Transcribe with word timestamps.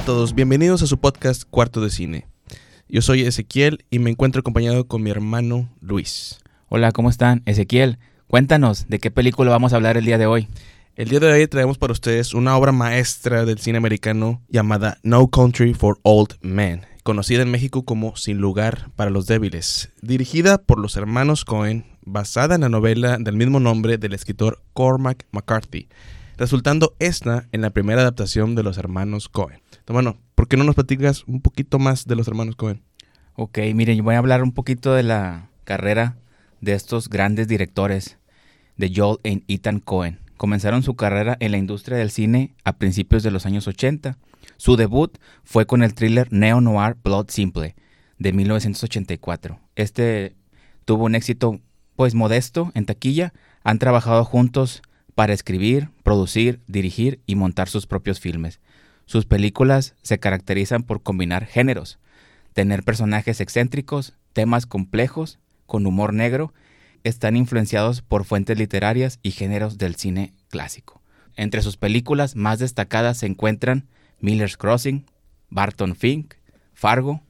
Hola 0.00 0.04
a 0.04 0.16
todos, 0.16 0.34
bienvenidos 0.34 0.80
a 0.80 0.86
su 0.86 0.98
podcast 0.98 1.42
Cuarto 1.50 1.82
de 1.82 1.90
Cine. 1.90 2.26
Yo 2.88 3.02
soy 3.02 3.20
Ezequiel 3.20 3.84
y 3.90 3.98
me 3.98 4.08
encuentro 4.08 4.40
acompañado 4.40 4.86
con 4.88 5.02
mi 5.02 5.10
hermano 5.10 5.68
Luis. 5.82 6.40
Hola, 6.70 6.90
¿cómo 6.90 7.10
están? 7.10 7.42
Ezequiel, 7.44 7.98
cuéntanos, 8.26 8.86
¿de 8.88 8.98
qué 8.98 9.10
película 9.10 9.50
vamos 9.50 9.74
a 9.74 9.76
hablar 9.76 9.98
el 9.98 10.06
día 10.06 10.16
de 10.16 10.24
hoy? 10.24 10.48
El 10.96 11.10
día 11.10 11.20
de 11.20 11.30
hoy 11.30 11.46
traemos 11.48 11.76
para 11.76 11.92
ustedes 11.92 12.32
una 12.32 12.56
obra 12.56 12.72
maestra 12.72 13.44
del 13.44 13.58
cine 13.58 13.76
americano 13.76 14.40
llamada 14.48 14.96
No 15.02 15.28
Country 15.28 15.74
for 15.74 15.98
Old 16.02 16.38
Men, 16.40 16.86
conocida 17.02 17.42
en 17.42 17.50
México 17.50 17.84
como 17.84 18.16
Sin 18.16 18.38
lugar 18.38 18.88
para 18.96 19.10
los 19.10 19.26
débiles, 19.26 19.90
dirigida 20.00 20.56
por 20.56 20.78
los 20.78 20.96
hermanos 20.96 21.44
Cohen, 21.44 21.84
basada 22.00 22.54
en 22.54 22.62
la 22.62 22.70
novela 22.70 23.18
del 23.20 23.36
mismo 23.36 23.60
nombre 23.60 23.98
del 23.98 24.14
escritor 24.14 24.62
Cormac 24.72 25.26
McCarthy, 25.30 25.88
resultando 26.38 26.96
esta 27.00 27.48
en 27.52 27.60
la 27.60 27.68
primera 27.68 28.00
adaptación 28.00 28.54
de 28.54 28.62
los 28.62 28.78
hermanos 28.78 29.28
Cohen. 29.28 29.60
Bueno, 29.90 30.18
¿por 30.36 30.46
qué 30.46 30.56
no 30.56 30.62
nos 30.62 30.76
platicas 30.76 31.24
un 31.26 31.40
poquito 31.40 31.80
más 31.80 32.06
de 32.06 32.14
los 32.14 32.28
hermanos 32.28 32.54
Cohen? 32.54 32.80
Ok, 33.34 33.58
miren, 33.74 33.96
yo 33.96 34.04
voy 34.04 34.14
a 34.14 34.18
hablar 34.18 34.44
un 34.44 34.52
poquito 34.52 34.94
de 34.94 35.02
la 35.02 35.50
carrera 35.64 36.16
de 36.60 36.74
estos 36.74 37.08
grandes 37.08 37.48
directores, 37.48 38.18
de 38.76 38.92
Joel 38.94 39.18
y 39.48 39.54
Ethan 39.54 39.80
Cohen. 39.80 40.20
Comenzaron 40.36 40.84
su 40.84 40.94
carrera 40.94 41.36
en 41.40 41.50
la 41.50 41.58
industria 41.58 41.98
del 41.98 42.12
cine 42.12 42.54
a 42.62 42.74
principios 42.74 43.24
de 43.24 43.32
los 43.32 43.46
años 43.46 43.66
80. 43.66 44.16
Su 44.58 44.76
debut 44.76 45.18
fue 45.42 45.66
con 45.66 45.82
el 45.82 45.92
thriller 45.92 46.32
neo-noir 46.32 46.96
Blood 47.02 47.26
Simple 47.28 47.74
de 48.16 48.32
1984. 48.32 49.58
Este 49.74 50.36
tuvo 50.84 51.06
un 51.06 51.16
éxito 51.16 51.60
pues 51.96 52.14
modesto 52.14 52.70
en 52.74 52.86
taquilla. 52.86 53.32
Han 53.64 53.80
trabajado 53.80 54.24
juntos 54.24 54.82
para 55.16 55.32
escribir, 55.32 55.90
producir, 56.04 56.60
dirigir 56.68 57.20
y 57.26 57.34
montar 57.34 57.68
sus 57.68 57.88
propios 57.88 58.20
filmes. 58.20 58.60
Sus 59.10 59.26
películas 59.26 59.96
se 60.02 60.20
caracterizan 60.20 60.84
por 60.84 61.02
combinar 61.02 61.44
géneros, 61.44 61.98
tener 62.52 62.84
personajes 62.84 63.40
excéntricos, 63.40 64.14
temas 64.32 64.66
complejos, 64.66 65.40
con 65.66 65.84
humor 65.84 66.14
negro 66.14 66.54
están 67.02 67.36
influenciados 67.36 68.02
por 68.02 68.24
fuentes 68.24 68.56
literarias 68.56 69.18
y 69.20 69.32
géneros 69.32 69.78
del 69.78 69.96
cine 69.96 70.32
clásico. 70.48 71.02
Entre 71.34 71.60
sus 71.60 71.76
películas 71.76 72.36
más 72.36 72.60
destacadas 72.60 73.18
se 73.18 73.26
encuentran 73.26 73.88
Miller's 74.20 74.56
Crossing, 74.56 75.06
Barton 75.48 75.96
Fink, 75.96 76.34
Fargo, 76.72 77.20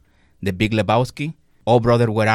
The 0.44 0.52
Big 0.52 0.74
Lebowski, 0.74 1.32
Oh 1.64 1.80
Brother 1.80 2.10
Where 2.10 2.30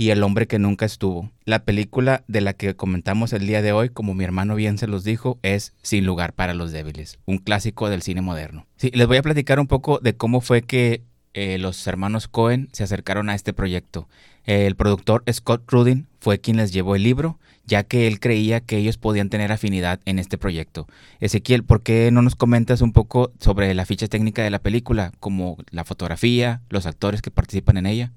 y 0.00 0.12
El 0.12 0.22
hombre 0.22 0.46
que 0.46 0.58
nunca 0.58 0.86
estuvo. 0.86 1.30
La 1.44 1.64
película 1.66 2.24
de 2.26 2.40
la 2.40 2.54
que 2.54 2.74
comentamos 2.74 3.34
el 3.34 3.46
día 3.46 3.60
de 3.60 3.72
hoy, 3.72 3.90
como 3.90 4.14
mi 4.14 4.24
hermano 4.24 4.54
bien 4.54 4.78
se 4.78 4.86
los 4.86 5.04
dijo, 5.04 5.38
es 5.42 5.74
Sin 5.82 6.06
lugar 6.06 6.32
para 6.32 6.54
los 6.54 6.72
débiles, 6.72 7.18
un 7.26 7.36
clásico 7.36 7.90
del 7.90 8.00
cine 8.00 8.22
moderno. 8.22 8.66
Sí, 8.76 8.90
les 8.94 9.06
voy 9.06 9.18
a 9.18 9.22
platicar 9.22 9.60
un 9.60 9.66
poco 9.66 9.98
de 9.98 10.16
cómo 10.16 10.40
fue 10.40 10.62
que 10.62 11.02
eh, 11.34 11.58
los 11.58 11.86
hermanos 11.86 12.28
Cohen 12.28 12.70
se 12.72 12.82
acercaron 12.82 13.28
a 13.28 13.34
este 13.34 13.52
proyecto. 13.52 14.08
el 14.44 14.74
productor 14.74 15.22
Scott 15.30 15.70
Rudin 15.70 16.06
fue 16.18 16.40
quien 16.40 16.56
les 16.56 16.72
llevó 16.72 16.96
el 16.96 17.02
libro, 17.02 17.38
ya 17.66 17.82
que 17.82 18.06
él 18.06 18.20
creía 18.20 18.60
que 18.60 18.78
ellos 18.78 18.96
podían 18.96 19.28
tener 19.28 19.52
afinidad 19.52 20.00
en 20.06 20.18
este 20.18 20.38
proyecto. 20.38 20.86
Ezequiel, 21.20 21.62
¿por 21.62 21.82
qué 21.82 22.10
no 22.10 22.22
nos 22.22 22.36
comentas 22.36 22.80
un 22.80 22.94
poco 22.94 23.32
sobre 23.38 23.74
la 23.74 23.84
ficha 23.84 24.06
técnica 24.06 24.42
de 24.42 24.50
la 24.50 24.60
película, 24.60 25.12
como 25.20 25.58
la 25.70 25.84
fotografía, 25.84 26.62
los 26.70 26.86
actores 26.86 27.20
que 27.20 27.30
participan 27.30 27.76
en 27.76 27.84
ella? 27.84 28.12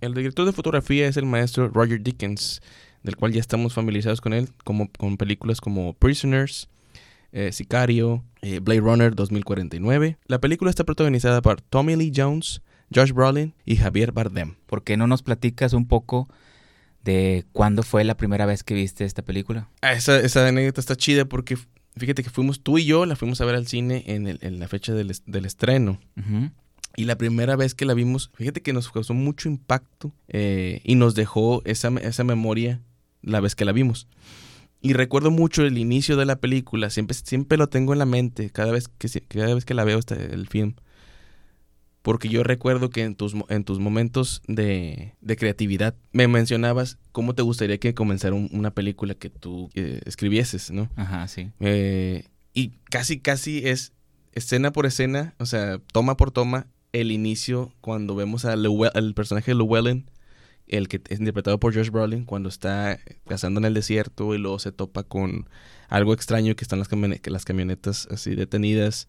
El 0.00 0.14
director 0.14 0.46
de 0.46 0.52
fotografía 0.52 1.06
es 1.06 1.16
el 1.16 1.26
maestro 1.26 1.68
Roger 1.68 2.02
Dickens, 2.02 2.60
del 3.02 3.16
cual 3.16 3.32
ya 3.32 3.40
estamos 3.40 3.74
familiarizados 3.74 4.20
con 4.20 4.32
él, 4.32 4.48
como 4.64 4.90
con 4.90 5.16
películas 5.16 5.60
como 5.60 5.92
Prisoners, 5.94 6.68
eh, 7.32 7.52
Sicario, 7.52 8.24
eh, 8.42 8.60
Blade 8.60 8.80
Runner 8.80 9.14
2049. 9.14 10.18
La 10.26 10.40
película 10.40 10.70
está 10.70 10.84
protagonizada 10.84 11.42
por 11.42 11.60
Tommy 11.60 11.96
Lee 11.96 12.12
Jones, 12.14 12.62
Josh 12.94 13.12
Brolin 13.12 13.54
y 13.64 13.76
Javier 13.76 14.12
Bardem. 14.12 14.54
¿Por 14.66 14.84
qué 14.84 14.96
no 14.96 15.06
nos 15.06 15.22
platicas 15.22 15.72
un 15.72 15.86
poco 15.86 16.28
de 17.02 17.44
cuándo 17.52 17.82
fue 17.82 18.04
la 18.04 18.16
primera 18.16 18.46
vez 18.46 18.62
que 18.62 18.74
viste 18.74 19.04
esta 19.04 19.22
película? 19.22 19.68
Ah, 19.82 19.92
esa, 19.92 20.18
esa 20.20 20.46
anécdota 20.46 20.80
está 20.80 20.96
chida 20.96 21.24
porque 21.24 21.58
fíjate 21.96 22.22
que 22.22 22.30
fuimos 22.30 22.62
tú 22.62 22.78
y 22.78 22.84
yo, 22.84 23.06
la 23.06 23.16
fuimos 23.16 23.40
a 23.40 23.44
ver 23.44 23.54
al 23.54 23.66
cine 23.66 24.04
en, 24.06 24.58
la 24.58 24.68
fecha 24.68 24.94
del, 24.94 25.10
estreno. 25.10 26.00
Y 26.96 27.04
la 27.04 27.16
primera 27.16 27.56
vez 27.56 27.74
que 27.74 27.84
la 27.84 27.94
vimos, 27.94 28.30
fíjate 28.34 28.62
que 28.62 28.72
nos 28.72 28.90
causó 28.90 29.14
mucho 29.14 29.48
impacto 29.48 30.12
eh, 30.28 30.80
y 30.84 30.94
nos 30.94 31.14
dejó 31.14 31.62
esa, 31.64 31.88
esa 32.00 32.24
memoria 32.24 32.82
la 33.22 33.40
vez 33.40 33.54
que 33.54 33.64
la 33.64 33.72
vimos. 33.72 34.06
Y 34.80 34.92
recuerdo 34.92 35.30
mucho 35.30 35.64
el 35.64 35.78
inicio 35.78 36.16
de 36.16 36.26
la 36.26 36.36
película, 36.36 36.90
siempre, 36.90 37.16
siempre 37.16 37.56
lo 37.56 37.68
tengo 37.68 37.94
en 37.94 37.98
la 37.98 38.04
mente 38.04 38.50
cada 38.50 38.70
vez 38.70 38.88
que, 38.88 39.08
cada 39.22 39.54
vez 39.54 39.64
que 39.64 39.72
la 39.72 39.84
veo 39.84 39.98
este, 39.98 40.34
el 40.34 40.46
film. 40.46 40.74
Porque 42.02 42.28
yo 42.28 42.42
recuerdo 42.42 42.90
que 42.90 43.02
en 43.02 43.14
tus, 43.14 43.34
en 43.48 43.64
tus 43.64 43.78
momentos 43.78 44.42
de, 44.46 45.14
creatividad 45.38 45.94
me 46.12 46.28
mencionabas 46.28 46.98
cómo 47.12 47.34
te 47.34 47.40
gustaría 47.40 47.78
que 47.78 47.94
comenzara 47.94 48.34
una 48.34 48.72
película 48.72 49.14
que 49.14 49.30
tú 49.30 49.70
eh, 49.74 50.02
escribieses, 50.04 50.70
¿no? 50.70 50.90
Ajá, 50.96 51.28
sí. 51.28 51.50
Eh, 51.60 52.26
y 52.52 52.72
casi, 52.90 53.20
casi 53.20 53.66
es 53.66 53.94
escena 54.32 54.70
por 54.70 54.84
escena, 54.84 55.34
o 55.38 55.46
sea, 55.46 55.78
toma 55.92 56.18
por 56.18 56.30
toma, 56.30 56.66
el 56.94 57.12
inicio 57.12 57.72
cuando 57.80 58.14
vemos 58.14 58.44
al 58.44 59.14
personaje 59.14 59.52
de 59.52 59.58
Llewellyn 59.58 60.06
el 60.66 60.88
que 60.88 61.00
es 61.08 61.18
interpretado 61.18 61.58
por 61.60 61.74
Josh 61.74 61.90
Brolin, 61.90 62.24
cuando 62.24 62.48
está 62.48 62.98
cazando 63.26 63.60
en 63.60 63.66
el 63.66 63.74
desierto 63.74 64.34
y 64.34 64.38
luego 64.38 64.58
se 64.58 64.72
topa 64.72 65.02
con 65.02 65.48
algo 65.88 66.14
extraño 66.14 66.56
que 66.56 66.64
están 66.64 66.78
las, 66.78 66.88
las 66.90 67.44
camionetas 67.44 68.08
así 68.10 68.34
detenidas 68.34 69.08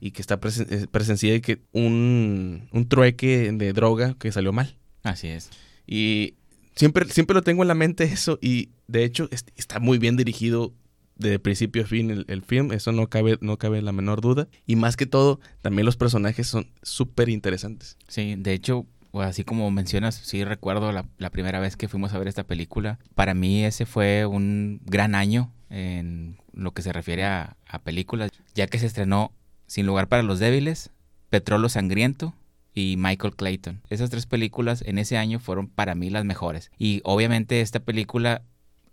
y 0.00 0.10
que 0.10 0.20
está 0.20 0.34
eh, 0.42 0.86
presencia 0.90 1.32
de 1.32 1.40
que 1.40 1.60
un, 1.72 2.68
un 2.72 2.88
trueque 2.88 3.52
de 3.52 3.72
droga 3.72 4.16
que 4.18 4.32
salió 4.32 4.52
mal. 4.52 4.76
Así 5.04 5.28
es. 5.28 5.50
Y 5.86 6.34
siempre, 6.74 7.08
siempre 7.08 7.34
lo 7.34 7.42
tengo 7.42 7.62
en 7.62 7.68
la 7.68 7.74
mente 7.74 8.04
eso 8.04 8.38
y 8.42 8.70
de 8.88 9.04
hecho 9.04 9.28
está 9.56 9.78
muy 9.78 9.98
bien 9.98 10.16
dirigido 10.16 10.74
de 11.18 11.38
principio 11.38 11.82
a 11.82 11.86
fin 11.86 12.10
el, 12.10 12.24
el, 12.28 12.42
film, 12.42 12.72
eso 12.72 12.92
no 12.92 13.08
cabe, 13.08 13.38
no 13.40 13.58
cabe 13.58 13.82
la 13.82 13.92
menor 13.92 14.20
duda. 14.20 14.48
Y 14.66 14.76
más 14.76 14.96
que 14.96 15.06
todo, 15.06 15.40
también 15.62 15.84
los 15.84 15.96
personajes 15.96 16.46
son 16.46 16.68
súper 16.82 17.28
interesantes. 17.28 17.96
Sí, 18.08 18.36
de 18.36 18.52
hecho, 18.52 18.86
así 19.20 19.44
como 19.44 19.70
mencionas, 19.70 20.14
sí 20.14 20.44
recuerdo 20.44 20.92
la, 20.92 21.30
primera 21.30 21.60
vez 21.60 21.76
que 21.76 21.88
fuimos 21.88 22.12
a 22.12 22.18
ver 22.18 22.28
esta 22.28 22.44
película. 22.44 22.98
Para 23.14 23.34
mí 23.34 23.64
ese 23.64 23.86
fue 23.86 24.26
un 24.26 24.80
gran 24.84 25.14
año 25.14 25.52
en 25.70 26.38
lo 26.52 26.72
que 26.72 26.82
se 26.82 26.92
refiere 26.92 27.24
a, 27.24 27.56
películas, 27.84 28.30
ya 28.54 28.66
que 28.66 28.78
se 28.78 28.86
estrenó 28.86 29.32
Sin 29.66 29.86
lugar 29.86 30.08
para 30.08 30.22
los 30.22 30.38
débiles, 30.38 30.90
Petróleo 31.30 31.68
Sangriento 31.68 32.34
y 32.74 32.96
Michael 32.96 33.36
Clayton. 33.36 33.82
Esas 33.90 34.10
tres 34.10 34.26
películas 34.26 34.82
en 34.86 34.98
ese 34.98 35.18
año 35.18 35.40
fueron 35.40 35.68
para 35.68 35.94
mí 35.94 36.10
las 36.10 36.24
mejores. 36.24 36.70
Y 36.78 37.00
obviamente 37.04 37.60
esta 37.60 37.80
película 37.80 38.42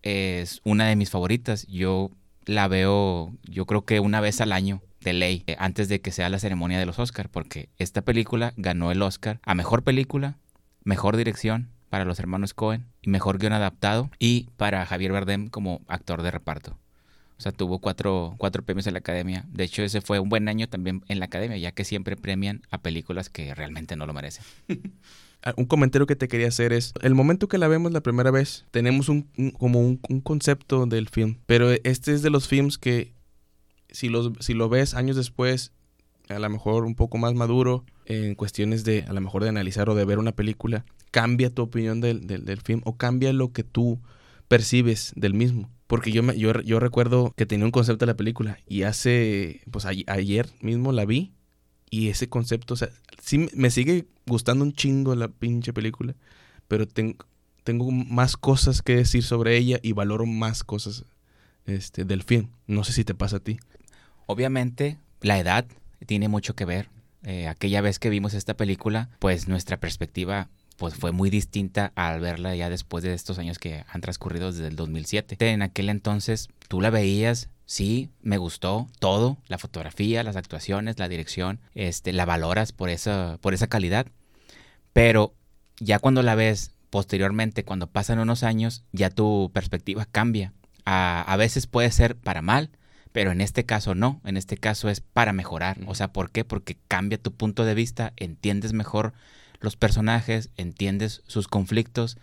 es 0.05 0.61
una 0.63 0.87
de 0.87 0.95
mis 0.95 1.09
favoritas. 1.09 1.67
Yo 1.67 2.11
la 2.45 2.67
veo, 2.67 3.33
yo 3.43 3.65
creo 3.65 3.83
que 3.83 3.99
una 3.99 4.21
vez 4.21 4.39
al 4.39 4.53
año 4.53 4.81
de 5.01 5.13
ley 5.13 5.43
eh, 5.47 5.55
antes 5.59 5.89
de 5.89 5.99
que 5.99 6.11
sea 6.11 6.29
la 6.29 6.39
ceremonia 6.39 6.79
de 6.79 6.85
los 6.85 6.99
Oscars, 6.99 7.29
porque 7.29 7.69
esta 7.77 8.01
película 8.01 8.53
ganó 8.55 8.91
el 8.91 9.01
Oscar 9.01 9.39
a 9.43 9.55
mejor 9.55 9.83
película, 9.83 10.37
mejor 10.83 11.17
dirección 11.17 11.69
para 11.89 12.05
los 12.05 12.19
hermanos 12.19 12.53
Cohen 12.53 12.85
y 13.01 13.09
mejor 13.09 13.39
guion 13.39 13.53
adaptado 13.53 14.09
y 14.19 14.49
para 14.57 14.85
Javier 14.85 15.11
Bardem 15.11 15.47
como 15.47 15.81
actor 15.87 16.21
de 16.21 16.31
reparto. 16.31 16.77
O 17.37 17.41
sea, 17.41 17.51
tuvo 17.51 17.79
cuatro, 17.79 18.35
cuatro 18.37 18.63
premios 18.63 18.87
en 18.87 18.93
la 18.93 18.99
academia. 18.99 19.45
De 19.49 19.65
hecho, 19.65 19.83
ese 19.83 20.01
fue 20.01 20.19
un 20.19 20.29
buen 20.29 20.47
año 20.47 20.69
también 20.69 21.03
en 21.09 21.19
la 21.19 21.25
academia, 21.25 21.57
ya 21.57 21.73
que 21.73 21.83
siempre 21.83 22.15
premian 22.15 22.61
a 22.71 22.77
películas 22.77 23.29
que 23.29 23.53
realmente 23.53 23.95
no 23.95 24.05
lo 24.05 24.13
merecen. 24.13 24.45
Un 25.57 25.65
comentario 25.65 26.07
que 26.07 26.15
te 26.15 26.27
quería 26.27 26.47
hacer 26.47 26.73
es, 26.73 26.93
el 27.01 27.13
momento 27.13 27.47
que 27.47 27.59
la 27.59 27.67
vemos 27.67 27.91
la 27.91 28.01
primera 28.01 28.31
vez, 28.31 28.65
tenemos 28.71 29.09
un, 29.09 29.29
como 29.59 29.79
un, 29.79 29.97
concepto 30.21 30.87
del 30.87 31.07
film, 31.07 31.37
pero 31.45 31.69
este 31.83 32.13
es 32.13 32.23
de 32.23 32.31
los 32.31 32.47
films 32.47 32.79
que 32.79 33.13
si, 33.91 34.11
si 34.39 34.53
lo 34.55 34.69
ves 34.69 34.95
años 34.95 35.15
después, 35.15 35.71
a 36.29 36.39
lo 36.39 36.49
mejor 36.49 36.85
un 36.85 36.95
poco 36.95 37.19
más 37.19 37.35
maduro, 37.35 37.85
en 38.05 38.35
cuestiones 38.35 38.83
de, 38.83 39.03
a 39.07 39.13
lo 39.13 39.21
mejor 39.21 39.43
de 39.43 39.49
analizar 39.49 39.89
o 39.89 39.95
de 39.95 40.05
ver 40.05 40.19
una 40.19 40.31
película, 40.31 40.85
cambia 41.11 41.49
tu 41.49 41.61
opinión 41.61 42.01
del, 42.01 42.25
del, 42.25 42.61
film 42.61 42.81
o 42.83 42.97
cambia 42.97 43.31
lo 43.31 43.51
que 43.51 43.63
tú 43.63 43.99
percibes 44.47 45.13
del 45.15 45.33
mismo. 45.33 45.69
Porque 45.87 46.11
yo, 46.11 46.23
me, 46.23 46.37
yo, 46.37 46.59
yo 46.61 46.79
recuerdo 46.79 47.33
que 47.37 47.45
tenía 47.45 47.65
un 47.65 47.71
concepto 47.71 48.05
de 48.05 48.11
la 48.11 48.17
película 48.17 48.57
y 48.67 48.83
hace, 48.83 49.61
pues 49.69 49.85
ayer 49.85 50.49
mismo 50.61 50.91
la 50.91 51.05
vi 51.05 51.34
y 51.95 52.09
ese 52.09 52.27
concepto, 52.27 52.73
o 52.73 52.77
sea, 52.77 52.89
sí 53.21 53.47
me 53.53 53.71
sigue 53.71 54.05
gustando 54.27 54.65
un 54.65 54.73
chingo 54.73 55.15
la 55.15 55.29
pinche 55.29 55.71
película, 55.71 56.13
pero 56.67 56.87
tengo, 56.87 57.25
tengo 57.63 57.89
más 57.89 58.35
cosas 58.35 58.81
que 58.81 58.97
decir 58.97 59.23
sobre 59.23 59.55
ella 59.55 59.79
y 59.81 59.93
valoro 59.93 60.25
más 60.25 60.65
cosas 60.65 61.05
este, 61.65 62.03
del 62.03 62.23
film. 62.23 62.49
No 62.67 62.83
sé 62.83 62.91
si 62.91 63.05
te 63.05 63.15
pasa 63.15 63.37
a 63.37 63.39
ti. 63.39 63.59
Obviamente, 64.25 64.99
la 65.21 65.39
edad 65.39 65.65
tiene 66.05 66.27
mucho 66.27 66.53
que 66.53 66.65
ver. 66.65 66.89
Eh, 67.23 67.47
aquella 67.47 67.79
vez 67.79 67.97
que 67.97 68.09
vimos 68.09 68.33
esta 68.33 68.57
película, 68.57 69.09
pues 69.19 69.47
nuestra 69.47 69.79
perspectiva 69.79 70.49
pues 70.77 70.95
fue 70.95 71.11
muy 71.11 71.29
distinta 71.29 71.91
al 71.95 72.19
verla 72.19 72.55
ya 72.55 72.69
después 72.69 73.03
de 73.03 73.13
estos 73.13 73.39
años 73.39 73.59
que 73.59 73.83
han 73.87 74.01
transcurrido 74.01 74.51
desde 74.51 74.67
el 74.67 74.75
2007. 74.75 75.37
En 75.39 75.61
aquel 75.61 75.89
entonces 75.89 76.49
tú 76.67 76.81
la 76.81 76.89
veías, 76.89 77.49
sí, 77.65 78.09
me 78.21 78.37
gustó 78.37 78.87
todo, 78.99 79.37
la 79.47 79.57
fotografía, 79.57 80.23
las 80.23 80.35
actuaciones, 80.35 80.99
la 80.99 81.07
dirección, 81.07 81.59
este, 81.73 82.13
la 82.13 82.25
valoras 82.25 82.71
por 82.71 82.89
esa, 82.89 83.37
por 83.41 83.53
esa 83.53 83.67
calidad, 83.67 84.07
pero 84.93 85.33
ya 85.79 85.99
cuando 85.99 86.21
la 86.23 86.35
ves 86.35 86.71
posteriormente, 86.89 87.65
cuando 87.65 87.87
pasan 87.87 88.19
unos 88.19 88.43
años, 88.43 88.83
ya 88.91 89.09
tu 89.09 89.51
perspectiva 89.53 90.05
cambia. 90.05 90.53
A, 90.85 91.21
a 91.21 91.35
veces 91.35 91.67
puede 91.67 91.91
ser 91.91 92.15
para 92.15 92.41
mal, 92.41 92.69
pero 93.11 93.31
en 93.31 93.41
este 93.41 93.65
caso 93.65 93.95
no, 93.95 94.21
en 94.25 94.37
este 94.37 94.57
caso 94.57 94.89
es 94.89 95.01
para 95.01 95.33
mejorar. 95.33 95.77
O 95.87 95.95
sea, 95.95 96.13
¿por 96.13 96.31
qué? 96.31 96.45
Porque 96.45 96.77
cambia 96.87 97.17
tu 97.17 97.33
punto 97.33 97.65
de 97.65 97.73
vista, 97.73 98.13
entiendes 98.17 98.73
mejor 98.73 99.13
los 99.59 99.75
personajes, 99.75 100.49
entiendes 100.57 101.21
sus 101.27 101.47
conflictos, 101.47 102.17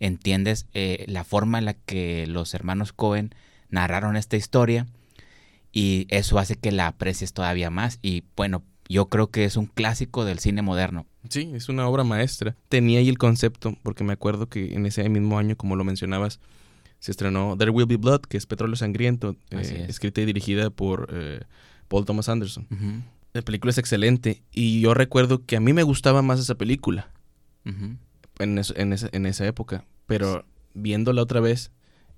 entiendes 0.00 0.66
eh, 0.74 1.04
la 1.08 1.24
forma 1.24 1.58
en 1.58 1.64
la 1.64 1.74
que 1.74 2.26
los 2.26 2.54
hermanos 2.54 2.92
Cohen 2.92 3.34
narraron 3.70 4.16
esta 4.16 4.36
historia 4.36 4.86
y 5.72 6.06
eso 6.10 6.38
hace 6.38 6.56
que 6.56 6.72
la 6.72 6.86
aprecies 6.86 7.32
todavía 7.32 7.70
más 7.70 7.98
y 8.02 8.24
bueno, 8.36 8.62
yo 8.88 9.06
creo 9.06 9.30
que 9.30 9.44
es 9.44 9.56
un 9.56 9.66
clásico 9.66 10.24
del 10.24 10.38
cine 10.38 10.60
moderno. 10.60 11.06
Sí, 11.28 11.50
es 11.54 11.68
una 11.68 11.86
obra 11.88 12.04
maestra. 12.04 12.56
Tenía 12.68 12.98
ahí 12.98 13.08
el 13.08 13.16
concepto, 13.16 13.76
porque 13.82 14.04
me 14.04 14.12
acuerdo 14.12 14.48
que 14.48 14.74
en 14.74 14.84
ese 14.86 15.08
mismo 15.08 15.38
año, 15.38 15.56
como 15.56 15.76
lo 15.76 15.84
mencionabas, 15.84 16.40
se 16.98 17.10
estrenó 17.10 17.56
There 17.56 17.70
Will 17.70 17.86
Be 17.86 17.96
Blood, 17.96 18.22
que 18.22 18.36
es 18.36 18.46
Petróleo 18.46 18.76
Sangriento, 18.76 19.36
eh, 19.50 19.86
escrita 19.88 20.20
y 20.20 20.26
dirigida 20.26 20.70
por 20.70 21.08
eh, 21.12 21.40
Paul 21.88 22.04
Thomas 22.04 22.28
Anderson. 22.28 22.66
La 23.32 23.42
película 23.42 23.70
es 23.70 23.78
excelente 23.78 24.42
y 24.52 24.80
yo 24.80 24.94
recuerdo 24.94 25.44
que 25.46 25.56
a 25.56 25.60
mí 25.60 25.72
me 25.72 25.82
gustaba 25.82 26.22
más 26.22 26.38
esa 26.38 26.56
película 26.56 27.10
en, 28.38 28.58
esa, 28.58 29.46
época, 29.46 29.84
pero 30.06 30.44
viéndola 30.74 31.22
otra 31.22 31.40
vez, 31.40 31.70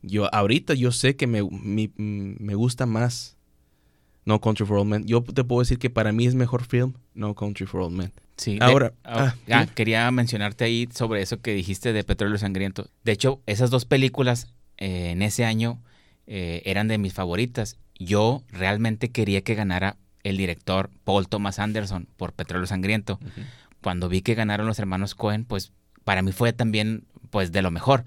yo 0.02 0.32
ahorita 0.34 0.75
yo 0.75 0.90
sé 0.90 1.16
que 1.16 1.26
me, 1.26 1.43
me 1.96 2.55
gusta 2.55 2.87
más 2.87 3.37
No 4.25 4.40
Country 4.40 4.66
for 4.66 4.78
Old 4.78 4.88
Men. 4.88 5.06
Yo 5.06 5.22
te 5.22 5.44
puedo 5.44 5.61
decir 5.61 5.78
que 5.78 5.90
para 5.90 6.12
mí 6.12 6.26
es 6.26 6.34
mejor 6.34 6.64
film 6.64 6.94
No 7.14 7.34
Country 7.34 7.66
for 7.66 7.82
Old 7.82 7.96
Men. 7.96 8.12
Sí, 8.37 8.58
ahora 8.61 8.93
ah, 9.05 9.34
ah, 9.50 9.66
quería 9.75 10.11
mencionarte 10.11 10.64
ahí 10.64 10.88
sobre 10.93 11.22
eso 11.22 11.40
que 11.40 11.55
dijiste 11.55 11.93
de 11.93 12.02
Petróleo 12.05 12.38
Sangriento. 12.38 12.88
De 13.05 13.12
hecho, 13.12 13.40
esas 13.46 13.70
dos 13.70 13.84
películas 13.84 14.52
eh, 14.76 15.11
en 15.11 15.22
ese 15.22 15.44
año 15.44 15.81
eh, 16.26 16.62
eran 16.64 16.88
de 16.88 16.99
mis 16.99 17.14
favoritas. 17.14 17.78
Yo 17.99 18.43
realmente 18.49 19.11
quería 19.11 19.43
que 19.43 19.55
ganara 19.55 19.99
el 20.25 20.37
director 20.37 20.91
Paul 21.05 21.29
Thomas 21.29 21.59
Anderson 21.59 22.09
por 22.17 22.32
Petróleo 22.32 22.67
Sangriento. 22.67 23.21
Cuando 23.81 24.09
vi 24.09 24.23
que 24.23 24.35
ganaron 24.35 24.67
los 24.67 24.79
hermanos 24.79 25.15
Cohen, 25.15 25.44
pues 25.44 25.71
para 26.03 26.23
mí 26.23 26.32
fue 26.32 26.53
también 26.53 27.05
pues 27.31 27.53
de 27.53 27.62
lo 27.62 27.71
mejor. 27.71 28.05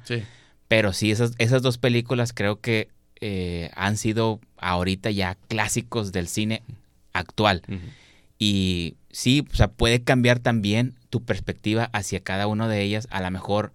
Pero 0.67 0.91
sí, 0.91 1.11
esas, 1.11 1.33
esas 1.37 1.61
dos 1.61 1.77
películas 1.77 2.33
creo 2.33 2.59
que 2.59 2.89
eh, 3.21 3.69
han 3.75 3.97
sido 3.97 4.41
ahorita 4.57 5.11
ya 5.11 5.37
clásicos 5.47 6.11
del 6.11 6.27
cine 6.27 6.63
actual. 7.13 7.61
Y 8.39 8.95
sí, 9.11 9.45
o 9.51 9.55
sea, 9.55 9.69
puede 9.69 10.03
cambiar 10.03 10.39
también 10.39 10.95
tu 11.09 11.23
perspectiva 11.23 11.89
hacia 11.93 12.19
cada 12.19 12.47
una 12.47 12.67
de 12.67 12.81
ellas. 12.81 13.07
A 13.11 13.21
lo 13.21 13.31
mejor 13.31 13.71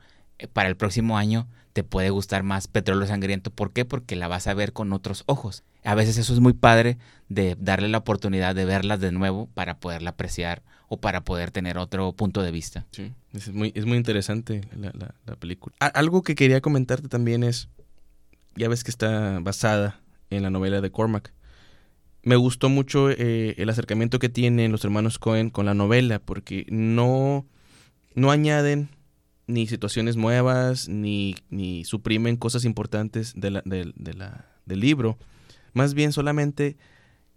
para 0.52 0.68
el 0.68 0.76
próximo 0.76 1.16
año 1.16 1.46
te 1.72 1.84
puede 1.84 2.10
gustar 2.10 2.42
más 2.42 2.68
Petróleo 2.68 3.06
Sangriento. 3.06 3.50
¿Por 3.50 3.72
qué? 3.72 3.84
Porque 3.84 4.16
la 4.16 4.28
vas 4.28 4.46
a 4.46 4.54
ver 4.54 4.72
con 4.72 4.92
otros 4.92 5.24
ojos. 5.26 5.62
A 5.84 5.94
veces 5.94 6.16
eso 6.18 6.32
es 6.32 6.40
muy 6.40 6.52
padre 6.52 6.98
de 7.28 7.56
darle 7.58 7.88
la 7.88 7.98
oportunidad 7.98 8.54
de 8.54 8.64
verlas 8.64 9.00
de 9.00 9.12
nuevo 9.12 9.48
para 9.54 9.78
poderla 9.78 10.10
apreciar 10.10 10.62
o 10.88 11.00
para 11.00 11.24
poder 11.24 11.50
tener 11.50 11.78
otro 11.78 12.12
punto 12.12 12.42
de 12.42 12.50
vista. 12.50 12.86
Sí, 12.92 13.12
es 13.32 13.48
muy, 13.52 13.72
es 13.74 13.86
muy 13.86 13.96
interesante 13.96 14.60
la, 14.76 15.36
película. 15.36 15.74
algo 15.80 16.22
que 16.22 16.34
quería 16.34 16.60
comentarte 16.60 17.08
también 17.08 17.42
es, 17.42 17.68
ya 18.56 18.68
ves 18.68 18.84
que 18.84 18.90
está 18.90 19.38
basada 19.40 20.00
en 20.30 20.42
la 20.42 20.50
novela 20.50 20.80
de 20.80 20.90
Cormac. 20.90 21.32
Me 22.22 22.36
gustó 22.36 22.68
mucho 22.68 23.10
eh, 23.10 23.54
el 23.58 23.68
acercamiento 23.68 24.18
que 24.18 24.28
tienen 24.28 24.70
los 24.70 24.84
hermanos 24.84 25.18
Cohen 25.18 25.50
con 25.50 25.66
la 25.66 25.74
novela, 25.74 26.20
porque 26.20 26.66
no, 26.68 27.46
no 28.14 28.30
añaden 28.30 28.90
ni 29.46 29.66
situaciones 29.66 30.16
nuevas, 30.16 30.88
ni, 30.88 31.34
ni 31.50 31.84
suprimen 31.84 32.36
cosas 32.36 32.64
importantes 32.64 33.32
de 33.34 33.50
la, 33.50 33.62
del 33.64 34.80
libro. 34.80 35.18
Más 35.72 35.94
bien 35.94 36.12
solamente 36.12 36.76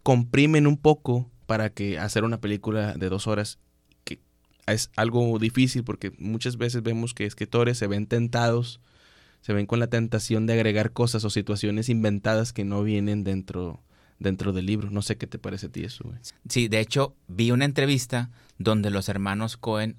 comprimen 0.03 0.67
un 0.67 0.77
poco 0.77 1.29
para 1.45 1.69
que 1.69 1.99
hacer 1.99 2.23
una 2.23 2.39
película 2.41 2.93
de 2.93 3.09
dos 3.09 3.27
horas, 3.27 3.59
que 4.03 4.19
es 4.67 4.89
algo 4.95 5.37
difícil 5.39 5.83
porque 5.83 6.11
muchas 6.17 6.57
veces 6.57 6.83
vemos 6.83 7.13
que 7.13 7.25
escritores 7.25 7.77
se 7.77 7.87
ven 7.87 8.07
tentados, 8.07 8.79
se 9.41 9.53
ven 9.53 9.65
con 9.65 9.79
la 9.79 9.87
tentación 9.87 10.47
de 10.47 10.53
agregar 10.53 10.91
cosas 10.91 11.23
o 11.23 11.29
situaciones 11.29 11.89
inventadas 11.89 12.51
que 12.51 12.65
no 12.65 12.83
vienen 12.83 13.23
dentro, 13.23 13.81
dentro 14.19 14.53
del 14.53 14.65
libro. 14.65 14.89
No 14.89 15.01
sé 15.01 15.17
qué 15.17 15.27
te 15.27 15.39
parece 15.39 15.67
a 15.67 15.69
ti 15.69 15.83
eso. 15.83 16.11
Sí, 16.49 16.67
de 16.67 16.79
hecho 16.79 17.15
vi 17.27 17.51
una 17.51 17.65
entrevista 17.65 18.31
donde 18.57 18.89
los 18.89 19.09
hermanos 19.09 19.57
Cohen 19.57 19.97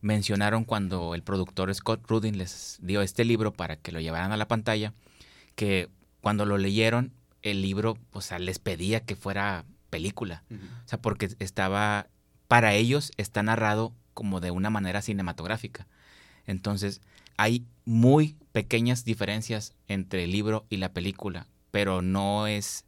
mencionaron 0.00 0.64
cuando 0.64 1.14
el 1.14 1.22
productor 1.22 1.74
Scott 1.74 2.06
Rudin 2.08 2.36
les 2.36 2.78
dio 2.82 3.00
este 3.00 3.24
libro 3.24 3.54
para 3.54 3.76
que 3.76 3.90
lo 3.90 4.00
llevaran 4.00 4.32
a 4.32 4.36
la 4.36 4.48
pantalla, 4.48 4.92
que 5.54 5.88
cuando 6.20 6.44
lo 6.44 6.58
leyeron, 6.58 7.12
el 7.44 7.60
libro, 7.62 7.98
o 8.10 8.22
sea, 8.22 8.38
les 8.38 8.58
pedía 8.58 9.04
que 9.04 9.14
fuera 9.14 9.66
película. 9.90 10.42
O 10.50 10.88
sea, 10.88 11.00
porque 11.00 11.28
estaba, 11.38 12.08
para 12.48 12.74
ellos 12.74 13.12
está 13.16 13.42
narrado 13.42 13.94
como 14.14 14.40
de 14.40 14.50
una 14.50 14.70
manera 14.70 15.02
cinematográfica. 15.02 15.86
Entonces, 16.46 17.02
hay 17.36 17.66
muy 17.84 18.36
pequeñas 18.52 19.04
diferencias 19.04 19.74
entre 19.88 20.24
el 20.24 20.32
libro 20.32 20.64
y 20.70 20.78
la 20.78 20.92
película, 20.92 21.46
pero 21.70 22.00
no 22.00 22.46
es 22.46 22.86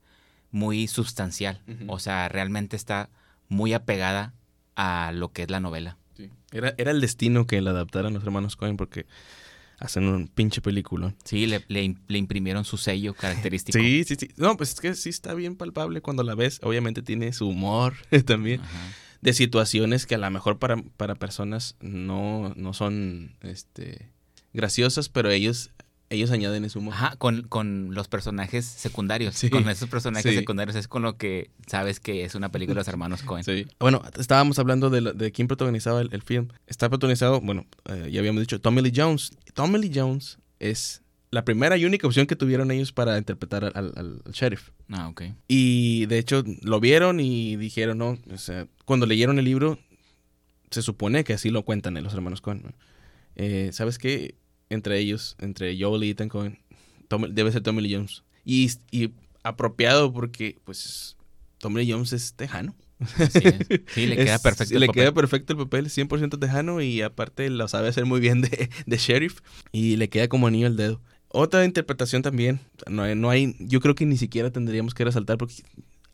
muy 0.51 0.89
sustancial. 0.89 1.63
O 1.87 1.99
sea, 1.99 2.29
realmente 2.31 2.77
está 2.77 3.11
muy 3.49 3.75
apegada 3.75 4.33
a 4.75 5.13
lo 5.13 5.33
que 5.33 5.43
es 5.43 5.51
la 5.51 5.61
novela. 5.61 5.99
Era, 6.51 6.75
era 6.79 6.93
el 6.93 7.03
destino 7.03 7.47
que 7.47 7.61
la 7.61 7.71
adaptaran 7.71 8.15
los 8.15 8.23
hermanos 8.23 8.57
Cohen 8.57 8.79
porque 8.79 9.05
hacen 9.79 10.09
un 10.09 10.29
pinche 10.29 10.61
película. 10.61 11.15
Sí, 11.25 11.47
le, 11.47 11.65
le, 11.69 12.19
imprimieron 12.19 12.65
su 12.65 12.77
sello 12.77 13.15
característico. 13.15 13.79
sí, 13.79 14.05
sí, 14.05 14.17
sí. 14.19 14.29
No, 14.37 14.57
pues 14.57 14.71
es 14.73 14.81
que 14.81 14.95
sí 14.95 15.11
está 15.11 15.35
bien 15.35 15.57
palpable 15.57 16.01
cuando 16.01 16.23
la 16.23 16.35
ves. 16.35 16.61
Obviamente 16.63 17.03
tiene 17.03 17.33
su 17.33 17.49
humor 17.49 17.95
también. 18.27 18.61
De 19.21 19.33
situaciones 19.33 20.07
que 20.07 20.15
a 20.15 20.19
lo 20.19 20.31
mejor 20.31 20.59
para, 20.59 20.77
para 20.97 21.15
personas 21.15 21.77
no, 21.81 22.53
no 22.57 22.73
son 22.73 23.37
este, 23.43 24.11
graciosas, 24.53 25.09
pero 25.09 25.31
ellos 25.31 25.71
ellos 26.09 26.31
añaden 26.31 26.65
ese 26.65 26.79
humor. 26.79 26.95
Ajá, 26.95 27.17
con, 27.17 27.43
con 27.43 27.95
los 27.95 28.09
personajes 28.09 28.65
secundarios. 28.65 29.41
Con 29.51 29.69
esos 29.69 29.89
personajes 29.89 30.35
secundarios 30.35 30.77
es 30.77 30.89
con 30.89 31.03
lo 31.03 31.17
que 31.17 31.51
sabes 31.67 32.01
que 32.01 32.25
es 32.25 32.35
una 32.35 32.51
película 32.51 32.75
de 32.75 32.81
los 32.81 32.89
hermanos 32.89 33.23
Cohen. 33.23 33.45
Sí. 33.45 33.67
Bueno, 33.79 34.03
estábamos 34.19 34.59
hablando 34.59 34.91
de, 34.91 35.13
de 35.13 35.33
quién 35.33 35.49
protagonizaba 35.49 36.01
el, 36.01 36.23
film. 36.23 36.49
Está 36.67 36.89
protagonizado, 36.89 37.41
bueno, 37.41 37.67
eh, 37.87 38.09
ya 38.11 38.21
habíamos 38.21 38.41
dicho, 38.41 38.61
Tommy 38.61 38.83
Lee 38.83 38.93
Jones. 38.95 39.33
Tommy 39.55 39.79
Lee 39.79 39.93
Jones 39.95 40.39
es 40.61 41.03
la 41.31 41.45
primera 41.45 41.77
y 41.77 41.85
única 41.85 42.07
opción 42.07 42.27
que 42.27 42.37
tuvieron 42.37 42.71
ellos 42.71 42.93
para 42.93 43.19
interpretar 43.19 43.65
al, 43.65 43.93
al, 43.97 44.23
sheriff. 44.33 44.71
Ah, 44.91 45.09
ok. 45.09 45.23
Y 45.49 46.07
de 46.07 46.19
hecho 46.19 46.45
lo 46.63 46.81
vieron 46.81 47.21
y 47.21 47.57
dijeron, 47.57 47.99
no, 47.99 48.19
o 48.33 48.39
sea, 48.39 48.69
cuando 48.85 49.07
leyeron 49.07 49.39
el 49.39 49.45
libro, 49.45 49.79
se 50.71 50.83
supone 50.83 51.25
que 51.25 51.33
así 51.33 51.51
lo 51.51 51.65
cuentan 51.65 52.03
los 52.03 52.15
hermanos 52.15 52.41
Cohen. 52.41 52.75
Eh, 53.35 53.71
¿Sabes 53.73 53.99
qué? 53.99 54.37
Entre 54.71 54.99
ellos, 54.99 55.37
entre 55.39 55.81
Joel 55.81 56.05
y 56.05 56.11
Ethan 56.11 56.29
Cohen, 56.29 56.59
debe 57.31 57.53
ser 57.53 57.63
Tommy 57.63 57.83
Lee 57.83 57.95
Jones. 57.95 58.23
Y, 58.45 58.71
y, 58.91 59.13
apropiado 59.43 60.13
porque, 60.13 60.59
pues, 60.65 61.17
Tommy 61.59 61.85
Lee 61.85 61.93
Jones 61.93 62.13
es 62.13 62.35
tejano. 62.35 62.75
Sí, 63.89 64.07
le 64.07 64.17
queda 64.25 64.39
perfecto 64.39 64.75
el 64.75 64.81
Le 64.81 64.89
queda 64.89 65.13
perfecto 65.13 65.53
el 65.53 65.59
papel, 65.59 65.87
100% 65.87 66.39
tejano 66.39 66.81
y 66.81 67.03
aparte 67.03 67.51
lo 67.51 67.69
sabe 67.69 67.89
hacer 67.89 68.07
muy 68.07 68.21
bien 68.21 68.41
de, 68.41 68.71
de, 68.87 68.97
sheriff 68.97 69.41
y 69.71 69.97
le 69.97 70.09
queda 70.09 70.29
como 70.29 70.47
anillo 70.47 70.67
al 70.67 70.77
dedo. 70.77 71.01
Otra 71.29 71.65
interpretación 71.65 72.23
también, 72.23 72.61
no 72.89 73.03
hay, 73.03 73.15
no 73.15 73.29
hay, 73.29 73.55
yo 73.59 73.81
creo 73.81 73.95
que 73.95 74.07
ni 74.07 74.17
siquiera 74.17 74.51
tendríamos 74.51 74.95
que 74.95 75.05
resaltar 75.05 75.37
porque 75.37 75.57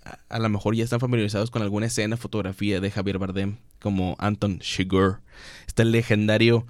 a, 0.05 0.19
a, 0.29 0.39
lo 0.41 0.49
mejor 0.49 0.75
ya 0.75 0.83
están 0.83 0.99
familiarizados 0.99 1.51
con 1.51 1.63
alguna 1.63 1.87
escena, 1.87 2.17
fotografía 2.17 2.81
de 2.81 2.91
Javier 2.91 3.19
Bardem 3.19 3.59
como 3.81 4.17
Anton 4.19 4.59
Chigurh, 4.59 5.21
este 5.69 5.85
legendario 5.85 6.67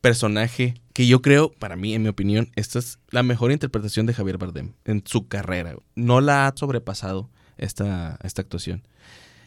personaje 0.00 0.80
que 0.92 1.06
yo 1.06 1.22
creo, 1.22 1.52
para 1.52 1.76
mí, 1.76 1.94
en 1.94 2.02
mi 2.02 2.08
opinión, 2.08 2.50
esta 2.56 2.78
es 2.78 2.98
la 3.10 3.22
mejor 3.22 3.52
interpretación 3.52 4.06
de 4.06 4.14
Javier 4.14 4.38
Bardem 4.38 4.72
en 4.84 5.02
su 5.06 5.28
carrera. 5.28 5.76
No 5.94 6.20
la 6.20 6.46
ha 6.46 6.52
sobrepasado 6.56 7.30
esta, 7.58 8.18
esta 8.22 8.42
actuación. 8.42 8.86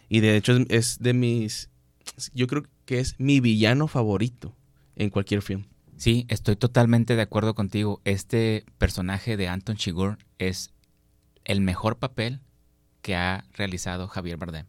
Y 0.10 0.20
de 0.20 0.38
hecho 0.38 0.58
es, 0.70 1.00
de 1.00 1.14
mis, 1.14 1.70
yo 2.34 2.48
creo 2.48 2.64
que 2.86 3.00
es 3.00 3.16
mi 3.20 3.40
villano 3.40 3.88
favorito 3.88 4.56
en 4.96 5.10
cualquier 5.10 5.42
film. 5.42 5.66
Sí, 5.98 6.26
estoy 6.28 6.56
totalmente 6.56 7.16
de 7.16 7.22
acuerdo 7.22 7.56
contigo. 7.56 8.02
Este 8.04 8.66
personaje 8.78 9.38
de 9.38 9.48
Anton 9.48 9.76
Chigurh 9.76 10.18
es 10.38 10.72
el 11.46 11.62
mejor 11.62 11.98
papel 11.98 12.42
que 13.02 13.16
ha 13.16 13.46
realizado 13.54 14.08
Javier 14.08 14.38
Bardem, 14.38 14.66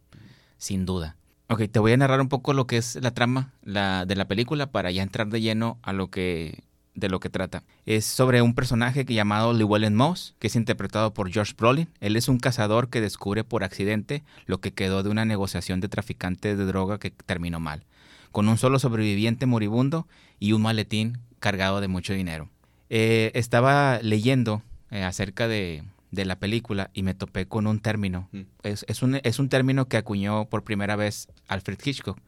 sin 0.59 0.87
duda. 0.87 1.17
Ok, 1.49 1.63
te 1.71 1.79
voy 1.79 1.93
a 1.93 1.97
narrar 1.97 2.21
un 2.21 2.29
poco 2.29 2.55
lo 2.55 2.67
que 2.67 2.79
es 2.79 2.97
la 2.97 3.13
trama 3.13 3.53
de 3.63 4.17
la 4.17 4.25
película 4.27 4.71
para 4.71 4.91
ya 4.91 5.03
entrar 5.03 5.29
de 5.29 5.41
lleno 5.41 5.79
a 5.83 5.93
lo 5.93 6.09
que 6.09 6.65
de 6.95 7.09
lo 7.09 7.21
que 7.21 7.29
trata. 7.29 7.65
Es 7.87 8.05
sobre 8.05 8.41
un 8.41 8.55
personaje 8.55 9.05
llamado 9.05 9.53
Llewellyn 9.53 9.95
Moss, 9.95 10.35
que 10.39 10.47
es 10.47 10.57
interpretado 10.57 11.13
por 11.13 11.31
George 11.31 11.55
Brolin. 11.57 11.89
Él 12.01 12.17
es 12.17 12.29
un 12.29 12.39
cazador 12.39 12.89
que 12.89 13.01
descubre 13.01 13.45
por 13.45 13.65
accidente 13.65 14.23
lo 14.47 14.61
que 14.61 14.73
quedó 14.73 15.03
de 15.03 15.11
una 15.11 15.25
negociación 15.25 15.81
de 15.81 15.89
traficantes 15.89 16.57
de 16.57 16.65
droga 16.65 16.99
que 16.99 17.11
terminó 17.11 17.61
mal, 17.61 17.85
con 18.31 18.49
un 18.49 18.59
solo 18.59 18.79
sobreviviente 18.79 19.47
moribundo 19.47 20.07
y 20.39 20.53
un 20.53 20.63
maletín 20.63 21.19
cargado 21.41 21.81
de 21.81 21.89
mucho 21.89 22.15
dinero. 22.15 22.49
Eh, 22.91 23.33
estaba 23.35 23.99
leyendo 24.01 24.63
eh, 24.91 25.03
acerca 25.03 25.49
de, 25.49 25.83
de 26.15 26.25
la 26.25 26.39
película 26.39 26.91
y 26.95 27.03
me 27.03 27.15
topé 27.15 27.47
con 27.47 27.67
un 27.67 27.81
término. 27.81 28.29
Mm. 28.33 28.43
Es, 28.63 28.85
es 28.89 29.03
un, 29.03 29.21
es 29.23 29.39
un 29.39 29.49
término 29.49 29.89
que 29.89 29.97
acuñó 29.97 30.47
por 30.47 30.65
primera 30.65 30.97
vez 30.97 31.29
Alfred 31.49 31.79
Hitchcock, 31.85 32.19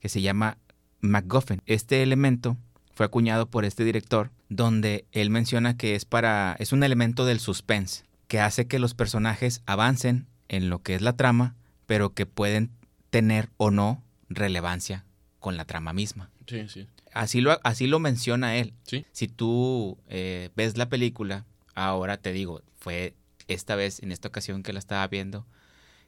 que 0.00 0.08
se 0.08 0.22
llama 0.22 0.58
MacGuffin. 1.00 1.62
Este 1.66 2.02
elemento 2.02 2.56
fue 2.94 3.06
acuñado 3.06 3.46
por 3.46 3.64
este 3.64 3.84
director, 3.84 4.30
donde 4.48 5.06
él 5.12 5.30
menciona 5.30 5.76
que 5.76 5.94
es 5.94 6.04
para. 6.04 6.56
es 6.58 6.72
un 6.72 6.82
elemento 6.82 7.24
del 7.24 7.40
suspense, 7.40 8.04
que 8.28 8.40
hace 8.40 8.66
que 8.66 8.78
los 8.78 8.94
personajes 8.94 9.62
avancen 9.66 10.26
en 10.48 10.68
lo 10.68 10.82
que 10.82 10.94
es 10.94 11.02
la 11.02 11.16
trama, 11.16 11.56
pero 11.86 12.14
que 12.14 12.26
pueden 12.26 12.70
tener 13.10 13.50
o 13.56 13.70
no 13.70 14.02
relevancia 14.28 15.04
con 15.38 15.56
la 15.56 15.64
trama 15.64 15.92
misma. 15.92 16.30
Sí, 16.46 16.68
sí. 16.68 16.86
Así 17.12 17.40
lo, 17.40 17.58
así 17.62 17.86
lo 17.86 17.98
menciona 17.98 18.56
él. 18.56 18.72
Sí. 18.84 19.04
Si 19.12 19.28
tú 19.28 19.98
eh, 20.08 20.50
ves 20.56 20.78
la 20.78 20.88
película, 20.88 21.44
ahora 21.74 22.16
te 22.16 22.32
digo, 22.32 22.62
fue 22.78 23.14
esta 23.54 23.74
vez, 23.76 24.02
en 24.02 24.12
esta 24.12 24.28
ocasión 24.28 24.62
que 24.62 24.72
la 24.72 24.78
estaba 24.78 25.06
viendo, 25.08 25.46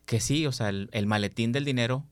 que 0.07 0.21
sí, 0.21 0.47
o 0.47 0.53
sea, 0.53 0.69
el, 0.69 0.89
el 0.93 1.07
maletín 1.07 1.53
del 1.53 1.65
dinero, 1.65 2.05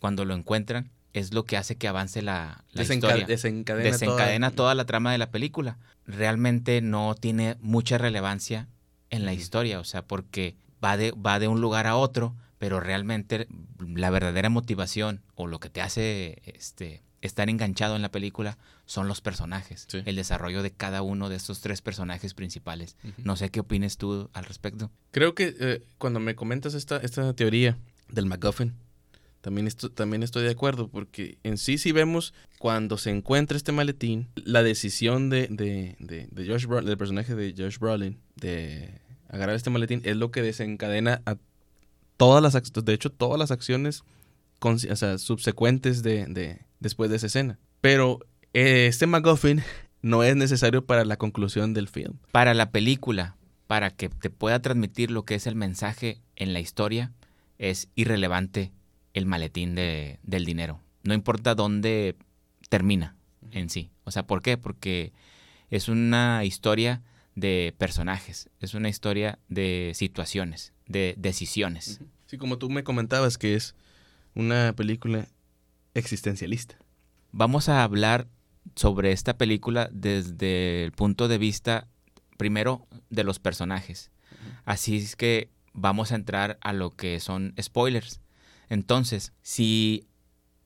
cuando 0.00 0.24
lo 0.24 0.34
encuentran, 0.34 0.90
es 1.12 1.32
lo 1.32 1.44
que 1.44 1.56
hace 1.56 1.76
que 1.76 1.88
avance 1.88 2.20
la, 2.22 2.64
la 2.72 2.82
Desenca- 2.82 3.08
historia. 3.08 3.26
desencadena, 3.26 3.90
Desencadena 3.90 4.50
toda- 4.50 4.56
toda 4.56 4.74
la 4.74 4.84
trama 4.86 5.12
de 5.12 5.18
la 5.18 5.30
película. 5.30 5.78
Realmente 6.06 6.80
no 6.80 7.14
tiene 7.14 7.56
mucha 7.60 7.98
relevancia 7.98 8.68
en 9.10 9.24
la 9.24 9.32
historia, 9.32 9.80
o 9.80 9.84
sea, 9.84 10.02
porque 10.02 10.56
va 10.84 10.96
de, 10.96 11.12
va 11.12 11.38
de 11.38 11.48
un 11.48 11.60
lugar 11.60 11.86
a 11.86 11.96
otro, 11.96 12.34
pero 12.58 12.80
realmente 12.80 13.46
la 13.78 14.10
verdadera 14.10 14.48
motivación 14.50 15.22
o 15.34 15.46
lo 15.46 15.60
que 15.60 15.70
te 15.70 15.80
hace 15.80 16.42
este, 16.44 17.02
estar 17.20 17.48
enganchado 17.48 17.96
en 17.96 18.02
la 18.02 18.10
película 18.10 18.58
son 18.86 19.08
los 19.08 19.20
personajes, 19.20 19.86
Sí. 19.88 20.02
el 20.06 20.16
desarrollo 20.16 20.62
de 20.62 20.70
cada 20.70 21.02
uno 21.02 21.28
de 21.28 21.36
estos 21.36 21.60
tres 21.60 21.82
personajes 21.82 22.34
principales. 22.34 22.96
No 23.18 23.36
sé 23.36 23.50
qué 23.50 23.60
opines 23.60 23.96
tú 23.96 24.30
al 24.32 24.44
respecto. 24.44 24.90
Creo 25.10 25.34
que 25.34 25.54
eh, 25.58 25.82
cuando 25.98 26.20
me 26.20 26.34
comentas 26.34 26.74
esta, 26.74 26.98
esta 26.98 27.32
teoría 27.34 27.76
del 28.08 28.26
MacGuffin, 28.26 28.74
también, 29.40 29.66
esto, 29.68 29.90
también 29.90 30.22
estoy 30.22 30.42
de 30.42 30.50
acuerdo, 30.50 30.88
porque 30.88 31.38
en 31.44 31.58
sí 31.58 31.78
sí 31.78 31.92
vemos 31.92 32.34
cuando 32.58 32.98
se 32.98 33.10
encuentra 33.10 33.56
este 33.56 33.70
maletín, 33.72 34.28
la 34.36 34.62
decisión 34.64 35.30
de, 35.30 35.46
de, 35.48 35.96
de, 36.00 36.28
de 36.30 36.46
Josh 36.46 36.66
Brolin, 36.66 36.86
del 36.88 36.98
personaje 36.98 37.34
de 37.36 37.54
Josh 37.56 37.78
Brolin, 37.78 38.18
de 38.36 39.00
agarrar 39.28 39.54
este 39.56 39.70
maletín, 39.70 40.02
es 40.04 40.16
lo 40.16 40.30
que 40.32 40.42
desencadena 40.42 41.22
a 41.24 41.36
todas 42.16 42.42
las 42.42 42.54
acciones, 42.56 42.84
de 42.84 42.94
hecho 42.94 43.10
todas 43.10 43.38
las 43.38 43.50
acciones 43.52 44.02
con- 44.58 44.74
o 44.90 44.96
sea, 44.96 45.18
subsecuentes 45.18 46.02
de- 46.02 46.26
después 46.80 47.10
de 47.10 47.16
esa 47.16 47.26
escena. 47.26 47.58
Pero 47.80 48.20
eh, 48.54 48.86
este 48.86 49.06
MacGuffin 49.06 49.62
no 50.02 50.22
es 50.22 50.36
necesario 50.36 50.84
para 50.86 51.04
la 51.04 51.16
conclusión 51.16 51.74
del 51.74 51.88
film. 51.88 52.14
Para 52.32 52.54
la 52.54 52.70
película, 52.70 53.36
para 53.66 53.90
que 53.90 54.08
te 54.08 54.30
pueda 54.30 54.60
transmitir 54.60 55.10
lo 55.10 55.24
que 55.24 55.34
es 55.34 55.46
el 55.46 55.54
mensaje 55.54 56.20
en 56.36 56.52
la 56.52 56.60
historia, 56.60 57.12
es 57.58 57.88
irrelevante 57.94 58.72
el 59.14 59.26
maletín 59.26 59.74
de- 59.74 60.18
del 60.22 60.44
dinero. 60.44 60.80
No 61.02 61.14
importa 61.14 61.54
dónde 61.54 62.16
termina 62.68 63.16
en 63.50 63.68
sí. 63.70 63.90
O 64.04 64.10
sea, 64.10 64.26
¿por 64.26 64.42
qué? 64.42 64.56
Porque 64.56 65.12
es 65.70 65.88
una 65.88 66.44
historia 66.44 67.02
de 67.34 67.74
personajes, 67.78 68.48
es 68.60 68.74
una 68.74 68.88
historia 68.88 69.38
de 69.48 69.92
situaciones, 69.94 70.72
de 70.86 71.14
decisiones. 71.18 72.00
Sí, 72.26 72.36
como 72.36 72.58
tú 72.58 72.68
me 72.68 72.82
comentabas 72.84 73.38
que 73.38 73.54
es 73.54 73.74
una 74.34 74.72
película 74.74 75.28
existencialista. 75.94 76.76
Vamos 77.32 77.68
a 77.68 77.82
hablar 77.82 78.28
sobre 78.74 79.12
esta 79.12 79.36
película 79.36 79.88
desde 79.92 80.84
el 80.84 80.92
punto 80.92 81.28
de 81.28 81.38
vista, 81.38 81.88
primero, 82.36 82.86
de 83.10 83.24
los 83.24 83.38
personajes. 83.38 84.10
Así 84.64 84.96
es 84.96 85.16
que 85.16 85.50
vamos 85.72 86.12
a 86.12 86.16
entrar 86.16 86.58
a 86.60 86.72
lo 86.72 86.90
que 86.90 87.20
son 87.20 87.54
spoilers. 87.60 88.20
Entonces, 88.68 89.32
si 89.42 90.06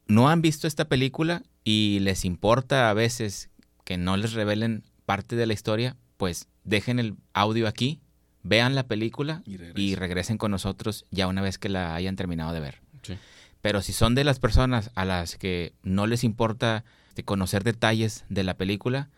no 0.07 0.29
han 0.29 0.43
visto 0.43 0.67
esta 0.67 0.87
película 0.87 1.43
y 1.65 2.01
les 2.01 2.25
importa 2.25 2.91
a 2.91 2.95
veces 2.95 3.51
que 3.85 3.97
no 3.97 4.17
les 4.17 4.33
revelen 4.33 4.85
parte 5.07 5.37
de 5.37 5.47
la 5.47 5.53
historia, 5.53 5.97
pues 6.17 6.49
dejen 6.65 6.99
el 6.99 7.17
audio 7.33 7.69
aquí, 7.69 8.01
vean 8.43 8.75
la 8.75 8.87
película 8.87 9.43
y 9.45 9.95
regresen 9.95 10.39
con 10.39 10.51
nosotros 10.51 11.07
ya 11.11 11.27
una 11.27 11.43
vez 11.43 11.59
que 11.59 11.69
la 11.69 11.95
hayan 11.95 12.17
terminado 12.17 12.53
de 12.53 12.61
ver. 12.61 12.81
Sí. 13.03 13.15
Pero 13.63 13.81
si 13.81 13.93
son 13.93 14.15
de 14.15 14.25
las 14.25 14.39
personas 14.39 14.91
a 14.95 15.05
las 15.05 15.39
que 15.39 15.73
no 15.83 16.07
les 16.07 16.25
importa 16.25 16.85
este, 17.13 17.25
conocer 17.25 17.63
detalles 17.63 18.25
de 18.31 18.43
la 18.43 18.57
película 18.57 19.11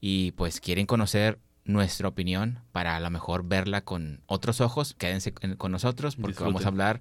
y 0.00 0.30
pues 0.32 0.60
quieren 0.60 0.86
conocer 0.86 1.38
nuestra 1.64 2.06
opinión 2.06 2.60
para 2.70 2.96
a 2.96 3.00
lo 3.00 3.10
mejor 3.10 3.44
verla 3.46 3.82
con 3.82 4.20
otros 4.26 4.60
ojos, 4.60 4.94
quédense 4.94 5.32
con 5.32 5.72
nosotros 5.72 6.16
porque 6.16 6.42
vamos 6.42 6.64
a 6.64 6.68
hablar 6.68 7.00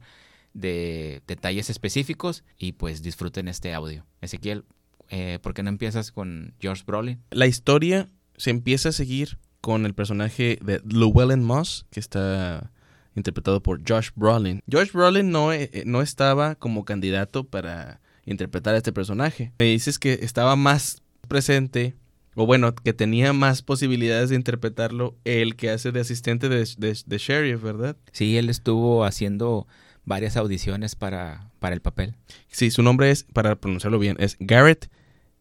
de 0.53 1.21
detalles 1.27 1.69
específicos 1.69 2.43
y 2.57 2.71
pues 2.71 3.03
disfruten 3.03 3.48
este 3.48 3.74
audio. 3.74 4.03
Ezequiel, 4.19 4.65
eh, 5.10 5.38
¿por 5.43 5.53
qué 5.53 5.62
no 5.62 5.69
empiezas 5.69 6.12
con 6.12 6.55
George 6.60 6.83
Brolin? 6.88 7.21
La 7.29 7.45
historia 7.45 8.07
se 8.36 8.50
empieza 8.50 8.89
a 8.89 8.93
seguir 8.93 9.38
con 9.62 9.86
el 9.86 9.93
personaje 9.93 10.57
de 10.62 10.81
Llewellyn 10.86 11.43
Moss, 11.43 11.86
que 11.91 12.00
está 12.00 12.71
interpretado 13.15 13.62
por 13.62 13.82
Josh 13.88 14.10
Brolin. 14.15 14.62
Josh 14.72 14.91
Brolin 14.91 15.32
no, 15.32 15.51
eh, 15.53 15.70
eh, 15.74 15.84
no 15.86 16.01
estaba 16.01 16.56
como 16.56 16.86
candidato 16.86 17.44
para 17.44 18.01
interpretar 18.25 18.75
a 18.75 18.77
este 18.77 18.94
personaje. 18.94 19.51
Me 19.60 19.65
dices 19.65 20.00
que 20.00 20.20
estaba 20.22 20.56
más 20.56 21.01
presente, 21.27 21.96
o 22.36 22.46
bueno, 22.46 22.74
que 22.75 22.94
tenía 22.94 23.34
más 23.34 23.62
posibilidades 23.62 24.30
de 24.30 24.36
interpretarlo 24.36 25.15
el 25.25 25.56
que 25.56 25.70
hace 25.70 25.91
de 25.91 26.00
asistente 26.01 26.50
de, 26.50 26.68
de, 26.77 26.98
de 27.06 27.18
sheriff, 27.18 27.62
¿verdad? 27.62 27.98
Sí, 28.12 28.38
él 28.38 28.50
estuvo 28.50 29.03
haciendo 29.03 29.68
varias 30.06 30.38
audiciones 30.38 30.96
para, 30.96 31.50
para 31.60 31.75
el 31.75 31.82
papel. 31.82 32.15
Sí, 32.48 32.72
su 32.72 32.84
nombre 32.84 33.12
es, 33.12 33.24
para 33.34 33.56
pronunciarlo 33.56 34.00
bien, 34.00 34.18
es 34.20 34.38
Garrett 34.39 34.89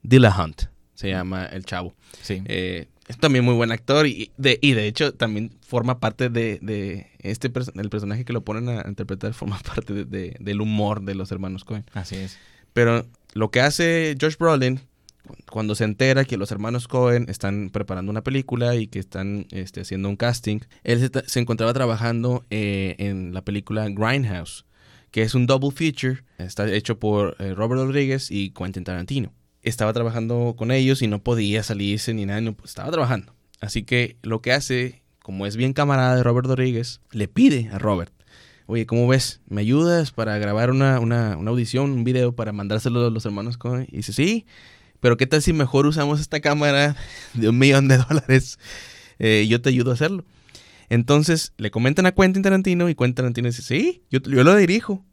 Dillahunt. 0.02 0.69
Se 1.00 1.08
llama 1.08 1.46
el 1.46 1.64
chavo. 1.64 1.94
Sí. 2.22 2.42
Eh, 2.44 2.88
es 3.08 3.16
también 3.18 3.44
muy 3.44 3.54
buen 3.54 3.72
actor 3.72 4.06
y 4.06 4.30
de, 4.36 4.58
y 4.62 4.72
de 4.72 4.86
hecho 4.86 5.14
también 5.14 5.50
forma 5.62 5.98
parte 5.98 6.28
de, 6.28 6.58
de 6.62 7.06
este 7.20 7.50
el 7.74 7.88
personaje 7.90 8.24
que 8.24 8.32
lo 8.32 8.44
ponen 8.44 8.68
a 8.68 8.84
interpretar 8.86 9.32
forma 9.40 9.58
parte 9.60 9.92
de- 9.94 10.04
de- 10.04 10.36
del 10.38 10.60
humor 10.60 11.02
de 11.02 11.14
los 11.14 11.32
hermanos 11.32 11.64
Cohen. 11.64 11.84
Así 11.94 12.16
es. 12.16 12.38
Pero 12.72 13.06
lo 13.32 13.50
que 13.50 13.60
hace 13.62 14.14
Josh 14.20 14.36
Brolin 14.36 14.80
cu- 15.26 15.34
cuando 15.50 15.74
se 15.74 15.84
entera 15.84 16.24
que 16.24 16.36
los 16.36 16.52
hermanos 16.52 16.86
Cohen 16.86 17.26
están 17.28 17.70
preparando 17.70 18.10
una 18.12 18.22
película 18.22 18.76
y 18.76 18.86
que 18.86 18.98
están 18.98 19.46
este, 19.50 19.80
haciendo 19.80 20.08
un 20.08 20.16
casting, 20.16 20.60
él 20.84 21.10
se, 21.26 21.40
encontraba 21.40 21.72
trabajando 21.72 22.44
eh, 22.50 22.94
en 22.98 23.32
la 23.34 23.42
película 23.42 23.88
Grindhouse, 23.88 24.66
que 25.10 25.22
es 25.22 25.34
un 25.34 25.46
double 25.46 25.70
feature, 25.72 26.22
está 26.38 26.70
hecho 26.70 26.98
por 27.00 27.34
eh, 27.40 27.54
Robert 27.54 27.80
Rodriguez 27.80 28.30
y 28.30 28.50
Quentin 28.50 28.84
Tarantino. 28.84 29.32
Estaba 29.62 29.92
trabajando 29.92 30.54
con 30.56 30.70
ellos 30.70 31.02
y 31.02 31.06
no 31.06 31.22
podía 31.22 31.62
salirse 31.62 32.14
ni 32.14 32.26
nada, 32.26 32.40
no- 32.40 32.56
estaba 32.64 32.90
trabajando. 32.90 33.34
Así 33.60 33.82
que 33.82 34.16
lo 34.22 34.40
que 34.40 34.52
hace, 34.52 35.02
como 35.22 35.46
es 35.46 35.56
bien 35.56 35.72
camarada 35.74 36.16
de 36.16 36.22
Robert 36.22 36.46
Rodríguez, 36.46 37.00
le 37.12 37.28
pide 37.28 37.68
a 37.70 37.78
Robert, 37.78 38.12
oye, 38.66 38.86
¿cómo 38.86 39.06
ves? 39.06 39.40
¿Me 39.48 39.60
ayudas 39.60 40.12
para 40.12 40.38
grabar 40.38 40.70
una, 40.70 40.98
una, 41.00 41.36
una 41.36 41.50
audición, 41.50 41.90
un 41.90 42.04
video 42.04 42.32
para 42.34 42.52
mandárselo 42.52 43.04
a 43.06 43.10
los 43.10 43.26
hermanos? 43.26 43.58
Y 43.88 43.96
dice, 43.98 44.12
sí, 44.14 44.46
pero 45.00 45.16
¿qué 45.16 45.26
tal 45.26 45.42
si 45.42 45.52
mejor 45.52 45.86
usamos 45.86 46.20
esta 46.20 46.40
cámara 46.40 46.96
de 47.34 47.48
un 47.48 47.58
millón 47.58 47.88
de 47.88 47.98
dólares? 47.98 48.58
Eh, 49.18 49.46
yo 49.48 49.60
te 49.60 49.68
ayudo 49.68 49.90
a 49.90 49.94
hacerlo. 49.94 50.24
Entonces 50.88 51.52
le 51.58 51.70
comentan 51.70 52.06
a 52.06 52.12
Quentin 52.12 52.42
Tarantino 52.42 52.88
y 52.88 52.94
Quentin 52.94 53.14
Tarantino 53.16 53.48
dice, 53.48 53.62
sí, 53.62 54.02
yo, 54.10 54.20
yo 54.20 54.42
lo 54.42 54.56
dirijo. 54.56 55.04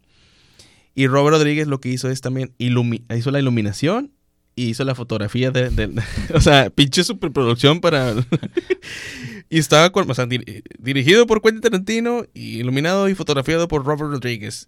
Y 0.95 1.07
Robert 1.07 1.35
Rodríguez 1.35 1.67
lo 1.67 1.79
que 1.81 1.89
hizo 1.89 2.09
es 2.09 2.21
también, 2.21 2.53
hizo 2.57 3.31
la 3.31 3.39
iluminación 3.39 4.11
y 4.57 4.69
hizo 4.69 4.83
la 4.83 4.95
fotografía 4.95 5.51
de, 5.51 5.69
de- 5.69 6.01
o 6.33 6.41
sea, 6.41 6.69
pinche 6.71 7.03
superproducción 7.03 7.79
para... 7.79 8.13
y 9.49 9.59
estaba 9.59 9.91
o 9.93 10.13
sea, 10.15 10.25
dir- 10.25 10.63
dirigido 10.79 11.27
por 11.27 11.41
Quentin 11.43 11.61
Tarantino, 11.61 12.25
y 12.33 12.57
iluminado 12.59 13.07
y 13.07 13.13
fotografiado 13.15 13.67
por 13.67 13.85
Robert 13.85 14.09
Rodríguez. 14.11 14.67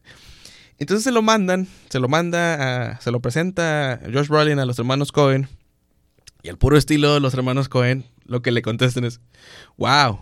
Entonces 0.77 1.03
se 1.03 1.11
lo 1.11 1.21
mandan, 1.23 1.67
se 1.89 1.99
lo 1.99 2.07
manda, 2.07 2.91
a- 2.93 3.01
se 3.01 3.09
lo 3.11 3.19
presenta 3.19 3.99
Josh 4.13 4.27
Brolin 4.27 4.59
a 4.59 4.65
los 4.65 4.77
hermanos 4.77 5.11
Cohen. 5.11 5.47
Y 6.43 6.49
al 6.49 6.57
puro 6.59 6.77
estilo 6.77 7.15
de 7.15 7.19
los 7.19 7.33
hermanos 7.33 7.67
Cohen, 7.67 8.05
lo 8.25 8.41
que 8.43 8.51
le 8.51 8.61
contestan 8.61 9.05
es, 9.05 9.19
wow, 9.77 10.19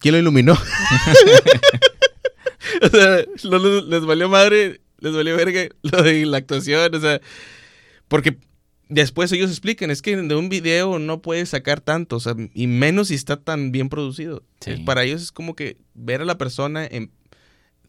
¿quién 0.00 0.14
lo 0.14 0.18
iluminó? 0.18 0.54
o 2.82 2.88
sea, 2.88 3.18
no 3.44 3.58
les, 3.58 3.84
les 3.84 4.04
valió 4.06 4.28
madre 4.30 4.80
Les 5.00 5.14
valió 5.14 5.36
verga 5.36 5.68
lo 5.82 6.02
de 6.02 6.24
la 6.26 6.38
actuación, 6.38 6.94
o 6.94 7.00
sea, 7.00 7.20
porque 8.08 8.38
después 8.88 9.32
ellos 9.32 9.50
explican, 9.50 9.90
es 9.90 10.02
que 10.02 10.16
de 10.16 10.34
un 10.34 10.48
video 10.48 10.98
no 10.98 11.22
puedes 11.22 11.48
sacar 11.50 11.80
tanto, 11.80 12.16
o 12.16 12.20
sea, 12.20 12.34
y 12.54 12.66
menos 12.66 13.08
si 13.08 13.14
está 13.14 13.36
tan 13.36 13.72
bien 13.72 13.88
producido. 13.88 14.42
Sí. 14.60 14.76
Para 14.84 15.04
ellos 15.04 15.22
es 15.22 15.32
como 15.32 15.54
que 15.54 15.76
ver 15.94 16.20
a 16.20 16.24
la 16.24 16.38
persona 16.38 16.86
en- 16.86 17.10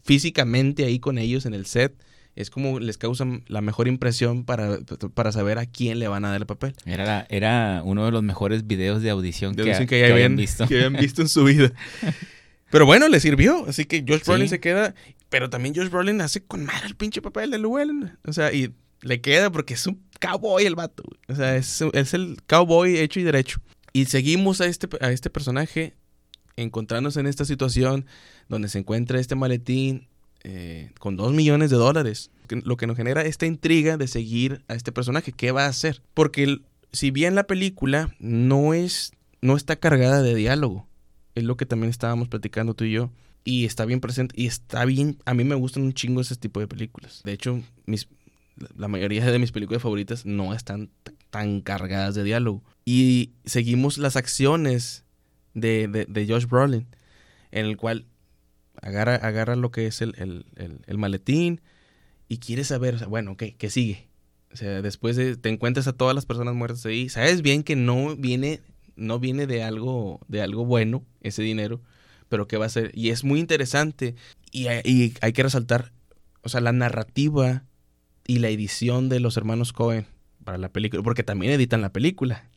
físicamente 0.04 0.84
ahí 0.84 0.98
con 1.00 1.18
ellos 1.18 1.46
en 1.46 1.54
el 1.54 1.66
set, 1.66 1.94
es 2.34 2.50
como 2.50 2.78
les 2.78 2.98
causa 2.98 3.26
la 3.48 3.60
mejor 3.60 3.88
impresión 3.88 4.44
para, 4.44 4.78
para 5.12 5.32
saber 5.32 5.58
a 5.58 5.66
quién 5.66 5.98
le 5.98 6.06
van 6.08 6.24
a 6.24 6.30
dar 6.30 6.40
el 6.40 6.46
papel. 6.46 6.74
Era, 6.86 7.04
la- 7.04 7.26
era 7.30 7.82
uno 7.84 8.04
de 8.04 8.12
los 8.12 8.22
mejores 8.22 8.66
videos 8.66 9.02
de 9.02 9.10
audición 9.10 9.54
De 9.56 9.64
que, 9.64 9.86
que 9.86 10.00
ya 10.00 10.12
habían 10.14 10.36
visto. 10.36 10.66
que 10.68 10.76
habían 10.76 10.94
visto 10.94 11.20
en 11.22 11.28
su 11.28 11.44
vida. 11.44 11.72
Pero 12.70 12.86
bueno, 12.86 13.08
le 13.08 13.18
sirvió. 13.18 13.64
Así 13.66 13.86
que 13.86 14.04
Josh 14.06 14.18
Sí. 14.20 14.24
Brolin 14.26 14.48
se 14.48 14.60
queda. 14.60 14.94
Pero 15.30 15.50
también 15.50 15.74
Josh 15.74 15.88
Brolin 15.88 16.20
hace 16.20 16.44
con 16.44 16.64
madre 16.64 16.86
el 16.86 16.96
pinche 16.96 17.20
papel 17.22 17.50
de 17.50 17.58
Llewellyn. 17.58 18.12
O 18.26 18.32
sea, 18.32 18.52
y 18.52 18.72
le 19.00 19.20
queda 19.20 19.50
porque 19.50 19.74
es 19.74 19.86
un 19.86 20.00
cowboy 20.18 20.64
el 20.64 20.74
vato. 20.74 21.02
O 21.28 21.34
sea, 21.34 21.56
es, 21.56 21.82
es 21.92 22.14
el 22.14 22.38
cowboy 22.46 22.98
hecho 22.98 23.20
y 23.20 23.22
derecho. 23.22 23.60
Y 23.92 24.06
seguimos 24.06 24.60
a 24.60 24.66
este, 24.66 24.88
a 25.00 25.10
este 25.10 25.30
personaje 25.30 25.94
encontrándose 26.56 27.20
en 27.20 27.26
esta 27.26 27.44
situación 27.44 28.06
donde 28.48 28.68
se 28.68 28.78
encuentra 28.78 29.20
este 29.20 29.34
maletín 29.34 30.08
eh, 30.44 30.90
con 30.98 31.16
dos 31.16 31.32
millones 31.32 31.70
de 31.70 31.76
dólares. 31.76 32.30
Lo 32.48 32.76
que 32.76 32.86
nos 32.86 32.96
genera 32.96 33.22
esta 33.22 33.46
intriga 33.46 33.96
de 33.96 34.08
seguir 34.08 34.64
a 34.68 34.74
este 34.74 34.92
personaje. 34.92 35.32
¿Qué 35.32 35.52
va 35.52 35.64
a 35.64 35.68
hacer? 35.68 36.02
Porque 36.14 36.60
si 36.92 37.10
bien 37.10 37.34
la 37.34 37.46
película 37.46 38.14
no 38.18 38.74
es 38.74 39.12
no 39.40 39.56
está 39.56 39.76
cargada 39.76 40.22
de 40.22 40.34
diálogo, 40.34 40.88
es 41.34 41.44
lo 41.44 41.56
que 41.56 41.66
también 41.66 41.90
estábamos 41.90 42.28
platicando 42.28 42.74
tú 42.74 42.84
y 42.84 42.92
yo. 42.92 43.10
Y 43.44 43.64
está 43.64 43.84
bien 43.84 44.00
presente. 44.00 44.34
Y 44.36 44.46
está 44.46 44.84
bien. 44.84 45.18
A 45.24 45.34
mí 45.34 45.44
me 45.44 45.54
gustan 45.54 45.84
un 45.84 45.94
chingo 45.94 46.20
ese 46.20 46.36
tipo 46.36 46.60
de 46.60 46.66
películas. 46.66 47.22
De 47.24 47.32
hecho, 47.32 47.62
mis, 47.86 48.08
la 48.76 48.88
mayoría 48.88 49.24
de 49.30 49.38
mis 49.38 49.52
películas 49.52 49.82
favoritas 49.82 50.26
no 50.26 50.54
están 50.54 50.90
tan 51.30 51.60
cargadas 51.60 52.14
de 52.14 52.24
diálogo. 52.24 52.62
Y 52.84 53.32
seguimos 53.44 53.98
las 53.98 54.16
acciones 54.16 55.04
de, 55.54 55.88
de, 55.88 56.06
de 56.06 56.26
Josh 56.26 56.46
Brolin, 56.46 56.86
en 57.50 57.66
el 57.66 57.76
cual 57.76 58.06
agarra, 58.80 59.16
agarra 59.16 59.56
lo 59.56 59.70
que 59.70 59.86
es 59.86 60.00
el, 60.02 60.14
el- 60.18 60.46
el- 60.86 60.98
maletín 60.98 61.60
y 62.28 62.38
quiere 62.38 62.64
saber, 62.64 62.94
o 62.94 62.98
sea, 62.98 63.06
bueno, 63.08 63.36
¿qué, 63.36 63.54
¿qué 63.56 63.70
sigue? 63.70 64.08
O 64.52 64.56
sea, 64.56 64.82
después 64.82 65.16
de, 65.16 65.36
te 65.36 65.48
encuentras 65.48 65.88
a 65.88 65.92
todas 65.92 66.14
las 66.14 66.26
personas 66.26 66.54
muertas 66.54 66.84
ahí, 66.86 67.08
sabes 67.08 67.42
bien 67.42 67.62
que 67.62 67.76
no 67.76 68.16
viene, 68.16 68.60
no 68.96 69.18
viene 69.18 69.46
de 69.46 69.62
algo, 69.62 70.20
de 70.28 70.42
algo 70.42 70.64
bueno 70.64 71.04
ese 71.20 71.42
dinero, 71.42 71.80
pero 72.28 72.46
qué 72.48 72.56
va 72.56 72.66
a 72.66 72.70
ser. 72.70 72.90
Y 72.94 73.10
es 73.10 73.24
muy 73.24 73.40
interesante 73.40 74.14
y, 74.50 74.68
y 74.84 75.14
hay 75.20 75.32
que 75.32 75.42
resaltar, 75.42 75.92
o 76.42 76.48
sea, 76.48 76.60
la 76.60 76.72
narrativa 76.72 77.64
y 78.28 78.38
la 78.38 78.48
edición 78.50 79.08
de 79.08 79.18
los 79.18 79.36
hermanos 79.36 79.72
Cohen 79.72 80.06
para 80.44 80.56
la 80.58 80.68
película, 80.68 81.02
porque 81.02 81.24
también 81.24 81.50
editan 81.52 81.80
la 81.80 81.92
película. 81.92 82.48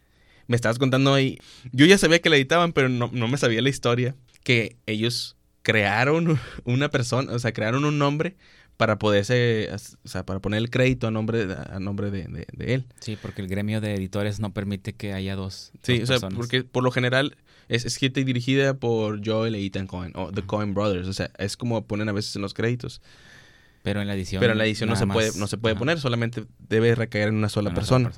Me 0.48 0.56
estabas 0.56 0.78
contando 0.78 1.14
ahí, 1.16 1.40
yo 1.72 1.86
ya 1.88 1.98
sabía 1.98 2.20
que 2.22 2.30
la 2.30 2.36
editaban, 2.36 2.74
pero 2.74 2.90
no, 2.90 3.10
no 3.12 3.28
me 3.28 3.38
sabía 3.38 3.62
la 3.64 3.70
historia, 3.70 4.16
que 4.44 4.76
ellos 4.86 5.36
crearon 5.64 6.38
una 6.66 6.90
persona, 6.90 7.32
o 7.34 7.40
sea, 7.40 7.54
crearon 7.54 7.86
un 7.86 7.98
nombre 7.98 8.36
para 8.78 8.98
poderse, 8.98 9.70
o 10.04 10.08
sea, 10.08 10.26
para 10.26 10.40
poner 10.40 10.58
el 10.58 10.70
crédito 10.72 11.08
a 11.08 11.12
nombre, 11.12 11.46
de- 11.46 11.54
a 11.56 11.80
nombre 11.80 12.10
de, 12.12 12.24
de- 12.24 12.48
de 12.52 12.74
él. 12.74 12.86
Sí, 13.00 13.18
porque 13.22 13.42
el 13.42 13.48
gremio 13.48 13.80
de 13.80 13.94
editores 13.94 14.40
no 14.40 14.54
permite 14.54 14.94
que 14.94 15.14
haya 15.14 15.36
dos, 15.36 15.72
Sí, 15.84 16.00
dos 16.00 16.04
o 16.04 16.06
sea, 16.08 16.14
personas. 16.16 16.36
porque 16.38 16.64
por 16.64 16.84
lo 16.84 16.92
general 16.92 17.38
es 17.70 17.86
escrita 17.86 18.20
y 18.20 18.24
dirigida 18.24 18.74
por 18.74 19.22
Joel 19.26 19.56
e 19.56 19.64
Ethan 19.66 19.86
Cohen, 19.88 20.12
o 20.16 20.32
The 20.32 20.42
Cohen 20.42 20.74
Brothers, 20.74 21.08
o 21.08 21.14
sea, 21.14 21.30
es 21.38 21.56
como 21.58 21.86
ponen 21.86 22.10
a 22.10 22.12
veces 22.12 22.36
en 22.36 22.42
los 22.42 22.54
créditos. 22.56 23.02
Pero 23.84 24.02
en 24.02 24.08
la 24.08 24.14
edición. 24.14 24.40
Pero 24.40 24.54
en 24.54 24.58
la 24.58 24.66
edición 24.66 24.90
no 24.90 24.96
se 24.96 25.08
puede, 25.08 25.32
no 25.38 25.48
se 25.48 25.58
puede 25.58 25.76
poner, 25.76 26.00
solamente 26.00 26.46
debe 26.68 26.96
recaer 26.96 27.30
en 27.30 27.36
una 27.36 27.50
sola 27.50 27.70
una 27.70 27.76
persona. 27.76 28.12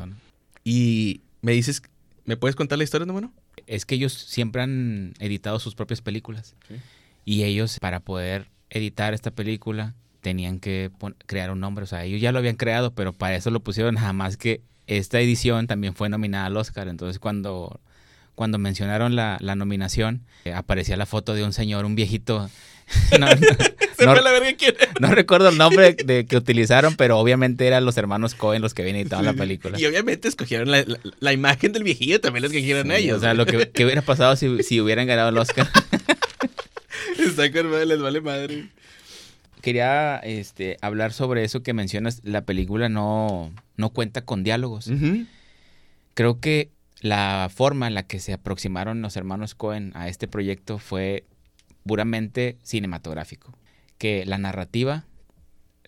Y 0.64 1.22
me 1.42 1.52
dices, 1.54 1.82
¿me 2.26 2.38
puedes 2.38 2.56
contar 2.56 2.78
la 2.78 2.84
historia, 2.84 3.06
no 3.06 3.14
bueno? 3.14 3.34
Es 3.68 3.86
que 3.86 3.96
ellos 3.96 4.14
siempre 4.14 4.62
han 4.62 5.14
editado 5.20 5.60
sus 5.60 5.76
propias 5.76 6.02
películas. 6.02 6.56
Sí. 6.68 6.76
Y 7.26 7.44
ellos, 7.44 7.80
para 7.80 8.00
poder 8.00 8.50
editar 8.70 9.14
esta 9.14 9.32
película, 9.32 9.96
tenían 10.22 10.60
que 10.60 10.92
crear 11.26 11.52
un 11.52 11.60
nombre. 11.60 11.84
O 11.84 11.88
sea, 11.88 12.04
ellos 12.04 12.20
ya 12.20 12.32
lo 12.32 12.40
habían 12.40 12.56
creado, 12.56 12.94
pero 12.94 13.14
para 13.14 13.36
eso 13.36 13.52
lo 13.52 13.60
pusieron. 13.60 13.96
Nada 13.96 14.14
más 14.14 14.38
que 14.38 14.62
esta 14.88 15.20
edición 15.20 15.68
también 15.68 15.94
fue 15.94 16.10
nominada 16.10 16.48
al 16.48 16.58
Oscar. 16.58 16.88
Entonces, 16.88 17.20
cuando, 17.20 17.80
cuando 18.36 18.58
mencionaron 18.58 19.16
la, 19.16 19.38
la 19.40 19.56
nominación, 19.56 20.24
eh, 20.46 20.54
aparecía 20.54 20.98
la 20.98 21.06
foto 21.06 21.34
de 21.34 21.44
un 21.44 21.54
señor, 21.54 21.86
un 21.86 21.96
viejito. 21.96 22.50
No, 23.20 23.28
no- 23.28 23.36
Se 23.98 24.06
no- 24.06 24.14
fue 24.14 24.22
la 24.24 24.32
verga 24.32 24.54
quién 24.58 24.76
era. 24.80 24.92
no 25.00 25.14
recuerdo 25.14 25.50
el 25.50 25.58
nombre 25.58 25.94
de, 25.94 26.26
que 26.26 26.36
utilizaron, 26.36 26.96
pero 26.96 27.18
obviamente 27.20 27.66
eran 27.68 27.86
los 27.86 27.96
hermanos 27.98 28.34
Cohen 28.36 28.62
los 28.62 28.74
que 28.74 28.82
habían 28.82 28.98
editado 28.98 29.22
la 29.22 29.34
película. 29.34 29.80
Y 29.80 29.86
obviamente 29.86 30.28
escogieron 30.28 30.72
la, 30.72 30.84
la- 30.84 31.00
la 31.20 31.34
imagen 31.34 31.72
del 31.74 31.84
viejillo, 31.84 32.20
también 32.20 32.42
la 32.42 32.48
escogieron 32.48 32.88
Sí, 32.88 32.94
ellos. 32.96 33.18
O 33.18 33.22
sea, 33.22 33.34
lo 33.34 33.46
que, 33.46 33.70
que 33.70 33.86
hubiera 33.86 34.02
pasado 34.02 34.36
si, 34.36 34.64
si 34.64 34.82
hubieran 34.82 35.06
ganado 35.08 35.30
el 35.30 35.38
Oscar. 35.38 35.70
Está 37.20 37.52
con 37.52 37.70
madre, 37.70 37.86
les 37.86 38.02
vale 38.02 38.22
madre. 38.22 38.70
Quería 39.62 40.18
este, 40.18 40.78
hablar 40.82 41.14
sobre 41.14 41.44
eso 41.44 41.64
que 41.64 41.74
mencionas. 41.74 42.22
La 42.24 42.42
película 42.42 42.90
no, 42.90 43.52
no 43.78 43.90
cuenta 43.92 44.26
con 44.26 44.44
diálogos. 44.44 44.90
Creo 46.16 46.40
que 46.40 46.70
la 47.02 47.50
forma 47.54 47.88
en 47.88 47.94
la 47.94 48.04
que 48.04 48.20
se 48.20 48.34
aproximaron 48.34 49.02
los 49.02 49.16
hermanos 49.16 49.56
Cohen 49.56 49.92
a 49.96 50.10
este 50.10 50.28
proyecto 50.28 50.80
fue 50.80 51.24
puramente 51.86 52.58
cinematográfico. 52.64 53.58
Que 53.98 54.26
la 54.26 54.38
narrativa 54.38 55.06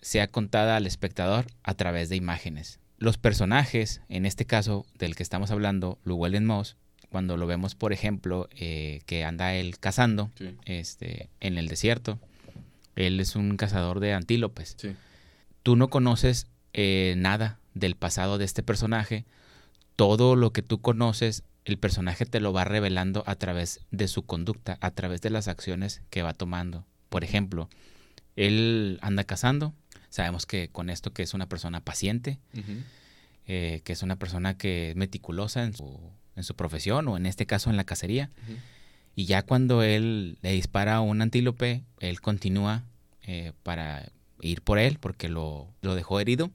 sea 0.00 0.28
contada 0.28 0.76
al 0.76 0.86
espectador 0.86 1.46
a 1.62 1.74
través 1.74 2.08
de 2.08 2.16
imágenes. 2.16 2.78
Los 2.98 3.18
personajes, 3.18 4.00
en 4.08 4.24
este 4.24 4.44
caso 4.46 4.86
del 4.98 5.16
que 5.16 5.22
estamos 5.22 5.50
hablando, 5.50 5.98
Llewellyn 6.04 6.46
Moss, 6.46 6.76
cuando 7.10 7.36
lo 7.36 7.46
vemos, 7.46 7.74
por 7.74 7.92
ejemplo, 7.92 8.48
eh, 8.52 9.00
que 9.06 9.24
anda 9.24 9.54
él 9.54 9.78
cazando 9.78 10.30
Sí, 10.36 10.56
este, 10.64 11.28
en 11.40 11.58
el 11.58 11.68
desierto, 11.68 12.18
él 12.94 13.20
es 13.20 13.36
un 13.36 13.56
cazador 13.56 14.00
de 14.00 14.12
antílopes. 14.12 14.76
sí. 14.78 14.96
Tú 15.62 15.74
no 15.74 15.88
conoces 15.88 16.46
eh, 16.74 17.14
nada 17.16 17.58
del 17.74 17.96
pasado 17.96 18.38
de 18.38 18.44
este 18.44 18.62
personaje. 18.62 19.24
Todo 19.96 20.36
lo 20.36 20.52
que 20.52 20.62
tú 20.62 20.80
conoces, 20.80 21.42
el 21.66 21.78
personaje 21.78 22.24
te 22.26 22.38
lo 22.38 22.52
va 22.52 22.64
revelando 22.64 23.24
a 23.26 23.34
través 23.34 23.80
de 23.90 24.06
su 24.06 24.24
conducta, 24.24 24.78
a 24.80 24.92
través 24.92 25.20
de 25.20 25.30
las 25.30 25.48
acciones 25.48 26.00
que 26.10 26.22
va 26.22 26.32
tomando. 26.32 26.86
Por 27.08 27.24
ejemplo, 27.24 27.68
él 28.36 29.00
anda 29.02 29.24
cazando. 29.24 29.74
Sabemos 30.08 30.46
que 30.46 30.68
con 30.68 30.90
esto 30.90 31.12
que 31.12 31.24
es 31.24 31.34
una 31.34 31.48
persona 31.48 31.80
paciente, 31.80 32.38
eh, 33.48 33.80
que 33.84 33.92
es 33.92 34.02
una 34.04 34.14
persona 34.14 34.56
que 34.56 34.90
es 34.90 34.96
meticulosa 34.96 35.64
en 35.64 35.74
su, 35.74 35.98
en 36.36 36.44
su 36.44 36.54
profesión 36.54 37.08
o 37.08 37.16
en 37.16 37.26
este 37.26 37.46
caso 37.46 37.68
en 37.68 37.76
la 37.76 37.84
cacería. 37.84 38.30
Y 39.16 39.24
ya 39.24 39.42
cuando 39.42 39.82
él 39.82 40.38
le 40.42 40.52
dispara 40.52 40.94
a 40.94 41.00
un 41.00 41.20
antílope, 41.20 41.82
él 41.98 42.20
continúa 42.20 42.84
eh, 43.22 43.52
para 43.64 44.12
ir 44.40 44.62
por 44.62 44.78
él 44.78 44.98
porque 45.00 45.28
lo, 45.28 45.74
lo 45.82 45.96
dejó 45.96 46.20
herido. 46.20 46.52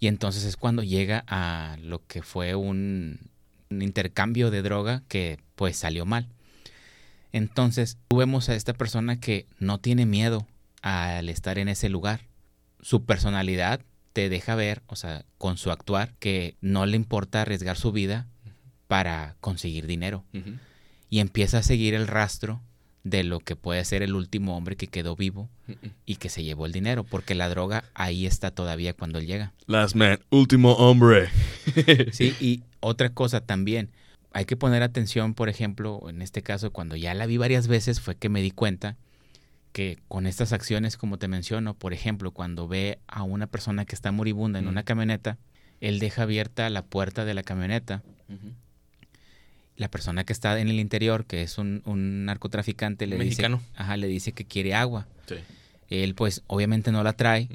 Y 0.00 0.08
entonces 0.08 0.42
es 0.44 0.56
cuando 0.56 0.82
llega 0.82 1.24
a 1.28 1.76
lo 1.80 2.04
que 2.08 2.22
fue 2.22 2.56
un 2.56 3.30
intercambio 3.70 4.50
de 4.50 4.62
droga 4.62 5.02
que 5.08 5.38
pues 5.54 5.76
salió 5.76 6.06
mal. 6.06 6.28
Entonces 7.32 7.98
vemos 8.14 8.48
a 8.48 8.54
esta 8.54 8.72
persona 8.72 9.20
que 9.20 9.46
no 9.58 9.78
tiene 9.78 10.06
miedo 10.06 10.46
al 10.82 11.28
estar 11.28 11.58
en 11.58 11.68
ese 11.68 11.88
lugar. 11.88 12.20
Su 12.80 13.04
personalidad 13.04 13.80
te 14.12 14.28
deja 14.28 14.54
ver, 14.54 14.82
o 14.86 14.96
sea, 14.96 15.24
con 15.36 15.58
su 15.58 15.70
actuar, 15.70 16.14
que 16.18 16.56
no 16.60 16.86
le 16.86 16.96
importa 16.96 17.42
arriesgar 17.42 17.76
su 17.76 17.92
vida 17.92 18.26
para 18.86 19.36
conseguir 19.40 19.86
dinero 19.86 20.24
y 21.10 21.18
empieza 21.18 21.58
a 21.58 21.62
seguir 21.62 21.94
el 21.94 22.06
rastro 22.06 22.62
de 23.04 23.22
lo 23.22 23.38
que 23.40 23.54
puede 23.54 23.84
ser 23.84 24.02
el 24.02 24.14
último 24.14 24.56
hombre 24.56 24.76
que 24.76 24.88
quedó 24.88 25.14
vivo 25.14 25.48
y 26.06 26.16
que 26.16 26.28
se 26.28 26.42
llevó 26.42 26.66
el 26.66 26.72
dinero, 26.72 27.04
porque 27.04 27.34
la 27.34 27.48
droga 27.48 27.84
ahí 27.94 28.26
está 28.26 28.50
todavía 28.50 28.94
cuando 28.94 29.18
él 29.18 29.26
llega. 29.26 29.52
Last 29.66 29.94
man, 29.94 30.18
último 30.30 30.72
hombre. 30.72 31.28
Sí, 32.12 32.34
y 32.40 32.62
otra 32.80 33.10
cosa 33.10 33.40
también, 33.40 33.90
hay 34.32 34.44
que 34.44 34.56
poner 34.56 34.82
atención, 34.82 35.34
por 35.34 35.48
ejemplo, 35.48 36.08
en 36.08 36.22
este 36.22 36.42
caso, 36.42 36.70
cuando 36.70 36.96
ya 36.96 37.14
la 37.14 37.26
vi 37.26 37.36
varias 37.36 37.68
veces, 37.68 38.00
fue 38.00 38.16
que 38.16 38.28
me 38.28 38.42
di 38.42 38.50
cuenta 38.50 38.96
que 39.72 39.98
con 40.08 40.26
estas 40.26 40.52
acciones, 40.52 40.96
como 40.96 41.18
te 41.18 41.28
menciono, 41.28 41.74
por 41.74 41.92
ejemplo, 41.92 42.30
cuando 42.30 42.68
ve 42.68 42.98
a 43.06 43.22
una 43.22 43.46
persona 43.46 43.84
que 43.84 43.94
está 43.94 44.12
moribunda 44.12 44.58
en 44.58 44.68
una 44.68 44.82
camioneta, 44.82 45.38
él 45.80 45.98
deja 45.98 46.22
abierta 46.22 46.70
la 46.70 46.82
puerta 46.82 47.24
de 47.24 47.34
la 47.34 47.42
camioneta 47.42 48.02
la 49.76 49.90
persona 49.90 50.24
que 50.24 50.32
está 50.32 50.58
en 50.58 50.68
el 50.68 50.80
interior, 50.80 51.26
que 51.26 51.42
es 51.42 51.58
un, 51.58 51.82
un 51.84 52.24
narcotraficante, 52.24 53.06
le 53.06 53.18
Mexicano. 53.18 53.58
dice, 53.58 53.70
ajá, 53.76 53.96
le 53.96 54.06
dice 54.08 54.32
que 54.32 54.44
quiere 54.44 54.74
agua. 54.74 55.06
Sí. 55.28 55.36
Él, 55.88 56.14
pues, 56.14 56.42
obviamente 56.46 56.92
no 56.92 57.02
la 57.02 57.12
trae, 57.12 57.48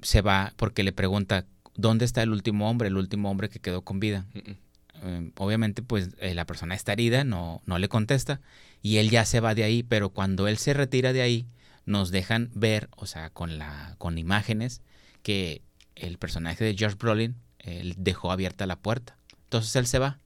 se 0.00 0.22
va 0.22 0.52
porque 0.56 0.82
le 0.82 0.92
pregunta, 0.92 1.44
¿dónde 1.78 2.04
está 2.04 2.22
el 2.22 2.30
último 2.30 2.68
hombre, 2.68 2.88
el 2.88 2.98
último 2.98 3.30
hombre 3.30 3.48
que 3.48 3.60
quedó 3.60 3.82
con 3.82 4.00
vida? 4.00 4.26
Eh, 4.34 5.30
obviamente, 5.38 5.80
pues, 5.80 6.10
eh, 6.18 6.34
la 6.34 6.44
persona 6.44 6.74
está 6.74 6.92
herida, 6.92 7.24
no, 7.24 7.62
no 7.64 7.78
le 7.78 7.88
contesta, 7.88 8.42
y 8.82 8.98
él 8.98 9.08
ya 9.08 9.24
se 9.24 9.40
va 9.40 9.54
de 9.54 9.64
ahí, 9.64 9.82
pero 9.82 10.10
cuando 10.10 10.48
él 10.48 10.58
se 10.58 10.74
retira 10.74 11.14
de 11.14 11.22
ahí, 11.22 11.46
nos 11.86 12.10
dejan 12.10 12.50
ver, 12.54 12.90
o 12.96 13.06
sea, 13.06 13.30
con, 13.30 13.56
la, 13.58 13.94
con 13.96 14.18
imágenes, 14.18 14.82
que 15.22 15.62
el 15.94 16.18
personaje 16.18 16.64
de 16.64 16.76
George 16.76 16.96
Brolin 16.98 17.36
él 17.58 17.94
dejó 17.96 18.30
abierta 18.32 18.66
la 18.66 18.76
puerta. 18.76 19.16
Entonces 19.44 19.74
él 19.76 19.86
se 19.86 19.98
va. 19.98 20.18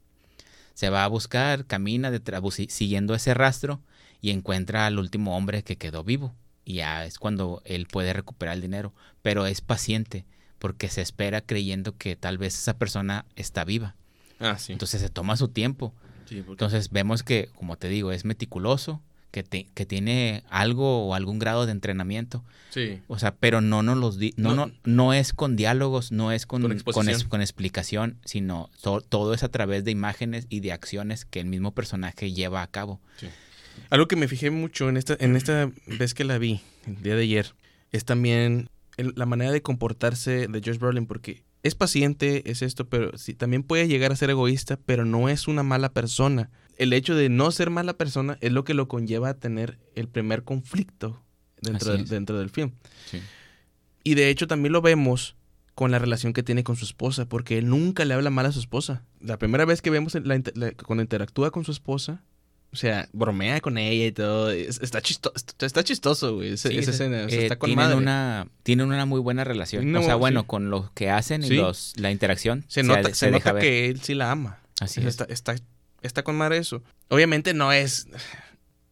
Se 0.75 0.91
va 0.91 1.05
a 1.05 1.09
buscar, 1.09 1.67
camina 1.67 2.11
siguiendo 2.69 3.15
ese 3.15 3.35
rastro 3.35 3.81
y 4.21 4.31
encuentra 4.31 4.87
al 4.87 4.99
último 4.99 5.37
hombre 5.37 5.63
que 5.63 5.77
quedó 5.77 6.05
vivo. 6.05 6.35
Y 6.65 6.75
ya 6.75 7.05
es 7.05 7.19
cuando 7.19 7.63
él 7.65 7.87
puede 7.87 8.13
recuperar 8.13 8.55
el 8.55 8.63
dinero. 8.63 8.95
Pero 9.23 9.47
es 9.47 9.61
paciente 9.61 10.25
porque 10.63 10.89
se 10.89 11.03
espera 11.03 11.41
creyendo 11.41 11.97
que 11.97 12.15
tal 12.15 12.39
vez 12.39 12.55
esa 12.55 12.79
persona 12.79 13.25
está 13.35 13.65
viva. 13.65 13.97
Ah, 14.39 14.61
sí. 14.61 14.71
Entonces 14.71 15.01
se 15.01 15.09
toma 15.09 15.37
su 15.37 15.49
tiempo. 15.49 15.93
Entonces 16.31 16.91
vemos 16.91 17.25
que, 17.25 17.49
como 17.57 17.77
te 17.77 17.89
digo, 17.89 18.13
es 18.13 18.25
meticuloso, 18.25 19.03
que, 19.33 19.43
que 19.43 19.87
tiene 19.87 20.45
algo 20.49 21.09
o 21.09 21.17
algún 21.17 21.41
grado 21.41 21.67
de 21.67 21.73
entrenamiento. 21.73 22.45
Sí. 22.71 23.01
O 23.09 23.19
sea, 23.19 23.35
pero 23.35 23.61
no 23.61 23.83
nos 23.83 23.99
los 23.99 24.21
di 24.21 24.35
no, 24.37 24.55
no, 24.55 24.71
no, 24.85 25.13
es 25.13 25.33
con 25.33 25.57
diálogos, 25.57 26.13
no 26.13 26.31
es 26.31 26.47
con, 26.47 26.63
con, 26.63 27.09
con, 27.29 27.41
explicación, 27.41 28.19
sino 28.25 28.71
todo 29.09 29.35
es 29.35 29.43
a 29.43 29.49
través 29.49 29.83
de 29.83 29.91
imágenes 29.91 30.47
y 30.49 30.61
de 30.61 30.71
acciones 30.71 31.25
que 31.25 31.41
el 31.41 31.47
mismo 31.47 31.73
personaje 31.75 32.33
lleva 32.33 32.63
a 32.63 32.69
cabo. 32.69 33.01
Sí. 33.17 33.27
Algo 33.91 34.07
que 34.07 34.15
me 34.15 34.29
fijé 34.29 34.53
mucho 34.53 34.89
en 34.89 34.97
esta, 34.97 35.17
en 35.19 35.35
esta 35.35 35.73
vez 35.89 36.15
que 36.15 36.23
la 36.23 36.39
vi, 36.39 36.61
el 36.87 37.03
día 37.03 37.17
de 37.17 37.23
ayer, 37.25 37.53
es 37.91 38.05
también 38.05 38.69
la 38.97 39.27
manera 39.27 39.51
de 39.53 39.63
comportarse 39.63 40.49
de 40.49 40.63
Josh 40.65 40.79
Brolin, 40.79 41.07
porque 41.07 41.45
es 41.63 41.75
paciente, 41.75 42.51
es 42.51 42.63
esto, 42.63 42.89
pero 42.89 43.17
sí, 43.17 43.35
también 43.35 43.63
puede 43.63 43.89
llegar 43.89 44.13
a 44.13 44.17
ser 44.17 44.31
egoísta, 44.31 44.79
pero 44.85 45.05
no 45.05 45.29
es 45.29 45.49
una 45.49 45.63
mala 45.63 45.93
persona. 45.93 46.51
El 46.77 46.93
hecho 46.93 47.15
de 47.15 47.29
no 47.29 47.51
ser 47.53 47.71
mala 47.71 47.95
persona 47.95 48.39
es 48.41 48.53
lo 48.53 48.65
que 48.65 48.75
lo 48.75 48.89
conlleva 48.89 49.31
a 49.31 49.35
tener 49.35 49.79
el 49.95 50.09
primer 50.09 50.43
conflicto 50.43 51.23
dentro, 51.61 51.93
del, 51.93 52.09
dentro 52.09 52.39
del 52.39 52.51
film. 52.51 52.73
Y 54.03 54.15
de 54.15 54.29
hecho 54.29 54.47
también 54.47 54.73
lo 54.73 54.83
vemos 54.83 55.37
con 55.75 55.91
la 55.91 55.99
relación 55.99 56.33
que 56.33 56.43
tiene 56.43 56.65
con 56.65 56.77
su 56.77 56.85
esposa, 56.85 57.27
porque 57.29 57.59
él 57.59 57.69
nunca 57.69 58.05
le 58.05 58.15
habla 58.15 58.31
mal 58.31 58.47
a 58.47 58.53
su 58.53 58.59
esposa. 58.59 59.05
La 59.21 59.39
primera 59.39 59.65
vez 59.65 59.81
que 59.81 59.91
vemos 59.91 60.17
cuando 60.85 61.03
interactúa 61.03 61.51
con 61.51 61.65
su 61.65 61.71
esposa, 61.71 62.25
o 62.73 62.77
sea, 62.77 63.07
bromea 63.13 63.61
con 63.61 63.77
ella 63.77 64.07
y 64.07 64.13
todo. 64.13 64.51
Está 64.51 65.03
chistoso, 65.03 65.35
está 65.61 65.85
chistoso, 65.85 66.37
güey, 66.37 66.55
esa, 66.55 66.71
escena. 66.71 67.25
Eh, 67.25 67.43
está 67.43 67.57
con 67.57 67.69
tienen 67.69 67.93
Una, 67.93 68.49
tienen 68.63 68.87
una 68.87 69.05
muy 69.05 69.21
buena 69.21 69.45
relación. 69.45 69.95
o 69.95 70.03
sea, 70.03 70.15
bueno, 70.15 70.47
con 70.47 70.71
lo 70.71 70.91
que 70.95 71.11
hacen 71.11 71.45
y 71.45 71.51
los, 71.51 71.93
la 71.97 72.11
interacción. 72.11 72.65
Se, 72.69 72.83
nota, 72.83 73.15
se, 73.15 73.31
nota 73.31 73.59
que 73.59 73.91
él 73.91 74.01
sí 74.01 74.15
la 74.15 74.31
ama. 74.31 74.61
Así 74.81 75.07
está, 75.07 75.25
Está, 75.25 75.55
está 76.01 76.25
con 76.25 76.37
madre 76.37 76.59
eso. 76.59 76.83
Obviamente 77.09 77.55
no 77.55 77.73
es... 77.73 78.09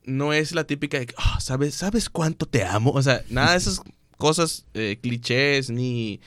No 0.03 0.33
es 0.33 0.53
la 0.53 0.65
típica 0.65 0.99
de 0.99 1.07
que, 1.07 1.15
oh, 1.19 1.41
¿sabes, 1.41 1.75
¿sabes 1.75 2.09
cuánto 2.09 2.47
te 2.47 2.65
amo? 2.65 2.91
O 2.91 3.03
sea, 3.03 3.23
nada 3.29 3.53
de 3.53 3.59
esas 3.59 3.83
cosas 4.17 4.65
eh, 4.73 4.99
clichés 5.01 5.69
ni 5.69 6.21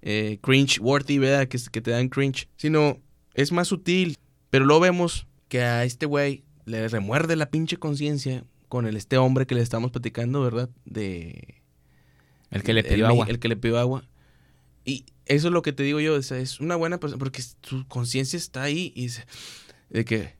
eh, 0.00 0.38
cringe 0.42 0.80
worthy, 0.80 1.18
¿verdad? 1.18 1.46
Que, 1.46 1.58
que 1.70 1.80
te 1.82 1.90
dan 1.90 2.08
cringe. 2.08 2.48
Sino 2.56 2.98
es 3.34 3.52
más 3.52 3.68
sutil. 3.68 4.16
Pero 4.50 4.64
lo 4.64 4.80
vemos 4.80 5.26
que 5.48 5.62
a 5.62 5.84
este 5.84 6.06
güey 6.06 6.42
le 6.68 6.88
remuerde 6.88 7.36
la 7.36 7.50
pinche 7.50 7.76
conciencia 7.76 8.44
con 8.68 8.86
el, 8.86 8.96
este 8.96 9.18
hombre 9.18 9.46
que 9.46 9.54
le 9.54 9.62
estamos 9.62 9.90
platicando, 9.90 10.42
¿verdad? 10.42 10.70
De... 10.84 11.62
El 12.50 12.62
que 12.62 12.72
le 12.72 12.84
pidió 12.84 13.06
agua. 13.06 13.26
El 13.28 13.38
que 13.38 13.48
le 13.48 13.56
pidió 13.56 13.78
agua. 13.78 14.04
Y 14.84 15.04
eso 15.26 15.48
es 15.48 15.52
lo 15.52 15.62
que 15.62 15.72
te 15.72 15.82
digo 15.82 16.00
yo, 16.00 16.16
es 16.16 16.60
una 16.60 16.76
buena 16.76 16.98
persona, 16.98 17.18
porque 17.18 17.42
su 17.42 17.86
conciencia 17.88 18.36
está 18.36 18.62
ahí 18.62 18.92
y 18.94 19.10
se, 19.10 19.24
de 19.90 20.04
que 20.04 20.34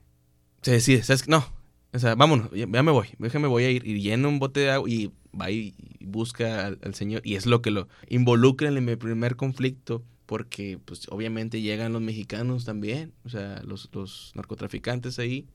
se 0.63 0.73
decide, 0.73 1.03
¿sabes? 1.03 1.29
No, 1.29 1.47
o 1.93 1.99
sea, 1.99 2.15
vámonos, 2.15 2.51
ya, 2.53 2.67
me 2.67 2.91
voy, 2.91 3.09
déjame 3.19 3.49
voy 3.49 3.65
a 3.65 3.71
ir 3.71 3.87
y 3.87 4.01
llena 4.01 4.29
un 4.29 4.39
bote 4.39 4.61
de 4.61 4.71
agua 4.71 4.89
y 4.89 5.13
va 5.39 5.51
y 5.51 5.75
busca 6.01 6.67
al, 6.67 6.79
al, 6.83 6.95
Señor. 6.95 7.21
Y 7.25 7.35
es 7.35 7.45
lo 7.45 7.61
que 7.61 7.71
lo 7.71 7.89
involucra 8.09 8.69
en 8.69 8.83
mi 8.83 8.97
primer 8.97 9.37
conflicto, 9.37 10.03
porque 10.25 10.79
pues 10.83 11.09
obviamente 11.11 11.61
llegan 11.61 11.93
los 11.93 12.01
mexicanos 12.01 12.65
también, 12.65 13.13
o 13.25 13.29
sea, 13.29 13.63
los, 13.67 13.91
los 13.93 14.33
narcotraficantes 14.35 15.19
ahí 15.19 15.47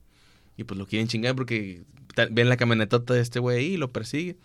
y 0.56 0.64
pues 0.64 0.78
lo 0.78 0.86
quieren 0.86 1.08
chingar 1.08 1.34
porque 1.34 1.82
ven 2.30 2.48
la 2.48 2.56
camionetota 2.56 3.14
de 3.14 3.20
este 3.20 3.40
güey 3.40 3.58
ahí 3.58 3.66
y 3.74 3.76
lo 3.76 3.92
persiguen. 3.92 4.38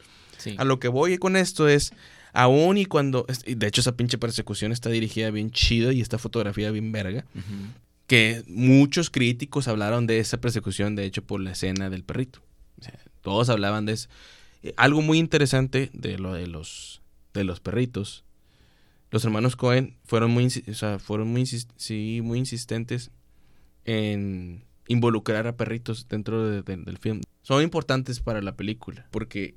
A 0.58 0.63
lo 0.63 0.80
que 0.80 0.88
voy 0.88 1.17
con 1.17 1.36
esto 1.36 1.67
es, 1.67 1.93
aún 2.34 2.78
y 2.78 2.86
cuando, 2.86 3.26
de 3.45 3.67
hecho 3.67 3.82
esa 3.82 3.98
pinche 3.98 4.17
persecución 4.17 4.72
está 4.72 4.89
dirigida 4.89 5.32
bien 5.32 5.52
chido 5.52 5.91
y 5.91 6.02
esta 6.02 6.17
fotografía 6.17 6.72
bien 6.72 6.91
verga, 6.91 7.26
que 8.08 8.43
muchos 8.48 9.10
críticos 9.10 9.67
hablaron 9.67 10.08
de 10.08 10.19
esa 10.19 10.39
persecución, 10.39 10.95
de 10.95 11.06
hecho, 11.06 11.24
por 11.24 11.41
la 11.41 11.52
escena 11.52 11.89
del 11.89 12.04
perrito. 12.04 12.41
todos 13.22 13.50
hablaban 13.50 13.86
de 13.86 13.93
eso. 13.93 14.10
Eh, 14.63 14.74
algo 14.78 15.02
muy 15.02 15.19
interesante 15.19 15.89
de 15.93 16.17
lo 16.17 16.34
de 16.34 16.48
los, 16.48 17.02
de 17.34 17.43
los 17.43 17.60
perritos. 17.60 18.24
Los 19.12 19.26
hermanos 19.26 19.56
Cohen 19.56 19.98
fueron 20.06 20.32
muy, 20.32 20.48
o 20.48 20.74
sea, 20.74 21.00
fueron 21.00 21.28
muy, 21.28 21.45
sí, 21.45 22.22
muy 22.24 22.39
insistentes 22.39 23.12
en 23.86 24.63
involucrar 24.89 25.47
a 25.47 25.56
perritos 25.56 26.08
dentro 26.10 26.62
del 26.62 26.97
film. 26.97 27.21
Son 27.41 27.63
importantes 27.63 28.19
para 28.19 28.41
la 28.41 28.58
película 28.58 29.08
porque 29.12 29.56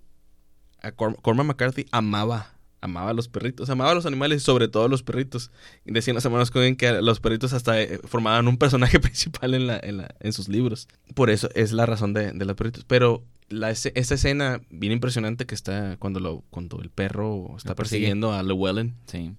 a 0.81 0.93
Cormac 0.93 1.47
McCarthy 1.47 1.87
amaba 1.91 2.55
amaba 2.83 3.11
a 3.11 3.15
los 3.15 3.29
perritos, 3.29 3.71
amaba 3.71 3.93
a 3.93 3.95
los 3.95 4.07
animales, 4.07 4.43
sobre 4.43 4.69
todo 4.69 4.85
a 4.85 4.89
los 4.89 5.05
perritos. 5.05 5.51
Decían 5.85 6.17
los 6.17 6.25
hermanos 6.25 6.51
Cohen 6.51 6.77
que 6.77 6.91
los 7.01 7.21
perritos 7.21 7.53
hasta 7.53 7.81
eh, 7.81 8.01
formaban 8.05 8.49
un 8.49 8.59
personaje 8.59 8.99
principal 9.01 9.55
en, 9.55 9.69
la, 9.69 9.79
en, 9.81 9.99
la, 9.99 10.15
en 10.21 10.33
sus 10.33 10.49
libros. 10.49 10.89
Por 11.15 11.31
eso 11.31 11.49
es 11.55 11.73
la 11.73 11.87
razón 11.87 12.13
de, 12.13 12.33
de 12.33 12.45
los 12.45 12.57
perritos. 12.57 12.85
Pero 12.85 13.25
la, 13.49 13.71
esa 13.71 13.91
escena 13.95 14.61
bien 14.69 14.93
impresionante 14.93 15.47
que 15.47 15.55
está 15.55 15.97
cuando, 15.99 16.19
lo, 16.19 16.43
cuando 16.51 16.83
el 16.83 16.91
perro 16.91 17.55
está 17.57 17.77
persiguiendo 17.77 18.33
a 18.33 18.43
Llewellyn. 18.43 18.97
Sí. 19.07 19.33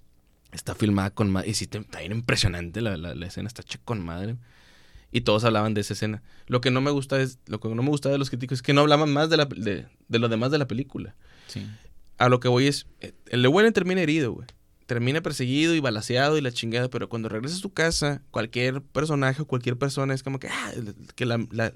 Está 0.50 0.74
filmada 0.74 1.10
con 1.10 1.30
madre. 1.30 1.50
Y 1.50 1.54
sí, 1.54 1.68
está 1.70 1.98
bien 1.98 2.12
impresionante 2.12 2.80
la, 2.80 2.96
la, 2.96 3.14
la 3.14 3.26
escena, 3.26 3.46
está 3.46 3.60
hecha 3.60 3.78
con 3.84 4.02
madre 4.02 4.38
y 5.14 5.20
todos 5.20 5.44
hablaban 5.44 5.74
de 5.74 5.80
esa 5.80 5.94
escena. 5.94 6.24
Lo 6.48 6.60
que 6.60 6.72
no 6.72 6.80
me 6.80 6.90
gusta 6.90 7.20
es, 7.20 7.38
lo 7.46 7.60
que 7.60 7.68
no 7.68 7.84
me 7.84 7.88
gusta 7.88 8.08
de 8.08 8.18
los 8.18 8.30
críticos 8.30 8.58
es 8.58 8.62
que 8.62 8.72
no 8.72 8.80
hablaban 8.80 9.12
más 9.12 9.30
de, 9.30 9.36
la, 9.36 9.44
de, 9.44 9.86
de 10.08 10.18
lo 10.18 10.28
demás 10.28 10.50
de 10.50 10.58
la 10.58 10.66
película. 10.66 11.14
Sí. 11.46 11.64
A 12.18 12.28
lo 12.28 12.40
que 12.40 12.48
voy 12.48 12.66
es, 12.66 12.88
eh, 13.00 13.12
el 13.28 13.42
Llewellyn 13.42 13.72
termina 13.72 14.00
herido, 14.00 14.32
güey. 14.32 14.48
Termina 14.86 15.20
perseguido 15.20 15.72
y 15.72 15.78
balaseado 15.78 16.36
y 16.36 16.40
la 16.40 16.50
chingada, 16.50 16.90
pero 16.90 17.08
cuando 17.08 17.28
regresa 17.28 17.54
a 17.54 17.60
su 17.60 17.72
casa, 17.72 18.22
cualquier 18.32 18.82
personaje 18.82 19.40
o 19.40 19.46
cualquier 19.46 19.78
persona 19.78 20.14
es 20.14 20.24
como 20.24 20.40
que, 20.40 20.48
ah, 20.48 20.72
que 21.14 21.26
la, 21.26 21.46
la, 21.52 21.72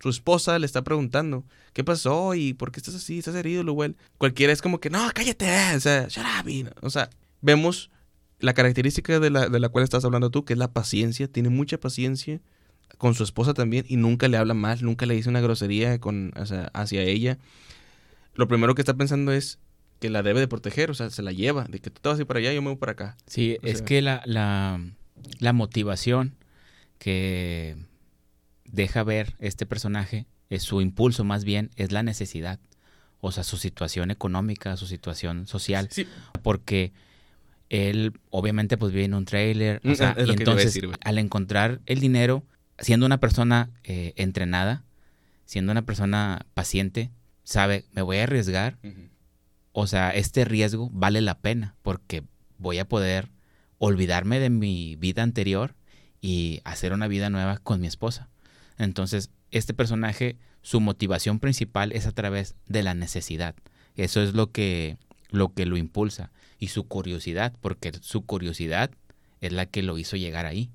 su 0.00 0.08
esposa 0.08 0.58
le 0.58 0.64
está 0.64 0.82
preguntando, 0.82 1.44
¿qué 1.74 1.84
pasó? 1.84 2.34
¿Y 2.34 2.54
por 2.54 2.72
qué 2.72 2.80
estás 2.80 2.94
así? 2.94 3.18
¿Estás 3.18 3.34
herido, 3.34 3.62
Llewellyn? 3.62 3.98
Cualquiera 4.16 4.54
es 4.54 4.62
como 4.62 4.80
que, 4.80 4.88
no, 4.88 5.06
cállate, 5.14 5.76
o 5.76 5.80
sea, 5.80 6.08
shut 6.08 6.24
up. 6.24 6.74
O 6.80 6.88
sea, 6.88 7.10
vemos 7.42 7.90
la 8.38 8.54
característica 8.54 9.20
de 9.20 9.28
la, 9.28 9.50
de 9.50 9.60
la 9.60 9.68
cual 9.68 9.84
estás 9.84 10.06
hablando 10.06 10.30
tú, 10.30 10.46
que 10.46 10.54
es 10.54 10.58
la 10.58 10.72
paciencia, 10.72 11.28
tiene 11.28 11.50
mucha 11.50 11.78
paciencia 11.78 12.40
con 12.98 13.14
su 13.14 13.24
esposa 13.24 13.54
también 13.54 13.84
y 13.88 13.96
nunca 13.96 14.28
le 14.28 14.36
habla 14.36 14.54
mal, 14.54 14.78
nunca 14.82 15.06
le 15.06 15.14
dice 15.14 15.28
una 15.28 15.40
grosería 15.40 15.98
con, 15.98 16.32
hacia 16.72 17.02
ella. 17.02 17.38
Lo 18.34 18.48
primero 18.48 18.74
que 18.74 18.82
está 18.82 18.94
pensando 18.94 19.32
es 19.32 19.58
que 20.00 20.10
la 20.10 20.22
debe 20.22 20.40
de 20.40 20.48
proteger, 20.48 20.90
o 20.90 20.94
sea, 20.94 21.10
se 21.10 21.22
la 21.22 21.32
lleva, 21.32 21.64
de 21.64 21.80
que 21.80 21.90
tú 21.90 22.00
te 22.00 22.08
vas 22.08 22.18
a 22.18 22.22
ir 22.22 22.26
para 22.26 22.40
allá 22.40 22.52
yo 22.52 22.62
me 22.62 22.68
voy 22.68 22.76
para 22.76 22.92
acá. 22.92 23.16
Sí, 23.26 23.58
es 23.62 23.82
que 23.82 24.02
la, 24.02 24.22
la, 24.26 24.80
la 25.38 25.52
motivación 25.52 26.34
que 26.98 27.76
deja 28.64 29.02
ver 29.04 29.34
este 29.38 29.66
personaje, 29.66 30.26
es 30.50 30.62
su 30.62 30.80
impulso 30.80 31.24
más 31.24 31.44
bien, 31.44 31.70
es 31.76 31.92
la 31.92 32.02
necesidad. 32.02 32.60
O 33.20 33.32
sea, 33.32 33.44
su 33.44 33.56
situación 33.56 34.10
económica, 34.10 34.76
su 34.76 34.86
situación 34.86 35.46
social. 35.46 35.88
Sí. 35.90 36.06
Porque 36.42 36.92
él 37.70 38.12
obviamente 38.30 38.76
pues 38.76 38.92
vive 38.92 39.04
en 39.04 39.14
un 39.14 39.24
trailer. 39.24 39.80
O 39.84 39.90
mm, 39.90 39.94
sea, 39.94 40.16
y 40.18 40.30
entonces 40.30 40.78
al 41.02 41.18
encontrar 41.18 41.80
el 41.86 42.00
dinero, 42.00 42.44
siendo 42.78 43.06
una 43.06 43.18
persona 43.18 43.70
eh, 43.84 44.12
entrenada, 44.16 44.84
siendo 45.44 45.72
una 45.72 45.82
persona 45.82 46.46
paciente, 46.54 47.10
sabe, 47.42 47.84
me 47.92 48.02
voy 48.02 48.18
a 48.18 48.24
arriesgar. 48.24 48.78
O 49.72 49.86
sea, 49.86 50.10
este 50.10 50.44
riesgo 50.44 50.88
vale 50.92 51.20
la 51.20 51.38
pena 51.38 51.74
porque 51.82 52.22
voy 52.58 52.78
a 52.78 52.88
poder 52.88 53.30
olvidarme 53.78 54.38
de 54.38 54.50
mi 54.50 54.96
vida 54.96 55.22
anterior 55.22 55.74
y 56.20 56.60
hacer 56.64 56.92
una 56.92 57.08
vida 57.08 57.28
nueva 57.30 57.58
con 57.58 57.80
mi 57.80 57.86
esposa. 57.86 58.28
Entonces, 58.78 59.30
este 59.50 59.74
personaje, 59.74 60.36
su 60.62 60.80
motivación 60.80 61.38
principal 61.38 61.92
es 61.92 62.06
a 62.06 62.12
través 62.12 62.54
de 62.66 62.82
la 62.82 62.94
necesidad. 62.94 63.54
Eso 63.96 64.22
es 64.22 64.34
lo 64.34 64.50
que 64.50 64.96
lo, 65.30 65.52
que 65.52 65.66
lo 65.66 65.76
impulsa 65.76 66.30
y 66.58 66.68
su 66.68 66.86
curiosidad, 66.86 67.52
porque 67.60 67.92
su 68.00 68.24
curiosidad 68.24 68.90
es 69.40 69.52
la 69.52 69.66
que 69.66 69.82
lo 69.82 69.98
hizo 69.98 70.16
llegar 70.16 70.46
ahí. 70.46 70.70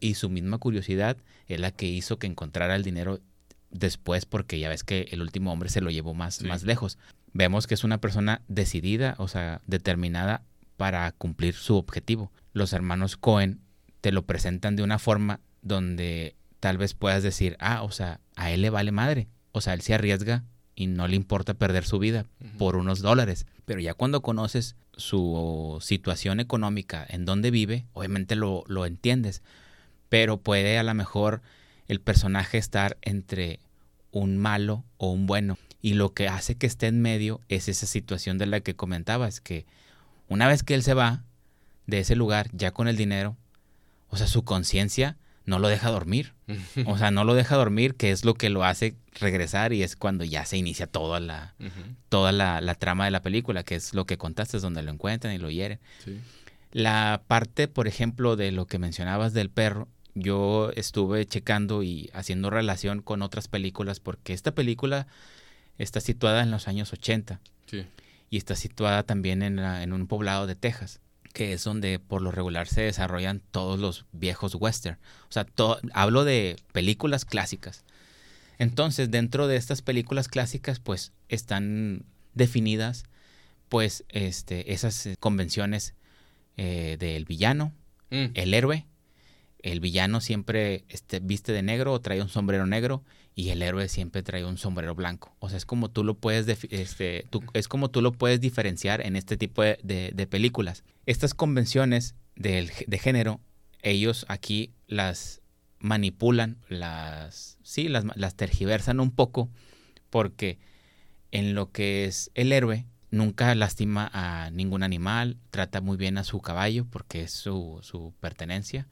Y, 0.00 0.14
su 0.14 0.30
misma 0.30 0.58
curiosidad 0.58 1.16
es 1.48 1.58
la 1.58 1.72
que 1.72 1.86
hizo 1.86 2.18
que 2.18 2.26
encontrara 2.26 2.76
el 2.76 2.84
dinero 2.84 3.20
después, 3.70 4.24
porque 4.24 4.58
ya 4.60 4.68
ves 4.68 4.84
que 4.84 5.08
el 5.10 5.20
último 5.20 5.52
hombre 5.52 5.68
se 5.68 5.80
lo 5.80 5.90
llevó 5.90 6.14
más, 6.14 6.42
más 6.42 6.62
lejos. 6.62 6.96
Vemos 7.32 7.66
que 7.66 7.74
es 7.74 7.82
una 7.82 7.98
persona 7.98 8.42
decidida, 8.46 9.16
o 9.18 9.26
sea, 9.26 9.60
determinada 9.66 10.42
para 10.76 11.10
cumplir 11.12 11.54
su 11.54 11.76
objetivo. 11.76 12.30
Los 12.52 12.72
hermanos 12.72 13.16
Cohen 13.16 13.60
te 14.00 14.12
lo 14.12 14.24
presentan 14.24 14.76
de 14.76 14.84
una 14.84 15.00
forma 15.00 15.40
donde 15.62 16.36
tal 16.60 16.78
vez 16.78 16.94
puedas 16.94 17.22
decir, 17.22 17.56
ah, 17.58 17.82
o 17.82 17.90
sea, 17.90 18.20
a 18.36 18.52
él 18.52 18.62
le 18.62 18.70
vale 18.70 18.92
madre. 18.92 19.28
O 19.50 19.60
sea, 19.60 19.74
él 19.74 19.80
se 19.80 19.94
arriesga 19.94 20.44
y 20.76 20.86
no 20.86 21.08
le 21.08 21.16
importa 21.16 21.54
perder 21.54 21.84
su 21.84 21.98
vida 21.98 22.26
por 22.58 22.76
unos 22.76 23.00
dólares. 23.00 23.46
Pero 23.64 23.80
ya 23.80 23.94
cuando 23.94 24.22
conoces 24.22 24.76
su 24.96 25.78
situación 25.80 26.38
económica, 26.38 27.04
en 27.08 27.24
donde 27.24 27.50
vive, 27.50 27.86
obviamente 27.92 28.36
lo, 28.36 28.64
lo 28.68 28.86
entiendes. 28.86 29.42
Pero 30.14 30.36
puede 30.36 30.78
a 30.78 30.84
lo 30.84 30.94
mejor 30.94 31.42
el 31.88 32.00
personaje 32.00 32.56
estar 32.56 32.98
entre 33.02 33.58
un 34.12 34.38
malo 34.38 34.84
o 34.96 35.10
un 35.10 35.26
bueno. 35.26 35.58
Y 35.82 35.94
lo 35.94 36.14
que 36.14 36.28
hace 36.28 36.54
que 36.54 36.68
esté 36.68 36.86
en 36.86 37.02
medio 37.02 37.40
es 37.48 37.68
esa 37.68 37.86
situación 37.86 38.38
de 38.38 38.46
la 38.46 38.60
que 38.60 38.76
comentabas, 38.76 39.40
que 39.40 39.66
una 40.28 40.46
vez 40.46 40.62
que 40.62 40.74
él 40.74 40.84
se 40.84 40.94
va 40.94 41.24
de 41.88 41.98
ese 41.98 42.14
lugar, 42.14 42.48
ya 42.52 42.70
con 42.70 42.86
el 42.86 42.96
dinero, 42.96 43.36
o 44.08 44.16
sea, 44.16 44.28
su 44.28 44.44
conciencia 44.44 45.16
no 45.46 45.58
lo 45.58 45.66
deja 45.66 45.90
dormir. 45.90 46.32
O 46.86 46.96
sea, 46.96 47.10
no 47.10 47.24
lo 47.24 47.34
deja 47.34 47.56
dormir, 47.56 47.96
que 47.96 48.12
es 48.12 48.24
lo 48.24 48.34
que 48.34 48.50
lo 48.50 48.62
hace 48.62 48.94
regresar 49.14 49.72
y 49.72 49.82
es 49.82 49.96
cuando 49.96 50.22
ya 50.22 50.46
se 50.46 50.58
inicia 50.58 50.86
toda 50.86 51.18
la, 51.18 51.56
toda 52.08 52.30
la, 52.30 52.60
la 52.60 52.76
trama 52.76 53.06
de 53.06 53.10
la 53.10 53.20
película, 53.20 53.64
que 53.64 53.74
es 53.74 53.94
lo 53.94 54.06
que 54.06 54.16
contaste, 54.16 54.58
es 54.58 54.62
donde 54.62 54.82
lo 54.82 54.92
encuentran 54.92 55.34
y 55.34 55.38
lo 55.38 55.50
hieren. 55.50 55.80
Sí. 56.04 56.20
La 56.70 57.22
parte, 57.26 57.66
por 57.66 57.88
ejemplo, 57.88 58.36
de 58.36 58.52
lo 58.52 58.66
que 58.66 58.78
mencionabas 58.78 59.32
del 59.32 59.50
perro, 59.50 59.88
yo 60.14 60.70
estuve 60.76 61.26
checando 61.26 61.82
y 61.82 62.10
haciendo 62.14 62.50
relación 62.50 63.02
con 63.02 63.22
otras 63.22 63.48
películas 63.48 64.00
porque 64.00 64.32
esta 64.32 64.52
película 64.54 65.06
está 65.78 66.00
situada 66.00 66.42
en 66.42 66.50
los 66.50 66.68
años 66.68 66.92
80 66.92 67.40
Sí. 67.66 67.84
y 68.30 68.36
está 68.36 68.54
situada 68.56 69.02
también 69.02 69.42
en, 69.42 69.56
la- 69.56 69.82
en 69.82 69.92
un 69.92 70.06
poblado 70.06 70.46
de 70.46 70.54
Texas, 70.54 71.00
que 71.32 71.52
es 71.52 71.64
donde 71.64 71.98
por 71.98 72.22
lo 72.22 72.30
regular 72.30 72.68
se 72.68 72.82
desarrollan 72.82 73.40
todos 73.50 73.80
los 73.80 74.04
viejos 74.12 74.54
western. 74.54 74.98
O 75.28 75.32
sea, 75.32 75.44
to- 75.44 75.80
hablo 75.92 76.24
de 76.24 76.56
películas 76.72 77.24
clásicas. 77.24 77.84
Entonces, 78.58 79.10
dentro 79.10 79.48
de 79.48 79.56
estas 79.56 79.82
películas 79.82 80.28
clásicas, 80.28 80.78
pues 80.78 81.12
están 81.28 82.04
definidas, 82.34 83.04
pues, 83.68 84.04
este, 84.10 84.72
esas 84.72 85.06
eh, 85.06 85.16
convenciones 85.18 85.94
eh, 86.56 86.96
del 87.00 87.24
villano, 87.24 87.72
Mm. 88.10 88.26
el 88.34 88.54
héroe. 88.54 88.86
El 89.64 89.80
villano 89.80 90.20
siempre 90.20 90.84
este, 90.90 91.20
viste 91.20 91.52
de 91.52 91.62
negro 91.62 91.94
o 91.94 92.00
trae 92.02 92.20
un 92.20 92.28
sombrero 92.28 92.66
negro 92.66 93.02
y 93.34 93.48
el 93.48 93.62
héroe 93.62 93.88
siempre 93.88 94.22
trae 94.22 94.44
un 94.44 94.58
sombrero 94.58 94.94
blanco. 94.94 95.34
O 95.38 95.48
sea, 95.48 95.56
es 95.56 95.64
como 95.64 95.90
tú 95.90 96.04
lo 96.04 96.18
puedes, 96.18 96.46
este, 96.68 97.24
es 97.54 97.66
como 97.68 97.88
tú 97.88 98.02
lo 98.02 98.12
puedes 98.12 98.42
diferenciar 98.42 99.00
en 99.00 99.16
este 99.16 99.38
tipo 99.38 99.62
de, 99.62 100.28
películas. 100.30 100.84
Estas 101.06 101.32
convenciones 101.32 102.14
de 102.36 102.98
género, 103.00 103.40
ellos 103.80 104.26
aquí 104.28 104.74
las 104.86 105.40
manipulan, 105.78 106.58
las, 106.68 107.56
sí, 107.62 107.88
las, 107.88 108.04
las 108.16 108.34
tergiversan 108.34 109.00
un 109.00 109.12
poco 109.12 109.48
porque 110.10 110.58
en 111.30 111.54
lo 111.54 111.72
que 111.72 112.04
es 112.04 112.30
el 112.34 112.52
héroe, 112.52 112.84
nunca 113.10 113.54
lastima 113.54 114.10
a 114.12 114.50
ningún 114.50 114.82
animal, 114.82 115.38
trata 115.50 115.80
muy 115.80 115.96
bien 115.96 116.18
a 116.18 116.24
su 116.24 116.42
caballo 116.42 116.84
porque 116.84 117.22
es 117.22 117.32
su, 117.32 117.78
su 117.80 118.12
pertenencia. 118.20 118.88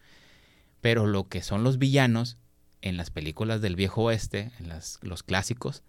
Pero 0.83 1.07
lo 1.07 1.29
que 1.29 1.41
son 1.41 1.65
los 1.65 1.79
villanos, 1.79 2.37
en 2.83 2.97
las 2.97 3.11
películas 3.11 3.61
del 3.63 3.77
viejo 3.77 4.03
oeste, 4.03 4.51
en 4.59 4.69
las, 4.69 4.99
los 5.01 5.23
clásicos, 5.23 5.85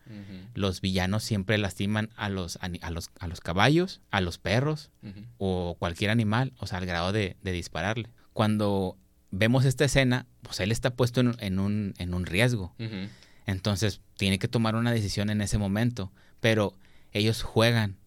los 0.53 0.79
villanos 0.79 1.23
siempre 1.23 1.57
lastiman 1.57 2.11
a 2.15 2.29
los, 2.29 2.57
a 2.61 2.69
los, 2.91 3.09
a 3.19 3.27
los 3.27 3.41
caballos, 3.41 3.99
a 4.11 4.21
los 4.21 4.37
perros 4.37 4.91
o 5.37 5.75
cualquier 5.79 6.11
animal, 6.11 6.53
o 6.59 6.67
sea, 6.67 6.77
al 6.77 6.85
grado 6.85 7.11
de, 7.11 7.35
de 7.41 7.51
dispararle. 7.51 8.09
Cuando 8.31 8.95
vemos 9.31 9.65
esta 9.65 9.85
escena, 9.85 10.27
pues 10.43 10.59
él 10.59 10.71
está 10.71 10.95
puesto 10.95 11.19
en, 11.21 11.35
en 11.39 11.57
un, 11.59 11.95
en 11.97 12.13
un 12.13 12.25
riesgo. 12.27 12.75
Entonces 13.47 13.99
tiene 14.15 14.37
que 14.37 14.47
tomar 14.47 14.75
una 14.75 14.91
decisión 14.91 15.31
en 15.31 15.41
ese 15.41 15.57
momento. 15.57 16.11
Pero 16.39 16.77
ellos 17.11 17.41
juegan 17.41 17.97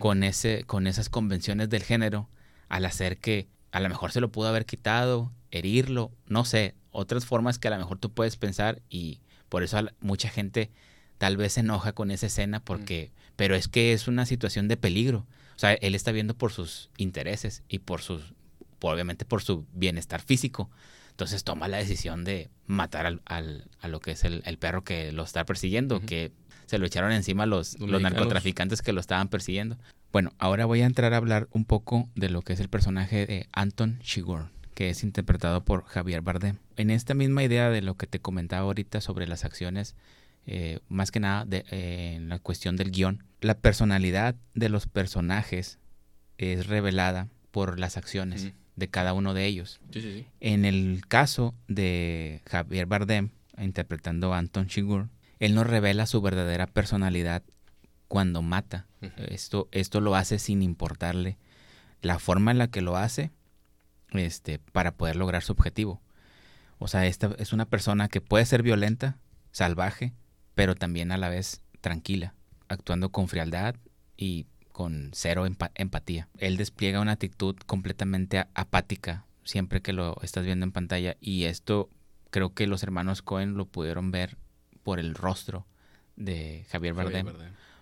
con, 0.00 0.24
ese, 0.24 0.64
con 0.64 0.88
esas 0.88 1.08
convenciones 1.08 1.68
del 1.70 1.84
género 1.84 2.28
al 2.68 2.84
hacer 2.84 3.18
que 3.18 3.46
a 3.70 3.78
lo 3.80 3.88
mejor 3.88 4.10
se 4.10 4.20
lo 4.20 4.32
pudo 4.32 4.48
haber 4.48 4.66
quitado, 4.66 5.32
herirlo, 5.58 6.10
no 6.26 6.44
sé, 6.44 6.74
otras 6.90 7.24
formas 7.26 7.58
que 7.58 7.68
a 7.68 7.70
lo 7.72 7.78
mejor 7.78 7.98
tú 7.98 8.10
puedes 8.12 8.36
pensar 8.36 8.80
y 8.88 9.20
por 9.48 9.62
eso 9.62 9.78
mucha 10.00 10.28
gente 10.28 10.70
tal 11.18 11.36
vez 11.36 11.54
se 11.54 11.60
enoja 11.60 11.92
con 11.92 12.10
esa 12.10 12.26
escena 12.26 12.60
porque, 12.60 13.10
pero 13.36 13.54
es 13.54 13.68
que 13.68 13.92
es 13.92 14.08
una 14.08 14.26
situación 14.26 14.68
de 14.68 14.76
peligro. 14.76 15.26
O 15.56 15.58
sea, 15.58 15.72
él 15.74 15.94
está 15.94 16.10
viendo 16.12 16.34
por 16.34 16.52
sus 16.52 16.90
intereses 16.96 17.62
y 17.68 17.78
por 17.80 18.00
sus, 18.02 18.34
obviamente 18.80 19.24
por 19.24 19.42
su 19.42 19.64
bienestar 19.72 20.20
físico. 20.20 20.70
Entonces 21.10 21.44
toma 21.44 21.68
la 21.68 21.76
decisión 21.76 22.24
de 22.24 22.50
matar 22.66 23.06
al, 23.06 23.22
al- 23.26 23.68
a 23.80 23.86
lo 23.88 24.00
que 24.00 24.10
es 24.12 24.24
el, 24.24 24.42
el 24.46 24.58
perro 24.58 24.82
que 24.82 25.12
lo 25.12 25.22
está 25.22 25.44
persiguiendo, 25.44 26.00
que 26.00 26.32
se 26.66 26.78
lo 26.78 26.86
echaron 26.86 27.12
encima 27.12 27.46
los, 27.46 27.78
Los 27.78 28.02
narcotraficantes 28.02 28.82
que 28.82 28.92
lo 28.92 29.00
estaban 29.00 29.28
persiguiendo. 29.28 29.78
Bueno, 30.12 30.32
ahora 30.38 30.64
voy 30.66 30.80
a 30.82 30.86
entrar 30.86 31.12
a 31.14 31.18
hablar 31.18 31.46
un 31.52 31.64
poco 31.64 32.08
de 32.16 32.28
lo 32.30 32.42
que 32.42 32.52
es 32.54 32.60
el 32.60 32.68
personaje 32.68 33.26
de 33.26 33.48
Anton 33.52 33.98
Chigurh, 34.00 34.48
que 34.74 34.90
es 34.90 35.02
interpretado 35.02 35.64
por 35.64 35.84
Javier 35.84 36.20
Bardem. 36.20 36.56
En 36.76 36.90
esta 36.90 37.14
misma 37.14 37.42
idea 37.42 37.70
de 37.70 37.82
lo 37.82 37.96
que 37.96 38.06
te 38.06 38.20
comentaba 38.20 38.62
ahorita 38.62 39.00
sobre 39.00 39.26
las 39.26 39.44
acciones, 39.44 39.94
eh, 40.46 40.80
más 40.88 41.10
que 41.10 41.20
nada 41.20 41.44
de, 41.44 41.64
eh, 41.70 42.14
en 42.16 42.28
la 42.28 42.38
cuestión 42.38 42.76
del 42.76 42.90
guion, 42.90 43.24
la 43.40 43.54
personalidad 43.54 44.34
de 44.54 44.68
los 44.68 44.86
personajes 44.86 45.78
es 46.38 46.66
revelada 46.66 47.28
por 47.50 47.78
las 47.78 47.96
acciones 47.96 48.52
de 48.76 48.88
cada 48.88 49.12
uno 49.12 49.34
de 49.34 49.46
ellos. 49.46 49.80
Sí, 49.92 50.02
sí, 50.02 50.12
sí. 50.12 50.26
En 50.40 50.64
el 50.64 51.02
caso 51.06 51.54
de 51.68 52.42
Javier 52.46 52.86
Bardem, 52.86 53.30
interpretando 53.58 54.34
a 54.34 54.38
Anton 54.38 54.66
Chigurh, 54.66 55.08
él 55.38 55.54
nos 55.54 55.66
revela 55.66 56.06
su 56.06 56.20
verdadera 56.20 56.66
personalidad 56.66 57.42
cuando 58.08 58.42
mata. 58.42 58.86
Esto, 59.28 59.68
esto 59.70 60.00
lo 60.00 60.14
hace 60.14 60.38
sin 60.38 60.62
importarle 60.62 61.36
la 62.00 62.18
forma 62.18 62.50
en 62.50 62.58
la 62.58 62.68
que 62.68 62.80
lo 62.80 62.96
hace 62.96 63.30
este, 64.14 64.58
para 64.58 64.92
poder 64.96 65.16
lograr 65.16 65.42
su 65.42 65.52
objetivo. 65.52 66.00
O 66.78 66.88
sea, 66.88 67.06
esta 67.06 67.34
es 67.38 67.52
una 67.52 67.66
persona 67.66 68.08
que 68.08 68.20
puede 68.20 68.46
ser 68.46 68.62
violenta, 68.62 69.18
salvaje, 69.52 70.12
pero 70.54 70.74
también 70.74 71.12
a 71.12 71.18
la 71.18 71.28
vez 71.28 71.62
tranquila, 71.80 72.34
actuando 72.68 73.10
con 73.10 73.28
frialdad 73.28 73.76
y 74.16 74.46
con 74.72 75.10
cero 75.12 75.46
empa- 75.46 75.70
empatía. 75.76 76.28
Él 76.38 76.56
despliega 76.56 77.00
una 77.00 77.12
actitud 77.12 77.56
completamente 77.66 78.44
apática 78.54 79.24
siempre 79.44 79.82
que 79.82 79.92
lo 79.92 80.16
estás 80.22 80.44
viendo 80.44 80.64
en 80.64 80.72
pantalla 80.72 81.16
y 81.20 81.44
esto 81.44 81.90
creo 82.30 82.54
que 82.54 82.66
los 82.66 82.82
hermanos 82.82 83.22
Cohen 83.22 83.54
lo 83.54 83.66
pudieron 83.66 84.10
ver 84.10 84.36
por 84.82 84.98
el 84.98 85.14
rostro 85.14 85.66
de 86.16 86.66
Javier. 86.70 86.94
Bardem. 86.94 87.26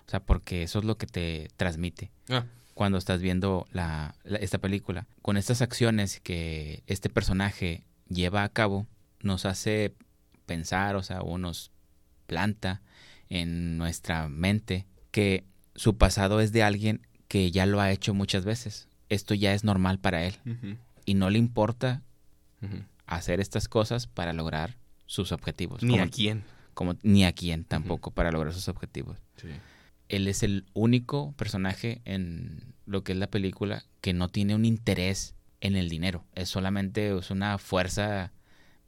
O 0.06 0.10
sea, 0.10 0.20
porque 0.20 0.62
eso 0.64 0.80
es 0.80 0.84
lo 0.84 0.98
que 0.98 1.06
te 1.06 1.48
transmite 1.56 2.10
Ah, 2.28 2.44
cuando 2.74 2.98
estás 2.98 3.20
viendo 3.20 3.66
la, 3.72 4.14
la- 4.24 4.38
esta 4.38 4.58
película. 4.58 5.06
Con 5.22 5.36
estas 5.36 5.62
acciones 5.62 6.20
que 6.20 6.82
este 6.86 7.08
personaje 7.08 7.84
lleva 8.08 8.42
a 8.44 8.48
cabo, 8.48 8.86
nos 9.22 9.44
hace 9.46 9.94
pensar, 10.46 10.96
o 10.96 11.02
sea, 11.02 11.20
o 11.22 11.38
nos 11.38 11.70
planta 12.26 12.80
en 13.28 13.78
nuestra 13.78 14.28
mente 14.28 14.86
que 15.10 15.44
su 15.74 15.96
pasado 15.96 16.40
es 16.40 16.52
de 16.52 16.62
alguien 16.62 17.06
que 17.28 17.50
ya 17.50 17.64
lo 17.66 17.80
ha 17.80 17.90
hecho 17.90 18.14
muchas 18.14 18.44
veces. 18.44 18.88
Esto 19.08 19.34
ya 19.34 19.54
es 19.54 19.64
normal 19.64 19.98
para 19.98 20.24
él 20.24 20.34
y 21.04 21.14
no 21.14 21.30
le 21.30 21.38
importa 21.38 22.02
hacer 23.06 23.40
estas 23.40 23.68
cosas 23.68 24.06
para 24.06 24.32
lograr 24.32 24.76
sus 25.06 25.32
objetivos. 25.32 25.82
Ni 25.82 25.92
como, 25.92 26.04
a 26.04 26.08
quién. 26.08 26.44
como- 26.74 26.94
ni 27.02 27.24
a 27.24 27.32
quién 27.32 27.64
tampoco 27.64 28.10
para 28.10 28.30
lograr 28.32 28.52
sus 28.54 28.68
objetivos 28.68 29.18
Sí. 29.36 29.48
Él 30.12 30.28
es 30.28 30.42
el 30.42 30.66
único 30.74 31.32
personaje 31.32 32.02
en 32.04 32.74
lo 32.84 33.02
que 33.02 33.12
es 33.12 33.18
la 33.18 33.30
película 33.30 33.84
que 34.02 34.12
no 34.12 34.28
tiene 34.28 34.54
un 34.54 34.66
interés 34.66 35.34
en 35.60 35.74
el 35.74 35.88
dinero. 35.88 36.24
Es 36.34 36.50
solamente 36.50 37.16
es 37.16 37.30
una 37.30 37.56
fuerza 37.56 38.32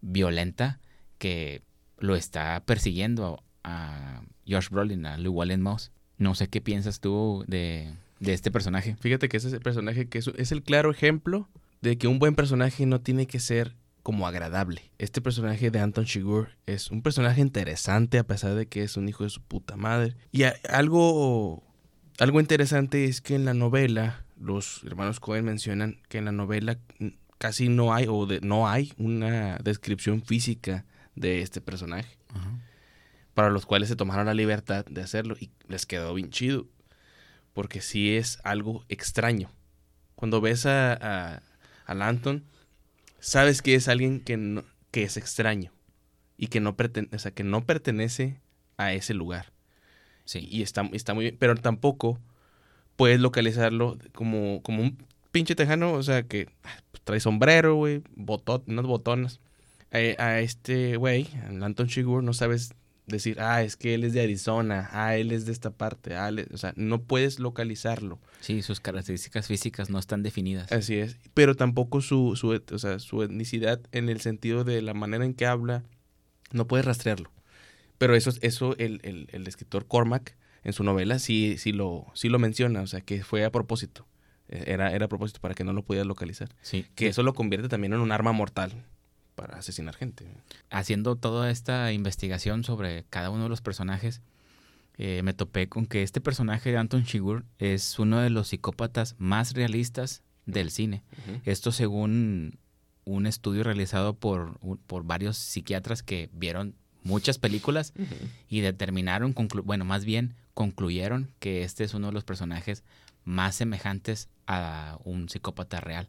violenta 0.03 0.81
que 1.19 1.63
lo 1.99 2.15
está 2.15 2.63
persiguiendo 2.67 3.43
a 3.63 4.23
Josh 4.47 4.69
Brolin, 4.69 5.07
a 5.07 5.17
Llewellyn 5.17 5.63
Moss. 5.63 5.93
No 6.19 6.35
sé 6.35 6.49
qué 6.49 6.61
piensas 6.61 7.01
tú 7.01 7.43
de, 7.49 7.95
este 8.21 8.51
personaje. 8.51 8.95
Fíjate 9.01 9.31
que 9.31 9.39
ese 9.39 9.59
personaje 9.61 10.09
que 10.09 10.19
es 10.19 10.53
el 10.53 10.63
claro 10.63 10.91
ejemplo 10.91 11.49
de 11.81 11.97
que 11.97 12.07
un 12.07 12.19
buen 12.19 12.35
personaje 12.35 12.85
no 12.85 13.01
tiene 13.01 13.27
que 13.27 13.41
ser 13.41 13.75
como 14.05 14.29
agradable. 14.29 14.93
Este 14.99 15.21
personaje 15.21 15.71
de 15.73 15.81
Anton 15.81 16.05
Chigurh 16.05 16.51
es 16.67 16.91
un 16.93 17.03
personaje 17.03 17.41
interesante 17.41 18.19
a 18.19 18.25
pesar 18.27 18.55
de 18.55 18.67
que 18.67 18.83
es 18.85 18.97
un 18.97 19.09
hijo 19.09 19.25
de 19.25 19.31
su 19.31 19.41
puta 19.41 19.77
madre. 19.77 20.15
Y 20.31 20.43
a- 20.45 20.55
algo, 20.69 21.65
algo 22.21 22.39
interesante 22.39 23.07
es 23.07 23.21
que 23.21 23.35
en 23.35 23.45
la 23.47 23.55
novela, 23.55 24.25
los 24.39 24.83
hermanos 24.85 25.21
Cohen 25.21 25.47
mencionan 25.47 25.97
que 26.09 26.19
en 26.19 26.27
la 26.27 26.33
novela 26.33 26.79
casi 27.39 27.69
no 27.71 27.95
hay 27.95 28.07
o 28.09 28.27
de- 28.27 28.41
no 28.43 28.69
hay 28.69 28.93
una 28.99 29.57
descripción 29.65 30.23
física 30.23 30.85
de 31.17 31.41
este 31.43 31.61
personaje. 31.61 32.19
Para 33.33 33.51
los 33.51 33.67
cuales 33.67 33.89
se 33.89 33.97
tomaron 33.97 34.27
la 34.27 34.35
libertad 34.35 34.85
de 34.85 35.01
hacerlo 35.03 35.35
y 35.41 35.51
les 35.67 35.87
quedó 35.87 36.13
bien 36.15 36.31
chido. 36.31 36.67
Porque 37.53 37.81
sí 37.81 38.15
es 38.17 38.39
algo 38.45 38.85
extraño. 38.89 39.51
Cuando 40.15 40.41
ves 40.41 40.67
a, 40.67 40.93
a, 40.93 41.43
Anton, 41.87 42.45
sabes 43.25 43.63
que 43.63 43.75
es 43.75 43.89
alguien 43.89 44.21
que, 44.21 44.37
no- 44.37 44.65
que 44.91 45.03
es 45.05 45.17
extraño. 45.17 45.73
Y 46.37 46.49
que 46.49 46.61
no, 46.61 46.77
perten- 46.77 47.09
o 47.15 47.19
sea, 47.19 47.31
que 47.33 47.45
no 47.45 47.65
pertenece 47.65 48.41
a 48.77 48.93
ese 48.93 49.15
lugar. 49.15 49.53
Sí. 50.25 50.49
Y 50.51 50.63
está, 50.63 50.89
está 50.93 51.15
muy 51.15 51.25
bien, 51.27 51.37
pero 51.39 51.55
tampoco 51.55 52.19
puedes 52.97 53.21
localizarlo 53.21 53.99
como, 54.15 54.63
como 54.63 54.83
un 54.83 54.99
pinche 55.33 55.55
tejano, 55.55 55.93
o 55.93 56.03
sea, 56.03 56.25
que 56.25 56.49
ah, 56.65 56.77
pues, 56.91 57.03
trae 57.05 57.21
sombrero, 57.21 57.75
güey, 57.77 58.03
botón, 58.17 58.63
unos 58.67 58.87
botones. 58.87 59.41
Eh, 59.91 60.17
a 60.19 60.41
este 60.41 60.97
güey, 60.97 61.29
al 61.47 61.63
Anton 61.63 61.87
Chigurh, 61.87 62.23
no 62.25 62.33
sabes 62.33 62.75
decir, 63.07 63.39
ah, 63.41 63.63
es 63.63 63.77
que 63.77 63.95
él 63.95 64.05
es 64.05 64.13
de 64.13 64.23
Arizona, 64.23 64.89
ah, 64.93 65.17
él 65.17 65.31
es 65.33 65.45
de 65.47 65.53
esta 65.53 65.71
parte, 65.71 66.17
ah, 66.17 66.29
él 66.29 66.49
o 66.53 66.57
sea, 66.57 66.73
no 66.77 67.03
puedes 67.03 67.39
localizarlo. 67.39 68.19
Sí, 68.41 68.63
sus 68.63 68.81
características 68.81 69.47
físicas 69.47 69.91
no 69.91 69.99
están 69.99 70.23
definidas. 70.23 70.71
Así 70.73 70.97
es. 70.97 71.17
Pero 71.35 71.55
tampoco 71.55 72.01
su, 72.01 72.37
su, 72.37 72.61
o 72.73 72.79
sea, 72.79 72.99
su 72.99 73.23
etnicidad 73.23 73.81
en 73.93 74.09
el 74.09 74.21
sentido 74.21 74.65
de 74.65 74.81
la 74.83 74.95
manera 74.95 75.25
en 75.25 75.35
que 75.35 75.47
habla, 75.47 75.85
no 76.53 76.67
puedes 76.67 76.87
rastrearlo. 76.87 77.31
Pero 77.99 78.15
eso, 78.17 78.31
eso 78.41 78.75
el, 78.79 79.01
el, 79.03 79.29
el 79.33 79.47
escritor 79.47 79.87
Cormac 79.87 80.37
en 80.63 80.73
su 80.73 80.83
novela 80.83 81.19
sí, 81.19 81.57
sí, 81.59 81.73
lo, 81.73 82.07
sí 82.15 82.29
lo 82.29 82.39
menciona, 82.39 82.81
o 82.81 82.87
sea, 82.87 83.01
que 83.01 83.23
fue 83.23 83.45
a 83.45 83.51
propósito. 83.53 84.07
Eh, 84.49 84.65
Era, 84.67 84.93
era 84.93 85.07
a 85.07 85.09
propósito 85.09 85.41
para 85.41 85.55
que 85.55 85.65
no 85.65 85.73
lo 85.73 85.83
pudieras 85.85 86.07
localizar. 86.07 86.55
Sí. 86.63 86.87
Que 86.95 87.09
eso 87.09 87.23
lo 87.23 87.35
convierte 87.35 87.69
también 87.69 87.93
en 87.93 88.01
un 88.01 88.13
arma 88.13 88.33
mortal 88.33 88.73
para 89.35 89.59
asesinar 89.59 89.95
gente. 89.95 90.27
haciendo 90.71 91.17
toda 91.17 91.51
esta 91.51 91.93
investigación 91.93 92.65
sobre 92.65 93.05
cada 93.11 93.31
uno 93.31 93.45
de 93.45 93.49
los 93.49 93.61
personajes, 93.61 94.23
eh, 94.97 95.23
me 95.25 95.35
topé 95.35 95.69
con 95.69 95.87
que 95.87 96.03
este 96.03 96.21
personaje 96.21 96.71
de 96.71 96.79
Anton 96.79 97.05
Chigurh 97.05 97.45
es 97.59 97.99
uno 97.99 98.21
de 98.21 98.31
los 98.31 98.49
psicópatas 98.49 99.17
más 99.19 99.53
realistas 99.55 100.23
del 100.47 100.71
cine. 100.71 101.03
Esto 101.45 101.73
según 101.73 102.59
un 103.05 103.27
estudio 103.27 103.65
realizado 103.65 104.15
por, 104.15 104.59
por 104.87 105.05
varios 105.05 105.37
psiquiatras 105.37 106.03
que 106.03 106.31
vieron 106.33 106.75
muchas 107.03 107.39
películas 107.39 107.93
y 108.49 108.61
determinaron, 108.61 109.35
bueno, 109.65 109.85
más 109.85 110.05
bien 110.05 110.35
concluyeron 110.55 111.31
que 111.39 111.65
este 111.65 111.85
es 111.85 111.95
uno 111.95 112.09
de 112.09 112.13
los 112.13 112.25
personajes 112.25 112.85
más 113.25 113.57
semejantes 113.57 114.29
a 114.47 114.99
un 115.05 115.29
psicópata 115.29 115.81
real. 115.81 116.09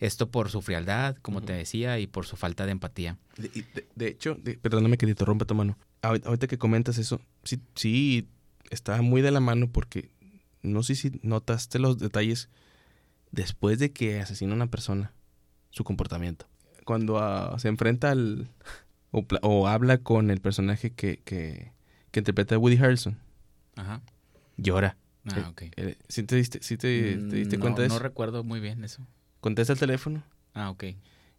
Esto 0.00 0.30
por 0.30 0.48
su 0.50 0.62
frialdad, 0.62 1.16
como 1.22 1.42
te 1.42 1.52
decía, 1.52 1.98
y 1.98 2.06
por 2.06 2.26
su 2.26 2.36
falta 2.36 2.64
de 2.66 2.72
empatía. 2.72 3.18
De, 3.36 3.50
y 3.54 3.62
de- 3.74 3.86
de 3.94 4.08
hecho, 4.08 4.34
de- 4.34 4.56
perdóname 4.56 4.96
que 4.96 5.06
te 5.06 5.10
interrumpa 5.12 5.44
tu 5.44 5.54
mano. 5.54 5.76
Ahorita 6.02 6.46
que 6.46 6.56
comentas 6.58 6.96
eso, 6.98 7.20
sí, 7.44 7.60
sí, 7.74 8.26
está 8.70 9.00
muy 9.02 9.20
de 9.20 9.30
la 9.30 9.40
mano 9.40 9.70
porque 9.70 10.10
no 10.62 10.82
sé 10.82 10.94
si 10.94 11.20
notaste 11.22 11.78
los 11.78 11.98
detalles 11.98 12.48
después 13.30 13.78
de 13.78 13.92
que 13.92 14.20
asesina 14.20 14.52
a 14.52 14.56
una 14.56 14.66
persona, 14.68 15.12
su 15.70 15.84
comportamiento. 15.84 16.46
Cuando 16.84 17.18
ah, 17.18 17.56
se 17.58 17.68
enfrenta 17.68 18.10
al... 18.10 18.48
O, 19.42 19.66
habla 19.68 19.98
con 19.98 20.30
el 20.30 20.40
personaje 20.40 20.92
que, 20.92 21.18
que, 21.18 21.72
que 22.12 22.20
interpreta 22.20 22.54
a 22.54 22.58
Woody 22.58 22.76
Harrelson, 22.76 23.18
Ajá. 23.76 24.00
llora. 24.56 24.96
Ah, 25.26 25.38
Eh, 25.40 25.44
ok. 25.48 25.62
Eh, 25.76 25.96
¿Sí 26.08 26.22
te 26.22 26.36
diste, 26.36 26.62
sí 26.62 26.76
te, 26.76 27.18
te 27.18 27.36
diste 27.36 27.58
Mm, 27.58 27.60
cuenta 27.60 27.82
de 27.82 27.88
eso? 27.88 27.96
No 27.96 27.98
recuerdo 27.98 28.44
muy 28.44 28.60
bien 28.60 28.84
eso. 28.84 29.04
Contesta 29.40 29.72
el 29.72 29.78
teléfono. 29.78 30.22
Ah, 30.54 30.70
ok. 30.70 30.84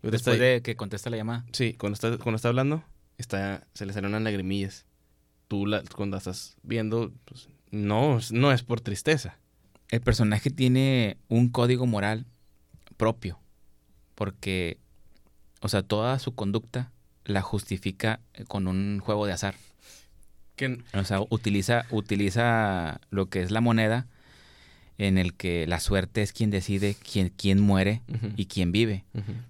Después 0.01 0.21
está- 0.27 0.31
de 0.31 0.61
que 0.61 0.75
contesta 0.75 1.09
la 1.09 1.17
llamada. 1.17 1.45
Sí, 1.51 1.73
cuando 1.73 1.93
está, 1.93 2.17
cuando 2.17 2.37
está 2.37 2.47
hablando, 2.47 2.83
está, 3.17 3.67
se 3.73 3.85
le 3.85 3.93
salen 3.93 4.09
unas 4.09 4.23
lagrimillas. 4.23 4.85
Tú 5.47 5.65
la, 5.67 5.83
cuando 5.95 6.17
estás 6.17 6.55
viendo, 6.63 7.11
pues, 7.25 7.49
no, 7.71 8.19
no 8.31 8.51
es 8.51 8.63
por 8.63 8.81
tristeza. 8.81 9.37
El 9.89 10.01
personaje 10.01 10.49
tiene 10.49 11.17
un 11.27 11.49
código 11.49 11.85
moral 11.85 12.25
propio. 12.97 13.37
Porque, 14.15 14.77
o 15.61 15.67
sea, 15.67 15.83
toda 15.83 16.17
su 16.19 16.33
conducta 16.33 16.91
la 17.25 17.41
justifica 17.41 18.19
con 18.47 18.67
un 18.67 18.99
juego 19.03 19.25
de 19.25 19.33
azar. 19.33 19.55
Que, 20.55 20.81
O 20.93 21.03
sea, 21.03 21.21
utiliza, 21.29 21.85
utiliza 21.91 23.01
lo 23.09 23.27
que 23.27 23.41
es 23.41 23.51
la 23.51 23.61
moneda 23.61 24.07
en 25.01 25.17
el 25.17 25.33
que 25.33 25.65
la 25.65 25.79
suerte 25.79 26.21
es 26.21 26.31
quien 26.31 26.51
decide 26.51 26.95
quién, 26.95 27.33
quién 27.35 27.59
muere 27.59 28.01
y 28.37 28.45
quién 28.45 28.71
vive. 28.71 29.03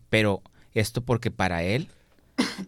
Pero 0.09 0.41
esto 0.73 1.01
porque 1.01 1.29
para 1.29 1.63
él 1.63 1.89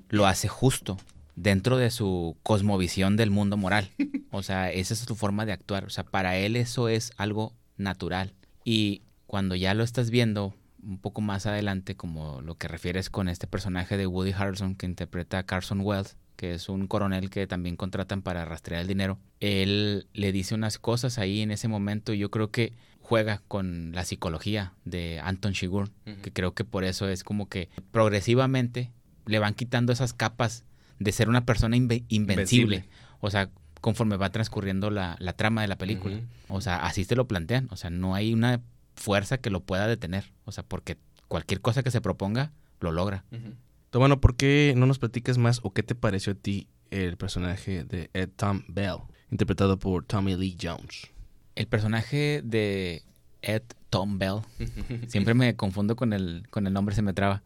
lo 0.10 0.28
hace 0.28 0.50
justo 0.50 0.98
dentro 1.36 1.78
de 1.78 1.92
su 1.92 2.36
cosmovisión 2.44 3.16
del 3.16 3.32
mundo 3.32 3.56
moral. 3.56 3.90
O 4.32 4.44
sea, 4.44 4.70
esa 4.70 4.94
es 4.94 5.00
su 5.00 5.16
forma 5.16 5.46
de 5.46 5.54
actuar. 5.54 5.86
O 5.86 5.90
sea, 5.90 6.04
para 6.04 6.36
él 6.38 6.58
eso 6.58 6.90
es 6.90 7.14
algo 7.18 7.54
natural. 7.78 8.34
Y 8.66 9.02
cuando 9.28 9.56
ya 9.56 9.74
lo 9.74 9.84
estás 9.84 10.10
viendo 10.10 10.54
un 10.84 10.98
poco 10.98 11.22
más 11.22 11.46
adelante, 11.46 11.96
como 11.96 12.42
lo 12.42 12.56
que 12.56 12.68
refieres 12.68 13.10
con 13.10 13.30
este 13.30 13.48
personaje 13.48 13.96
de 13.96 14.08
Woody 14.08 14.34
Harrelson 14.34 14.76
que 14.76 14.86
interpreta 14.86 15.38
a 15.40 15.44
Carson 15.44 15.80
Wells, 15.82 16.18
que 16.44 16.54
es 16.56 16.68
un 16.68 16.88
coronel 16.88 17.30
que 17.30 17.48
también 17.48 17.78
contratan 17.78 18.22
para 18.22 18.44
rastrear 18.44 18.82
el 18.82 18.88
dinero, 18.90 19.18
él 19.40 20.08
le 20.14 20.34
dice 20.34 20.56
unas 20.56 20.78
cosas 20.78 21.18
ahí 21.18 21.40
en 21.40 21.52
ese 21.52 21.70
momento 21.70 22.12
y 22.14 22.18
yo 22.18 22.30
creo 22.32 22.52
que 22.52 22.74
juega 23.00 23.42
con 23.48 23.94
la 23.94 24.04
psicología 24.04 24.74
de 24.84 25.22
Anton 25.24 25.54
Chigurh 25.54 25.90
que 26.22 26.34
creo 26.34 26.54
que 26.54 26.66
por 26.66 26.84
eso 26.84 27.08
es 27.08 27.24
como 27.24 27.48
que 27.48 27.70
progresivamente 27.92 28.92
le 29.26 29.40
van 29.40 29.54
quitando 29.54 29.94
esas 29.94 30.12
capas 30.14 30.66
de 31.00 31.14
ser 31.14 31.30
una 31.30 31.46
persona 31.46 31.78
inve- 31.78 32.04
invencible. 32.10 32.76
Invencible. 32.78 32.86
O 33.22 33.30
sea, 33.32 33.50
conforme 33.80 34.18
va 34.18 34.30
transcurriendo 34.30 34.90
la, 34.90 35.16
la 35.20 35.32
trama 35.34 35.62
de 35.62 35.70
la 35.70 35.78
película. 35.78 36.20
O 36.50 36.60
sea, 36.60 36.86
así 36.86 37.06
te 37.06 37.16
lo 37.16 37.26
plantean. 37.26 37.70
O 37.72 37.78
sea, 37.78 37.90
no 37.90 38.16
hay 38.16 38.34
una 38.34 38.60
fuerza 38.96 39.38
que 39.38 39.50
lo 39.50 39.62
pueda 39.62 39.88
detener. 39.88 40.34
O 40.44 40.52
sea, 40.52 40.64
porque 40.66 40.98
cualquier 41.30 41.62
cosa 41.62 41.84
que 41.84 41.92
se 41.92 42.02
proponga, 42.02 42.52
lo 42.82 42.92
logra. 42.92 43.24
Tomano, 43.94 44.20
¿por 44.20 44.36
qué 44.36 44.74
no 44.76 44.88
nos 44.88 44.98
platicas 44.98 45.38
más 45.38 45.60
o 45.62 45.72
qué 45.72 45.84
te 45.84 45.94
pareció 45.94 46.34
a 46.34 46.36
ti 46.36 46.68
el 46.90 47.16
personaje 47.16 47.84
de 47.84 48.10
Ed 48.14 48.30
Tom 48.36 48.64
Bell, 48.68 48.96
interpretado 49.30 49.78
por 49.78 50.04
Tommy 50.04 50.36
Lee 50.36 50.58
Jones? 50.60 51.12
El 51.54 51.68
personaje 51.68 52.42
de 52.44 53.04
Ed 53.44 53.62
Tom 53.92 54.18
Bell, 54.18 54.40
siempre 55.08 55.36
me 55.36 55.56
confundo 55.56 55.96
con 55.96 56.12
el, 56.12 56.48
con 56.50 56.66
el 56.66 56.74
nombre, 56.74 56.96
se 56.96 57.04
me 57.04 57.14
traba. 57.14 57.44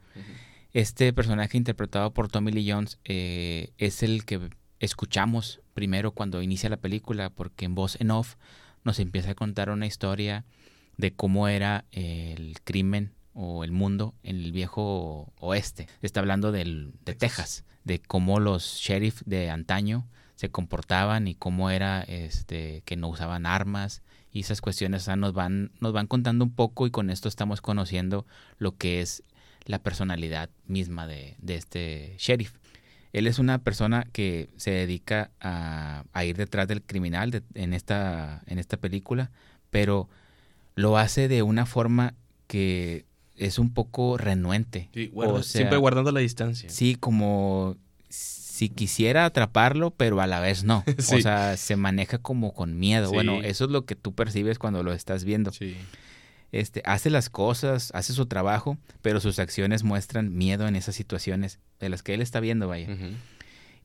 Este 0.72 1.12
personaje 1.12 1.58
interpretado 1.58 2.14
por 2.14 2.30
Tommy 2.30 2.54
Lee 2.54 2.72
Jones 2.72 2.98
eh, 3.04 3.74
es 3.78 4.02
el 4.02 4.24
que 4.24 4.50
escuchamos 4.80 5.60
primero 5.74 6.12
cuando 6.12 6.42
inicia 6.42 6.70
la 6.70 6.78
película, 6.78 7.30
porque 7.30 7.66
en 7.66 7.76
voz 7.76 8.00
en 8.00 8.10
off 8.10 8.36
nos 8.86 9.00
empieza 9.00 9.32
a 9.32 9.36
contar 9.36 9.70
una 9.70 9.86
historia 9.86 10.46
de 10.96 11.14
cómo 11.14 11.50
era 11.50 11.84
el 11.92 12.56
crimen 12.64 13.17
o 13.38 13.64
el 13.64 13.72
mundo 13.72 14.16
en 14.24 14.38
el 14.38 14.52
viejo 14.52 15.32
oeste. 15.40 15.88
Está 16.02 16.20
hablando 16.20 16.52
del, 16.52 16.94
de 17.06 17.14
Texas, 17.16 17.64
de 17.84 18.00
cómo 18.00 18.40
los 18.40 18.64
sheriff 18.80 19.22
de 19.26 19.50
antaño 19.52 20.08
se 20.36 20.50
comportaban 20.50 21.28
y 21.28 21.36
cómo 21.36 21.70
era 21.70 22.02
este 22.02 22.82
que 22.86 22.96
no 22.96 23.08
usaban 23.10 23.46
armas 23.46 24.02
y 24.32 24.42
esas 24.42 24.62
cuestiones 24.62 25.04
o 25.04 25.06
sea, 25.06 25.16
nos 25.16 25.34
van 25.34 25.72
nos 25.80 25.94
van 25.94 26.06
contando 26.08 26.46
un 26.46 26.52
poco 26.54 26.86
y 26.86 26.92
con 26.92 27.10
esto 27.10 27.28
estamos 27.28 27.62
conociendo 27.62 28.26
lo 28.60 28.76
que 28.76 29.02
es 29.02 29.24
la 29.66 29.80
personalidad 29.80 30.50
misma 30.66 31.08
de, 31.08 31.36
de 31.40 31.56
este 31.56 32.16
sheriff. 32.20 32.54
Él 33.14 33.26
es 33.26 33.40
una 33.40 33.58
persona 33.60 34.06
que 34.12 34.50
se 34.58 34.72
dedica 34.72 35.32
a, 35.42 36.04
a 36.14 36.24
ir 36.26 36.38
detrás 36.38 36.68
del 36.68 36.84
criminal 36.84 37.32
de- 37.32 37.42
en, 37.56 37.74
esta, 37.74 38.44
en 38.46 38.60
esta 38.60 38.78
película, 38.78 39.32
pero 39.72 40.08
lo 40.76 40.98
hace 40.98 41.28
de 41.28 41.42
una 41.42 41.66
forma 41.66 42.14
que 42.46 43.06
es 43.38 43.60
un 43.60 43.74
poco 43.74 44.18
renuente. 44.18 44.90
Sí, 44.94 45.08
guarda- 45.08 45.34
O 45.34 45.44
sea, 45.44 45.60
siempre 45.60 45.78
guardando 45.78 46.12
la 46.12 46.20
distancia. 46.20 46.70
Sí, 46.70 46.96
como 46.96 47.76
si 48.10 48.70
quisiera 48.70 49.26
atraparlo, 49.26 49.92
pero 49.92 50.20
a 50.22 50.28
la 50.28 50.40
vez 50.40 50.64
no. 50.64 50.84
Sí. 50.98 51.16
O 51.16 51.22
sea, 51.22 51.56
se 51.58 51.76
maneja 51.76 52.18
como 52.18 52.54
con 52.54 52.80
miedo. 52.80 53.10
Sí. 53.10 53.14
Bueno, 53.16 53.42
eso 53.44 53.66
es 53.66 53.72
lo 53.72 53.86
que 53.86 53.96
tú 53.96 54.14
percibes 54.14 54.58
cuando 54.60 54.82
lo 54.84 54.94
estás 54.94 55.24
viendo. 55.24 55.52
Sí. 55.52 55.76
Este, 56.52 56.82
hace 56.86 57.10
las 57.10 57.30
cosas, 57.30 57.92
hace 57.94 58.14
su 58.14 58.26
trabajo, 58.26 58.78
pero 59.02 59.20
sus 59.20 59.38
acciones 59.38 59.84
muestran 59.84 60.36
miedo 60.36 60.68
en 60.68 60.76
esas 60.78 60.96
situaciones 60.96 61.60
de 61.80 61.90
las 61.90 62.04
que 62.04 62.14
él 62.14 62.22
está 62.22 62.40
viendo, 62.40 62.68
vaya. 62.70 62.88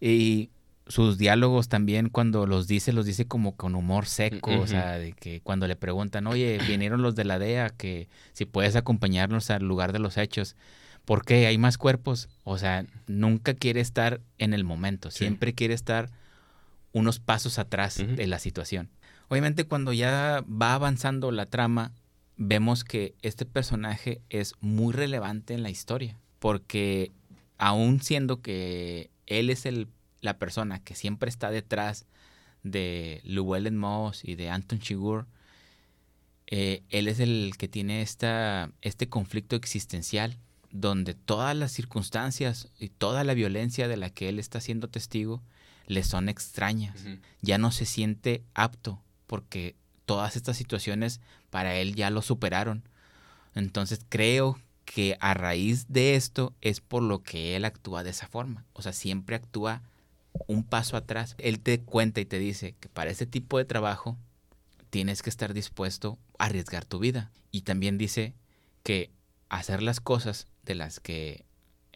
Y 0.01 0.49
sus 0.87 1.16
diálogos 1.18 1.68
también 1.68 2.09
cuando 2.09 2.47
los 2.47 2.66
dice, 2.66 2.92
los 2.92 3.07
dice 3.07 3.27
como 3.27 3.57
con 3.57 3.75
humor 3.75 4.07
seco, 4.07 4.59
o 4.61 4.66
sea, 4.66 4.99
de 4.99 5.12
que 5.12 5.40
cuando 5.40 5.66
le 5.68 5.77
preguntan, 5.77 6.27
oye, 6.27 6.59
vinieron 6.66 7.03
los 7.03 7.14
de 7.14 7.25
la 7.25 7.38
DEA, 7.38 7.71
que 7.71 8.09
si 8.33 8.45
puedes 8.47 8.74
acompañarnos 8.76 9.51
al 9.51 9.62
lugar 9.62 9.93
de 9.93 10.01
los 10.01 10.16
hechos, 10.16 10.57
¿por 11.05 11.24
qué 11.24 11.47
hay 11.47 11.57
más 11.57 11.78
cuerpos? 11.78 12.28
O 12.45 12.59
sea, 12.59 12.85
nunca 13.07 13.55
quiere 13.55 13.80
estar 13.80 14.20
en 14.39 14.55
el 14.55 14.64
momento, 14.64 15.11
Sí. 15.11 15.18
siempre 15.18 15.55
quiere 15.55 15.74
estar 15.74 16.11
unos 16.93 17.20
pasos 17.20 17.59
atrás 17.59 17.97
de 17.97 18.26
la 18.26 18.39
situación. 18.39 18.91
Obviamente 19.28 19.64
cuando 19.64 19.93
ya 19.93 20.45
va 20.47 20.74
avanzando 20.74 21.30
la 21.30 21.47
trama, 21.47 21.93
vemos 22.37 22.85
que 22.85 23.14
este 23.22 23.47
personaje 23.47 24.20
es 24.30 24.55
muy 24.61 24.93
relevante 24.93 25.55
en 25.55 25.62
la 25.62 25.70
historia, 25.70 26.18
porque 26.39 27.12
aún 27.57 28.03
siendo 28.03 28.43
que 28.43 29.11
él 29.26 29.49
es 29.49 29.64
el, 29.64 29.89
la 30.23 30.39
persona 30.39 30.83
que 30.83 30.95
siempre 30.95 31.29
está 31.29 31.51
detrás 31.51 32.07
de 32.62 33.20
Llewellyn 33.25 33.77
Moss 33.77 34.25
y 34.25 34.37
de 34.37 34.49
Anton 34.49 34.79
Chigurh, 34.79 35.27
eh, 36.47 36.83
él 36.89 37.09
es 37.09 37.20
el 37.20 37.55
que 37.59 37.68
tiene 37.68 38.01
esta, 38.03 38.70
este 38.81 39.09
conflicto 39.09 39.57
existencial 39.57 40.39
donde 40.70 41.14
todas 41.14 41.55
las 41.55 41.73
circunstancias 41.73 42.68
y 42.79 42.89
toda 42.89 43.25
la 43.25 43.35
violencia 43.35 43.89
de 43.89 43.97
la 43.97 44.11
que 44.11 44.29
él 44.29 44.39
está 44.39 44.61
siendo 44.61 44.89
testigo 44.89 45.43
le 45.87 46.03
son 46.03 46.29
extrañas. 46.29 46.99
Ya 47.43 47.59
no 47.59 47.70
se 47.73 47.85
siente 47.85 48.43
apto 48.55 49.03
porque 49.27 49.77
todas 50.07 50.37
estas 50.37 50.57
situaciones 50.57 51.20
para 51.51 51.77
él 51.77 51.95
ya 51.95 52.11
lo 52.11 52.23
superaron. 52.23 52.89
Entonces 53.55 54.01
creo 54.09 54.59
que 54.85 55.16
a 55.20 55.35
raíz 55.35 55.87
de 55.89 56.16
esto 56.16 56.55
es 56.61 56.81
por 56.81 57.03
lo 57.03 57.23
que 57.23 57.57
él 57.57 57.64
actúa 57.64 58.03
de 58.03 58.11
esa 58.11 58.27
forma. 58.27 58.64
O 58.73 58.83
sea, 58.83 58.93
siempre 58.93 59.37
actúa 59.37 59.83
un 60.47 60.64
paso 60.64 60.97
atrás. 60.97 61.35
Él 61.39 61.61
te 61.61 61.80
cuenta 61.80 62.20
y 62.20 62.24
te 62.24 62.39
dice 62.39 62.74
que 62.80 62.89
para 62.89 63.11
ese 63.11 63.26
tipo 63.26 63.59
de 63.59 63.64
trabajo 63.64 64.18
tienes 64.91 65.22
que 65.22 65.30
estar 65.30 65.55
dispuesto 65.55 66.18
a 66.39 66.47
arriesgar 66.47 66.85
tu 66.85 66.99
vida. 66.99 67.30
Y 67.51 67.62
también 67.62 67.99
dice 67.99 68.35
que 68.83 69.11
hacer 69.49 69.83
las 69.83 70.01
cosas 70.01 70.47
de 70.64 70.74
las 70.74 71.01
que 71.01 71.45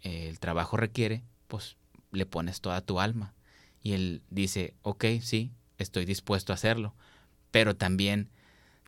el 0.02 0.38
trabajo 0.38 0.76
requiere, 0.76 1.22
pues 1.48 1.76
le 2.12 2.26
pones 2.26 2.60
toda 2.60 2.80
tu 2.80 3.00
alma. 3.00 3.34
Y 3.82 3.92
él 3.92 4.22
dice, 4.30 4.74
ok, 4.82 5.04
sí, 5.20 5.52
estoy 5.78 6.04
dispuesto 6.04 6.52
a 6.52 6.54
hacerlo. 6.54 6.94
Pero 7.50 7.76
también 7.76 8.30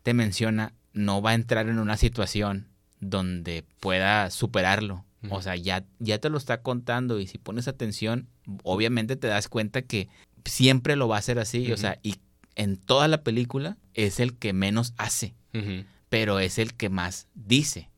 te 0.03 0.13
menciona, 0.13 0.73
no 0.93 1.21
va 1.21 1.31
a 1.31 1.35
entrar 1.35 1.69
en 1.69 1.79
una 1.79 1.97
situación 1.97 2.67
donde 2.99 3.63
pueda 3.79 4.29
superarlo. 4.29 5.05
O 5.29 5.41
sea, 5.41 5.55
ya, 5.55 5.85
ya 5.99 6.19
te 6.19 6.29
lo 6.29 6.37
está 6.37 6.61
contando 6.61 7.19
y 7.19 7.27
si 7.27 7.37
pones 7.37 7.67
atención, 7.67 8.29
obviamente 8.63 9.15
te 9.17 9.27
das 9.27 9.49
cuenta 9.49 9.81
que 9.81 10.07
siempre 10.45 10.95
lo 10.95 11.07
va 11.07 11.17
a 11.17 11.19
hacer 11.19 11.39
así. 11.39 11.71
O 11.71 11.77
sea, 11.77 11.99
y 12.03 12.15
en 12.55 12.77
toda 12.77 13.07
la 13.07 13.23
película 13.23 13.77
es 13.93 14.19
el 14.19 14.37
que 14.37 14.53
menos 14.53 14.93
hace, 14.97 15.35
pero 16.09 16.39
es 16.39 16.57
el 16.57 16.73
que 16.73 16.89
más 16.89 17.27
dice. 17.35 17.89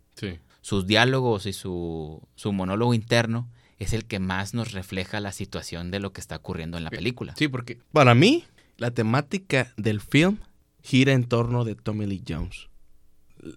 Sus 0.62 0.86
diálogos 0.86 1.48
y 1.48 1.54
su, 1.54 2.22
su 2.36 2.54
monólogo 2.54 2.94
interno 2.94 3.50
es 3.80 3.94
el 3.94 4.06
que 4.06 4.20
más 4.20 4.54
nos 4.54 4.74
refleja 4.74 5.20
la 5.20 5.32
situación 5.32 5.90
de 5.90 6.00
lo 6.00 6.14
que 6.14 6.22
está 6.22 6.36
ocurriendo 6.36 6.78
en 6.78 6.84
la 6.84 6.92
película. 6.92 7.34
Sí, 7.36 7.48
porque 7.48 7.80
para 7.92 8.14
mí 8.14 8.46
la 8.78 8.92
temática 8.92 9.74
del 9.76 10.02
film 10.02 10.38
gira 10.84 11.14
en 11.14 11.24
torno 11.24 11.66
de 11.66 11.74
Tommy 11.74 12.06
Lee 12.06 12.24
Jones. 12.28 12.70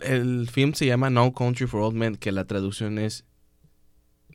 El 0.00 0.48
film 0.50 0.72
se 0.72 0.86
llama 0.86 1.10
No 1.10 1.34
Country 1.34 1.66
for 1.66 1.82
Old 1.82 1.96
Men, 1.96 2.16
que 2.16 2.32
la 2.32 2.46
traducción 2.46 2.98
es 2.98 3.26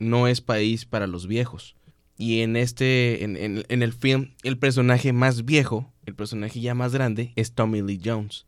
No 0.00 0.26
es 0.26 0.40
país 0.40 0.84
para 0.84 1.06
los 1.06 1.28
viejos. 1.28 1.76
Y 2.16 2.40
en 2.40 2.56
este, 2.56 3.22
en, 3.22 3.36
en, 3.36 3.82
el 3.82 3.92
film, 3.92 4.34
el 4.42 4.58
personaje 4.58 5.12
más 5.12 5.44
viejo, 5.44 5.92
el 6.04 6.14
personaje 6.14 6.60
ya 6.60 6.74
más 6.74 6.92
grande, 6.92 7.32
es 7.36 7.52
Tommy 7.52 7.80
Lee 7.80 8.00
Jones. 8.04 8.46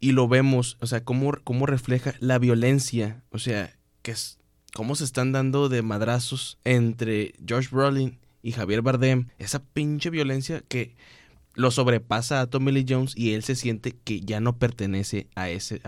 Y 0.00 0.12
lo 0.12 0.26
vemos, 0.26 0.78
o 0.80 0.86
sea, 0.86 1.04
cómo, 1.04 1.32
cómo 1.44 1.66
refleja 1.66 2.14
la 2.20 2.38
violencia, 2.38 3.22
o 3.30 3.38
sea, 3.38 3.76
que 4.02 4.12
es, 4.12 4.38
cómo 4.74 4.94
se 4.94 5.04
están 5.04 5.32
dando 5.32 5.68
de 5.68 5.82
madrazos 5.82 6.58
entre 6.64 7.34
George 7.46 7.68
Brolin 7.70 8.18
y 8.42 8.52
Javier 8.52 8.82
Bardem. 8.82 9.28
Esa 9.38 9.64
pinche 9.64 10.10
violencia 10.10 10.62
que 10.68 10.96
lo 11.54 11.70
sobrepasa 11.70 12.42
a 12.42 12.46
Tommy 12.46 12.70
Lee 12.70 12.86
Jones 12.86 13.16
y 13.16 13.32
él 13.32 13.42
se 13.42 13.54
siente 13.54 13.96
que 14.04 14.20
ya 14.20 14.40
no 14.40 14.58
pertenece 14.58 15.28
a 15.34 15.48
ese, 15.48 15.80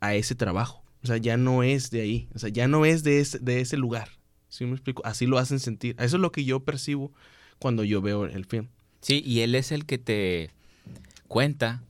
a, 0.00 0.14
ese 0.14 0.34
trabajo. 0.34 0.83
O 1.04 1.06
sea, 1.06 1.18
ya 1.18 1.36
no 1.36 1.62
es 1.62 1.90
de 1.90 2.00
ahí. 2.00 2.28
O 2.34 2.38
sea, 2.38 2.48
ya 2.48 2.66
no 2.66 2.86
es 2.86 3.04
de 3.04 3.20
ese, 3.20 3.38
de 3.38 3.60
ese 3.60 3.76
lugar. 3.76 4.08
¿Sí 4.48 4.64
me 4.64 4.72
explico? 4.72 5.02
Así 5.04 5.26
lo 5.26 5.38
hacen 5.38 5.60
sentir. 5.60 5.96
Eso 5.98 6.16
es 6.16 6.22
lo 6.22 6.32
que 6.32 6.44
yo 6.44 6.60
percibo 6.60 7.12
cuando 7.58 7.84
yo 7.84 8.00
veo 8.00 8.24
el 8.24 8.46
film. 8.46 8.68
Sí, 9.00 9.22
y 9.24 9.40
él 9.40 9.54
es 9.54 9.70
el 9.70 9.84
que 9.84 9.98
te 9.98 10.50
cuenta 11.28 11.82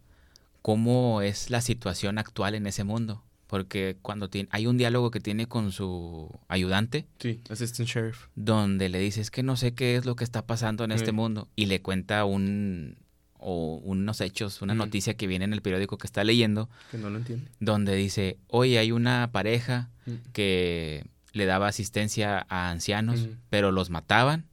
cómo 0.63 1.23
es 1.23 1.51
la 1.51 1.61
situación 1.61 2.19
actual 2.19 2.55
en 2.57 2.67
ese 2.67 2.83
mundo. 2.83 3.23
Porque 3.47 3.97
cuando 4.03 4.31
tiene, 4.31 4.49
hay 4.51 4.67
un 4.67 4.79
diálogo 4.79 5.13
que 5.13 5.21
tiene 5.21 5.47
con 5.47 5.71
su 5.71 6.29
ayudante. 6.49 7.07
Sí, 7.21 7.41
assistant 7.51 7.89
sheriff. 7.89 8.27
Donde 8.35 8.89
le 8.89 8.99
dice, 8.99 9.21
es 9.21 9.31
que 9.31 9.45
no 9.45 9.57
sé 9.57 9.75
qué 9.75 9.95
es 9.95 10.07
lo 10.07 10.17
que 10.17 10.25
está 10.25 10.45
pasando 10.45 10.83
en 10.83 10.91
este 10.91 11.13
mundo. 11.13 11.49
Y 11.55 11.67
le 11.67 11.83
cuenta 11.83 12.25
un, 12.25 12.97
o 13.45 13.77
unos 13.85 14.21
hechos, 14.23 14.63
una 14.63 14.75
noticia 14.75 15.15
que 15.15 15.27
viene 15.27 15.45
en 15.45 15.53
el 15.53 15.61
periódico 15.61 15.99
que 15.99 16.07
está 16.07 16.25
leyendo. 16.25 16.71
Que 16.91 16.99
no 16.99 17.11
lo 17.11 17.19
entiende. 17.19 17.51
Donde 17.61 17.95
dice, 17.95 18.39
oye, 18.49 18.79
hay 18.79 18.91
una 18.91 19.31
pareja 19.33 19.91
que 20.33 21.05
le 21.33 21.45
daba 21.45 21.69
asistencia 21.69 22.47
a 22.49 22.71
ancianos, 22.71 23.29
pero 23.51 23.71
los 23.71 23.91
mataban 23.91 24.47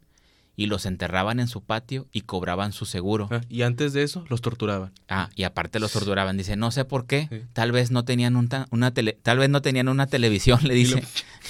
y 0.56 0.66
los 0.66 0.86
enterraban 0.86 1.40
en 1.40 1.48
su 1.48 1.64
patio 1.64 2.08
y 2.12 2.22
cobraban 2.22 2.74
su 2.74 2.86
seguro. 2.86 3.30
Ah, 3.32 3.42
y 3.50 3.62
antes 3.62 3.94
de 3.94 4.04
eso 4.04 4.26
los 4.30 4.42
torturaban. 4.42 4.92
Ah, 5.08 5.30
y 5.36 5.44
aparte 5.44 5.80
los 5.80 5.92
torturaban. 5.92 6.38
Dice, 6.38 6.56
no 6.56 6.72
sé 6.72 6.86
por 6.86 7.08
qué, 7.08 7.48
tal 7.54 7.72
vez 7.72 7.92
no 7.92 8.04
tenían 8.04 8.36
una 8.36 8.94
tele, 8.94 9.18
tal 9.24 9.38
vez 9.40 9.50
no 9.50 9.62
tenían 9.62 9.88
una 9.88 10.08
televisión, 10.08 10.60
le 10.68 10.74
dice. 10.74 11.04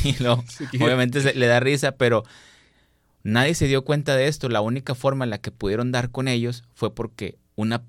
Y, 0.04 0.22
lo, 0.22 0.44
obviamente 0.80 1.34
le 1.34 1.48
da 1.48 1.60
risa, 1.60 1.94
pero 1.94 2.24
nadie 3.24 3.56
se 3.56 3.68
dio 3.68 3.84
cuenta 3.84 4.16
de 4.16 4.28
esto. 4.28 4.50
La 4.50 4.62
única 4.62 4.96
forma 4.96 5.26
en 5.26 5.30
la 5.30 5.40
que 5.40 5.52
pudieron 5.52 5.92
dar 5.92 6.12
con 6.12 6.28
ellos 6.28 6.64
fue 6.74 6.94
porque 6.94 7.38
una 7.56 7.84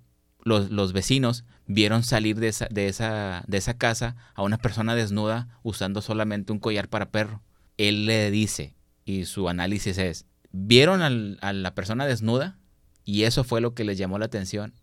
los, 0.44 0.70
los, 0.70 0.92
vecinos 0.92 1.44
vieron 1.66 2.02
salir 2.02 2.38
de 2.40 2.48
esa, 2.48 2.66
de, 2.70 2.88
esa, 2.88 3.44
de 3.46 3.58
esa 3.58 3.78
casa 3.78 4.16
a 4.34 4.42
una 4.42 4.58
persona 4.58 4.94
desnuda 4.94 5.48
usando 5.62 6.02
solamente 6.02 6.52
un 6.52 6.58
collar 6.58 6.88
para 6.88 7.10
perro. 7.10 7.42
Él 7.78 8.06
le 8.06 8.30
dice, 8.30 8.74
y 9.04 9.24
su 9.24 9.48
análisis 9.48 9.98
es, 9.98 10.26
vieron 10.50 11.02
a 11.40 11.52
la 11.52 11.74
persona 11.74 12.06
desnuda 12.06 12.58
y 13.04 13.22
eso 13.22 13.44
fue 13.44 13.60
lo 13.60 13.74
que 13.74 13.84
les 13.84 13.98
llamó 13.98 14.18
la 14.18 14.26
atención. 14.26 14.74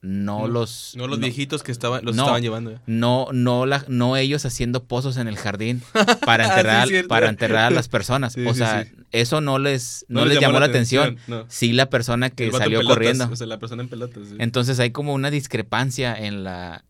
No, 0.00 0.46
los 0.46 0.94
no 0.96 1.08
los 1.08 1.18
viejitos 1.18 1.64
que 1.64 1.72
estaban 1.72 2.04
los 2.04 2.16
estaban 2.16 2.40
llevando. 2.40 2.80
No 2.86 3.28
no 3.32 3.66
la, 3.66 3.84
no 3.88 4.16
ellos 4.16 4.46
haciendo 4.46 4.84
pozos 4.84 5.16
en 5.16 5.26
el 5.26 5.36
jardín 5.36 5.82
para 6.24 6.44
enterrar 6.44 6.88
para 7.08 7.28
enterrar 7.28 7.64
a 7.66 7.70
las 7.70 7.88
personas. 7.88 8.36
o 8.36 8.54
sea, 8.54 8.86
eso 9.12 9.40
no 9.40 9.58
les 9.58 10.04
no, 10.08 10.24
les 10.24 10.40
llamó, 10.40 10.60
la 10.60 10.66
atención. 10.66 11.18
Sí 11.48 11.72
la 11.72 11.90
persona 11.90 12.30
que 12.30 12.50
salió 12.52 12.82
corriendo. 12.82 13.28
O 13.30 13.36
sea, 13.36 13.46
la 13.46 13.58
persona 13.58 13.82
en 13.82 13.88
pelotas. 13.88 14.28
Entonces 14.38 14.78
hay 14.80 14.90
como 14.90 15.14
una 15.14 15.30
discrepancia 15.30 16.14
en 16.14 16.44
la 16.44 16.84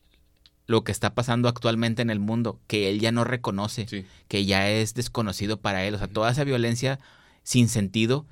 lo 0.69 0.85
que 0.85 0.93
está 0.93 1.15
pasando 1.15 1.49
actualmente 1.49 2.03
en 2.03 2.11
el 2.11 2.21
mundo 2.21 2.61
que 2.67 2.91
él 2.91 3.01
ya 3.01 3.11
no 3.11 3.25
reconoce, 3.25 3.87
que 4.29 4.45
ya 4.45 4.69
es 4.69 4.93
desconocido 4.93 5.59
para 5.59 5.85
él, 5.87 5.95
o 5.95 5.99
sea, 5.99 6.09
toda 6.09 6.31
esa 6.31 6.45
violencia 6.45 7.01
sin 7.43 7.71
sentido, 7.71 8.27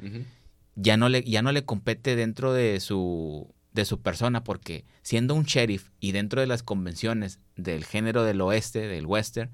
ya, 0.75 0.99
no 0.99 1.09
le, 1.09 1.25
ya 1.25 1.41
no 1.41 1.51
le 1.51 1.65
compete 1.65 2.15
dentro 2.15 2.53
de 2.53 2.79
su, 2.81 3.55
de 3.73 3.87
su 3.87 4.03
persona, 4.03 4.45
porque 4.45 4.85
siendo 5.01 5.35
un 5.35 5.45
sheriff 5.45 5.89
y 5.99 6.13
dentro 6.13 6.43
de 6.43 6.47
las 6.47 6.63
convenciones 6.63 7.41
del 7.57 7.87
género 7.87 8.23
del 8.23 8.43
oeste, 8.43 8.87
del 8.87 9.07
western, 9.07 9.51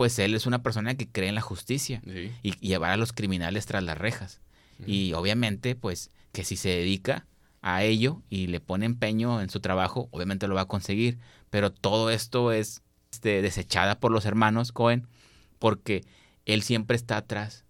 pues 0.00 0.18
él 0.18 0.34
es 0.34 0.46
una 0.46 0.62
persona 0.62 0.94
que 0.94 1.06
cree 1.06 1.28
en 1.28 1.34
la 1.34 1.42
justicia 1.42 2.00
y, 2.42 2.52
llevar 2.66 2.90
a 2.90 2.96
los 2.96 3.12
criminales 3.12 3.66
tras 3.66 3.82
las 3.82 3.98
rejas. 3.98 4.40
Y 4.86 5.12
obviamente, 5.12 5.74
pues, 5.74 6.08
que 6.32 6.42
si 6.42 6.56
se 6.56 6.70
dedica 6.70 7.26
a 7.60 7.82
ello 7.82 8.22
y 8.30 8.46
le 8.46 8.60
pone 8.60 8.86
empeño 8.86 9.42
en 9.42 9.50
su 9.50 9.60
trabajo, 9.60 10.08
obviamente 10.10 10.48
lo 10.48 10.54
va 10.54 10.62
a 10.62 10.68
conseguir. 10.68 11.18
Pero 11.50 11.70
todo 11.70 12.08
esto 12.08 12.50
es 12.50 12.80
este, 13.12 13.42
desechada 13.42 14.00
por 14.00 14.10
los 14.10 14.24
hermanos 14.24 14.72
Cohen 14.72 15.06
porque 15.58 16.02
él 16.46 16.62
siempre 16.62 16.96
está 16.96 17.18
atrás 17.18 17.66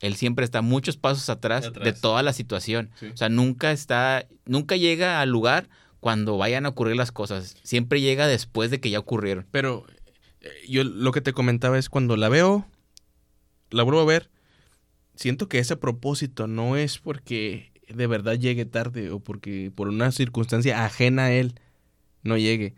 él 0.00 0.16
siempre 0.16 0.44
está 0.44 0.60
muchos 0.60 0.98
pasos 0.98 1.30
atrás, 1.30 1.72
de 1.72 1.92
toda 1.94 2.22
la 2.22 2.34
situación. 2.34 2.90
O 3.14 3.16
sea, 3.16 3.30
nunca 3.30 3.72
está, 3.72 4.26
nunca 4.44 4.76
llega 4.76 5.22
al 5.22 5.30
lugar 5.30 5.70
cuando 6.00 6.36
vayan 6.36 6.66
a 6.66 6.70
ocurrir 6.70 6.96
las 6.96 7.12
cosas. 7.12 7.56
Siempre 7.62 8.00
llega 8.00 8.26
después 8.26 8.70
de 8.72 8.80
que 8.80 8.90
ya 8.90 8.98
ocurrieron. 8.98 9.46
Pero 9.52 9.86
yo 10.68 10.84
lo 10.84 11.12
que 11.12 11.20
te 11.20 11.32
comentaba 11.32 11.78
es 11.78 11.88
cuando 11.88 12.16
la 12.16 12.28
veo, 12.28 12.66
la 13.70 13.82
vuelvo 13.82 14.00
a 14.00 14.06
ver, 14.06 14.30
siento 15.14 15.48
que 15.48 15.58
ese 15.58 15.76
propósito 15.76 16.46
no 16.46 16.76
es 16.76 16.98
porque 16.98 17.72
de 17.88 18.06
verdad 18.06 18.34
llegue 18.34 18.64
tarde 18.64 19.10
o 19.10 19.20
porque 19.20 19.70
por 19.74 19.88
una 19.88 20.12
circunstancia 20.12 20.84
ajena 20.84 21.24
a 21.24 21.32
él 21.32 21.54
no 22.22 22.36
llegue. 22.36 22.74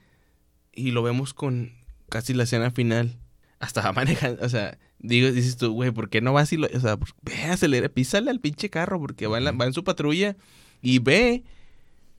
Y 0.73 0.91
lo 0.91 1.03
vemos 1.03 1.35
con 1.35 1.73
casi 2.09 2.35
la 2.35 2.45
escena 2.45 2.71
final. 2.71 3.19
Hasta 3.61 3.93
manejando, 3.93 4.45
o 4.45 4.49
sea, 4.49 4.79
digo, 4.99 5.31
dices 5.31 5.57
tú, 5.57 5.73
güey, 5.73 5.91
¿por 5.91 6.09
qué 6.09 6.21
no 6.21 6.33
vas 6.33 6.53
y 6.53 6.57
lo, 6.57 6.67
o 6.67 6.81
sea, 6.81 6.99
ve, 7.23 7.35
acelera, 7.45 7.89
písale 7.89 8.31
al 8.31 8.41
pinche 8.41 8.71
carro 8.71 8.99
porque 9.01 9.27
va 9.27 9.39
en, 9.39 9.59
va 9.59 9.67
en 9.67 9.73
su 9.73 9.85
patrulla 9.85 10.37
y 10.83 10.99
ve 10.99 11.45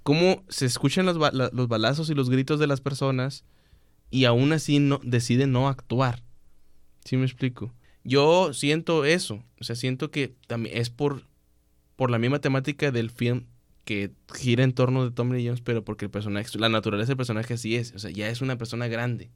cómo 0.04 0.44
se 0.50 0.66
escuchan 0.66 1.06
los, 1.06 1.18
los, 1.34 1.68
balazos 1.68 2.10
y 2.10 2.14
los 2.14 2.30
gritos 2.30 2.60
de 2.60 2.68
las 2.68 2.82
personas 2.82 3.44
y 4.16 4.24
aún 4.24 4.54
así 4.54 4.80
no, 4.80 5.02
decide 5.04 5.46
no 5.46 5.68
actuar. 5.68 6.24
¿Sí 7.04 7.18
me 7.18 7.26
explico? 7.26 7.74
Yo 8.06 8.54
siento 8.54 9.04
eso, 9.04 9.44
o 9.60 9.66
sea, 9.66 9.76
siento 9.76 10.10
que 10.10 10.34
también 10.48 10.78
es 10.78 10.90
por, 10.90 11.28
por 11.98 12.10
la 12.10 12.18
misma 12.18 12.40
temática 12.40 12.92
del 12.92 13.10
film 13.10 13.44
que 13.84 14.14
gira 14.34 14.64
en 14.64 14.72
torno 14.72 15.04
de 15.04 15.12
Tom 15.12 15.34
Lee 15.34 15.46
Jones, 15.46 15.60
pero 15.60 15.84
porque 15.84 16.06
el 16.06 16.12
personaje, 16.12 16.48
la 16.58 16.70
naturaleza 16.70 17.10
del 17.10 17.18
personaje 17.18 17.56
así 17.56 17.76
es, 17.76 17.92
o 17.94 18.00
sea, 18.00 18.10
ya 18.10 18.30
es 18.30 18.40
una 18.40 18.58
persona 18.58 18.88
grande, 18.88 19.32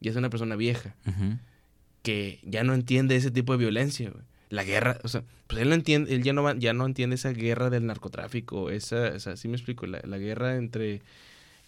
ya 0.00 0.10
es 0.10 0.16
una 0.18 0.28
persona 0.28 0.54
vieja 0.54 0.94
que 2.02 2.40
ya 2.42 2.62
no 2.62 2.74
entiende 2.74 3.16
ese 3.16 3.30
tipo 3.30 3.54
de 3.54 3.58
violencia, 3.58 4.12
La 4.50 4.64
guerra, 4.64 4.98
o 5.02 5.08
sea, 5.08 5.24
pues 5.46 5.62
él 5.62 5.70
no 5.70 5.74
entiende, 5.74 6.14
él 6.14 6.22
ya 6.22 6.34
no, 6.34 6.54
ya 6.56 6.74
no 6.74 6.84
entiende 6.84 7.16
esa 7.16 7.32
guerra 7.32 7.70
del 7.70 7.86
narcotráfico, 7.86 8.68
esa, 8.68 9.12
o 9.14 9.18
sea, 9.18 9.38
sí 9.38 9.48
me 9.48 9.56
explico, 9.56 9.86
la, 9.86 10.18
guerra 10.18 10.56
entre 10.56 11.00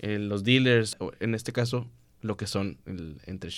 eh, 0.01 0.19
los 0.19 0.45
dealers, 0.45 0.99
en 1.21 1.35
este 1.35 1.53
caso, 1.53 1.89
lo 2.23 2.37
que 2.37 2.47
son 2.47 2.79
el, 2.87 3.21
entre 3.27 3.51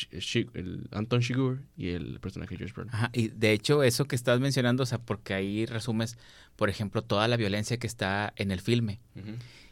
el 0.55 0.89
Anton 0.91 1.21
Chigurh 1.21 1.61
y 1.77 1.91
el 1.91 2.19
personaje 2.19 2.57
Josh 2.59 2.73
Brolin. 2.73 2.95
Ajá, 2.95 3.11
y 3.13 3.29
de 3.29 3.53
hecho 3.53 3.83
eso 3.83 4.07
que 4.07 4.17
estás 4.17 4.41
mencionando, 4.41 4.83
o 4.83 4.87
sea, 4.87 4.99
porque 4.99 5.35
ahí 5.35 5.67
resumes, 5.67 6.17
por 6.57 6.71
ejemplo, 6.71 7.03
toda 7.03 7.29
la 7.29 7.37
violencia 7.37 7.77
que 7.77 7.87
está 7.87 8.33
en 8.37 8.51
el 8.51 8.61
filme. 8.61 9.01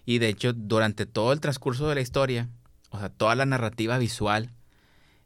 Y 0.04 0.18
de 0.18 0.28
hecho, 0.28 0.52
durante 0.52 1.06
todo 1.06 1.32
el 1.32 1.40
transcurso 1.40 1.88
de 1.88 1.94
la 1.94 2.00
historia, 2.02 2.48
o 2.90 2.98
sea, 2.98 3.08
toda 3.08 3.34
la 3.34 3.46
narrativa 3.46 3.96
visual 3.98 4.50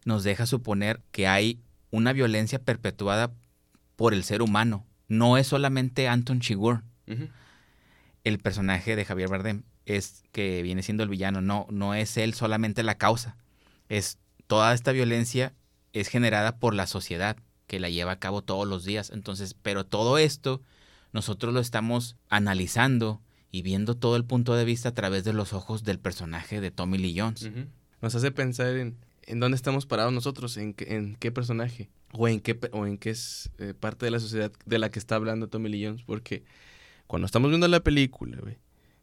nos 0.04 0.22
deja 0.22 0.46
suponer 0.46 1.02
que 1.10 1.26
hay 1.26 1.60
una 1.90 2.12
violencia 2.12 2.60
perpetuada 2.60 3.32
por 3.96 4.14
el 4.14 4.22
ser 4.22 4.42
humano. 4.42 4.86
No 5.08 5.38
es 5.38 5.48
solamente 5.48 6.08
Anton 6.08 6.40
Chigurh. 6.40 6.82
El 8.22 8.38
personaje 8.38 8.94
de 8.94 9.04
Javier 9.04 9.28
Bardem 9.28 9.64
es 9.86 10.24
que 10.30 10.62
viene 10.62 10.82
siendo 10.82 11.02
el 11.02 11.08
villano. 11.08 11.40
No, 11.40 11.66
no 11.70 11.94
es 11.94 12.16
él 12.16 12.34
solamente 12.34 12.84
la 12.84 12.96
causa 12.96 13.36
es 13.88 14.18
toda 14.46 14.74
esta 14.74 14.92
violencia 14.92 15.54
es 15.92 16.08
generada 16.08 16.58
por 16.58 16.74
la 16.74 16.86
sociedad 16.86 17.36
que 17.66 17.80
la 17.80 17.88
lleva 17.88 18.12
a 18.12 18.18
cabo 18.18 18.42
todos 18.42 18.66
los 18.66 18.84
días. 18.84 19.10
Entonces, 19.10 19.54
pero 19.54 19.84
todo 19.84 20.18
esto 20.18 20.62
nosotros 21.12 21.54
lo 21.54 21.60
estamos 21.60 22.16
analizando 22.28 23.22
y 23.50 23.62
viendo 23.62 23.96
todo 23.96 24.16
el 24.16 24.24
punto 24.24 24.54
de 24.54 24.64
vista 24.64 24.90
a 24.90 24.94
través 24.94 25.24
de 25.24 25.32
los 25.32 25.52
ojos 25.52 25.82
del 25.84 25.98
personaje 25.98 26.60
de 26.60 26.70
Tommy 26.70 26.98
Lee 26.98 27.18
Jones. 27.18 27.50
Nos 28.02 28.14
hace 28.14 28.30
pensar 28.30 28.76
en, 28.76 28.98
en, 29.22 29.40
dónde 29.40 29.56
estamos 29.56 29.86
parados 29.86 30.12
nosotros, 30.12 30.56
en, 30.58 30.74
en 30.80 31.16
qué 31.16 31.32
personaje 31.32 31.88
o 32.12 32.28
en 32.28 32.40
qué, 32.40 32.58
o 32.72 32.86
en 32.86 32.98
qué 32.98 33.10
es 33.10 33.50
eh, 33.58 33.72
parte 33.72 34.04
de 34.04 34.10
la 34.10 34.20
sociedad 34.20 34.52
de 34.66 34.78
la 34.78 34.90
que 34.90 34.98
está 34.98 35.14
hablando 35.14 35.48
Tommy 35.48 35.70
Lee 35.70 35.86
Jones. 35.86 36.02
Porque 36.04 36.44
cuando 37.06 37.24
estamos 37.26 37.50
viendo 37.50 37.66
la 37.68 37.80
película, 37.80 38.36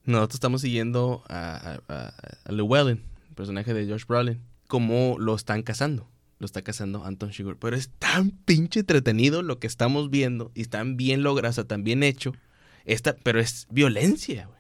nosotros 0.06 0.36
estamos 0.36 0.62
siguiendo 0.62 1.24
a, 1.28 1.80
a, 1.88 2.52
Llewellyn, 2.52 3.02
el 3.30 3.36
personaje 3.36 3.74
de 3.74 3.92
Josh 3.92 4.06
Brolin 4.06 4.53
cómo 4.68 5.18
lo 5.20 5.36
están 5.36 5.64
cazando. 5.64 6.10
Lo 6.40 6.46
está 6.46 6.62
cazando 6.62 7.06
Anton 7.06 7.32
Chigurh. 7.32 7.58
Pero 7.58 7.76
es 7.76 7.90
tan 8.00 8.32
pinche 8.32 8.82
entretenido 8.82 9.44
lo 9.44 9.60
que 9.60 9.68
estamos 9.68 10.10
viendo 10.10 10.52
y 10.54 10.66
tan 10.66 10.98
bien 10.98 11.24
logrado, 11.24 11.66
tan 11.66 11.84
bien 11.84 12.04
hecho. 12.04 12.34
Esta, 12.86 13.16
pero 13.16 13.40
es 13.40 13.68
violencia, 13.70 14.48
güey. 14.48 14.60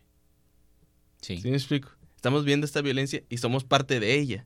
Sí. 1.21 1.41
¿Sí 1.41 1.49
me 1.49 1.57
explico? 1.57 1.89
Estamos 2.15 2.45
viendo 2.45 2.65
esta 2.65 2.81
violencia 2.81 3.23
y 3.29 3.37
somos 3.37 3.63
parte 3.63 3.99
de 3.99 4.17
ella. 4.17 4.45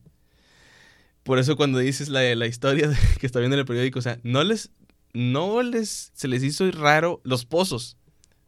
Por 1.22 1.38
eso 1.38 1.56
cuando 1.56 1.78
dices 1.78 2.08
la, 2.08 2.34
la 2.34 2.46
historia 2.46 2.90
que 3.20 3.26
está 3.26 3.38
viendo 3.38 3.54
en 3.54 3.60
el 3.60 3.66
periódico, 3.66 3.98
o 3.98 4.02
sea, 4.02 4.18
no 4.22 4.42
les, 4.42 4.70
no 5.12 5.62
les, 5.62 6.10
se 6.14 6.26
les 6.26 6.42
hizo 6.42 6.70
raro 6.72 7.20
los 7.24 7.44
pozos. 7.44 7.96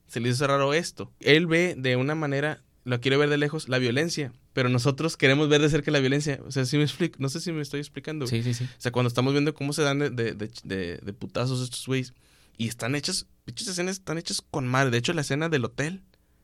Se 0.07 0.19
les 0.19 0.37
hizo 0.37 0.47
raro 0.47 0.75
esto. 0.75 1.13
Él 1.21 1.47
ve 1.47 1.75
de 1.77 1.95
una 1.95 2.15
manera, 2.15 2.65
lo 2.85 3.01
quiere 3.01 3.17
ver 3.17 3.29
de 3.29 3.39
lejos, 3.39 3.69
la 3.69 3.79
violencia 3.79 4.33
pero 4.53 4.69
nosotros 4.69 5.17
queremos 5.17 5.49
ver 5.49 5.61
de 5.61 5.71
cerca 5.71 5.91
la 5.91 6.01
violencia. 6.01 6.41
O 6.47 6.51
sea, 6.51 6.65
si 6.65 6.77
me 6.77 6.83
explico, 6.83 7.17
no 7.19 7.29
sé 7.29 7.41
si 7.41 7.53
me 7.53 7.63
estoy 7.63 7.81
explicando. 7.81 8.27
Sí, 8.27 8.43
sí, 8.43 8.55
sí. 8.55 8.65
O 8.65 8.81
sea, 8.81 8.93
cuando 8.93 9.09
estamos 9.09 9.33
viendo 9.33 9.55
cómo 9.55 9.73
se 9.73 9.83
dan 9.83 9.99
de, 9.99 10.11
de, 10.11 10.35
de, 10.35 10.97
de 10.99 11.13
putazos 11.13 11.63
estos 11.63 11.87
güeyes 11.87 12.15
y 12.57 12.69
están 12.69 12.95
hechas, 12.95 13.27
dichas 13.47 13.69
escenas 13.69 13.97
están 13.97 14.19
hechas 14.19 14.43
con 14.51 14.67
madre. 14.67 14.91
De 14.91 14.99
hecho, 14.99 15.13
la 15.13 15.23
escena 15.23 15.49
del 15.49 15.65
hotel, 15.65 16.03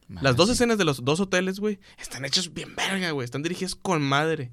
las 0.08 0.36
dos 0.36 0.48
escenas 0.48 0.78
de 0.78 0.84
los 0.84 1.04
dos 1.04 1.20
hoteles, 1.20 1.58
güey, 1.58 1.78
están 1.98 2.24
hechas 2.24 2.54
bien 2.54 2.74
verga, 2.76 3.10
güey. 3.10 3.24
Están 3.24 3.42
dirigidas 3.42 3.74
con 3.74 4.02
madre. 4.02 4.52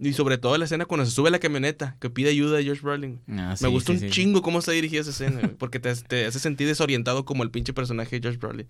Y 0.00 0.12
sobre 0.12 0.38
todo 0.38 0.58
la 0.58 0.64
escena 0.64 0.86
cuando 0.86 1.06
se 1.06 1.12
sube 1.12 1.28
a 1.28 1.30
la 1.30 1.38
camioneta, 1.38 1.96
que 2.00 2.10
pide 2.10 2.30
ayuda 2.30 2.58
a 2.58 2.62
George 2.62 2.82
Brolin. 2.82 3.20
Ah, 3.28 3.54
me 3.60 3.68
gusta 3.68 3.92
un 3.92 4.10
chingo 4.10 4.42
cómo 4.42 4.58
está 4.58 4.72
dirigida 4.72 5.02
esa 5.02 5.10
escena, 5.10 5.40
güey, 5.40 5.54
porque 5.54 5.78
te, 5.78 5.94
te, 5.94 6.26
hace 6.26 6.40
sentir 6.40 6.66
desorientado 6.66 7.24
como 7.24 7.44
el 7.44 7.50
pinche 7.50 7.72
personaje 7.72 8.16
de 8.16 8.22
George 8.22 8.38
Brolin. 8.38 8.66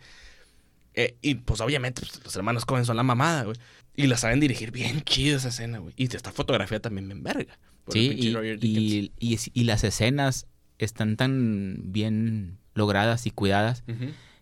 Eh, 0.95 1.17
y 1.23 1.37
pues 1.37 1.61
obviamente 1.61 2.03
pues, 2.03 2.23
los 2.25 2.37
hermanos 2.37 2.65
Cohen 2.65 2.85
son 2.85 2.97
la 2.97 3.03
mamada, 3.03 3.45
güey. 3.45 3.57
Y 3.97 4.07
la 4.07 4.17
saben 4.17 4.41
dirigir 4.41 4.71
bien 4.71 5.03
chido 5.03 5.37
esa 5.37 5.49
escena, 5.49 5.79
güey. 5.79 5.95
Y 5.97 6.15
esta 6.15 6.33
fotografía 6.33 6.81
también 6.81 7.07
me 7.07 7.13
enverga. 7.13 7.59
Sí, 7.89 8.17
y, 8.61 9.41
y, 9.53 9.65
las 9.65 9.85
escenas 9.85 10.47
están 10.79 11.17
tan 11.17 11.93
bien 11.93 12.59
logradas 12.75 13.27
y 13.27 13.31
cuidadas 13.31 13.85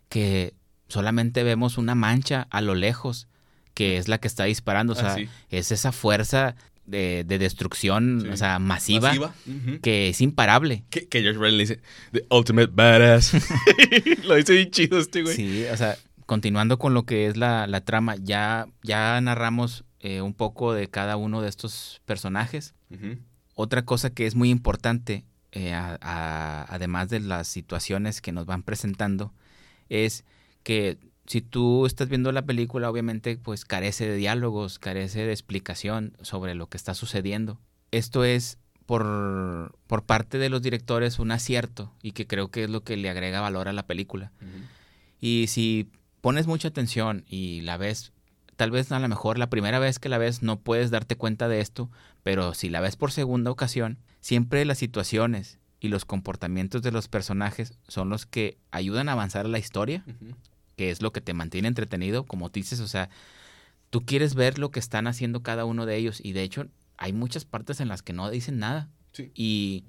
que 0.07 0.53
solamente 0.87 1.43
vemos 1.43 1.77
una 1.77 1.93
mancha 1.93 2.47
a 2.51 2.61
lo 2.61 2.73
lejos 2.73 3.27
que 3.73 3.97
es 3.97 4.07
la 4.07 4.19
que 4.19 4.27
está 4.27 4.45
disparando. 4.45 4.93
O 4.93 4.95
sea, 4.95 5.15
ah, 5.15 5.31
es 5.49 5.71
esa 5.71 5.91
fuerza 5.91 6.55
de, 6.85 7.23
destrucción, 7.23 8.29
o 8.29 8.37
sea, 8.37 8.59
masiva, 8.59 9.33
que 9.81 10.09
es 10.09 10.21
imparable. 10.21 10.83
Que, 10.89 11.07
que 11.07 11.21
George 11.21 11.51
le 11.51 11.57
dice, 11.57 11.79
The 12.11 12.25
Ultimate 12.29 12.71
Badass. 12.71 13.33
lo 14.25 14.35
dice 14.35 14.53
bien 14.53 14.71
chido 14.71 14.99
este 14.99 15.23
güey. 15.23 15.35
Sí, 15.35 15.65
o 15.71 15.77
sea, 15.77 15.97
continuando 16.33 16.79
con 16.79 16.95
lo 16.95 17.05
que 17.05 17.27
es 17.27 17.37
la, 17.37 17.81
trama, 17.85 18.15
ya, 18.15 18.65
ya 18.81 19.21
narramos 19.21 19.85
eh, 19.99 20.23
un 20.23 20.33
poco 20.33 20.73
de 20.73 20.89
cada 20.89 21.15
uno 21.15 21.43
de 21.43 21.47
estos 21.47 22.01
personajes. 22.05 22.73
Otra 23.53 23.85
cosa 23.85 24.09
que 24.09 24.25
es 24.25 24.33
muy 24.33 24.49
importante, 24.49 25.25
eh, 25.51 25.75
además 25.75 27.09
de 27.09 27.19
las 27.19 27.47
situaciones 27.47 28.19
que 28.19 28.31
nos 28.31 28.47
van 28.47 28.63
presentando, 28.63 29.31
es 29.89 30.25
que 30.63 30.97
si 31.27 31.41
tú 31.41 31.85
estás 31.85 32.09
viendo 32.09 32.31
la 32.31 32.41
película, 32.41 32.89
obviamente, 32.89 33.37
pues 33.37 33.63
carece 33.63 34.07
de 34.07 34.15
diálogos, 34.15 34.79
carece 34.79 35.27
de 35.27 35.33
explicación 35.33 36.17
sobre 36.23 36.55
lo 36.55 36.65
que 36.65 36.77
está 36.77 36.95
sucediendo. 36.95 37.59
Esto 37.91 38.23
es 38.23 38.57
por, 38.87 39.77
por 39.85 40.03
parte 40.03 40.39
de 40.39 40.49
los 40.49 40.63
directores 40.63 41.19
un 41.19 41.29
acierto 41.29 41.93
y 42.01 42.13
que 42.13 42.25
creo 42.25 42.49
que 42.49 42.63
es 42.63 42.71
lo 42.71 42.83
que 42.83 42.97
le 42.97 43.11
agrega 43.11 43.39
valor 43.39 43.67
a 43.67 43.73
la 43.73 43.85
película. 43.85 44.31
Y 45.21 45.45
si 45.47 45.91
pones 46.23 46.47
mucha 46.47 46.69
atención 46.69 47.25
y 47.27 47.59
la 47.63 47.75
ves, 47.75 48.13
tal 48.55 48.71
vez 48.71 48.89
a 48.93 48.99
lo 48.99 49.09
mejor 49.09 49.37
la 49.37 49.49
primera 49.49 49.77
vez 49.77 49.99
que 49.99 50.07
la 50.07 50.17
ves 50.17 50.41
no 50.41 50.57
puedes 50.61 50.89
darte 50.89 51.17
cuenta 51.17 51.49
de 51.49 51.59
esto, 51.59 51.91
pero 52.23 52.53
si 52.53 52.69
la 52.69 52.79
ves 52.79 52.95
por 52.95 53.11
segunda 53.11 53.51
ocasión, 53.51 53.99
siempre 54.21 54.63
las 54.63 54.77
situaciones 54.77 55.59
y 55.81 55.89
los 55.89 56.05
comportamientos 56.05 56.81
de 56.81 56.93
los 56.93 57.09
personajes 57.09 57.73
son 57.89 58.07
los 58.07 58.25
que 58.25 58.57
ayudan 58.71 59.09
a 59.09 59.11
avanzar 59.11 59.49
la 59.49 59.59
historia, 59.59 60.05
que 60.77 60.91
es 60.91 61.01
lo 61.01 61.11
que 61.11 61.19
te 61.19 61.33
mantiene 61.33 61.67
entretenido, 61.67 62.23
como 62.23 62.47
dices, 62.47 62.79
o 62.79 62.87
sea, 62.87 63.09
tú 63.89 64.05
quieres 64.05 64.33
ver 64.33 64.59
lo 64.59 64.71
que 64.71 64.79
están 64.79 65.07
haciendo 65.07 65.43
cada 65.43 65.65
uno 65.65 65.85
de 65.85 65.97
ellos 65.97 66.21
y 66.23 66.31
de 66.31 66.43
hecho 66.43 66.67
hay 66.95 67.11
muchas 67.11 67.43
partes 67.43 67.81
en 67.81 67.89
las 67.89 68.01
que 68.01 68.13
no 68.13 68.29
dicen 68.29 68.59
nada. 68.59 68.87
Y 69.35 69.83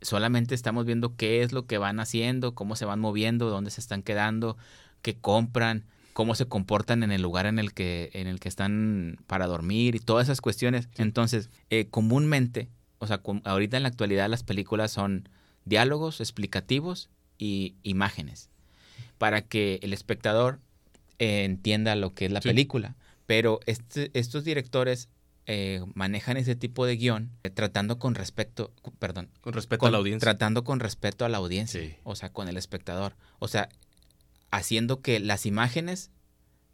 solamente 0.00 0.54
estamos 0.54 0.86
viendo 0.86 1.14
qué 1.16 1.42
es 1.42 1.52
lo 1.52 1.66
que 1.66 1.76
van 1.76 2.00
haciendo, 2.00 2.54
cómo 2.54 2.74
se 2.74 2.86
van 2.86 3.00
moviendo, 3.00 3.50
dónde 3.50 3.70
se 3.70 3.82
están 3.82 4.02
quedando, 4.02 4.56
qué 5.02 5.16
compran, 5.16 5.84
cómo 6.12 6.34
se 6.34 6.46
comportan 6.46 7.02
en 7.02 7.12
el 7.12 7.22
lugar 7.22 7.46
en 7.46 7.58
el 7.58 7.72
que, 7.72 8.10
en 8.12 8.26
el 8.26 8.40
que 8.40 8.48
están 8.48 9.18
para 9.26 9.46
dormir 9.46 9.94
y 9.94 10.00
todas 10.00 10.26
esas 10.26 10.40
cuestiones. 10.40 10.88
Entonces, 10.96 11.50
eh, 11.70 11.86
comúnmente, 11.88 12.68
o 12.98 13.06
sea, 13.06 13.22
ahorita 13.44 13.76
en 13.76 13.84
la 13.84 13.88
actualidad 13.88 14.28
las 14.28 14.42
películas 14.42 14.90
son 14.90 15.28
diálogos 15.64 16.20
explicativos 16.20 17.10
y 17.38 17.76
imágenes 17.82 18.50
para 19.18 19.42
que 19.42 19.78
el 19.82 19.92
espectador 19.92 20.60
eh, 21.18 21.44
entienda 21.44 21.94
lo 21.96 22.14
que 22.14 22.26
es 22.26 22.32
la 22.32 22.40
película. 22.40 22.96
Pero 23.26 23.60
este, 23.66 24.10
estos 24.14 24.42
directores 24.44 25.08
eh, 25.46 25.82
manejan 25.94 26.36
ese 26.36 26.56
tipo 26.56 26.84
de 26.86 26.96
guion 26.96 27.30
tratando 27.54 27.98
con 27.98 28.14
respeto, 28.14 28.72
perdón, 28.98 29.30
con 29.40 29.52
respeto 29.52 29.86
a 29.86 29.90
la 29.90 29.98
audiencia. 29.98 30.20
Tratando 30.20 30.64
con 30.64 30.80
respeto 30.80 31.24
a 31.24 31.28
la 31.28 31.38
audiencia, 31.38 31.80
o 32.04 32.16
sea, 32.16 32.32
con 32.32 32.48
el 32.48 32.56
espectador. 32.56 33.16
O 33.38 33.48
sea, 33.48 33.68
haciendo 34.50 35.00
que 35.02 35.20
las 35.20 35.46
imágenes 35.46 36.10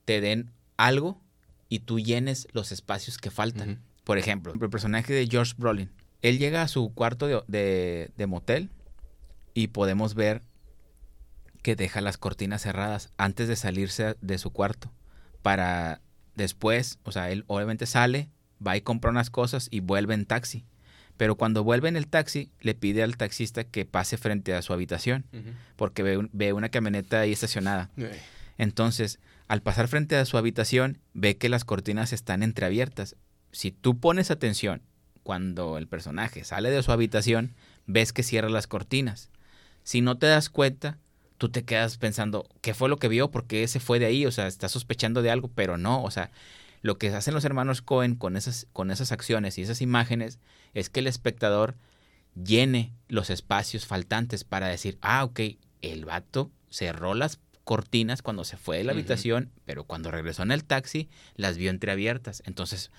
te 0.04 0.20
den 0.20 0.50
algo 0.76 1.20
y 1.68 1.80
tú 1.80 1.98
llenes 1.98 2.48
los 2.52 2.72
espacios 2.72 3.18
que 3.18 3.30
faltan. 3.30 3.82
Por 4.04 4.18
ejemplo, 4.18 4.52
el 4.52 4.70
personaje 4.70 5.12
de 5.12 5.26
George 5.26 5.54
Brolin. 5.56 5.90
Él 6.22 6.38
llega 6.38 6.62
a 6.62 6.68
su 6.68 6.92
cuarto 6.94 7.44
de, 7.46 8.10
de, 8.16 8.26
motel 8.26 8.70
y 9.52 9.68
podemos 9.68 10.14
ver 10.14 10.42
que 11.62 11.76
deja 11.76 12.00
las 12.00 12.18
cortinas 12.18 12.62
cerradas 12.62 13.10
antes 13.16 13.48
de 13.48 13.56
salirse 13.56 14.16
de 14.20 14.38
su 14.38 14.50
cuarto 14.50 14.90
para 15.42 16.00
después, 16.34 16.98
o 17.04 17.12
sea, 17.12 17.30
él 17.30 17.44
obviamente 17.46 17.86
sale, 17.86 18.30
va 18.64 18.76
y 18.76 18.80
compra 18.80 19.10
unas 19.10 19.30
cosas 19.30 19.68
y 19.70 19.80
vuelve 19.80 20.14
en 20.14 20.26
taxi. 20.26 20.64
Pero 21.16 21.36
cuando 21.36 21.62
vuelve 21.62 21.88
en 21.88 21.96
el 21.96 22.08
taxi, 22.08 22.50
le 22.60 22.74
pide 22.74 23.02
al 23.02 23.16
taxista 23.16 23.64
que 23.64 23.84
pase 23.84 24.16
frente 24.16 24.54
a 24.54 24.62
su 24.62 24.72
habitación, 24.72 25.24
porque 25.76 26.02
ve, 26.32 26.52
una 26.52 26.68
camioneta 26.68 27.20
ahí 27.20 27.32
estacionada. 27.32 27.90
Entonces, 28.58 29.20
al 29.48 29.62
pasar 29.62 29.88
frente 29.88 30.16
a 30.16 30.24
su 30.24 30.38
habitación, 30.38 30.98
ve 31.12 31.36
que 31.36 31.48
las 31.48 31.64
cortinas 31.64 32.12
están 32.12 32.42
entreabiertas. 32.42 33.16
Si 33.52 33.70
tú 33.70 33.98
pones 33.98 34.30
atención 34.30 34.82
cuando 35.22 35.78
el 35.78 35.86
personaje 35.86 36.44
sale 36.44 36.70
de 36.70 36.82
su 36.82 36.92
habitación, 36.92 37.54
ves 37.86 38.12
que 38.12 38.22
cierra 38.22 38.48
las 38.48 38.66
cortinas. 38.66 39.30
Si 39.82 40.00
no 40.00 40.18
te 40.18 40.26
das 40.26 40.48
cuenta, 40.50 40.98
tú 41.38 41.48
te 41.48 41.64
quedas 41.64 41.98
pensando, 41.98 42.48
¿qué 42.60 42.74
fue 42.74 42.88
lo 42.88 42.96
que 42.96 43.08
vio? 43.08 43.30
¿Por 43.30 43.46
qué 43.46 43.66
se 43.68 43.80
fue 43.80 43.98
de 43.98 44.06
ahí? 44.06 44.26
O 44.26 44.32
sea, 44.32 44.46
está 44.46 44.68
sospechando 44.68 45.22
de 45.22 45.30
algo, 45.30 45.48
pero 45.54 45.76
no, 45.76 46.02
o 46.02 46.10
sea, 46.10 46.30
lo 46.84 46.98
que 46.98 47.08
hacen 47.08 47.32
los 47.32 47.46
hermanos 47.46 47.80
Cohen 47.80 48.14
con 48.14 48.36
esas, 48.36 48.66
con 48.74 48.90
esas 48.90 49.10
acciones 49.10 49.56
y 49.56 49.62
esas 49.62 49.80
imágenes 49.80 50.38
es 50.74 50.90
que 50.90 51.00
el 51.00 51.06
espectador 51.06 51.76
llene 52.34 52.92
los 53.08 53.30
espacios 53.30 53.86
faltantes 53.86 54.44
para 54.44 54.68
decir, 54.68 54.98
ah, 55.00 55.24
ok, 55.24 55.40
el 55.80 56.04
vato 56.04 56.50
cerró 56.68 57.14
las 57.14 57.40
cortinas 57.64 58.20
cuando 58.20 58.44
se 58.44 58.58
fue 58.58 58.76
de 58.76 58.84
la 58.84 58.92
habitación, 58.92 59.50
pero 59.64 59.84
cuando 59.84 60.10
regresó 60.10 60.42
en 60.42 60.52
el 60.52 60.64
taxi 60.64 61.08
las 61.36 61.56
vio 61.56 61.70
entreabiertas. 61.70 62.42
Entonces, 62.44 62.90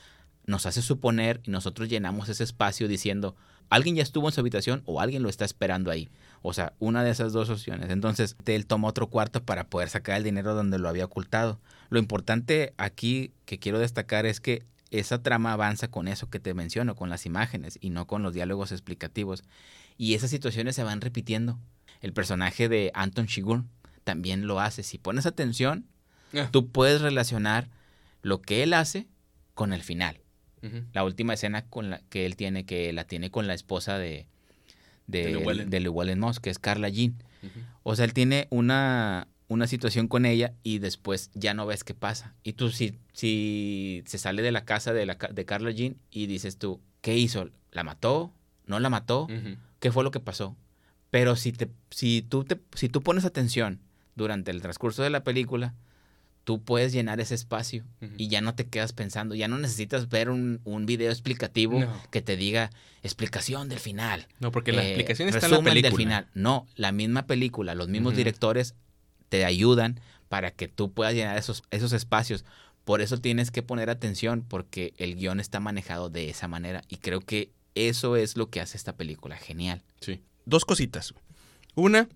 nos 0.48 0.66
hace 0.66 0.82
suponer 0.82 1.42
y 1.44 1.52
nosotros 1.52 1.88
llenamos 1.88 2.28
ese 2.28 2.44
espacio 2.44 2.88
diciendo, 2.88 3.36
alguien 3.70 3.98
ya 3.98 4.02
estuvo 4.02 4.28
en 4.28 4.34
su 4.34 4.40
habitación 4.40 4.82
o 4.86 5.00
alguien 5.00 5.22
lo 5.22 5.30
está 5.30 5.46
esperando 5.46 5.92
ahí. 5.92 6.10
O 6.42 6.54
sea, 6.54 6.74
una 6.80 7.04
de 7.04 7.12
esas 7.12 7.34
dos 7.34 7.52
opciones. 7.52 7.92
Entonces, 7.92 8.36
él 8.48 8.66
toma 8.66 8.88
otro 8.88 9.12
cuarto 9.12 9.44
para 9.44 9.68
poder 9.68 9.90
sacar 9.90 10.18
el 10.18 10.24
dinero 10.24 10.56
donde 10.56 10.80
lo 10.80 10.90
había 10.90 11.06
ocultado. 11.06 11.60
Lo 11.90 12.00
importante 12.00 12.74
aquí 12.78 13.32
que 13.46 13.60
quiero 13.60 13.80
destacar 13.80 14.26
es 14.26 14.40
que 14.40 14.64
esa 14.92 15.22
trama 15.22 15.52
avanza 15.54 15.88
con 15.90 16.08
eso 16.08 16.30
que 16.30 16.40
te 16.40 16.54
menciono, 16.54 16.96
con 16.96 17.10
las 17.10 17.26
imágenes 17.26 17.78
y 17.82 17.90
no 17.90 18.08
con 18.08 18.24
los 18.24 18.34
diálogos 18.34 18.72
explicativos. 18.72 19.44
Y 19.98 20.14
esas 20.14 20.30
situaciones 20.30 20.76
se 20.76 20.84
van 20.84 21.02
repitiendo. 21.02 21.60
El 22.02 22.14
personaje 22.14 22.70
de 22.70 22.92
Anton 22.94 23.28
Chigurh 23.28 23.64
también 24.04 24.48
lo 24.48 24.60
hace. 24.60 24.84
Si 24.84 24.98
pones 24.98 25.26
atención, 25.26 25.86
Ah. 26.34 26.50
tú 26.52 26.70
puedes 26.70 27.02
relacionar 27.02 27.70
lo 28.22 28.42
que 28.42 28.64
él 28.64 28.74
hace 28.74 29.08
con 29.54 29.74
el 29.74 29.84
final. 29.84 30.20
La 30.94 31.04
última 31.04 31.34
escena 31.36 31.64
con 31.68 31.92
la 31.92 32.02
que 32.10 32.26
él 32.26 32.36
tiene, 32.36 32.66
que 32.66 32.92
la 32.92 33.04
tiene 33.06 33.30
con 33.30 33.46
la 33.46 33.54
esposa 33.54 34.00
de, 34.00 34.26
de, 35.06 35.26
De 35.68 35.80
Llewellyn. 35.80 36.20
Moss, 36.20 36.40
que 36.40 36.50
es 36.50 36.58
Carla 36.58 36.90
Jean. 36.90 37.16
O 37.84 37.96
sea, 37.96 38.04
él 38.06 38.14
tiene 38.14 38.48
una, 38.50 39.28
una 39.48 39.68
situación 39.68 40.08
con 40.08 40.26
ella 40.26 40.54
y 40.64 40.80
después 40.80 41.30
ya 41.34 41.54
no 41.54 41.66
ves 41.66 41.84
qué 41.84 41.94
pasa. 41.94 42.34
Y 42.44 42.54
tú 42.54 42.70
si, 42.72 42.98
si 43.14 44.04
se 44.06 44.18
sale 44.18 44.42
de 44.42 44.52
la 44.52 44.66
casa 44.66 44.94
de, 44.94 45.06
la, 45.06 45.16
de 45.16 45.46
Carla 45.46 45.72
Jean 45.72 45.98
y 46.12 46.28
dices 46.28 46.58
tú, 46.58 46.82
¿qué 47.02 47.18
hizo? 47.18 47.50
¿La 47.72 47.84
mató? 47.84 48.34
¿No 48.66 48.80
la 48.80 48.90
mató? 48.90 49.28
¿Qué 49.80 49.92
fue 49.92 50.04
lo 50.04 50.12
que 50.12 50.20
pasó? 50.20 50.56
Pero 51.12 51.36
si, 51.36 51.52
te, 51.52 51.70
si, 51.92 52.22
tú 52.24 52.44
te, 52.44 52.60
si 52.74 52.90
tú 52.90 53.02
pones 53.02 53.24
atención 53.26 53.80
durante 54.16 54.50
el 54.52 54.62
transcurso 54.62 55.04
de 55.04 55.10
la 55.12 55.24
película, 55.24 55.76
tú 56.44 56.64
puedes 56.64 56.92
llenar 56.94 57.20
ese 57.20 57.36
espacio 57.36 57.84
y 58.18 58.28
ya 58.28 58.42
no 58.42 58.56
te 58.56 58.68
quedas 58.68 58.94
pensando, 58.94 59.36
ya 59.36 59.48
no 59.48 59.58
necesitas 59.58 60.10
ver 60.10 60.30
un, 60.30 60.62
un 60.64 60.86
video 60.86 61.12
explicativo 61.12 61.80
No. 61.80 62.02
que 62.12 62.22
te 62.22 62.36
diga 62.38 62.70
explicación 63.04 63.70
del 63.70 63.80
final. 63.80 64.28
No, 64.40 64.52
porque 64.52 64.72
la 64.72 64.84
eh, 64.84 64.88
explicación 64.90 65.30
está 65.30 65.46
en 65.46 65.52
la 65.52 65.58
película. 65.62 65.90
del 65.90 65.98
final. 65.98 66.28
No, 66.34 66.68
la 66.76 66.92
misma 66.92 67.28
película, 67.28 67.76
los 67.76 67.88
mismos 67.88 68.16
directores 68.16 68.74
te 69.30 69.46
ayudan 69.46 70.00
para 70.30 70.52
que 70.52 70.68
tú 70.68 70.92
puedas 70.92 71.14
llenar 71.14 71.38
esos, 71.38 71.64
esos 71.72 71.94
espacios. 71.94 72.46
Por 72.84 73.02
eso 73.02 73.18
tienes 73.18 73.52
que 73.52 73.64
poner 73.64 73.90
atención 73.90 74.46
porque 74.48 74.94
el 74.98 75.16
guion 75.16 75.40
está 75.40 75.60
manejado 75.60 76.10
de 76.10 76.30
esa 76.30 76.48
manera 76.48 76.84
y 76.88 76.98
creo 76.98 77.22
que 77.22 77.52
eso 77.74 78.16
es 78.16 78.38
lo 78.38 78.50
que 78.50 78.62
hace 78.62 78.78
esta 78.78 78.96
película 78.96 79.38
genial. 79.38 79.84
Sí. 80.00 80.22
Dos 80.46 80.66
cositas. 80.66 81.14
Una, 81.74 82.08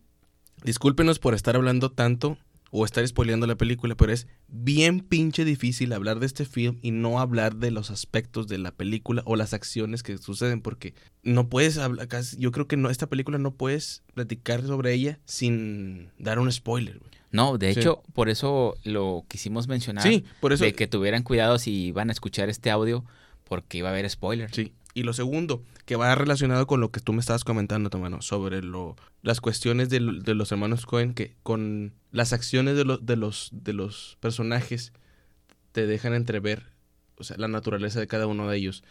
discúlpenos 0.64 1.20
por 1.20 1.34
estar 1.34 1.56
hablando 1.56 1.92
tanto 1.92 2.38
o 2.72 2.86
estar 2.86 3.08
spoileando 3.08 3.48
la 3.48 3.56
película, 3.56 3.96
pero 3.96 4.12
es 4.12 4.28
bien 4.48 5.00
pinche 5.00 5.46
difícil 5.46 5.92
hablar 5.94 6.20
de 6.20 6.26
este 6.26 6.46
film 6.46 6.78
y 6.82 6.92
no 6.92 7.20
hablar 7.20 7.56
de 7.56 7.72
los 7.72 7.90
aspectos 7.92 8.48
de 8.48 8.58
la 8.58 8.72
película 8.72 9.22
o 9.26 9.36
las 9.36 9.54
acciones 9.54 10.04
que 10.04 10.18
suceden, 10.18 10.62
porque 10.62 10.94
no 11.24 11.50
puedes 11.50 11.78
hablar, 11.78 12.08
casi- 12.08 12.38
yo 12.38 12.52
creo 12.52 12.68
que 12.68 12.78
no, 12.78 12.90
esta 12.90 13.08
película 13.08 13.38
no 13.38 13.52
puedes 13.56 14.04
platicar 14.14 14.62
sobre 14.66 14.94
ella 14.94 15.20
sin 15.26 16.10
dar 16.20 16.40
un 16.40 16.52
spoiler. 16.52 17.00
güey. 17.00 17.12
No, 17.32 17.58
de 17.60 17.74
Sí. 17.74 17.80
hecho, 17.80 18.02
por 18.14 18.28
eso 18.30 18.76
lo 18.84 19.24
quisimos 19.28 19.68
mencionar. 19.68 20.04
Sí, 20.04 20.26
por 20.42 20.52
eso. 20.54 20.64
de 20.64 20.74
que 20.74 20.88
tuvieran 20.88 21.22
cuidado 21.24 21.60
si 21.60 21.86
iban 21.88 22.10
a 22.10 22.12
escuchar 22.12 22.50
este 22.50 22.72
audio 22.72 23.06
porque 23.44 23.78
iba 23.80 23.90
a 23.90 23.92
haber 23.92 24.10
spoilers. 24.10 24.56
Sí. 24.56 24.74
Y 24.96 25.04
lo 25.04 25.14
segundo, 25.14 25.64
que 25.90 25.96
va 25.96 26.14
relacionado 26.14 26.68
con 26.68 26.82
lo 26.82 26.92
que 26.92 27.00
tú 27.00 27.14
me 27.14 27.20
estabas 27.20 27.44
comentando, 27.44 27.90
Tomano, 27.90 28.22
sobre 28.22 28.62
lo, 28.62 28.96
las 29.24 29.42
cuestiones 29.42 29.90
de, 29.90 30.00
lo- 30.00 30.14
los 30.36 30.52
hermanos 30.52 30.86
Cohen, 30.86 31.16
que 31.16 31.34
con 31.42 31.94
las 32.12 32.32
acciones 32.32 32.78
de, 32.78 32.86
los 32.86 33.04
de, 33.04 33.16
los, 33.16 33.50
de 33.52 33.74
los 33.74 34.16
personajes 34.20 34.94
te 35.72 35.88
dejan 35.88 36.14
entrever 36.14 36.62
la 37.38 37.48
naturaleza 37.48 38.00
de 38.00 38.06
cada 38.06 38.28
uno 38.28 38.48
de 38.48 38.58
ellos. 38.58 38.84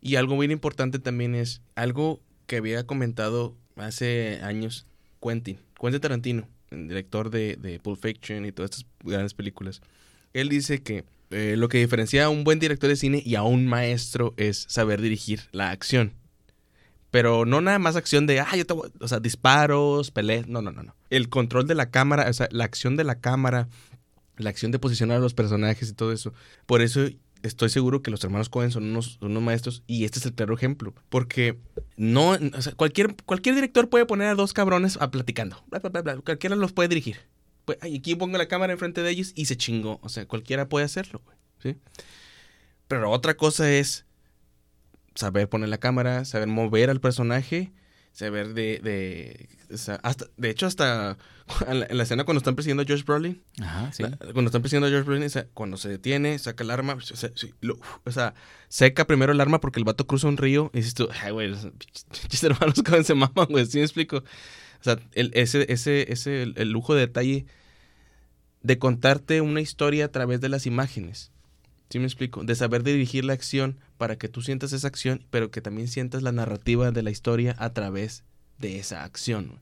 Y 0.00 0.16
algo 0.16 0.34
muy 0.34 0.50
importante 0.50 0.98
también 0.98 1.34
es 1.34 1.60
algo 1.74 2.22
que 2.46 2.56
había 2.56 2.86
comentado 2.86 3.54
hace 3.76 4.40
años 4.42 4.86
Quentin, 5.20 5.58
Quentin 5.78 6.00
Tarantino, 6.00 6.48
el 6.70 6.88
director 6.88 7.28
de, 7.28 7.56
de 7.56 7.80
Pulp 7.80 8.00
Fiction 8.00 8.46
y 8.46 8.52
todas 8.52 8.70
estas 8.70 8.86
grandes 9.04 9.34
películas. 9.34 9.82
Él 10.32 10.48
dice 10.48 10.82
que 10.82 11.04
eh, 11.32 11.56
lo 11.58 11.68
que 11.68 11.76
diferencia 11.80 12.24
a 12.24 12.30
un 12.30 12.44
buen 12.44 12.60
director 12.60 12.88
de 12.88 12.96
cine 12.96 13.22
y 13.26 13.34
a 13.34 13.42
un 13.42 13.66
maestro 13.66 14.32
es 14.38 14.64
saber 14.70 15.02
dirigir 15.02 15.42
la 15.52 15.68
acción. 15.70 16.14
Pero 17.10 17.44
no 17.44 17.60
nada 17.60 17.78
más 17.78 17.96
acción 17.96 18.26
de, 18.26 18.40
ah, 18.40 18.56
yo 18.56 18.66
te 18.66 18.74
voy-", 18.74 18.90
o 19.00 19.08
sea, 19.08 19.20
disparos, 19.20 20.10
peleas, 20.10 20.46
no, 20.48 20.62
no, 20.62 20.72
no, 20.72 20.82
no. 20.82 20.94
El 21.10 21.28
control 21.28 21.66
de 21.66 21.74
la 21.74 21.90
cámara, 21.90 22.28
o 22.28 22.32
sea, 22.32 22.48
la 22.50 22.64
acción 22.64 22.96
de 22.96 23.04
la 23.04 23.20
cámara, 23.20 23.68
la 24.36 24.50
acción 24.50 24.72
de 24.72 24.78
posicionar 24.78 25.18
a 25.18 25.20
los 25.20 25.34
personajes 25.34 25.88
y 25.88 25.92
todo 25.92 26.12
eso. 26.12 26.32
Por 26.66 26.82
eso 26.82 27.08
estoy 27.42 27.70
seguro 27.70 28.02
que 28.02 28.10
los 28.10 28.22
hermanos 28.22 28.48
Cohen 28.48 28.70
son 28.70 28.84
unos, 28.84 29.18
unos 29.20 29.42
maestros 29.42 29.82
y 29.86 30.04
este 30.04 30.18
es 30.18 30.26
el 30.26 30.34
claro 30.34 30.54
ejemplo. 30.54 30.94
Porque 31.08 31.58
no, 31.96 32.30
o 32.30 32.62
sea, 32.62 32.72
cualquier, 32.74 33.16
cualquier 33.24 33.54
director 33.54 33.88
puede 33.88 34.06
poner 34.06 34.28
a 34.28 34.34
dos 34.34 34.52
cabrones 34.52 34.96
a 35.00 35.10
platicando. 35.10 35.62
Bla, 35.68 35.80
bla, 35.80 36.02
bla. 36.02 36.16
Cualquiera 36.18 36.56
los 36.56 36.72
puede 36.72 36.88
dirigir. 36.88 37.18
Pues, 37.64 37.78
aquí 37.82 38.14
pongo 38.14 38.38
la 38.38 38.48
cámara 38.48 38.72
enfrente 38.72 39.02
de 39.02 39.10
ellos 39.10 39.32
y 39.34 39.46
se 39.46 39.56
chingó. 39.56 40.00
O 40.02 40.08
sea, 40.08 40.26
cualquiera 40.26 40.68
puede 40.68 40.84
hacerlo, 40.84 41.22
güey, 41.24 41.36
¿sí? 41.62 41.80
Pero 42.88 43.10
otra 43.10 43.36
cosa 43.36 43.70
es 43.70 44.06
saber 45.20 45.48
poner 45.48 45.68
la 45.68 45.78
cámara, 45.78 46.24
saber 46.24 46.48
mover 46.48 46.90
al 46.90 47.00
personaje, 47.00 47.72
saber 48.12 48.54
de... 48.54 48.78
de 48.82 49.48
hasta, 50.02 50.26
de 50.36 50.50
hecho, 50.50 50.66
hasta 50.66 51.16
en 51.68 51.80
la, 51.80 51.86
en 51.86 51.96
la 51.96 52.02
escena 52.02 52.24
cuando 52.24 52.38
están 52.38 52.56
persiguiendo 52.56 52.82
a 52.82 52.86
Josh 52.88 53.04
Brolin, 53.04 53.42
Ajá, 53.60 53.92
sí. 53.92 54.02
la- 54.02 54.16
cuando 54.16 54.46
están 54.46 54.62
persiguiendo 54.62 54.86
a 54.88 54.90
George 54.90 55.06
Brolin, 55.08 55.28
cuando 55.54 55.76
se 55.76 55.88
detiene, 55.88 56.38
saca 56.38 56.64
el 56.64 56.70
arma, 56.70 56.94
o 56.94 57.00
sea, 57.00 57.30
sí, 57.36 57.54
lo- 57.60 57.78
o 58.04 58.10
sea, 58.10 58.34
seca 58.68 59.06
primero 59.06 59.32
el 59.32 59.40
arma 59.40 59.60
porque 59.60 59.78
el 59.78 59.84
vato 59.84 60.06
cruza 60.06 60.26
un 60.26 60.36
río 60.38 60.70
y 60.74 60.78
dices 60.78 60.94
tú, 60.94 61.08
ay, 61.22 61.30
güey, 61.32 61.48
los 61.48 61.68
hermanos 62.42 62.82
Coen 62.88 63.04
se 63.04 63.14
maman, 63.14 63.46
güey, 63.48 63.66
¿sí 63.66 63.78
me 63.78 63.84
explico? 63.84 64.16
O 64.18 64.82
sea, 64.82 64.98
el- 65.12 65.30
ese, 65.34 65.72
ese, 65.72 66.12
ese, 66.12 66.42
el, 66.42 66.54
el 66.56 66.70
lujo 66.70 66.94
de 66.94 67.00
detalle 67.02 67.46
de 68.62 68.78
contarte 68.78 69.40
una 69.40 69.60
historia 69.60 70.06
a 70.06 70.08
través 70.12 70.40
de 70.40 70.48
las 70.48 70.66
imágenes. 70.66 71.30
¿Sí 71.90 71.98
me 71.98 72.06
explico? 72.06 72.44
De 72.44 72.54
saber 72.54 72.82
dirigir 72.82 73.24
la 73.24 73.32
acción 73.34 73.78
para 73.98 74.16
que 74.16 74.28
tú 74.28 74.42
sientas 74.42 74.72
esa 74.72 74.86
acción, 74.88 75.24
pero 75.30 75.50
que 75.50 75.60
también 75.60 75.88
sientas 75.88 76.22
la 76.22 76.32
narrativa 76.32 76.90
de 76.92 77.02
la 77.02 77.10
historia 77.10 77.54
a 77.58 77.72
través 77.72 78.24
de 78.58 78.78
esa 78.78 79.04
acción. 79.04 79.60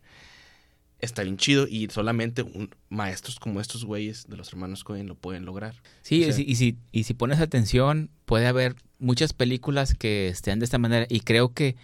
Está 1.00 1.22
bien 1.22 1.36
chido 1.36 1.66
y 1.68 1.88
solamente 1.90 2.42
un- 2.42 2.70
maestros 2.88 3.38
como 3.38 3.60
estos 3.60 3.84
güeyes 3.84 4.26
de 4.28 4.36
los 4.36 4.48
hermanos 4.52 4.82
Cohen 4.82 5.06
lo 5.06 5.14
pueden 5.14 5.44
lograr. 5.44 5.76
Sí, 6.02 6.24
O 6.24 6.32
sea- 6.32 6.42
y, 6.42 6.44
si, 6.44 6.50
y, 6.50 6.54
si, 6.56 6.78
y 6.92 7.04
si 7.04 7.14
pones 7.14 7.38
atención, 7.40 8.10
puede 8.26 8.46
haber 8.48 8.74
muchas 8.98 9.32
películas 9.32 9.94
que 9.94 10.26
estén 10.28 10.58
de 10.58 10.64
esta 10.64 10.78
manera. 10.78 11.06
Y 11.08 11.20
creo 11.20 11.54
que 11.54 11.76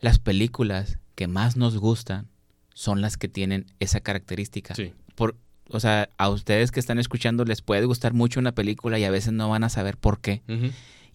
las 0.00 0.18
películas 0.18 0.98
que 1.14 1.28
más 1.28 1.56
nos 1.56 1.76
gustan 1.76 2.26
son 2.72 3.02
las 3.02 3.16
que 3.18 3.28
tienen 3.28 3.66
esa 3.80 4.00
característica. 4.00 4.74
Sí. 4.74 4.92
Por, 5.14 5.36
o 5.70 5.80
sea, 5.80 6.08
a 6.18 6.28
ustedes 6.28 6.70
que 6.70 6.80
están 6.80 6.98
escuchando 6.98 7.44
les 7.44 7.62
puede 7.62 7.84
gustar 7.86 8.12
mucho 8.12 8.38
una 8.40 8.52
película 8.52 8.98
y 8.98 9.04
a 9.04 9.10
veces 9.10 9.32
no 9.32 9.48
van 9.48 9.64
a 9.64 9.68
saber 9.68 9.96
por 9.96 10.20
qué. 10.20 10.42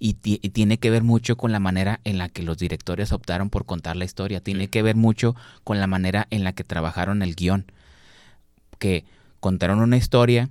Y, 0.02 0.14
ti- 0.14 0.40
y 0.42 0.50
tiene 0.50 0.78
que 0.78 0.90
ver 0.90 1.04
mucho 1.04 1.36
con 1.36 1.52
la 1.52 1.60
manera 1.60 2.00
en 2.06 2.18
la 2.18 2.30
que 2.30 2.42
los 2.42 2.58
directores 2.58 3.12
optaron 3.12 3.50
por 3.50 3.66
contar 3.66 3.96
la 3.98 4.06
historia. 4.06 4.40
Tiene 4.42 4.70
que 4.70 4.82
ver 4.82 4.96
mucho 4.96 5.36
con 5.66 5.80
la 5.80 5.88
manera 5.88 6.26
en 6.30 6.44
la 6.46 6.54
que 6.54 6.64
trabajaron 6.64 7.22
el 7.22 7.36
guion. 7.36 7.66
Que 8.80 9.04
contaron 9.42 9.80
una 9.80 9.98
historia 9.98 10.50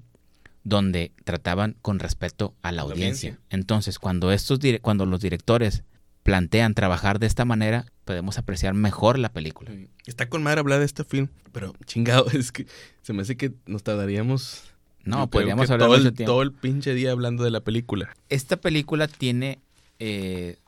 donde 0.65 1.13
trataban 1.25 1.77
con 1.81 1.99
respeto 1.99 2.55
a 2.63 2.73
la 2.73 2.77
La 2.77 2.83
audiencia. 2.83 3.31
audiencia. 3.31 3.39
Entonces, 3.51 3.99
cuando, 3.99 4.33
estos 4.33 4.59
cuando 4.83 5.07
los 5.07 5.21
directores 5.21 5.83
plantean 6.29 6.74
trabajar 6.74 7.18
de 7.18 7.26
esta 7.26 7.47
manera, 7.47 7.87
podemos 8.05 8.37
apreciar 8.37 8.74
mejor 8.74 9.18
la 9.18 9.33
película. 9.33 9.70
Está 10.05 10.29
con 10.29 10.43
madre 10.43 10.61
hablar 10.61 10.79
de 10.79 10.85
este 10.85 11.03
film, 11.03 11.29
pero 11.53 11.72
chingado, 11.87 12.26
es 12.33 12.53
que 12.53 12.66
se 13.01 13.14
me 13.14 13.22
hace 13.22 13.39
que 13.39 13.55
nos 13.64 13.83
tardaríamos. 13.83 14.64
No, 15.05 15.31
podríamos 15.31 15.70
hablar 15.70 15.89
todo 15.89 15.97
mucho 15.97 16.09
el, 16.09 16.14
tiempo. 16.14 16.33
todo 16.33 16.43
el 16.43 16.53
pinche 16.53 16.93
día 16.93 17.12
hablando 17.12 17.45
de 17.45 17.51
la 17.51 17.61
película. 17.61 18.14
Esta 18.29 18.59
película 18.59 19.09
tiene 19.09 19.59
eh, 20.01 20.59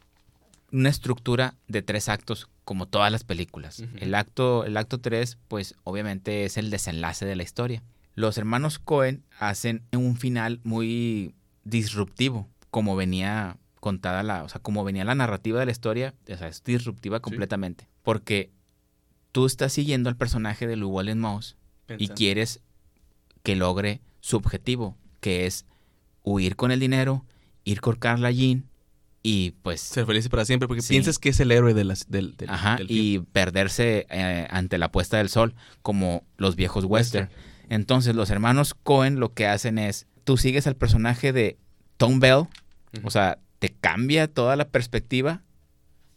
una 0.72 0.88
estructura 0.88 1.56
de 1.68 1.82
tres 1.82 2.08
actos, 2.08 2.48
como 2.64 2.86
todas 2.86 3.12
las 3.12 3.24
películas. 3.24 3.84
El 3.98 4.14
acto, 4.14 4.64
el 4.64 4.78
acto 4.78 4.98
3, 4.98 5.36
pues 5.46 5.74
obviamente 5.84 6.46
es 6.46 6.56
el 6.56 6.70
desenlace 6.70 7.26
de 7.26 7.36
la 7.36 7.42
historia. 7.42 7.82
Los 8.14 8.38
hermanos 8.38 8.78
Cohen 8.78 9.24
hacen 9.38 9.82
un 9.92 10.16
final 10.16 10.60
muy 10.64 11.34
disruptivo, 11.64 12.48
como 12.70 12.96
venía 12.96 13.58
contada 13.80 14.22
la, 14.22 14.44
o 14.44 14.48
sea, 14.48 14.60
como 14.60 14.84
venía 14.84 15.04
la 15.04 15.14
narrativa 15.14 15.58
de 15.58 15.66
la 15.66 15.72
historia, 15.72 16.14
o 16.32 16.36
sea, 16.36 16.48
es 16.48 16.62
disruptiva 16.62 17.20
completamente. 17.20 17.88
Porque 18.02 18.50
tú 19.32 19.46
estás 19.46 19.72
siguiendo 19.72 20.08
al 20.08 20.16
personaje 20.16 20.66
de 20.66 20.76
Llewellyn 20.76 21.18
Moss 21.18 21.56
y 21.98 22.08
quieres 22.08 22.60
que 23.42 23.56
logre 23.56 24.00
su 24.20 24.36
objetivo, 24.36 24.96
que 25.20 25.46
es 25.46 25.64
huir 26.22 26.56
con 26.56 26.70
el 26.70 26.78
dinero, 26.80 27.24
ir 27.64 27.80
con 27.80 27.96
Carla 27.96 28.30
Jean 28.30 28.66
y 29.22 29.52
pues 29.62 29.80
ser 29.80 30.06
felices 30.06 30.28
para 30.30 30.44
siempre 30.44 30.66
porque 30.68 30.82
Sí. 30.82 30.94
piensas 30.94 31.18
que 31.18 31.30
es 31.30 31.40
el 31.40 31.50
héroe 31.52 31.74
de 31.74 31.84
las, 31.84 32.08
del, 32.08 32.36
del, 32.36 32.48
ajá, 32.50 32.76
del 32.76 32.86
y 32.90 33.18
perderse 33.32 34.06
eh, 34.10 34.46
ante 34.50 34.78
la 34.78 34.90
puesta 34.92 35.18
del 35.18 35.28
sol 35.28 35.54
como 35.82 36.24
los 36.36 36.56
viejos 36.56 36.84
western. 36.84 37.28
Entonces 37.68 38.14
los 38.14 38.30
hermanos 38.30 38.74
Cohen 38.74 39.20
lo 39.20 39.32
que 39.34 39.46
hacen 39.46 39.78
es, 39.78 40.06
tú 40.24 40.36
sigues 40.36 40.66
al 40.66 40.76
personaje 40.76 41.32
de 41.32 41.58
Tom 41.96 42.18
Bell, 42.20 42.44
o 43.04 43.10
sea, 43.10 43.38
te 43.60 43.68
cambia 43.68 44.26
toda 44.26 44.56
la 44.56 44.68
perspectiva 44.68 45.42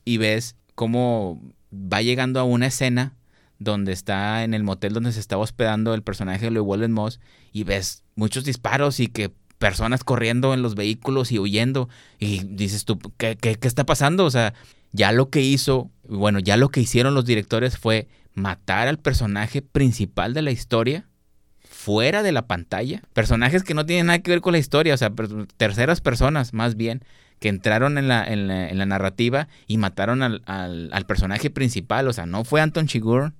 y 0.05 0.17
ves 0.17 0.55
cómo 0.73 1.39
va 1.71 2.01
llegando 2.01 2.39
a 2.39 2.43
una 2.43 2.67
escena 2.67 3.13
donde 3.59 3.91
está 3.91 4.43
en 4.43 4.53
el 4.53 4.63
motel 4.63 4.93
donde 4.93 5.11
se 5.11 5.19
estaba 5.19 5.43
hospedando 5.43 5.93
el 5.93 6.01
personaje 6.01 6.45
de 6.45 6.51
Llewellyn 6.51 6.91
Moss 6.91 7.19
y 7.51 7.63
ves 7.63 8.03
muchos 8.15 8.45
disparos 8.45 8.99
y 8.99 9.07
que 9.07 9.31
personas 9.59 10.03
corriendo 10.03 10.53
en 10.53 10.61
los 10.61 10.75
vehículos 10.75 11.31
y 11.31 11.39
huyendo 11.39 11.89
y 12.17 12.43
dices 12.43 12.85
tú, 12.85 12.99
¿qué, 13.17 13.37
qué, 13.39 13.55
qué 13.55 13.67
está 13.67 13.85
pasando? 13.85 14.25
O 14.25 14.31
sea, 14.31 14.53
ya 14.91 15.11
lo 15.11 15.29
que 15.29 15.41
hizo, 15.41 15.91
bueno, 16.07 16.39
ya 16.39 16.57
lo 16.57 16.69
que 16.69 16.81
hicieron 16.81 17.13
los 17.13 17.25
directores 17.25 17.77
fue 17.77 18.07
matar 18.33 18.87
al 18.87 18.99
personaje 18.99 19.61
principal 19.61 20.33
de 20.33 20.41
la 20.41 20.51
historia 20.51 21.07
fuera 21.61 22.23
de 22.23 22.31
la 22.31 22.47
pantalla. 22.47 23.01
Personajes 23.13 23.63
que 23.63 23.73
no 23.73 23.85
tienen 23.85 24.07
nada 24.07 24.19
que 24.19 24.31
ver 24.31 24.41
con 24.41 24.53
la 24.53 24.59
historia, 24.59 24.93
o 24.93 24.97
sea, 24.97 25.11
terceras 25.57 26.01
personas 26.01 26.53
más 26.53 26.75
bien, 26.75 27.03
que 27.43 27.49
entraron 27.49 27.97
en 27.97 28.07
la, 28.07 28.23
en 28.23 28.47
la, 28.47 28.85
narrativa 28.85 29.49
y 29.67 29.77
mataron 29.77 30.23
al, 30.23 30.41
al, 30.45 31.05
personaje 31.05 31.49
principal. 31.49 32.07
O 32.07 32.13
sea, 32.13 32.25
no 32.25 32.45
fue 32.45 32.61
Anton 32.61 32.87
Chigurh, 32.87 33.33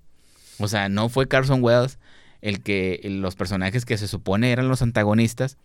o 0.60 0.68
sea, 0.68 0.90
no 0.90 1.08
fue 1.08 1.30
Carson 1.30 1.64
Wells 1.64 2.00
el 2.42 2.62
que 2.62 3.00
los 3.06 3.38
personajes 3.38 3.86
que 3.86 3.98
se 3.98 4.10
supone 4.10 4.52
eran 4.52 4.68
los 4.68 4.82
antagonistas. 4.82 5.58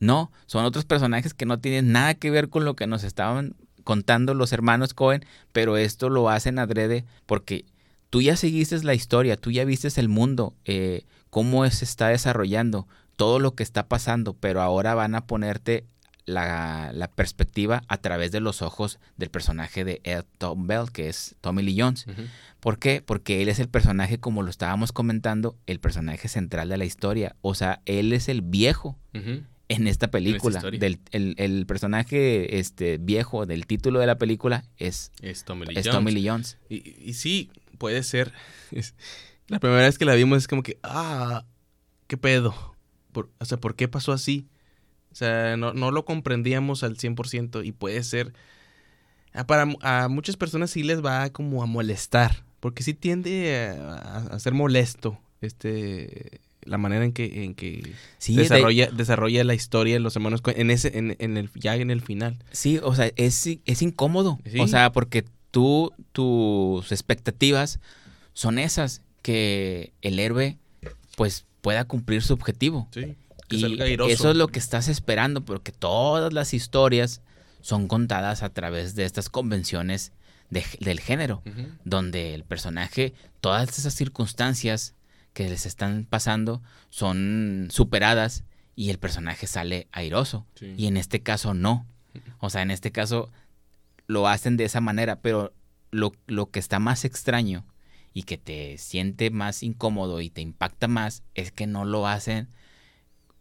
No, 0.00 0.32
son 0.46 0.64
otros 0.64 0.86
personajes 0.86 1.34
que 1.34 1.46
no 1.46 1.60
tienen 1.60 1.92
nada 1.92 2.14
que 2.14 2.32
ver 2.32 2.48
con 2.48 2.64
lo 2.64 2.74
que 2.74 2.88
nos 2.88 3.04
estaban 3.04 3.54
contando 3.84 4.34
los 4.34 4.52
hermanos 4.52 4.92
Cohen, 4.92 5.24
pero 5.52 5.76
esto 5.76 6.08
lo 6.08 6.28
hacen 6.28 6.58
adrede 6.58 7.04
porque 7.26 7.64
tú 8.10 8.22
ya 8.22 8.34
seguiste 8.34 8.82
la 8.82 8.94
historia, 8.94 9.36
tú 9.36 9.52
ya 9.52 9.64
viste 9.64 9.88
el 10.00 10.08
mundo, 10.08 10.56
eh, 10.64 11.04
cómo 11.30 11.64
se 11.70 11.84
está 11.84 12.08
desarrollando, 12.08 12.88
todo 13.14 13.38
lo 13.38 13.54
que 13.54 13.62
está 13.62 13.86
pasando, 13.86 14.34
pero 14.34 14.62
ahora 14.62 14.96
van 14.96 15.14
a 15.14 15.28
ponerte 15.28 15.86
la, 16.26 17.10
perspectiva 17.14 17.82
a 17.88 17.98
través 17.98 18.32
de 18.32 18.40
los 18.40 18.60
ojos 18.60 18.98
del 19.16 19.30
personaje 19.30 19.84
de 19.84 20.00
Ed 20.04 20.24
Tom 20.38 20.66
Bell, 20.66 20.90
que 20.92 21.08
es 21.08 21.36
Tommy 21.40 21.62
Lee 21.62 21.76
Jones. 21.78 22.06
¿Por 22.60 22.78
qué? 22.78 23.00
Porque 23.00 23.42
él 23.42 23.48
es 23.48 23.58
el 23.58 23.68
personaje, 23.68 24.18
como 24.18 24.42
lo 24.42 24.50
estábamos 24.50 24.92
comentando, 24.92 25.56
el 25.66 25.80
personaje 25.80 26.28
central 26.28 26.68
de 26.68 26.76
la 26.76 26.84
historia. 26.84 27.36
O 27.42 27.54
sea, 27.54 27.80
él 27.86 28.12
es 28.12 28.28
el 28.28 28.42
viejo 28.42 28.98
en 29.68 29.86
esta 29.86 30.10
película. 30.10 30.60
del, 30.60 31.00
el, 31.12 31.66
personaje 31.66 32.58
este, 32.58 32.98
viejo 32.98 33.46
del 33.46 33.66
título 33.66 34.00
de 34.00 34.06
la 34.06 34.18
película 34.18 34.64
es, 34.76 35.12
es 35.22 35.44
Tommy 35.44 36.12
Lee 36.12 36.28
Jones. 36.28 36.58
Y, 36.68 37.14
sí, 37.14 37.50
puede 37.78 38.02
ser. 38.02 38.32
La 39.48 39.60
primera 39.60 39.82
vez 39.82 39.96
que 39.96 40.04
la 40.04 40.16
vimos 40.16 40.38
es 40.38 40.48
como 40.48 40.64
que, 40.64 40.76
ah, 40.82 41.44
¿qué 42.08 42.16
pedo? 42.16 42.74
o 43.38 43.44
sea, 43.44 43.58
¿por 43.58 43.76
qué 43.76 43.86
pasó 43.86 44.12
así? 44.12 44.48
O 45.16 45.18
sea, 45.18 45.56
no, 45.56 45.72
lo 45.72 46.04
comprendíamos 46.04 46.82
al 46.82 46.98
100% 46.98 47.64
y 47.64 47.72
puede 47.72 48.02
ser... 48.02 48.34
Ah, 49.32 49.46
para 49.46 49.66
a 49.80 50.08
muchas 50.08 50.36
personas 50.36 50.70
sí 50.70 50.82
les 50.82 51.02
va 51.02 51.30
como 51.30 51.62
a 51.62 51.66
molestar, 51.66 52.44
porque 52.60 52.82
sí 52.82 52.92
tiende 52.92 53.78
a, 53.78 54.38
ser 54.38 54.52
molesto 54.52 55.18
este 55.40 56.42
la 56.60 56.76
manera 56.76 57.06
en 57.06 57.12
que, 57.12 57.44
en 57.44 57.54
que 57.54 57.94
desarrolla, 58.28 58.90
desarrolla 58.90 59.42
la 59.44 59.54
historia 59.54 59.96
en 59.96 60.02
los 60.02 60.16
hermanos 60.16 60.42
en 60.44 60.70
ese 60.70 60.98
en, 60.98 61.16
en, 61.18 61.38
el 61.38 61.50
ya 61.54 61.76
en 61.76 61.90
el 61.90 62.02
final. 62.02 62.36
Sí, 62.52 62.78
o 62.82 62.94
sea, 62.94 63.10
es, 63.16 63.48
es 63.64 63.80
incómodo. 63.80 64.38
O 64.58 64.68
sea, 64.68 64.92
porque 64.92 65.24
tú 65.50 65.94
tus 66.12 66.92
expectativas 66.92 67.80
son 68.34 68.58
esas 68.58 69.00
que 69.22 69.94
el 70.02 70.18
héroe 70.18 70.58
pues 71.16 71.46
pueda 71.62 71.86
cumplir 71.86 72.20
su 72.20 72.34
objetivo. 72.34 72.86
Sí, 72.90 73.16
y 73.50 74.10
eso 74.10 74.30
es 74.30 74.36
lo 74.36 74.48
que 74.48 74.58
estás 74.58 74.88
esperando, 74.88 75.44
porque 75.44 75.72
todas 75.72 76.32
las 76.32 76.54
historias 76.54 77.22
son 77.60 77.88
contadas 77.88 78.42
a 78.42 78.50
través 78.50 78.94
de 78.94 79.04
estas 79.04 79.28
convenciones 79.28 80.12
del 80.50 81.00
género, 81.00 81.42
donde 81.84 82.34
el 82.34 82.44
personaje, 82.44 83.14
todas 83.40 83.78
esas 83.78 83.94
circunstancias 83.94 84.94
que 85.32 85.48
les 85.48 85.66
están 85.66 86.06
pasando 86.08 86.62
son 86.90 87.68
superadas 87.70 88.44
y 88.74 88.90
el 88.90 88.98
personaje 88.98 89.46
sale 89.46 89.88
airoso. 89.92 90.46
Y 90.76 90.86
en 90.86 90.96
este 90.96 91.22
caso 91.22 91.54
no. 91.54 91.86
O 92.38 92.50
sea, 92.50 92.62
en 92.62 92.70
este 92.70 92.92
caso 92.92 93.30
lo 94.06 94.28
hacen 94.28 94.56
de 94.56 94.64
esa 94.64 94.80
manera, 94.80 95.20
pero 95.20 95.52
lo, 95.90 96.12
lo 96.26 96.50
que 96.50 96.58
está 96.58 96.78
más 96.78 97.04
extraño 97.04 97.66
y 98.14 98.22
que 98.22 98.38
te 98.38 98.78
siente 98.78 99.30
más 99.30 99.62
incómodo 99.62 100.20
y 100.20 100.30
te 100.30 100.40
impacta 100.40 100.88
más 100.88 101.22
es 101.34 101.52
que 101.52 101.66
no 101.66 101.84
lo 101.84 102.06
hacen 102.06 102.48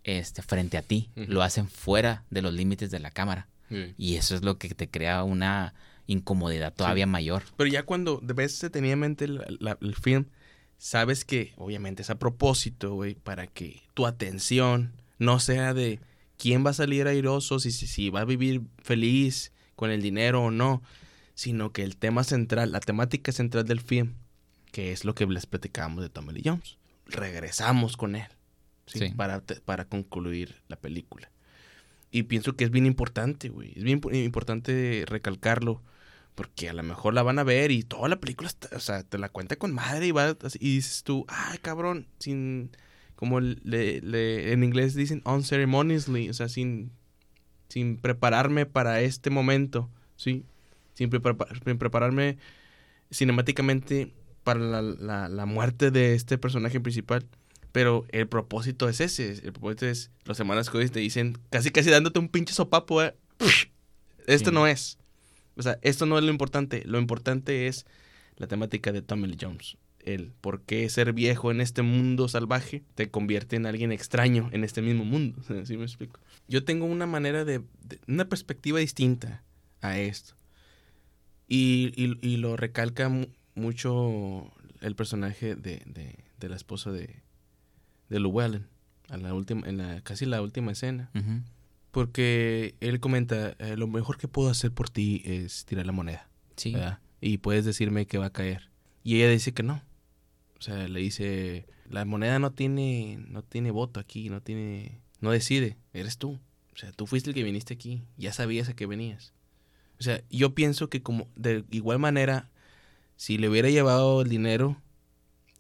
este, 0.06 0.44
frente 0.44 0.78
a 0.78 0.84
ti, 0.84 1.10
lo 1.16 1.42
hacen 1.42 1.68
fuera 1.68 2.24
de 2.30 2.44
los 2.44 2.54
límites 2.54 2.92
de 2.92 3.00
la 3.00 3.12
cámara. 3.12 3.48
Y 3.98 4.16
eso 4.16 4.36
es 4.36 4.44
lo 4.44 4.58
que 4.58 4.70
te 4.70 4.88
crea 4.88 5.24
una 5.24 5.74
incomodidad 6.08 6.74
todavía 6.74 7.08
mayor. 7.08 7.44
Pero 7.58 7.68
ya 7.68 7.84
cuando 7.84 8.22
ves 8.22 8.62
detenidamente 8.62 9.26
el, 9.26 9.42
el 9.82 9.96
film, 9.96 10.26
sabes 10.78 11.26
que 11.26 11.54
obviamente 11.58 12.04
es 12.04 12.12
a 12.12 12.20
propósito, 12.20 12.94
güey, 12.94 13.16
para 13.16 13.48
que 13.48 13.82
tu 13.96 14.06
atención 14.06 14.94
no 15.18 15.40
sea 15.40 15.74
de 15.74 16.00
quién 16.38 16.64
va 16.64 16.70
a 16.70 16.74
salir 16.74 17.08
airoso, 17.08 17.60
si, 17.60 17.72
si, 17.72 17.88
si 17.88 18.12
va 18.12 18.22
a 18.22 18.26
vivir 18.26 18.62
feliz 18.84 19.52
con 19.76 19.90
el 19.90 20.04
dinero 20.04 20.44
o 20.44 20.52
no, 20.52 20.84
sino 21.34 21.72
que 21.72 21.84
el 21.84 21.98
tema 21.98 22.24
central, 22.24 22.72
la 22.72 22.80
temática 22.80 23.32
central 23.32 23.66
del 23.66 23.82
film 23.82 24.14
que 24.72 24.92
es 24.92 25.06
lo 25.06 25.16
que 25.16 25.26
les 25.26 25.46
platicábamos 25.46 26.04
de 26.04 26.10
Tommy 26.10 26.34
Lee 26.34 26.44
Jones. 26.46 26.78
Regresamos 27.08 27.98
con 27.98 28.16
él 28.16 28.28
¿sí? 28.86 29.10
Para, 29.16 29.42
para 29.66 29.86
concluir 29.86 30.62
la 30.68 30.76
película. 30.76 31.32
Y 32.12 32.24
pienso 32.24 32.56
que 32.56 32.64
es 32.64 32.72
bien 32.72 32.86
importante, 32.86 33.50
güey. 33.50 33.74
Es 33.76 33.84
bien 33.84 34.02
importante 34.14 35.04
recalcarlo. 35.08 35.82
Porque 36.36 36.70
a 36.70 36.74
lo 36.74 36.84
mejor 36.84 37.14
la 37.14 37.24
van 37.24 37.40
a 37.40 37.44
ver 37.44 37.72
y 37.72 37.84
toda 37.84 38.10
la 38.10 38.20
película, 38.20 38.52
o 38.76 38.80
sea, 38.80 39.04
te 39.04 39.18
la 39.18 39.30
cuenta 39.30 39.56
con 39.56 39.74
madre 39.74 40.08
y, 40.08 40.12
va, 40.12 40.36
y 40.60 40.76
dices 40.76 41.04
tú, 41.04 41.26
ay, 41.30 41.60
cabrón, 41.60 42.08
sin, 42.20 42.72
como 43.16 43.40
le, 43.40 44.52
en 44.52 44.64
inglés 44.66 44.96
dicen 44.96 45.22
unceremoniously, 45.26 46.30
o 46.30 46.34
sea, 46.34 46.50
sin, 46.50 46.92
sin 47.70 47.96
prepararme 47.96 48.66
para 48.66 49.00
este 49.00 49.30
momento, 49.30 49.90
¿sí? 50.18 50.44
Sin, 50.94 51.10
sin 51.10 51.78
prepararme 51.78 52.38
cinemáticamente 53.12 54.14
para 54.44 54.60
la, 54.60 55.30
la, 55.30 55.46
muerte 55.46 55.90
de 55.90 56.14
este 56.14 56.38
personaje 56.38 56.80
principal. 56.80 57.26
Pero 57.76 58.06
el 58.14 58.26
propósito 58.30 58.88
es 58.88 59.02
ese. 59.02 59.32
El 59.32 59.52
propósito 59.52 59.86
es, 59.86 60.10
los 60.24 60.40
hermanos 60.40 60.70
Cohen 60.70 60.88
te 60.88 61.02
dicen, 61.02 61.38
casi 61.50 61.72
casi 61.72 61.90
dándote 61.90 62.20
un 62.20 62.30
pinche 62.30 62.54
sopapo. 62.54 63.04
¿eh? 63.04 63.14
Esto 64.28 64.54
no 64.54 64.66
es. 64.66 64.98
O 65.58 65.62
sea, 65.62 65.78
esto 65.82 66.06
no 66.06 66.18
es 66.18 66.24
lo 66.24 66.32
importante. 66.32 66.84
Lo 66.86 67.00
importante 67.00 67.68
es 67.68 67.86
la 68.38 68.48
temática 68.48 68.94
de 68.94 69.02
Tommy 69.02 69.28
Lee 69.28 69.38
Jones. 69.42 69.76
El 70.00 70.32
por 70.40 70.62
qué 70.62 70.88
ser 70.88 71.12
viejo 71.12 71.52
en 71.52 71.60
este 71.60 71.82
mundo 71.82 72.30
salvaje 72.30 72.82
te 72.96 73.10
convierte 73.12 73.58
en 73.58 73.66
alguien 73.66 73.92
extraño 73.92 74.50
en 74.54 74.64
este 74.64 74.82
mismo 74.82 75.04
mundo. 75.04 75.42
¿Sí 75.66 75.76
me 75.76 75.84
explico? 75.84 76.22
Yo 76.48 76.64
tengo 76.64 76.86
una 76.86 77.08
manera 77.08 77.44
de, 77.44 77.62
una 78.08 78.30
perspectiva 78.30 78.80
distinta 78.80 79.44
a 79.82 80.00
esto. 80.00 80.36
Y, 81.50 81.92
y, 81.98 82.18
y 82.26 82.38
lo 82.38 82.56
recalca 82.56 83.12
mucho 83.54 84.54
el 84.80 84.96
personaje 84.96 85.56
de, 85.56 85.84
de, 86.40 86.48
la 86.50 86.56
esposa 86.56 86.94
de, 86.94 87.25
de 88.10 88.20
Llewellyn 88.20 88.68
en 89.10 89.24
la 89.24 89.34
última, 89.34 89.68
en 89.68 89.78
la, 89.78 90.02
casi 90.02 90.26
la 90.26 90.42
última 90.42 90.72
escena. 90.72 91.12
Porque 91.92 92.76
él 92.82 93.00
comenta, 93.00 93.56
eh, 93.60 93.78
lo 93.78 93.88
mejor 93.88 94.18
que 94.18 94.28
puedo 94.28 94.50
hacer 94.50 94.72
por 94.72 94.90
ti 94.90 95.22
es 95.26 95.66
tirar 95.66 95.86
la 95.86 95.92
moneda. 95.92 96.28
Sí. 96.56 96.76
Y 97.22 97.38
puedes 97.38 97.64
decirme 97.66 98.06
que 98.06 98.18
va 98.18 98.28
a 98.28 98.34
caer. 98.34 98.70
Y 99.04 99.16
ella 99.18 99.30
dice 99.30 99.54
que 99.54 99.64
no. 99.64 99.82
O 100.60 100.62
sea, 100.62 100.88
le 100.88 101.00
dice, 101.00 101.66
la 101.90 102.06
moneda 102.06 102.40
no 102.40 102.52
tiene, 102.52 103.24
no 103.30 103.44
tiene 103.44 103.72
voto 103.72 104.00
aquí, 104.00 104.30
no 104.30 104.42
tiene, 104.42 105.00
no 105.22 105.32
decide, 105.32 105.78
eres 105.94 106.18
tú. 106.18 106.40
O 106.74 106.78
sea, 106.78 106.92
tú 106.92 107.08
fuiste 107.08 107.30
el 107.30 107.36
que 107.36 107.44
viniste 107.44 107.74
aquí, 107.74 108.04
ya 108.18 108.34
sabías 108.34 108.68
a 108.68 108.76
qué 108.76 108.86
venías. 108.86 109.34
O 110.00 110.04
sea, 110.04 110.22
yo 110.30 110.54
pienso 110.56 110.90
que 110.90 111.02
como 111.02 111.30
de 111.36 111.64
igual 111.72 112.00
manera 112.00 112.50
si 113.16 113.38
le 113.38 113.50
hubiera 113.50 113.70
llevado 113.70 114.22
el 114.22 114.30
dinero, 114.30 114.82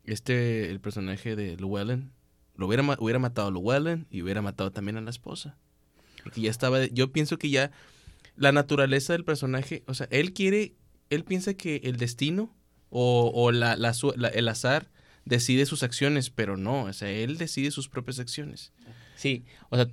este, 0.03 0.69
el 0.69 0.79
personaje 0.79 1.35
de 1.35 1.55
Llewellyn, 1.55 2.11
lo 2.57 2.67
hubiera, 2.67 2.83
hubiera 2.99 3.19
matado 3.19 3.47
a 3.47 3.51
Llewellyn 3.51 4.07
y 4.09 4.21
hubiera 4.21 4.41
matado 4.41 4.71
también 4.71 4.97
a 4.97 5.01
la 5.01 5.09
esposa. 5.09 5.57
Porque 6.23 6.41
ya 6.41 6.49
estaba, 6.49 6.85
yo 6.85 7.11
pienso 7.11 7.37
que 7.37 7.49
ya 7.49 7.71
la 8.35 8.51
naturaleza 8.51 9.13
del 9.13 9.23
personaje, 9.23 9.83
o 9.87 9.93
sea, 9.93 10.07
él 10.09 10.33
quiere, 10.33 10.73
él 11.09 11.23
piensa 11.23 11.53
que 11.53 11.81
el 11.83 11.97
destino 11.97 12.55
o, 12.89 13.31
o 13.33 13.51
la, 13.51 13.75
la, 13.75 13.93
el 14.33 14.47
azar 14.47 14.89
decide 15.25 15.65
sus 15.65 15.83
acciones, 15.83 16.29
pero 16.29 16.57
no, 16.57 16.83
o 16.83 16.93
sea, 16.93 17.09
él 17.09 17.37
decide 17.37 17.71
sus 17.71 17.89
propias 17.89 18.19
acciones. 18.19 18.71
Sí, 19.15 19.45
o 19.69 19.75
sea, 19.75 19.87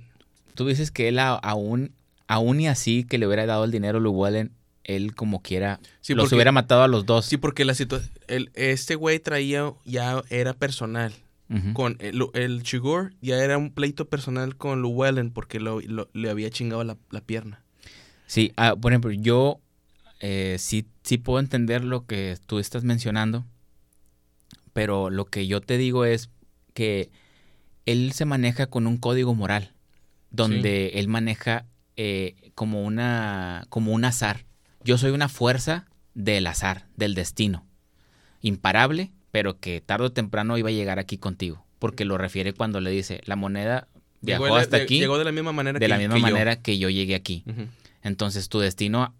tú 0.55 0.67
dices 0.67 0.91
que 0.91 1.09
él 1.09 1.19
aún, 1.19 1.93
aún 2.27 2.61
y 2.61 2.67
así 2.67 3.03
que 3.03 3.17
le 3.17 3.27
hubiera 3.27 3.45
dado 3.45 3.63
el 3.65 3.71
dinero 3.71 3.99
a 3.99 4.01
Llewellyn, 4.01 4.51
él 4.83 5.15
como 5.15 5.41
quiera 5.41 5.79
los 6.09 6.31
hubiera 6.33 6.51
matado 6.51 6.83
a 6.83 6.87
los 6.87 7.05
dos. 7.05 7.25
Sí, 7.25 7.37
porque 7.37 7.65
la 7.65 7.73
situación, 7.73 8.11
este 8.53 8.95
güey 8.95 9.19
traía, 9.19 9.73
ya 9.85 10.23
era 10.29 10.53
personal. 10.53 11.13
Con 11.73 11.97
el, 11.99 12.19
el 12.33 12.63
ya 13.21 13.43
era 13.43 13.59
un 13.59 13.71
pleito 13.71 14.09
personal 14.09 14.55
con 14.57 14.81
Llewellyn 14.81 15.29
porque 15.29 15.59
lo, 15.59 15.81
le 15.81 16.29
había 16.29 16.49
chingado 16.49 16.83
la, 16.83 17.21
pierna. 17.21 17.61
Sí, 18.25 18.51
ah, 18.57 18.75
por 18.75 18.91
ejemplo, 18.91 19.11
yo 19.11 19.59
eh, 20.19 20.55
sí, 20.57 20.87
sí 21.03 21.19
puedo 21.19 21.39
entender 21.39 21.83
lo 21.83 22.07
que 22.07 22.37
tú 22.47 22.57
estás 22.57 22.83
mencionando, 22.83 23.45
pero 24.73 25.11
lo 25.11 25.25
que 25.25 25.45
yo 25.45 25.61
te 25.61 25.77
digo 25.77 26.05
es 26.05 26.29
que 26.73 27.11
él 27.85 28.11
se 28.13 28.25
maneja 28.25 28.67
con 28.67 28.87
un 28.87 28.97
código 28.97 29.35
moral, 29.35 29.73
donde 30.31 30.93
él 30.95 31.07
maneja 31.07 31.65
eh, 31.97 32.51
como, 32.55 32.83
una, 32.83 33.65
como 33.69 33.91
un 33.91 34.05
azar. 34.05 34.45
Yo 34.83 34.97
soy 34.97 35.11
una 35.11 35.29
fuerza 35.29 35.85
del 36.15 36.47
azar, 36.47 36.87
del 36.97 37.13
destino, 37.13 37.65
imparable, 38.41 39.11
pero 39.33 39.59
que 39.59 39.81
tarde 39.81 40.05
o 40.05 40.11
temprano 40.11 40.59
iba 40.59 40.69
a 40.69 40.71
llegar 40.71 40.99
aquí 40.99 41.17
contigo, 41.17 41.65
porque 41.79 42.05
lo 42.05 42.19
refiere 42.19 42.53
cuando 42.53 42.79
le 42.81 42.91
dice, 42.91 43.19
la 43.25 43.35
moneda 43.35 43.87
viajó 44.21 44.43
Llegó 44.45 44.57
hasta 44.57 44.77
de- 44.77 44.83
aquí 44.83 44.99
Llegó 44.99 45.17
de 45.17 45.25
la 45.25 45.31
misma 45.31 45.51
manera 45.53 45.79
de 45.79 45.83
que 45.83 45.89
la 45.89 45.97
misma 45.97 46.13
que 46.13 46.19
yo. 46.21 46.27
manera 46.27 46.61
que 46.61 46.77
yo 46.77 46.89
llegué 46.91 47.15
aquí. 47.15 47.43
Entonces 48.03 48.47
tu 48.47 48.59
destino 48.59 49.15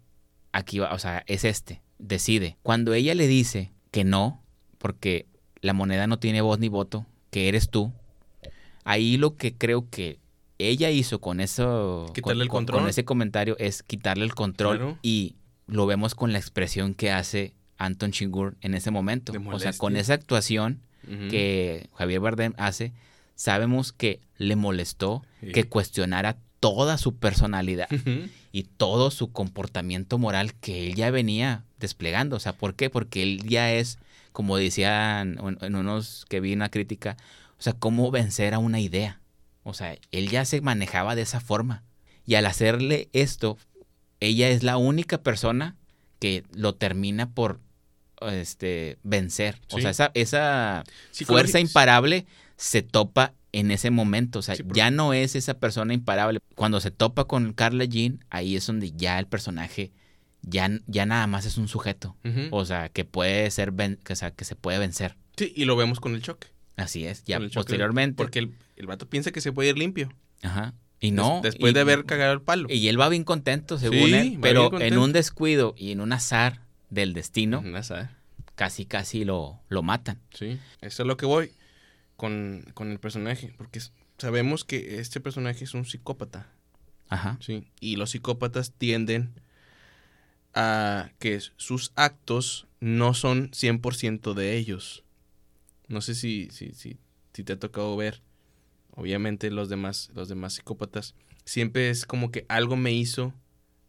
aquí 0.52 0.78
va, 0.78 0.94
o 0.94 0.98
sea, 1.00 1.24
es 1.26 1.44
este, 1.44 1.82
decide. 1.98 2.56
Cuando 2.62 2.94
ella 2.94 3.14
le 3.16 3.26
dice 3.26 3.72
que 3.90 4.04
no, 4.04 4.40
porque 4.78 5.26
la 5.62 5.72
moneda 5.72 6.06
no 6.06 6.20
tiene 6.20 6.42
voz 6.42 6.60
ni 6.60 6.68
voto, 6.68 7.06
que 7.30 7.48
eres 7.48 7.68
tú, 7.70 7.92
ahí 8.84 9.16
lo 9.16 9.36
que 9.36 9.54
creo 9.56 9.88
que 9.90 10.18
ella 10.58 10.90
hizo 10.90 11.20
con 11.20 11.40
eso, 11.40 12.06
Quitarle 12.14 12.22
con, 12.34 12.42
el 12.42 12.48
con- 12.48 12.58
control. 12.60 12.80
con 12.82 12.88
ese 12.88 13.04
comentario 13.04 13.56
es 13.58 13.82
quitarle 13.82 14.24
el 14.24 14.34
control 14.34 14.76
Claro. 14.76 14.98
y 15.02 15.34
lo 15.66 15.86
vemos 15.86 16.14
con 16.14 16.32
la 16.32 16.38
expresión 16.38 16.94
que 16.94 17.10
hace 17.10 17.54
Anton 17.78 18.12
Chigurh 18.12 18.56
en 18.60 18.74
ese 18.74 18.90
momento. 18.90 19.32
O 19.52 19.58
sea, 19.58 19.72
con 19.72 19.96
esa 19.96 20.14
actuación 20.14 20.80
que 21.30 21.88
Javier 21.94 22.20
Bardem 22.20 22.54
hace, 22.56 22.92
sabemos 23.34 23.92
que 23.92 24.20
le 24.38 24.56
molestó 24.56 25.22
Sí. 25.40 25.52
que 25.52 25.64
cuestionara 25.64 26.38
toda 26.60 26.96
su 26.96 27.16
personalidad 27.16 27.88
y 28.52 28.62
todo 28.62 29.10
su 29.10 29.30
comportamiento 29.32 30.16
moral 30.16 30.54
que 30.54 30.86
él 30.86 30.94
ya 30.94 31.10
venía 31.10 31.64
desplegando. 31.78 32.36
O 32.36 32.40
sea, 32.40 32.54
¿por 32.54 32.74
qué? 32.74 32.88
Porque 32.88 33.22
él 33.22 33.42
ya 33.46 33.72
es, 33.72 33.98
como 34.32 34.56
decían 34.56 35.38
en 35.60 35.74
unos 35.76 36.24
que 36.30 36.40
vi 36.40 36.54
una 36.54 36.70
crítica, 36.70 37.18
o 37.58 37.62
sea, 37.62 37.74
cómo 37.74 38.10
vencer 38.10 38.54
a 38.54 38.58
una 38.58 38.80
idea. 38.80 39.20
O 39.62 39.74
sea, 39.74 39.96
él 40.10 40.30
ya 40.30 40.44
se 40.46 40.62
manejaba 40.62 41.14
de 41.14 41.22
esa 41.22 41.40
forma. 41.40 41.82
Y 42.26 42.36
al 42.36 42.46
hacerle 42.46 43.08
esto, 43.12 43.58
ella 44.20 44.48
es 44.48 44.62
la 44.62 44.78
única 44.78 45.18
persona 45.22 45.76
que 46.24 46.42
lo 46.54 46.74
termina 46.74 47.28
por 47.34 47.60
este 48.22 48.96
vencer. 49.02 49.60
O 49.70 49.78
sea, 49.78 49.90
esa, 49.90 50.10
esa 50.14 50.84
fuerza 51.26 51.60
imparable 51.60 52.24
se 52.56 52.80
topa 52.80 53.34
en 53.52 53.70
ese 53.70 53.90
momento. 53.90 54.38
O 54.38 54.42
sea, 54.42 54.56
Sí, 54.56 54.62
ya 54.72 54.90
no 54.90 55.12
es 55.12 55.34
esa 55.34 55.58
persona 55.58 55.92
imparable. 55.92 56.40
Cuando 56.54 56.80
se 56.80 56.90
topa 56.90 57.24
con 57.26 57.52
Carla 57.52 57.84
Jean, 57.84 58.24
ahí 58.30 58.56
es 58.56 58.66
donde 58.66 58.92
ya 58.92 59.18
el 59.18 59.26
personaje 59.26 59.92
ya, 60.40 60.70
ya 60.86 61.04
nada 61.04 61.26
más 61.26 61.44
es 61.44 61.58
un 61.58 61.68
sujeto. 61.68 62.16
O 62.50 62.64
sea, 62.64 62.88
que 62.88 63.04
puede 63.04 63.50
ser, 63.50 63.70
ven- 63.72 63.98
que, 64.02 64.14
o 64.14 64.16
sea, 64.16 64.30
que 64.30 64.46
se 64.46 64.56
puede 64.56 64.78
vencer. 64.78 65.16
Sí, 65.36 65.52
y 65.54 65.66
lo 65.66 65.76
vemos 65.76 66.00
con 66.00 66.14
el 66.14 66.22
choque. 66.22 66.46
Así 66.76 67.04
es. 67.06 67.24
Ya 67.24 67.38
posteriormente. 67.52 68.16
Porque 68.16 68.38
el, 68.38 68.54
el 68.76 68.86
vato 68.86 69.10
piensa 69.10 69.30
que 69.30 69.42
se 69.42 69.52
puede 69.52 69.68
ir 69.68 69.76
limpio. 69.78 70.10
Ajá. 70.42 70.72
Y 71.04 71.10
no. 71.10 71.40
Des- 71.42 71.52
después 71.54 71.70
y- 71.70 71.74
de 71.74 71.80
haber 71.80 72.04
cagado 72.04 72.32
el 72.32 72.40
palo. 72.42 72.68
Y 72.70 72.88
él 72.88 73.00
va 73.00 73.08
bien 73.08 73.24
contento, 73.24 73.78
según 73.78 74.08
Sí, 74.08 74.14
él. 74.14 74.38
Pero 74.40 74.80
en 74.80 74.98
un 74.98 75.12
descuido 75.12 75.74
y 75.76 75.92
en 75.92 76.00
un 76.00 76.12
azar 76.12 76.62
del 76.90 77.12
destino, 77.14 77.58
Ujú, 77.60 77.76
esa, 77.76 78.16
casi, 78.54 78.86
casi 78.86 79.24
lo, 79.24 79.60
lo 79.68 79.82
matan. 79.82 80.20
Sí, 80.32 80.58
eso 80.80 81.02
es 81.02 81.06
lo 81.06 81.16
que 81.16 81.26
voy 81.26 81.50
con, 82.16 82.64
con 82.74 82.90
el 82.90 82.98
personaje. 82.98 83.52
Porque 83.58 83.80
sabemos 84.18 84.64
que 84.64 84.98
este 85.00 85.20
personaje 85.20 85.64
es 85.64 85.74
un 85.74 85.84
psicópata. 85.84 86.48
Ajá. 87.08 87.36
Sí. 87.40 87.64
Y 87.80 87.96
los 87.96 88.10
psicópatas 88.10 88.72
tienden 88.72 89.34
a 90.54 91.10
que 91.18 91.40
sus 91.56 91.92
actos 91.96 92.66
no 92.80 93.12
son 93.14 93.50
100% 93.50 94.34
de 94.34 94.56
ellos. 94.56 95.02
No 95.88 96.00
sé 96.00 96.14
si, 96.14 96.48
si, 96.50 96.72
si, 96.72 96.96
si 97.32 97.44
te 97.44 97.54
ha 97.54 97.58
tocado 97.58 97.96
ver. 97.96 98.22
Obviamente 98.96 99.50
los 99.50 99.68
demás, 99.68 100.10
los 100.14 100.28
demás 100.28 100.54
psicópatas 100.54 101.14
siempre 101.44 101.90
es 101.90 102.06
como 102.06 102.30
que 102.30 102.46
algo 102.48 102.76
me 102.76 102.92
hizo 102.92 103.34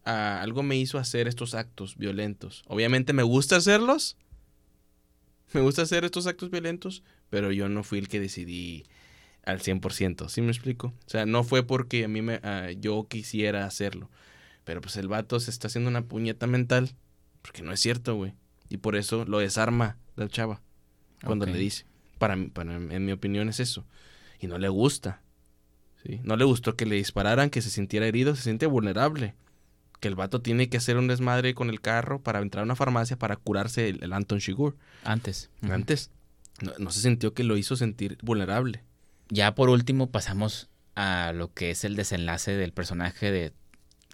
ah, 0.06 0.40
algo 0.40 0.62
me 0.62 0.76
hizo 0.76 0.98
hacer 0.98 1.28
estos 1.28 1.54
actos 1.54 1.96
violentos. 1.98 2.64
Obviamente 2.68 3.12
me 3.12 3.22
gusta 3.22 3.56
hacerlos. 3.56 4.16
Me 5.52 5.60
gusta 5.60 5.82
hacer 5.82 6.04
estos 6.04 6.26
actos 6.26 6.50
violentos, 6.50 7.02
pero 7.28 7.52
yo 7.52 7.68
no 7.68 7.84
fui 7.84 7.98
el 7.98 8.08
que 8.08 8.20
decidí 8.20 8.84
al 9.44 9.60
100%, 9.60 10.28
¿sí 10.28 10.42
me 10.42 10.50
explico? 10.50 10.88
O 11.06 11.08
sea, 11.08 11.24
no 11.24 11.44
fue 11.44 11.62
porque 11.62 12.04
a 12.04 12.08
mí 12.08 12.20
me, 12.20 12.40
ah, 12.42 12.70
yo 12.72 13.06
quisiera 13.08 13.64
hacerlo. 13.64 14.10
Pero 14.64 14.80
pues 14.80 14.96
el 14.96 15.06
vato 15.06 15.38
se 15.38 15.50
está 15.50 15.68
haciendo 15.68 15.88
una 15.88 16.02
puñeta 16.02 16.48
mental, 16.48 16.90
porque 17.42 17.62
no 17.62 17.72
es 17.72 17.78
cierto, 17.78 18.16
güey. 18.16 18.32
Y 18.68 18.78
por 18.78 18.96
eso 18.96 19.24
lo 19.24 19.38
desarma 19.38 19.98
la 20.16 20.28
chava 20.28 20.62
cuando 21.24 21.46
le 21.46 21.56
dice. 21.56 21.84
Para, 22.18 22.36
para, 22.52 22.74
en 22.74 23.04
mi 23.04 23.12
opinión 23.12 23.48
es 23.48 23.60
eso. 23.60 23.86
Y 24.40 24.46
no 24.46 24.58
le 24.58 24.68
gusta. 24.68 25.22
¿sí? 26.04 26.20
No 26.24 26.36
le 26.36 26.44
gustó 26.44 26.76
que 26.76 26.86
le 26.86 26.96
dispararan, 26.96 27.50
que 27.50 27.62
se 27.62 27.70
sintiera 27.70 28.06
herido, 28.06 28.34
se 28.36 28.42
siente 28.42 28.66
vulnerable. 28.66 29.34
Que 30.00 30.08
el 30.08 30.14
vato 30.14 30.42
tiene 30.42 30.68
que 30.68 30.76
hacer 30.76 30.98
un 30.98 31.08
desmadre 31.08 31.54
con 31.54 31.70
el 31.70 31.80
carro 31.80 32.20
para 32.22 32.40
entrar 32.40 32.62
a 32.62 32.64
una 32.64 32.76
farmacia 32.76 33.18
para 33.18 33.36
curarse 33.36 33.88
el, 33.88 34.02
el 34.02 34.12
Anton 34.12 34.38
Shigur. 34.38 34.76
Antes. 35.04 35.50
Antes 35.62 36.10
no, 36.60 36.72
no 36.78 36.90
se 36.90 37.00
sintió 37.00 37.34
que 37.34 37.44
lo 37.44 37.56
hizo 37.56 37.76
sentir 37.76 38.18
vulnerable. 38.22 38.82
Ya 39.28 39.54
por 39.54 39.70
último 39.70 40.10
pasamos 40.10 40.68
a 40.94 41.32
lo 41.34 41.52
que 41.52 41.70
es 41.70 41.84
el 41.84 41.96
desenlace 41.96 42.56
del 42.56 42.72
personaje 42.72 43.30
de, 43.30 43.52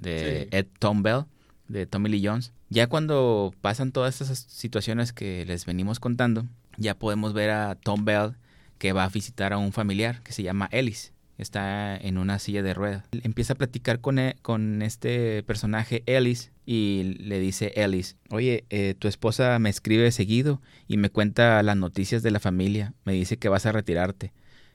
de 0.00 0.48
Sí. 0.50 0.56
Ed 0.56 0.66
Tom 0.78 1.02
Bell, 1.02 1.24
de 1.68 1.86
Tommy 1.86 2.08
Lee 2.08 2.26
Jones. 2.26 2.52
Ya 2.70 2.88
cuando 2.88 3.52
pasan 3.60 3.92
todas 3.92 4.20
esas 4.20 4.38
situaciones 4.38 5.12
que 5.12 5.44
les 5.46 5.66
venimos 5.66 6.00
contando, 6.00 6.46
ya 6.76 6.98
podemos 6.98 7.34
ver 7.34 7.50
a 7.50 7.74
Tom 7.74 8.04
Bell 8.04 8.36
que 8.82 8.92
va 8.92 9.04
a 9.04 9.08
visitar 9.08 9.52
a 9.52 9.58
un 9.58 9.70
familiar 9.70 10.24
que 10.24 10.32
se 10.32 10.42
llama 10.42 10.68
Ellis. 10.72 11.12
Está 11.38 11.96
en 11.96 12.18
una 12.18 12.40
silla 12.40 12.64
de 12.64 12.74
ruedas. 12.74 13.04
Empieza 13.12 13.52
a 13.52 13.56
platicar 13.56 14.00
con, 14.00 14.18
e- 14.18 14.34
con 14.42 14.82
este 14.82 15.44
personaje 15.44 16.02
Ellis 16.06 16.50
y 16.66 17.14
le 17.20 17.38
dice 17.38 17.72
Ellis, 17.76 18.16
oye, 18.30 18.64
eh, 18.70 18.96
tu 18.98 19.06
esposa 19.06 19.56
me 19.60 19.70
escribe 19.70 20.10
seguido 20.10 20.60
y 20.88 20.96
me 20.96 21.10
cuenta 21.10 21.62
las 21.62 21.76
noticias 21.76 22.24
de 22.24 22.32
la 22.32 22.40
familia. 22.40 22.92
Me 23.04 23.12
dice 23.12 23.36
que 23.36 23.48
vas 23.48 23.66
a 23.66 23.72
retirarte 23.72 24.32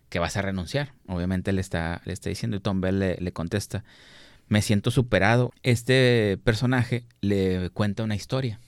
que 0.07 0.19
vas 0.19 0.37
a 0.37 0.41
renunciar. 0.41 0.93
Obviamente 1.07 1.51
le 1.51 1.59
está, 1.59 2.01
le 2.05 2.13
está 2.13 2.29
diciendo 2.29 2.55
y 2.55 2.61
Tom 2.61 2.79
Bell 2.79 2.99
le, 2.99 3.17
le 3.17 3.33
contesta, 3.33 3.83
me 4.47 4.61
siento 4.61 4.89
superado. 4.89 5.51
Este 5.63 6.39
personaje 6.45 7.03
le 7.19 7.71
cuenta 7.71 8.03
una 8.03 8.15
historia. 8.15 8.61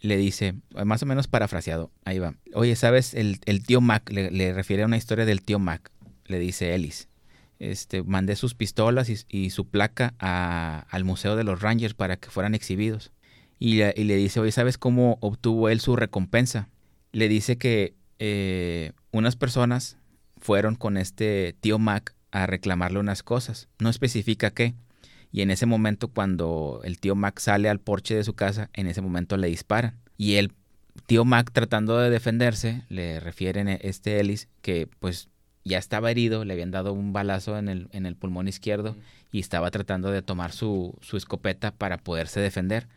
Le 0.00 0.16
dice, 0.16 0.54
más 0.84 1.02
o 1.02 1.06
menos 1.06 1.28
parafraseado, 1.28 1.90
ahí 2.04 2.18
va. 2.18 2.34
Oye, 2.54 2.74
¿sabes? 2.76 3.12
El, 3.14 3.38
el 3.44 3.64
tío 3.64 3.80
Mac, 3.80 4.10
le, 4.10 4.52
refiere 4.54 4.82
a 4.82 4.86
una 4.86 4.96
historia 4.96 5.26
del 5.26 5.42
tío 5.42 5.58
Mac, 5.58 5.90
le 6.26 6.38
dice 6.38 6.74
Ellis. 6.74 7.08
Este, 7.58 8.02
mandé 8.02 8.36
sus 8.36 8.54
pistolas 8.54 9.10
y, 9.10 9.16
y 9.28 9.50
su 9.50 9.68
placa 9.68 10.14
a- 10.18 10.86
al 10.88 11.04
Museo 11.04 11.36
de 11.36 11.44
los 11.44 11.60
Rangers 11.60 11.92
para 11.92 12.16
que 12.16 12.30
fueran 12.30 12.54
exhibidos. 12.54 13.12
Y, 13.58 13.74
le- 13.74 13.92
y 13.94 14.04
le 14.04 14.16
dice, 14.16 14.40
oye, 14.40 14.52
¿sabes 14.52 14.78
cómo 14.78 15.18
obtuvo 15.20 15.68
él 15.68 15.80
su 15.80 15.94
recompensa? 15.96 16.70
Le 17.12 17.28
dice 17.28 17.58
que 17.58 17.94
eh, 18.18 18.92
unas 19.12 19.36
personas 19.36 19.98
fueron 20.38 20.76
con 20.76 20.96
este 20.96 21.54
tío 21.60 21.78
Mac 21.78 22.14
a 22.30 22.46
reclamarle 22.46 23.00
unas 23.00 23.22
cosas. 23.22 23.68
No 23.78 23.90
especifica 23.90 24.50
qué. 24.50 24.72
Y 25.32 25.42
en 25.42 25.50
ese 25.50 25.66
momento, 25.66 26.08
cuando 26.08 26.80
el 26.84 26.98
tío 26.98 27.14
Mac 27.14 27.38
sale 27.38 27.68
al 27.68 27.80
porche 27.80 28.14
de 28.14 28.24
su 28.24 28.34
casa, 28.34 28.70
en 28.72 28.86
ese 28.86 29.00
momento 29.00 29.36
le 29.36 29.48
disparan. 29.48 29.98
Y 30.16 30.36
el 30.36 30.52
tío 31.06 31.24
Mac, 31.24 31.50
tratando 31.52 31.98
de 31.98 32.10
defenderse, 32.10 32.84
le 32.88 33.20
refieren 33.20 33.68
a 33.68 33.74
este 33.74 34.20
Ellis 34.20 34.48
que 34.62 34.88
pues 34.98 35.28
ya 35.64 35.78
estaba 35.78 36.10
herido, 36.10 36.44
le 36.44 36.52
habían 36.52 36.70
dado 36.70 36.92
un 36.92 37.12
balazo 37.12 37.58
en 37.58 37.68
el, 37.68 37.88
en 37.92 38.06
el 38.06 38.16
pulmón 38.16 38.48
izquierdo 38.48 38.96
y 39.30 39.40
estaba 39.40 39.70
tratando 39.70 40.10
de 40.10 40.22
tomar 40.22 40.52
su, 40.52 40.96
su 41.00 41.16
escopeta 41.16 41.70
para 41.72 41.98
poderse 41.98 42.40
defender. 42.40 42.88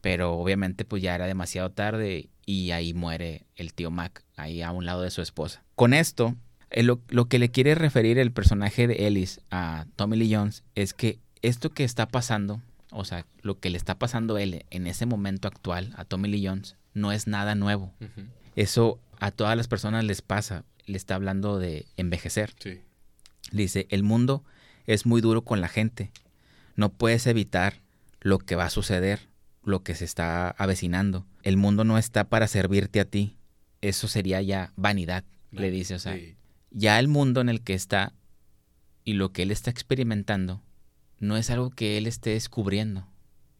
Pero 0.00 0.32
obviamente 0.34 0.84
pues 0.84 1.02
ya 1.02 1.14
era 1.14 1.26
demasiado 1.26 1.70
tarde 1.70 2.28
y 2.46 2.70
ahí 2.72 2.94
muere 2.94 3.46
el 3.54 3.72
tío 3.72 3.90
Mac, 3.90 4.24
ahí 4.36 4.62
a 4.62 4.72
un 4.72 4.86
lado 4.86 5.02
de 5.02 5.10
su 5.10 5.22
esposa. 5.22 5.62
Con 5.74 5.94
esto, 5.94 6.34
eh, 6.70 6.82
lo, 6.82 7.00
lo 7.08 7.26
que 7.26 7.38
le 7.38 7.50
quiere 7.50 7.74
referir 7.74 8.18
el 8.18 8.32
personaje 8.32 8.86
de 8.88 9.06
Ellis 9.06 9.40
a 9.50 9.86
Tommy 9.94 10.16
Lee 10.16 10.34
Jones 10.34 10.64
es 10.74 10.94
que 10.94 11.20
esto 11.42 11.70
que 11.70 11.84
está 11.84 12.06
pasando, 12.08 12.60
o 12.90 13.04
sea, 13.04 13.26
lo 13.42 13.58
que 13.58 13.70
le 13.70 13.76
está 13.78 13.98
pasando 13.98 14.36
a 14.36 14.42
él 14.42 14.64
en 14.70 14.86
ese 14.86 15.06
momento 15.06 15.48
actual 15.48 15.92
a 15.96 16.04
Tommy 16.04 16.28
Lee 16.28 16.46
Jones, 16.46 16.76
no 16.94 17.12
es 17.12 17.26
nada 17.26 17.54
nuevo. 17.54 17.92
Eso 18.56 19.00
a 19.18 19.30
todas 19.30 19.56
las 19.56 19.68
personas 19.68 20.04
les 20.04 20.22
pasa. 20.22 20.64
Le 20.84 20.96
está 20.96 21.14
hablando 21.14 21.58
de 21.58 21.86
envejecer. 21.96 22.54
Sí. 22.58 22.80
Le 23.50 23.62
dice, 23.62 23.86
el 23.90 24.02
mundo 24.02 24.44
es 24.86 25.06
muy 25.06 25.20
duro 25.20 25.42
con 25.42 25.60
la 25.60 25.68
gente. 25.68 26.10
No 26.76 26.90
puedes 26.90 27.26
evitar 27.26 27.80
lo 28.20 28.38
que 28.38 28.56
va 28.56 28.64
a 28.66 28.70
suceder, 28.70 29.28
lo 29.64 29.82
que 29.82 29.94
se 29.94 30.04
está 30.04 30.50
avecinando. 30.50 31.24
El 31.42 31.56
mundo 31.56 31.84
no 31.84 31.98
está 31.98 32.24
para 32.24 32.46
servirte 32.48 33.00
a 33.00 33.04
ti. 33.04 33.36
Eso 33.80 34.06
sería 34.08 34.42
ya 34.42 34.72
vanidad, 34.76 35.24
le 35.50 35.70
dice. 35.70 35.94
O 35.94 35.98
sea, 35.98 36.14
Sí. 36.16 36.36
ya 36.70 36.98
el 36.98 37.08
mundo 37.08 37.40
en 37.40 37.48
el 37.48 37.62
que 37.62 37.74
está 37.74 38.12
y 39.04 39.14
lo 39.14 39.32
que 39.32 39.42
él 39.44 39.50
está 39.50 39.70
experimentando 39.70 40.62
no 41.22 41.36
es 41.36 41.50
algo 41.50 41.70
que 41.70 41.96
él 41.96 42.08
esté 42.08 42.30
descubriendo. 42.30 43.06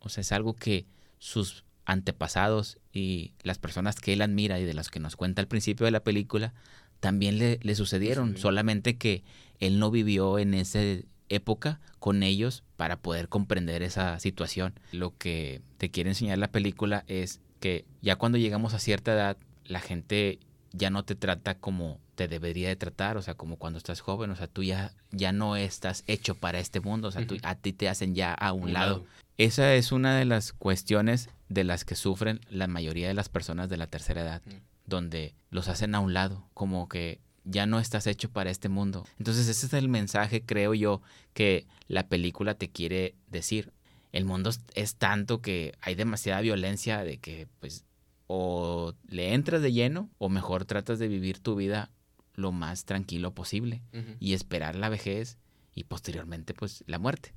O 0.01 0.09
sea, 0.09 0.23
es 0.23 0.33
algo 0.33 0.55
que 0.55 0.85
sus 1.19 1.65
antepasados 1.85 2.79
y 2.93 3.35
las 3.45 3.59
personas 3.59 4.01
que 4.01 4.13
él 4.13 4.23
admira 4.23 4.59
y 4.59 4.65
de 4.65 4.75
las 4.75 4.91
que 4.91 4.99
nos 4.99 5.15
cuenta 5.15 5.41
al 5.41 5.47
principio 5.47 5.85
de 5.85 5.93
la 5.93 6.03
película 6.03 6.55
también 6.99 7.39
le, 7.39 7.61
le 7.63 7.75
sucedieron, 7.77 8.37
solamente 8.37 8.99
que 8.99 9.23
él 9.61 9.79
no 9.79 9.93
vivió 9.93 10.41
en 10.41 10.55
esa 10.55 10.81
época 11.29 11.81
con 12.01 12.25
ellos 12.25 12.65
para 12.77 12.97
poder 12.97 13.29
comprender 13.29 13.85
esa 13.85 14.19
situación. 14.19 14.75
Lo 14.91 15.17
que 15.17 15.63
te 15.79 15.89
quiere 15.89 16.11
enseñar 16.11 16.39
la 16.39 16.51
película 16.51 17.05
es 17.07 17.41
que 17.61 17.85
ya 18.01 18.17
cuando 18.17 18.39
llegamos 18.39 18.75
a 18.75 18.81
cierta 18.81 19.13
edad, 19.13 19.37
la 19.67 19.79
gente 19.79 20.41
ya 20.73 20.91
no 20.91 21.05
te 21.05 21.15
trata 21.15 21.57
como 21.57 22.01
te 22.15 22.29
debería 22.29 22.69
de 22.69 22.77
tratar, 22.77 23.17
o 23.17 23.23
sea, 23.23 23.35
como 23.35 23.57
cuando 23.57 23.79
estás 23.79 24.01
joven, 24.01 24.31
o 24.31 24.37
sea, 24.37 24.47
tú 24.47 24.63
ya, 24.63 24.93
ya 25.11 25.33
no 25.33 25.57
estás 25.57 26.05
hecho 26.07 26.35
para 26.35 26.59
este 26.59 26.81
mundo, 26.81 27.09
o 27.09 27.11
sea, 27.11 27.27
tú, 27.27 27.37
a 27.43 27.55
ti 27.55 27.73
te 27.73 27.89
hacen 27.89 28.15
ya 28.15 28.33
a 28.33 28.53
un, 28.53 28.73
lado. 28.73 29.05
Esa 29.39 29.75
es 29.75 29.93
una 29.93 30.17
de 30.17 30.25
las 30.25 30.53
cuestiones 30.53 31.31
de 31.49 31.65
las 31.65 31.85
que 31.85 31.95
sufren 31.95 32.41
la 32.51 32.67
mayoría 32.67 33.09
de 33.09 33.15
las 33.15 33.29
personas 33.29 33.69
de 33.69 33.77
la 33.77 33.87
tercera 33.87 34.23
edad, 34.23 34.43
donde 34.87 35.35
los 35.51 35.69
hacen 35.69 35.95
a 35.95 36.01
un 36.01 36.15
lado, 36.15 36.47
como 36.55 36.89
que 36.89 37.21
ya 37.45 37.67
no 37.67 37.81
estás 37.81 38.07
hecho 38.07 38.31
para 38.31 38.51
este 38.51 38.69
mundo. 38.69 39.05
Entonces 39.19 39.49
ese 39.49 39.67
es 39.67 39.73
el 39.73 39.89
mensaje, 39.89 40.43
creo 40.43 40.75
yo, 40.75 41.03
que 41.35 41.67
la 41.89 42.07
película 42.07 42.55
te 42.55 42.71
quiere 42.71 43.15
decir. 43.29 43.73
El 44.13 44.27
mundo 44.27 44.51
es 44.75 44.97
tanto 44.97 45.41
que 45.41 45.75
hay 45.81 45.95
demasiada 45.95 46.43
violencia 46.43 47.03
de 47.03 47.17
que 47.17 47.49
pues 47.61 47.85
o 48.27 48.95
le 49.09 49.35
entras 49.35 49.63
de 49.63 49.73
lleno 49.73 50.11
o 50.19 50.29
mejor 50.29 50.65
tratas 50.65 50.99
de 50.99 51.09
vivir 51.09 51.39
tu 51.39 51.55
vida 51.55 51.91
lo 52.35 52.53
más 52.53 52.85
tranquilo 52.85 53.35
posible 53.35 53.83
y 54.21 54.33
esperar 54.33 54.75
la 54.75 54.89
vejez 54.89 55.39
y 55.75 55.85
posteriormente 55.85 56.55
pues 56.55 56.85
la 56.87 56.99
muerte. 56.99 57.35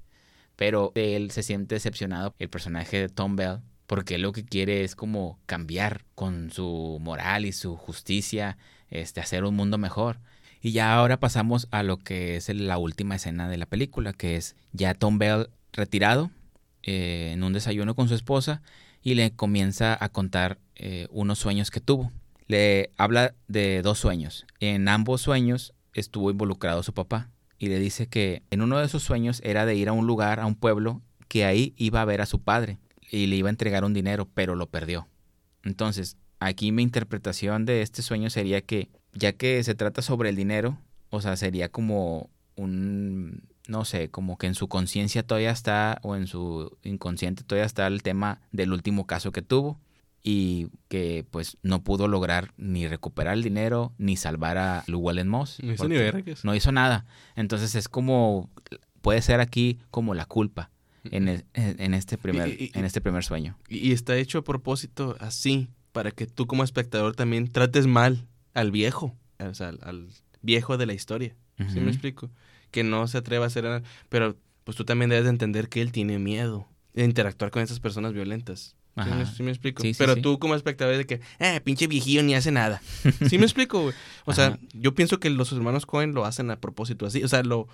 Pero 0.56 0.92
él 0.96 1.32
se 1.32 1.44
siente 1.44 1.76
decepcionado, 1.76 2.34
el 2.40 2.50
personaje 2.50 2.98
de 2.98 3.10
Tom 3.10 3.36
Bell, 3.36 3.60
porque 3.88 4.18
lo 4.18 4.32
que 4.32 4.46
quiere 4.46 4.84
es 4.84 4.96
como 4.96 5.40
cambiar 5.46 6.06
con 6.16 6.50
su 6.50 6.98
moral 7.02 7.46
y 7.46 7.52
su 7.52 7.76
justicia, 7.76 8.58
este, 8.90 9.20
hacer 9.20 9.44
un 9.44 9.56
mundo 9.56 9.78
mejor. 9.78 10.20
Y 10.62 10.72
ya 10.72 10.96
ahora 10.96 11.20
pasamos 11.20 11.68
a 11.72 11.84
lo 11.84 11.98
que 11.98 12.38
es 12.38 12.50
la 12.50 12.78
última 12.78 13.16
escena 13.16 13.50
de 13.50 13.58
la 13.58 13.66
película, 13.66 14.14
que 14.14 14.38
es 14.38 14.56
ya 14.72 14.94
Tom 14.94 15.20
Bell 15.20 15.50
retirado 15.74 16.32
eh, 16.84 17.32
en 17.34 17.44
un 17.44 17.54
desayuno 17.54 17.96
con 17.96 18.08
su 18.08 18.16
esposa 18.16 18.62
y 19.06 19.14
le 19.14 19.32
comienza 19.32 19.96
a 20.04 20.10
contar 20.10 20.58
eh, 20.76 21.08
unos 21.12 21.38
sueños 21.38 21.70
que 21.70 21.80
tuvo. 21.80 22.12
Le 22.48 22.90
habla 22.98 23.36
de 23.48 23.84
dos 23.84 24.00
sueños. 24.00 24.48
En 24.60 24.88
ambos 24.88 25.22
sueños 25.22 25.74
estuvo 25.94 26.32
involucrado 26.32 26.82
su 26.82 26.92
papá 26.92 27.30
y 27.60 27.70
le 27.70 27.78
dice 27.78 28.08
que 28.08 28.42
en 28.50 28.64
uno 28.64 28.80
de 28.80 28.86
esos 28.86 29.04
sueños 29.04 29.42
era 29.46 29.68
de 29.68 29.76
ir 29.76 29.90
a 29.90 29.94
un 29.94 30.08
lugar, 30.08 30.40
a 30.40 30.48
un 30.48 30.56
pueblo, 30.56 31.04
que 31.28 31.46
ahí 31.46 31.76
iba 31.78 32.02
a 32.02 32.06
ver 32.06 32.20
a 32.20 32.26
su 32.26 32.42
padre 32.42 32.80
y 33.12 33.28
le 33.28 33.36
iba 33.36 33.48
a 33.48 33.52
entregar 33.52 33.86
un 33.86 33.94
dinero, 33.94 34.28
pero 34.34 34.56
lo 34.56 34.66
perdió. 34.72 35.08
Entonces, 35.64 36.18
aquí 36.40 36.72
mi 36.72 36.82
interpretación 36.82 37.66
de 37.66 37.84
este 37.84 38.02
sueño 38.02 38.32
sería 38.32 38.62
que, 38.62 38.90
ya 39.14 39.34
que 39.34 39.64
se 39.64 39.76
trata 39.76 40.02
sobre 40.02 40.30
el 40.30 40.36
dinero, 40.36 40.80
o 41.12 41.22
sea, 41.22 41.38
sería 41.38 41.70
como 41.70 42.32
un, 42.56 43.44
no 43.68 43.86
sé, 43.86 44.10
como 44.10 44.38
que 44.38 44.48
en 44.48 44.56
su 44.56 44.68
conciencia 44.68 45.24
todavía 45.24 45.52
está, 45.52 46.00
o 46.04 46.16
en 46.16 46.28
su 46.28 46.78
inconsciente 46.84 47.44
todavía 47.44 47.66
está 47.66 47.88
el 47.88 48.04
tema 48.04 48.42
del 48.52 48.74
último 48.74 49.08
caso 49.08 49.32
que 49.32 49.42
tuvo 49.42 49.80
y 50.24 50.70
que 50.88 51.26
pues 51.30 51.58
no 51.62 51.84
pudo 51.84 52.08
lograr 52.08 52.52
ni 52.58 52.88
recuperar 52.88 53.36
el 53.36 53.44
dinero 53.44 53.94
ni 53.98 54.18
salvar 54.18 54.58
a 54.58 54.84
Llewellyn 54.88 55.28
Moss. 55.28 55.60
No 55.62 55.74
hizo 55.74 55.88
ni 55.88 55.98
No 56.44 56.56
hizo 56.56 56.72
nada. 56.72 57.06
Entonces 57.36 57.76
es 57.76 57.88
como, 57.88 58.50
puede 59.02 59.22
ser 59.22 59.40
aquí 59.40 59.80
como 59.92 60.16
la 60.16 60.26
culpa 60.26 60.72
en, 61.12 61.46
en 61.54 61.94
este, 61.94 62.18
primer, 62.18 62.58
en 62.60 62.86
este 62.86 63.02
primer 63.02 63.24
sueño. 63.24 63.58
Y 63.70 63.92
está 63.92 64.18
hecho 64.18 64.40
a 64.40 64.44
propósito 64.44 65.16
así, 65.20 65.70
para 65.92 66.12
que 66.12 66.26
tú 66.26 66.48
como 66.48 66.64
espectador 66.64 67.16
también 67.16 67.48
trates 67.48 67.86
mal 67.88 68.28
al 68.56 68.72
viejo, 68.72 69.16
o 69.40 69.54
sea, 69.54 69.74
al, 69.82 70.08
viejo 70.42 70.78
de 70.78 70.86
la 70.86 70.94
historia. 70.94 71.36
¿Sí 71.72 71.80
me 71.80 71.90
explico? 71.90 72.30
Que 72.76 72.84
no 72.84 73.08
se 73.08 73.18
atreva 73.18 73.46
a 73.46 73.48
hacer 73.48 73.64
nada. 73.64 73.84
Pero 74.10 74.36
pues 74.66 74.76
tú 74.76 74.84
también 74.84 75.10
debes 75.10 75.24
de 75.24 75.30
entender 75.30 75.70
que 75.70 75.82
él 75.82 75.94
tiene 75.94 76.20
miedo 76.20 76.68
de 76.94 77.06
interactuar 77.06 77.52
con 77.52 77.62
esas 77.62 77.80
personas 77.80 78.12
violentas. 78.12 78.76
¿Sí 79.36 79.44
me, 79.44 79.52
explico? 79.52 79.84
Pero 79.98 80.18
tú 80.18 80.40
como 80.40 80.56
espectador 80.56 80.98
de 80.98 81.06
que, 81.06 81.22
eh, 81.40 81.62
pinche 81.62 81.88
viejillo 81.88 82.22
ni 82.24 82.36
hace 82.36 82.52
nada. 82.52 82.82
¿Sí 83.30 83.38
me 83.38 83.46
explico, 83.46 83.82
güey? 83.82 83.96
O 84.26 84.34
sea, 84.34 84.60
yo 84.74 84.94
pienso 84.94 85.20
que 85.20 85.30
los 85.30 85.54
hermanos 85.54 85.86
Cohen 85.86 86.14
lo 86.14 86.26
hacen 86.26 86.52
a 86.52 86.60
propósito 86.60 87.06
así. 87.06 87.24
O 87.24 87.28
sea, 87.30 87.44
lo... 87.44 87.70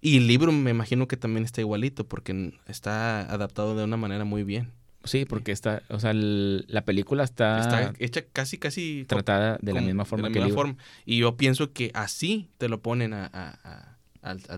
Y 0.00 0.16
el 0.18 0.26
libro 0.26 0.52
me 0.52 0.70
imagino 0.70 1.06
que 1.08 1.18
también 1.18 1.44
está 1.44 1.60
igualito 1.60 2.06
porque 2.06 2.54
está 2.66 3.20
adaptado 3.20 3.76
de 3.76 3.84
una 3.84 3.98
manera 3.98 4.24
muy 4.24 4.44
bien. 4.44 4.70
Sí, 5.04 5.24
porque 5.24 5.52
está, 5.52 5.82
o 5.88 5.98
sea, 5.98 6.12
la 6.14 6.84
película 6.84 7.24
está... 7.24 7.60
Está 7.60 7.94
hecha 7.98 8.22
casi, 8.30 8.58
casi... 8.58 9.06
Tratada 9.08 9.58
de 9.62 9.72
la 9.72 9.80
misma 9.80 10.04
forma 10.04 10.30
que 10.30 10.38
el 10.38 10.46
libro. 10.46 10.76
Y 11.06 11.18
yo 11.18 11.36
pienso 11.36 11.72
que 11.72 11.90
así 11.94 12.50
te 12.58 12.68
lo 12.68 12.82
ponen 12.82 13.14
a, 13.14 13.24
a, 13.32 13.58
a, 13.64 13.89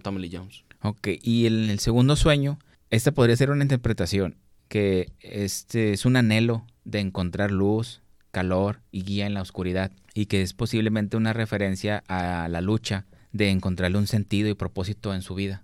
Tommy 0.03 0.21
Lee 0.21 0.31
Jones. 0.33 0.65
Ok, 0.83 1.09
y 1.23 1.47
en 1.47 1.71
el 1.71 1.79
segundo 1.79 2.17
sueño, 2.17 2.59
esta 2.91 3.13
podría 3.13 3.37
ser 3.37 3.51
una 3.51 3.63
interpretación 3.63 4.37
que 4.69 5.13
este 5.21 5.93
es 5.93 6.07
un 6.07 6.17
anhelo 6.17 6.67
de 6.85 7.01
encontrar 7.01 7.51
luz, 7.51 8.01
calor 8.31 8.81
y 8.91 9.03
guía 9.03 9.27
en 9.27 9.35
la 9.35 9.43
oscuridad 9.43 9.93
y 10.15 10.27
que 10.27 10.43
es 10.43 10.55
posiblemente 10.55 11.17
una 11.17 11.33
referencia 11.33 12.03
a 12.09 12.49
la 12.49 12.61
lucha 12.61 13.07
de 13.33 13.51
encontrarle 13.51 13.99
un 13.99 14.07
sentido 14.07 14.49
y 14.49 14.55
propósito 14.55 15.15
en 15.15 15.23
su 15.23 15.35
vida. 15.35 15.63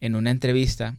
En 0.00 0.14
una 0.14 0.30
entrevista 0.30 0.96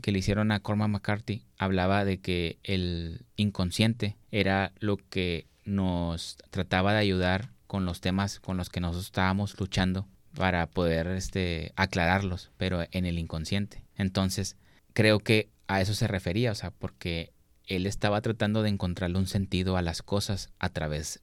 que 0.00 0.12
le 0.12 0.20
hicieron 0.20 0.50
a 0.50 0.60
Cormac 0.60 0.88
McCarthy 0.88 1.44
hablaba 1.58 2.04
de 2.04 2.18
que 2.18 2.58
el 2.62 3.26
inconsciente 3.36 4.16
era 4.30 4.72
lo 4.80 4.96
que 4.96 5.46
nos 5.64 6.38
trataba 6.50 6.92
de 6.92 7.00
ayudar 7.00 7.50
con 7.66 7.84
los 7.84 8.00
temas 8.00 8.40
con 8.40 8.56
los 8.56 8.70
que 8.70 8.80
nosotros 8.80 9.06
estábamos 9.06 9.58
luchando 9.60 10.06
para 10.38 10.68
poder 10.68 11.08
este, 11.08 11.72
aclararlos, 11.74 12.52
pero 12.56 12.86
en 12.92 13.06
el 13.06 13.18
inconsciente. 13.18 13.82
Entonces, 13.96 14.56
creo 14.92 15.18
que 15.18 15.48
a 15.66 15.80
eso 15.80 15.94
se 15.94 16.06
refería, 16.06 16.52
o 16.52 16.54
sea, 16.54 16.70
porque 16.70 17.32
él 17.66 17.86
estaba 17.86 18.20
tratando 18.20 18.62
de 18.62 18.68
encontrarle 18.68 19.18
un 19.18 19.26
sentido 19.26 19.76
a 19.76 19.82
las 19.82 20.00
cosas 20.00 20.50
a 20.60 20.68
través 20.68 21.22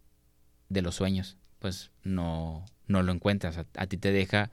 de 0.68 0.82
los 0.82 0.96
sueños. 0.96 1.38
Pues 1.60 1.92
no, 2.04 2.66
no 2.88 3.04
lo 3.04 3.14
encuentras. 3.14 3.58
A, 3.58 3.88
ti 3.88 3.96
te 3.96 4.12
deja 4.12 4.52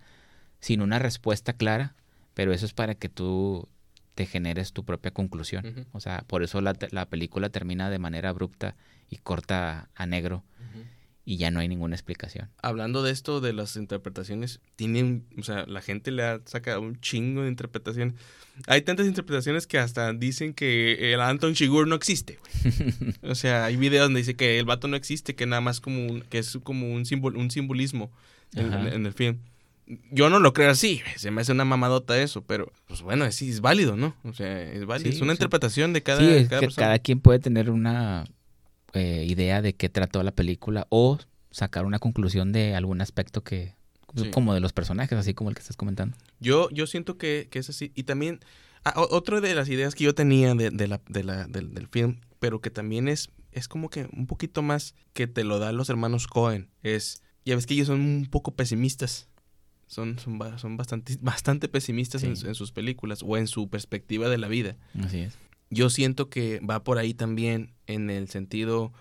sin 0.60 0.80
una 0.80 1.00
respuesta 1.00 1.54
clara, 1.54 1.96
pero 2.32 2.52
eso 2.52 2.64
es 2.64 2.72
para 2.72 2.94
que 2.94 3.08
tú 3.08 3.68
te 4.14 4.26
generes 4.26 4.72
tu 4.72 4.84
propia 4.84 5.10
conclusión. 5.10 5.88
O 5.90 5.98
sea, 5.98 6.22
por 6.28 6.44
eso 6.44 6.60
la, 6.60 6.76
la, 6.92 7.06
película 7.06 7.50
termina 7.50 7.90
de 7.90 7.98
manera 7.98 8.28
abrupta 8.28 8.76
y 9.10 9.16
corta 9.16 9.88
a 9.96 10.06
negro 10.06 10.44
y 11.24 11.36
ya 11.36 11.50
no 11.50 11.60
hay 11.60 11.68
ninguna 11.68 11.94
explicación. 11.94 12.50
Hablando 12.62 13.02
de 13.02 13.12
esto, 13.12 13.40
de 13.40 13.52
las 13.52 13.76
interpretaciones, 13.76 14.60
tienen, 14.74 15.24
o 15.38 15.42
sea, 15.42 15.64
la 15.66 15.80
gente 15.80 16.10
le 16.10 16.24
ha 16.24 16.40
sacado 16.46 16.80
un 16.80 17.00
chingo 17.00 17.42
de 17.42 17.48
interpretaciones. 17.48 18.14
Hay 18.66 18.82
tantas 18.82 19.06
interpretaciones 19.06 19.66
que 19.66 19.78
hasta 19.78 20.12
dicen 20.12 20.52
que 20.52 21.12
el 21.12 21.20
Anton 21.20 21.52
Shigur 21.52 21.86
no 21.86 21.94
existe. 21.94 22.40
o 23.22 23.34
sea, 23.36 23.66
hay 23.66 23.76
videos 23.76 24.06
donde 24.06 24.20
dice 24.20 24.34
que 24.34 24.58
el 24.58 24.64
vato 24.64 24.88
no 24.88 24.96
existe, 24.96 25.36
que 25.36 25.46
nada 25.46 25.60
más 25.60 25.80
como 25.80 26.06
un, 26.06 26.22
que 26.22 26.38
es 26.38 26.58
como 26.64 26.92
un, 26.92 27.04
un 27.36 27.50
simbolismo 27.50 28.10
en, 28.54 29.06
el 29.06 29.12
film. 29.12 29.38
Yo 30.10 30.28
no 30.28 30.38
lo 30.38 30.52
creo 30.52 30.70
así, 30.70 31.02
se 31.16 31.30
me 31.30 31.42
hace 31.42 31.52
una 31.52 31.64
mamadota 31.64 32.20
eso, 32.20 32.42
pero 32.42 32.72
pues 32.86 33.02
bueno, 33.02 33.24
es 33.24 33.60
válido, 33.60 33.96
¿no? 33.96 34.16
O 34.24 34.32
sea, 34.32 34.62
es 34.62 34.86
válido, 34.86 35.10
es 35.10 35.20
una 35.20 35.32
interpretación 35.32 35.92
de 35.92 36.02
cada, 36.02 36.20
sí, 36.20 36.46
cada 36.48 36.60
persona. 36.60 36.86
Cada 36.86 36.98
quien 36.98 37.20
puede 37.20 37.40
tener 37.40 37.68
una 37.68 38.24
eh, 38.92 39.24
idea 39.26 39.62
de 39.62 39.74
qué 39.74 39.88
trató 39.88 40.22
la 40.22 40.32
película 40.32 40.86
o 40.90 41.18
sacar 41.50 41.84
una 41.84 41.98
conclusión 41.98 42.52
de 42.52 42.74
algún 42.74 43.00
aspecto 43.00 43.42
que 43.42 43.74
como 44.30 44.52
de 44.52 44.60
los 44.60 44.72
personajes, 44.72 45.18
así 45.18 45.32
como 45.34 45.50
el 45.50 45.56
que 45.56 45.60
estás 45.60 45.76
comentando. 45.76 46.16
Yo, 46.38 46.68
yo 46.70 46.86
siento 46.86 47.16
que, 47.16 47.48
es 47.50 47.70
así. 47.70 47.92
Y 47.94 48.02
también, 48.02 48.40
ah, 48.84 48.94
otra 48.96 49.40
de 49.40 49.54
las 49.54 49.68
ideas 49.68 49.94
que 49.94 50.04
yo 50.04 50.14
tenía 50.14 50.54
de, 50.54 50.70
de 50.70 50.88
la, 50.88 51.00
de 51.08 51.24
la, 51.24 51.46
del, 51.46 51.72
del, 51.72 51.88
film, 51.88 52.20
pero 52.38 52.60
que 52.60 52.70
también 52.70 53.08
es, 53.08 53.30
es 53.52 53.68
como 53.68 53.88
que 53.88 54.08
un 54.12 54.26
poquito 54.26 54.60
más 54.60 54.94
que 55.14 55.26
te 55.26 55.44
lo 55.44 55.58
dan 55.58 55.76
los 55.76 55.88
hermanos 55.88 56.26
Cohen, 56.26 56.68
es, 56.82 57.22
ya 57.44 57.56
ves 57.56 57.66
que 57.66 57.74
ellos 57.74 57.86
son 57.86 58.00
un 58.00 58.26
poco 58.30 58.54
pesimistas. 58.54 59.28
Son, 59.86 60.18
son, 60.18 60.38
son 60.58 60.76
bastante, 60.76 61.16
bastante 61.22 61.68
pesimistas 61.68 62.22
en, 62.22 62.30
en, 62.30 62.54
sus 62.54 62.72
películas 62.72 63.22
o 63.24 63.36
en 63.36 63.46
su 63.46 63.68
perspectiva 63.68 64.28
de 64.28 64.38
la 64.38 64.48
vida. 64.48 64.76
Así 64.98 65.20
es 65.20 65.38
yo 65.72 65.88
siento 65.88 66.28
que 66.28 66.60
va 66.60 66.84
por 66.84 66.98
ahí 66.98 67.14
también 67.14 67.72
en 67.86 68.10
el 68.10 68.28
sentido 68.28 68.92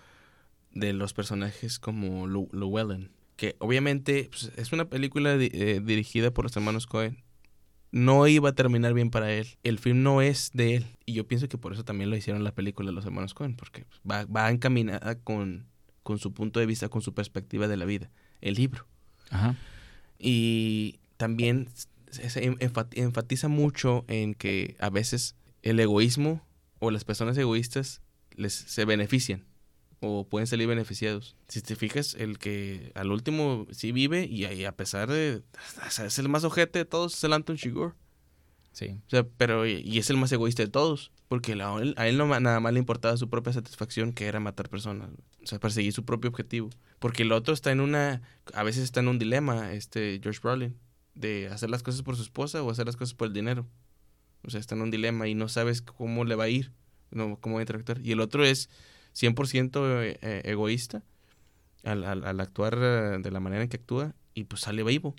de 0.72 0.94
los 0.94 1.12
personajes 1.12 1.78
como 1.78 2.26
Llewellyn, 2.26 3.10
que 3.36 3.56
obviamente 3.58 4.30
pues, 4.30 4.50
es 4.56 4.72
una 4.72 4.86
película 4.86 5.34
eh, 5.34 5.80
dirigida 5.84 6.30
por 6.30 6.46
los 6.46 6.56
hermanos 6.56 6.86
Cohen. 6.86 7.22
No 7.90 8.26
iba 8.26 8.48
a 8.48 8.54
terminar 8.54 8.94
bien 8.94 9.10
para 9.10 9.30
él. 9.34 9.46
El 9.62 9.78
film 9.78 10.02
no 10.02 10.22
es 10.22 10.50
de 10.54 10.76
él. 10.76 10.86
Y 11.04 11.12
yo 11.12 11.28
pienso 11.28 11.46
que 11.46 11.58
por 11.58 11.74
eso 11.74 11.84
también 11.84 12.08
lo 12.08 12.16
hicieron 12.16 12.42
la 12.42 12.54
película 12.54 12.88
de 12.88 12.94
los 12.94 13.04
hermanos 13.04 13.34
Cohen, 13.34 13.54
porque 13.54 13.84
pues, 13.84 14.00
va, 14.10 14.24
va 14.24 14.50
encaminada 14.50 15.16
con, 15.16 15.66
con 16.02 16.18
su 16.18 16.32
punto 16.32 16.58
de 16.58 16.64
vista, 16.64 16.88
con 16.88 17.02
su 17.02 17.12
perspectiva 17.12 17.68
de 17.68 17.76
la 17.76 17.84
vida, 17.84 18.10
el 18.40 18.54
libro. 18.54 18.86
Ajá. 19.28 19.56
Y 20.18 21.00
también 21.18 21.68
se 22.08 22.56
enfatiza 22.96 23.48
mucho 23.48 24.06
en 24.08 24.32
que 24.32 24.74
a 24.80 24.88
veces 24.88 25.36
el 25.60 25.78
egoísmo 25.78 26.42
o 26.82 26.90
las 26.90 27.04
personas 27.04 27.38
egoístas 27.38 28.02
les 28.34 28.52
se 28.52 28.84
benefician 28.84 29.44
o 30.00 30.26
pueden 30.28 30.48
salir 30.48 30.66
beneficiados. 30.66 31.36
Si 31.46 31.62
te 31.62 31.76
fijas, 31.76 32.14
el 32.18 32.38
que 32.38 32.90
al 32.96 33.12
último 33.12 33.68
sí 33.70 33.92
vive 33.92 34.26
y, 34.28 34.44
y 34.46 34.64
a 34.64 34.72
pesar 34.76 35.08
de... 35.08 35.44
o 35.86 35.90
sea, 35.90 36.06
es 36.06 36.18
el 36.18 36.28
más 36.28 36.42
ojete 36.42 36.80
de 36.80 36.84
todos, 36.84 37.14
es 37.14 37.22
el 37.22 37.34
Anton 37.34 37.56
Chigurh. 37.56 37.94
Sí. 38.72 38.98
O 39.06 39.10
sea, 39.10 39.24
pero 39.36 39.64
y, 39.64 39.96
es 39.98 40.10
el 40.10 40.16
más 40.16 40.32
egoísta 40.32 40.64
de 40.64 40.68
todos, 40.70 41.12
porque 41.28 41.54
la- 41.54 41.76
a 41.96 42.08
él, 42.08 42.16
no 42.18 42.26
nada 42.40 42.58
más 42.58 42.72
le 42.72 42.80
importaba 42.80 43.16
su 43.16 43.28
propia 43.30 43.52
satisfacción, 43.52 44.12
que 44.12 44.26
era 44.26 44.40
matar 44.40 44.68
personas, 44.68 45.10
o 45.40 45.46
sea, 45.46 45.60
perseguir 45.60 45.92
su 45.92 46.04
propio 46.04 46.30
objetivo. 46.30 46.70
Porque 46.98 47.22
el 47.22 47.30
otro 47.30 47.54
está 47.54 47.70
en 47.70 47.80
una, 47.80 48.22
a 48.54 48.62
veces 48.64 48.82
está 48.82 48.98
en 49.00 49.08
un 49.08 49.20
dilema, 49.20 49.72
este 49.72 50.18
George 50.20 50.40
Brolin, 50.42 50.76
de 51.14 51.46
hacer 51.46 51.70
las 51.70 51.84
cosas 51.84 52.02
por 52.02 52.16
su 52.16 52.22
esposa 52.22 52.60
o 52.62 52.70
hacer 52.72 52.86
las 52.86 52.96
cosas 52.96 53.14
por 53.14 53.28
el 53.28 53.34
dinero. 53.34 53.68
O 54.44 54.50
sea, 54.50 54.60
está 54.60 54.74
en 54.74 54.82
un 54.82 54.90
dilema 54.90 55.28
y 55.28 55.34
no 55.34 55.48
sabes 55.48 55.82
cómo 55.82 56.24
le 56.24 56.34
va 56.34 56.44
a 56.44 56.48
ir, 56.48 56.72
no, 57.10 57.38
cómo 57.40 57.56
va 57.56 57.60
a 57.60 57.62
interactuar. 57.62 58.00
Y 58.04 58.12
el 58.12 58.20
otro 58.20 58.44
es 58.44 58.68
100% 59.14 60.02
e- 60.02 60.18
e- 60.22 60.42
egoísta 60.50 61.02
al, 61.84 62.04
al- 62.04 62.24
al 62.24 62.40
actuar 62.40 62.78
eh, 62.80 63.18
de 63.20 63.30
la 63.30 63.40
manera 63.40 63.62
en 63.62 63.68
que 63.68 63.76
actúa 63.76 64.14
y 64.34 64.44
pues 64.44 64.62
sale 64.62 64.82
vivo 64.82 65.14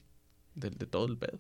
de, 0.56 0.70
de 0.72 0.86
todo 0.86 1.06
el 1.08 1.18
pedo. 1.18 1.40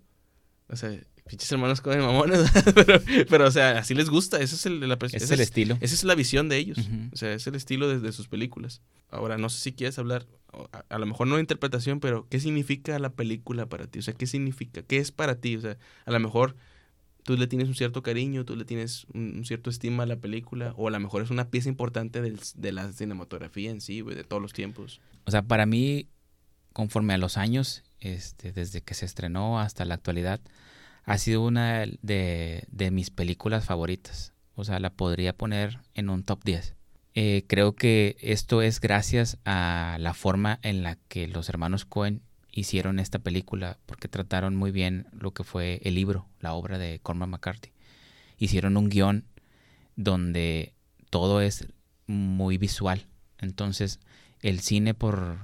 O 0.69 0.75
sea, 0.75 0.97
pinches 1.27 1.51
hermanos 1.51 1.81
con 1.81 1.97
mamones, 1.99 2.49
pero, 2.75 3.01
pero, 3.29 3.47
o 3.47 3.51
sea, 3.51 3.77
así 3.79 3.93
les 3.93 4.09
gusta, 4.09 4.39
esa 4.39 4.55
es, 4.55 4.65
el, 4.65 4.79
la, 4.87 4.95
Ese 5.01 5.17
es 5.17 5.23
esa 5.23 5.33
el 5.33 5.41
estilo. 5.41 5.77
esa 5.81 5.93
es 5.93 6.03
la 6.03 6.15
visión 6.15 6.49
de 6.49 6.57
ellos. 6.57 6.77
O 7.11 7.17
sea, 7.17 7.33
es 7.33 7.45
el 7.47 7.55
estilo 7.55 7.87
de, 7.89 7.99
de 7.99 8.11
sus 8.11 8.27
películas. 8.27 8.81
Ahora, 9.09 9.37
no 9.37 9.49
sé 9.49 9.59
si 9.59 9.73
quieres 9.73 9.99
hablar, 9.99 10.25
a, 10.71 10.85
a 10.89 10.99
lo 10.99 11.05
mejor 11.05 11.27
no 11.27 11.35
de 11.35 11.41
interpretación, 11.41 11.99
pero 11.99 12.27
¿qué 12.29 12.39
significa 12.39 12.97
la 12.99 13.11
película 13.13 13.67
para 13.67 13.87
ti? 13.87 13.99
O 13.99 14.01
sea, 14.01 14.13
¿qué 14.13 14.25
significa? 14.25 14.81
¿Qué 14.83 14.97
es 14.97 15.11
para 15.11 15.35
ti? 15.35 15.57
O 15.57 15.61
sea, 15.61 15.77
a 16.05 16.11
lo 16.11 16.19
mejor 16.19 16.55
tú 17.23 17.35
le 17.37 17.47
tienes 17.47 17.67
un 17.67 17.75
cierto 17.75 18.03
cariño, 18.03 18.45
tú 18.45 18.55
le 18.55 18.65
tienes 18.65 19.05
un, 19.13 19.43
cierto 19.45 19.69
estima 19.69 20.03
a 20.03 20.05
la 20.05 20.17
película, 20.17 20.73
o 20.77 20.87
a 20.87 20.91
lo 20.91 20.99
mejor 20.99 21.21
es 21.23 21.29
una 21.29 21.49
pieza 21.49 21.69
importante 21.69 22.21
del- 22.21 22.39
de 22.55 22.71
la 22.71 22.91
cinematografía 22.91 23.71
en 23.71 23.81
sí, 23.81 24.01
güey, 24.01 24.15
de 24.15 24.23
todos 24.23 24.41
los 24.41 24.53
tiempos. 24.53 24.99
O 25.25 25.31
sea, 25.31 25.41
para 25.41 25.65
mí, 25.65 26.07
conforme 26.73 27.13
a 27.13 27.17
los 27.17 27.37
años, 27.37 27.83
este, 27.99 28.51
desde 28.51 28.81
que 28.81 28.93
se 28.93 29.05
estrenó 29.05 29.59
hasta 29.59 29.85
la 29.85 29.95
actualidad, 29.95 30.41
ha 31.05 31.17
sido 31.17 31.41
una 31.45 31.85
de, 32.01 32.63
de 32.69 32.91
mis 32.91 33.09
películas 33.09 33.65
favoritas. 33.65 34.33
O 34.55 34.63
sea, 34.63 34.79
la 34.79 34.91
podría 34.91 35.33
poner 35.35 35.79
en 35.95 36.09
un 36.09 36.23
top 36.23 36.43
10. 36.43 36.75
Eh, 37.15 37.43
creo 37.47 37.75
que 37.75 38.15
esto 38.19 38.61
es 38.61 38.79
gracias 38.79 39.37
a 39.45 39.97
la 39.99 40.13
forma 40.13 40.59
en 40.63 40.81
la 40.83 40.95
que 41.07 41.27
los 41.27 41.47
hermanos 41.49 41.85
Cohen 41.85 42.21
hicieron 42.53 42.99
esta 42.99 43.19
película, 43.19 43.79
porque 43.85 44.07
trataron 44.07 44.55
muy 44.55 44.71
bien 44.71 45.07
lo 45.11 45.31
que 45.31 45.43
fue 45.43 45.81
el 45.83 45.95
libro, 45.95 46.27
la 46.39 46.53
obra 46.53 46.77
de 46.77 46.99
Cormac 46.99 47.29
McCarthy. 47.29 47.71
Hicieron 48.37 48.77
un 48.77 48.89
guion 48.89 49.25
donde 49.95 50.73
todo 51.09 51.41
es 51.41 51.67
muy 52.07 52.57
visual. 52.57 53.07
Entonces, 53.39 53.99
el 54.41 54.59
cine 54.59 54.93
por, 54.93 55.37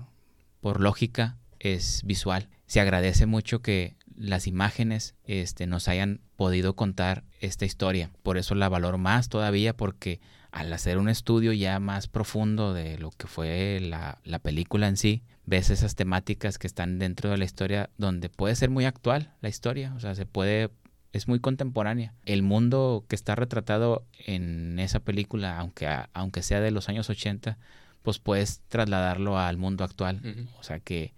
por 0.61 0.81
lógica 0.81 1.37
es 1.59 2.03
visual. 2.05 2.47
Se 2.67 2.79
agradece 2.79 3.25
mucho 3.25 3.61
que 3.61 3.95
las 4.15 4.47
imágenes 4.47 5.15
este, 5.23 5.65
nos 5.65 5.87
hayan 5.87 6.21
podido 6.35 6.75
contar 6.75 7.23
esta 7.39 7.65
historia. 7.65 8.11
Por 8.21 8.37
eso 8.37 8.53
la 8.53 8.69
valoro 8.69 8.97
más 8.97 9.29
todavía 9.29 9.75
porque 9.75 10.19
al 10.51 10.71
hacer 10.73 10.97
un 10.97 11.09
estudio 11.09 11.53
ya 11.53 11.79
más 11.79 12.07
profundo 12.07 12.73
de 12.73 12.97
lo 12.97 13.11
que 13.11 13.27
fue 13.27 13.79
la, 13.81 14.19
la 14.23 14.39
película 14.39 14.87
en 14.87 14.97
sí, 14.97 15.23
ves 15.49 15.71
esas 15.71 15.95
temáticas 15.95 16.59
que 16.59 16.67
están 16.67 16.99
dentro 16.99 17.31
de 17.31 17.37
la 17.37 17.45
historia 17.45 17.89
donde 17.97 18.29
puede 18.29 18.55
ser 18.55 18.69
muy 18.69 18.85
actual 18.85 19.33
la 19.41 19.49
historia, 19.49 19.93
o 19.95 19.99
sea, 19.99 20.13
se 20.13 20.27
puede 20.27 20.69
es 21.11 21.27
muy 21.27 21.39
contemporánea. 21.39 22.13
El 22.25 22.43
mundo 22.43 23.03
que 23.07 23.15
está 23.15 23.33
retratado 23.33 24.05
en 24.27 24.77
esa 24.77 24.99
película, 24.99 25.57
aunque, 25.57 25.87
aunque 26.13 26.43
sea 26.43 26.59
de 26.59 26.69
los 26.69 26.87
años 26.87 27.09
80, 27.09 27.57
pues 28.03 28.19
puedes 28.19 28.61
trasladarlo 28.67 29.39
al 29.39 29.57
mundo 29.57 29.83
actual. 29.83 30.47
O 30.59 30.63
sea 30.63 30.79
que, 30.79 31.15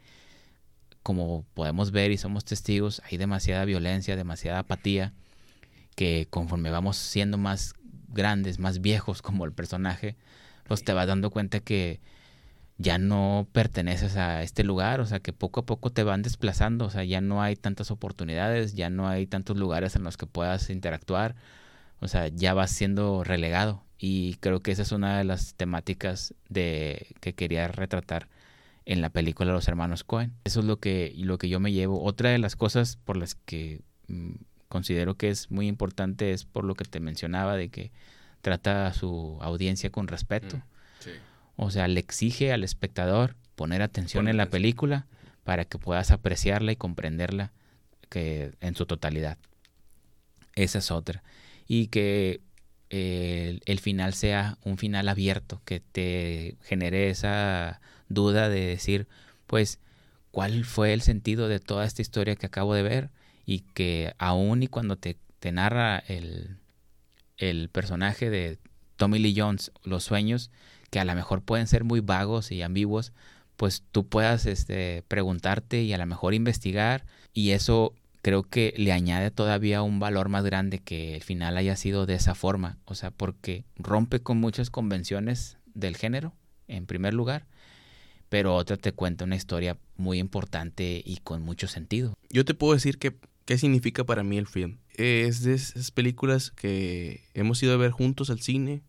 como 1.03 1.45
podemos 1.53 1.91
ver 1.91 2.11
y 2.11 2.17
somos 2.17 2.45
testigos, 2.45 3.01
hay 3.11 3.17
demasiada 3.17 3.65
violencia, 3.65 4.15
demasiada 4.15 4.59
apatía, 4.59 5.13
que 5.95 6.27
conforme 6.29 6.71
vamos 6.71 6.95
siendo 6.95 7.37
más 7.37 7.73
grandes, 8.07 8.59
más 8.59 8.79
viejos 8.79 9.21
como 9.21 9.43
el 9.43 9.51
personaje, 9.51 10.15
pues 10.67 10.85
te 10.85 10.93
vas 10.93 11.07
dando 11.07 11.31
cuenta 11.31 11.59
que 11.59 11.99
ya 12.81 12.97
no 12.97 13.47
perteneces 13.51 14.17
a 14.17 14.43
este 14.43 14.63
lugar, 14.63 15.01
o 15.01 15.05
sea 15.05 15.19
que 15.19 15.33
poco 15.33 15.61
a 15.61 15.65
poco 15.65 15.91
te 15.91 16.03
van 16.03 16.23
desplazando, 16.23 16.85
o 16.85 16.89
sea, 16.89 17.03
ya 17.03 17.21
no 17.21 17.41
hay 17.41 17.55
tantas 17.55 17.91
oportunidades, 17.91 18.73
ya 18.73 18.89
no 18.89 19.07
hay 19.07 19.27
tantos 19.27 19.57
lugares 19.57 19.95
en 19.95 20.03
los 20.03 20.17
que 20.17 20.25
puedas 20.25 20.69
interactuar, 20.69 21.35
o 21.99 22.07
sea, 22.07 22.27
ya 22.29 22.53
vas 22.53 22.71
siendo 22.71 23.23
relegado 23.23 23.83
y 23.99 24.35
creo 24.39 24.61
que 24.61 24.71
esa 24.71 24.81
es 24.81 24.91
una 24.91 25.19
de 25.19 25.23
las 25.23 25.53
temáticas 25.53 26.33
de 26.49 27.15
que 27.21 27.33
quería 27.33 27.67
retratar 27.67 28.27
en 28.85 29.01
la 29.01 29.09
película 29.09 29.53
Los 29.53 29.67
Hermanos 29.67 30.03
Cohen. 30.03 30.33
Eso 30.43 30.61
es 30.61 30.65
lo 30.65 30.79
que, 30.79 31.13
lo 31.17 31.37
que 31.37 31.49
yo 31.49 31.59
me 31.59 31.71
llevo. 31.71 32.03
Otra 32.03 32.31
de 32.31 32.39
las 32.39 32.55
cosas 32.55 32.95
por 32.97 33.15
las 33.15 33.35
que 33.35 33.81
mm, 34.07 34.31
considero 34.69 35.15
que 35.15 35.29
es 35.29 35.51
muy 35.51 35.67
importante 35.67 36.33
es 36.33 36.45
por 36.45 36.63
lo 36.63 36.73
que 36.73 36.85
te 36.85 36.99
mencionaba 36.99 37.55
de 37.55 37.69
que 37.69 37.91
trata 38.41 38.87
a 38.87 38.93
su 38.93 39.37
audiencia 39.41 39.91
con 39.91 40.07
respeto. 40.07 40.57
Mm, 40.57 40.61
sí. 40.99 41.11
O 41.63 41.69
sea, 41.69 41.87
le 41.87 41.99
exige 41.99 42.51
al 42.51 42.63
espectador 42.63 43.35
poner 43.53 43.83
atención 43.83 44.27
en 44.27 44.35
la 44.35 44.49
película 44.49 45.05
para 45.43 45.63
que 45.63 45.77
puedas 45.77 46.09
apreciarla 46.09 46.71
y 46.71 46.75
comprenderla 46.75 47.51
que 48.09 48.53
en 48.61 48.75
su 48.75 48.87
totalidad. 48.87 49.37
Esa 50.55 50.79
es 50.79 50.89
otra. 50.89 51.21
Y 51.67 51.85
que 51.89 52.41
eh, 52.89 53.49
el, 53.49 53.61
el 53.65 53.79
final 53.79 54.15
sea 54.15 54.57
un 54.63 54.79
final 54.79 55.07
abierto, 55.07 55.61
que 55.63 55.81
te 55.81 56.55
genere 56.63 57.11
esa 57.11 57.79
duda 58.09 58.49
de 58.49 58.61
decir, 58.61 59.07
pues, 59.45 59.77
¿cuál 60.31 60.65
fue 60.65 60.93
el 60.93 61.01
sentido 61.01 61.47
de 61.47 61.59
toda 61.59 61.85
esta 61.85 62.01
historia 62.01 62.35
que 62.35 62.47
acabo 62.47 62.73
de 62.73 62.81
ver? 62.81 63.11
Y 63.45 63.59
que 63.75 64.15
aún 64.17 64.63
y 64.63 64.67
cuando 64.67 64.95
te, 64.95 65.15
te 65.39 65.51
narra 65.51 65.99
el, 66.07 66.57
el 67.37 67.69
personaje 67.69 68.31
de 68.31 68.57
Tommy 68.95 69.19
Lee 69.19 69.35
Jones, 69.37 69.71
los 69.83 70.03
sueños, 70.03 70.49
que 70.91 70.99
a 70.99 71.05
lo 71.05 71.15
mejor 71.15 71.41
pueden 71.41 71.65
ser 71.65 71.83
muy 71.83 72.01
vagos 72.01 72.51
y 72.51 72.61
ambiguos, 72.61 73.13
pues 73.57 73.83
tú 73.91 74.05
puedas 74.05 74.45
este, 74.45 75.03
preguntarte 75.07 75.81
y 75.81 75.93
a 75.93 75.97
lo 75.97 76.05
mejor 76.05 76.35
investigar 76.35 77.05
y 77.33 77.51
eso 77.51 77.95
creo 78.21 78.43
que 78.43 78.73
le 78.77 78.91
añade 78.91 79.31
todavía 79.31 79.81
un 79.81 79.99
valor 79.99 80.29
más 80.29 80.43
grande 80.43 80.79
que 80.79 81.15
el 81.15 81.23
final 81.23 81.57
haya 81.57 81.75
sido 81.75 82.05
de 82.05 82.15
esa 82.15 82.35
forma, 82.35 82.77
o 82.85 82.93
sea, 82.93 83.09
porque 83.09 83.63
rompe 83.77 84.19
con 84.19 84.39
muchas 84.39 84.69
convenciones 84.69 85.57
del 85.73 85.97
género, 85.97 86.33
en 86.67 86.85
primer 86.85 87.13
lugar, 87.13 87.47
pero 88.29 88.55
otra 88.55 88.77
te 88.77 88.91
cuenta 88.91 89.25
una 89.25 89.35
historia 89.35 89.77
muy 89.97 90.19
importante 90.19 91.01
y 91.03 91.17
con 91.17 91.41
mucho 91.41 91.67
sentido. 91.67 92.13
Yo 92.29 92.45
te 92.45 92.53
puedo 92.53 92.73
decir 92.73 92.97
que, 92.97 93.15
qué 93.45 93.57
significa 93.57 94.03
para 94.03 94.23
mí 94.23 94.37
el 94.37 94.47
film. 94.47 94.77
Es 94.95 95.41
de 95.41 95.53
esas 95.53 95.91
películas 95.91 96.51
que 96.51 97.23
hemos 97.33 97.61
ido 97.63 97.73
a 97.73 97.77
ver 97.77 97.91
juntos 97.91 98.29
al 98.29 98.41
cine 98.41 98.83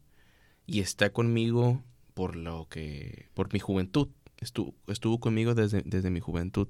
y 0.66 0.80
está 0.80 1.10
conmigo 1.10 1.82
por 2.14 2.36
lo 2.36 2.68
que 2.68 3.28
por 3.34 3.52
mi 3.52 3.58
juventud. 3.58 4.08
Estuvo, 4.38 4.74
estuvo 4.88 5.20
conmigo 5.20 5.54
desde, 5.54 5.82
desde 5.82 6.10
mi 6.10 6.20
juventud. 6.20 6.68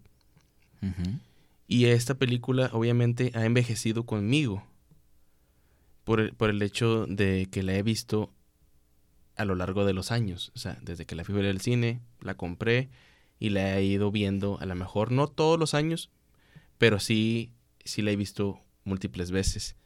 Y 1.68 1.86
esta 1.86 2.14
película 2.14 2.70
obviamente 2.72 3.30
ha 3.34 3.44
envejecido 3.44 4.04
conmigo 4.04 4.64
por 6.04 6.20
el, 6.20 6.34
por 6.34 6.50
el 6.50 6.60
hecho 6.60 7.06
de 7.06 7.48
que 7.50 7.62
la 7.62 7.74
he 7.74 7.82
visto 7.82 8.32
a 9.36 9.44
lo 9.44 9.54
largo 9.54 9.84
de 9.84 9.92
los 9.92 10.10
años. 10.10 10.52
O 10.54 10.58
sea, 10.58 10.78
desde 10.82 11.06
que 11.06 11.14
la 11.14 11.24
fui 11.24 11.34
a 11.34 11.38
ver 11.38 11.46
al 11.46 11.60
cine, 11.60 12.00
la 12.20 12.34
compré 12.34 12.90
y 13.38 13.50
la 13.50 13.78
he 13.78 13.84
ido 13.84 14.10
viendo 14.10 14.58
a 14.60 14.66
lo 14.66 14.74
mejor 14.74 15.12
no 15.12 15.28
todos 15.28 15.58
los 15.58 15.74
años, 15.74 16.10
pero 16.78 17.00
sí, 17.00 17.52
sí 17.84 18.02
la 18.02 18.10
he 18.10 18.16
visto 18.16 18.60
múltiples 18.84 19.30
veces. 19.30 19.76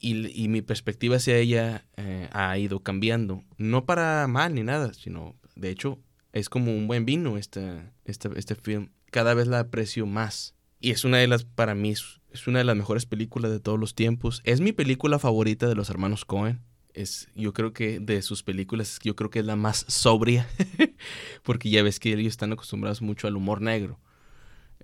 Y, 0.00 0.46
mi 0.48 0.62
perspectiva 0.62 1.16
hacia 1.16 1.36
ella 1.36 1.84
eh, 1.96 2.28
ha 2.32 2.56
ido 2.56 2.80
cambiando. 2.80 3.42
No 3.56 3.84
para 3.84 4.26
mal 4.28 4.54
ni 4.54 4.62
nada, 4.62 4.94
sino 4.94 5.34
de 5.56 5.70
hecho 5.70 5.98
es 6.32 6.48
como 6.48 6.70
un 6.72 6.86
buen 6.86 7.04
vino 7.04 7.36
esta, 7.36 7.92
esta, 8.04 8.30
este 8.36 8.54
film. 8.54 8.90
Cada 9.10 9.34
vez 9.34 9.48
la 9.48 9.60
aprecio 9.60 10.06
más. 10.06 10.54
Y 10.80 10.90
es 10.90 11.04
una 11.04 11.18
de 11.18 11.26
las, 11.26 11.44
para 11.44 11.74
mí, 11.74 11.90
es- 11.90 12.20
una 12.46 12.58
de 12.58 12.64
las 12.64 12.76
mejores 12.76 13.06
películas 13.06 13.50
de 13.50 13.58
todos 13.58 13.80
los 13.80 13.96
tiempos. 13.96 14.40
Es 14.44 14.60
mi 14.60 14.72
película 14.72 15.18
favorita 15.18 15.66
de 15.66 15.74
los 15.74 15.90
hermanos 15.90 16.24
Cohen. 16.24 16.60
Es, 16.94 17.28
yo 17.34 17.52
creo 17.52 17.72
que 17.72 17.98
de 17.98 18.22
sus 18.22 18.42
películas, 18.44 19.00
yo 19.02 19.16
creo 19.16 19.30
que 19.30 19.40
es 19.40 19.44
la 19.44 19.56
más 19.56 19.84
sobria. 19.88 20.46
Porque 21.42 21.70
ya 21.70 21.82
ves 21.82 21.98
que 21.98 22.12
ellos 22.12 22.26
están 22.28 22.52
acostumbrados 22.52 23.02
mucho 23.02 23.26
al 23.26 23.36
humor 23.36 23.60
negro. 23.60 23.98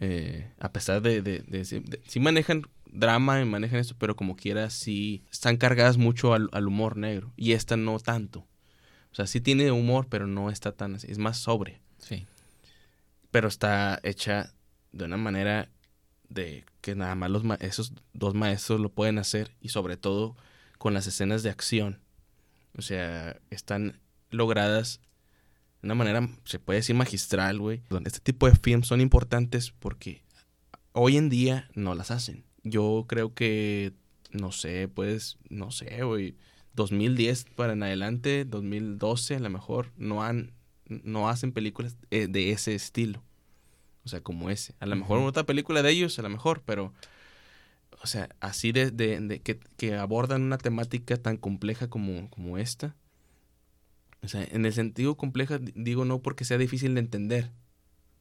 Eh, 0.01 0.51
a 0.59 0.73
pesar 0.73 1.03
de, 1.03 1.23
de, 1.23 1.65
sí 2.07 2.19
manejan 2.21 2.63
drama 2.95 3.41
y 3.41 3.45
manejan 3.45 3.81
esto, 3.81 3.95
pero 3.99 4.17
como 4.17 4.37
quiera, 4.37 4.71
sí 4.71 5.23
están 5.31 5.57
cargadas 5.59 5.99
mucho 5.99 6.33
al, 6.33 6.49
al 6.53 6.67
humor 6.67 6.97
negro. 6.97 7.33
Y 7.37 7.53
esta 7.53 7.77
no 7.77 7.99
tanto. 7.99 8.47
O 9.13 9.15
sea, 9.15 9.27
sí 9.27 9.41
tiene 9.41 9.71
humor, 9.71 10.07
pero 10.09 10.27
no 10.27 10.49
está 10.51 10.73
tan 10.73 10.95
así. 10.95 11.07
Es 11.11 11.19
más 11.19 11.37
sobria 11.39 11.81
Sí. 11.99 12.27
pero 13.31 13.49
está 13.49 14.01
hecha 14.03 14.53
de 14.93 15.05
una 15.05 15.17
manera 15.17 15.69
de 16.29 16.65
que 16.81 16.95
nada 16.95 17.15
más 17.15 17.31
los 17.31 17.45
ma- 17.45 17.59
esos 17.61 17.93
dos 18.13 18.35
maestros 18.35 18.81
lo 18.81 18.89
pueden 18.91 19.19
hacer 19.19 19.53
y 19.61 19.69
sobre 19.69 19.97
todo 19.97 20.37
con 20.79 20.95
las 20.95 21.07
escenas 21.07 21.43
de 21.43 21.51
acción. 21.51 22.01
O 22.77 22.83
sea, 22.83 23.37
están 23.51 24.01
logradas 24.31 25.01
de 25.81 25.87
una 25.87 25.95
manera, 25.95 26.29
se 26.45 26.59
puede 26.59 26.81
decir 26.81 26.97
magistral, 26.97 27.59
güey. 27.61 27.83
Este 28.05 28.21
tipo 28.21 28.49
de 28.49 28.57
films 28.57 28.87
son 28.89 29.01
importantes 29.01 29.71
porque 29.79 30.23
hoy 30.93 31.17
en 31.17 31.29
día 31.29 31.69
no 31.75 31.95
las 31.95 32.11
hacen. 32.11 32.45
Yo 32.65 33.05
creo 33.07 33.35
que, 33.35 33.93
no 34.33 34.53
sé, 34.53 34.89
pues, 34.89 35.39
no 35.49 35.71
sé, 35.71 36.03
güey. 36.03 36.37
2010 36.75 37.45
para 37.55 37.75
en 37.75 37.85
adelante, 37.85 38.45
2012 38.45 39.37
a 39.37 39.39
lo 39.39 39.49
mejor, 39.49 39.93
no 39.97 40.25
han, 40.25 40.53
no 40.89 41.29
hacen 41.29 41.53
películas 41.53 41.97
eh, 42.11 42.27
de 42.27 42.51
ese 42.51 42.75
estilo. 42.75 43.23
O 44.05 44.09
sea, 44.09 44.21
como 44.21 44.51
ese. 44.51 44.75
A 44.81 44.87
lo 44.87 44.97
mejor 44.97 45.21
otra 45.21 45.45
película 45.45 45.83
de 45.83 45.91
ellos, 45.91 46.19
a 46.19 46.23
lo 46.23 46.31
mejor, 46.31 46.63
pero 46.67 46.93
o 48.05 48.07
sea, 48.07 48.29
así 48.41 48.71
de, 48.71 48.91
de, 48.91 49.41
que, 49.41 49.59
que, 49.79 49.95
abordan 49.95 50.43
una 50.43 50.59
temática 50.59 51.17
tan 51.17 51.39
compleja 51.39 51.89
como, 51.89 52.29
como 52.29 52.59
esta. 52.59 52.95
O 54.23 54.29
sea, 54.29 54.45
en 54.45 54.67
el 54.67 54.75
sentido 54.75 55.17
compleja 55.17 55.59
digo 55.59 56.05
no 56.05 56.21
porque 56.21 56.45
sea 56.45 56.59
difícil 56.59 56.95
de 56.95 57.01
entender, 57.01 57.51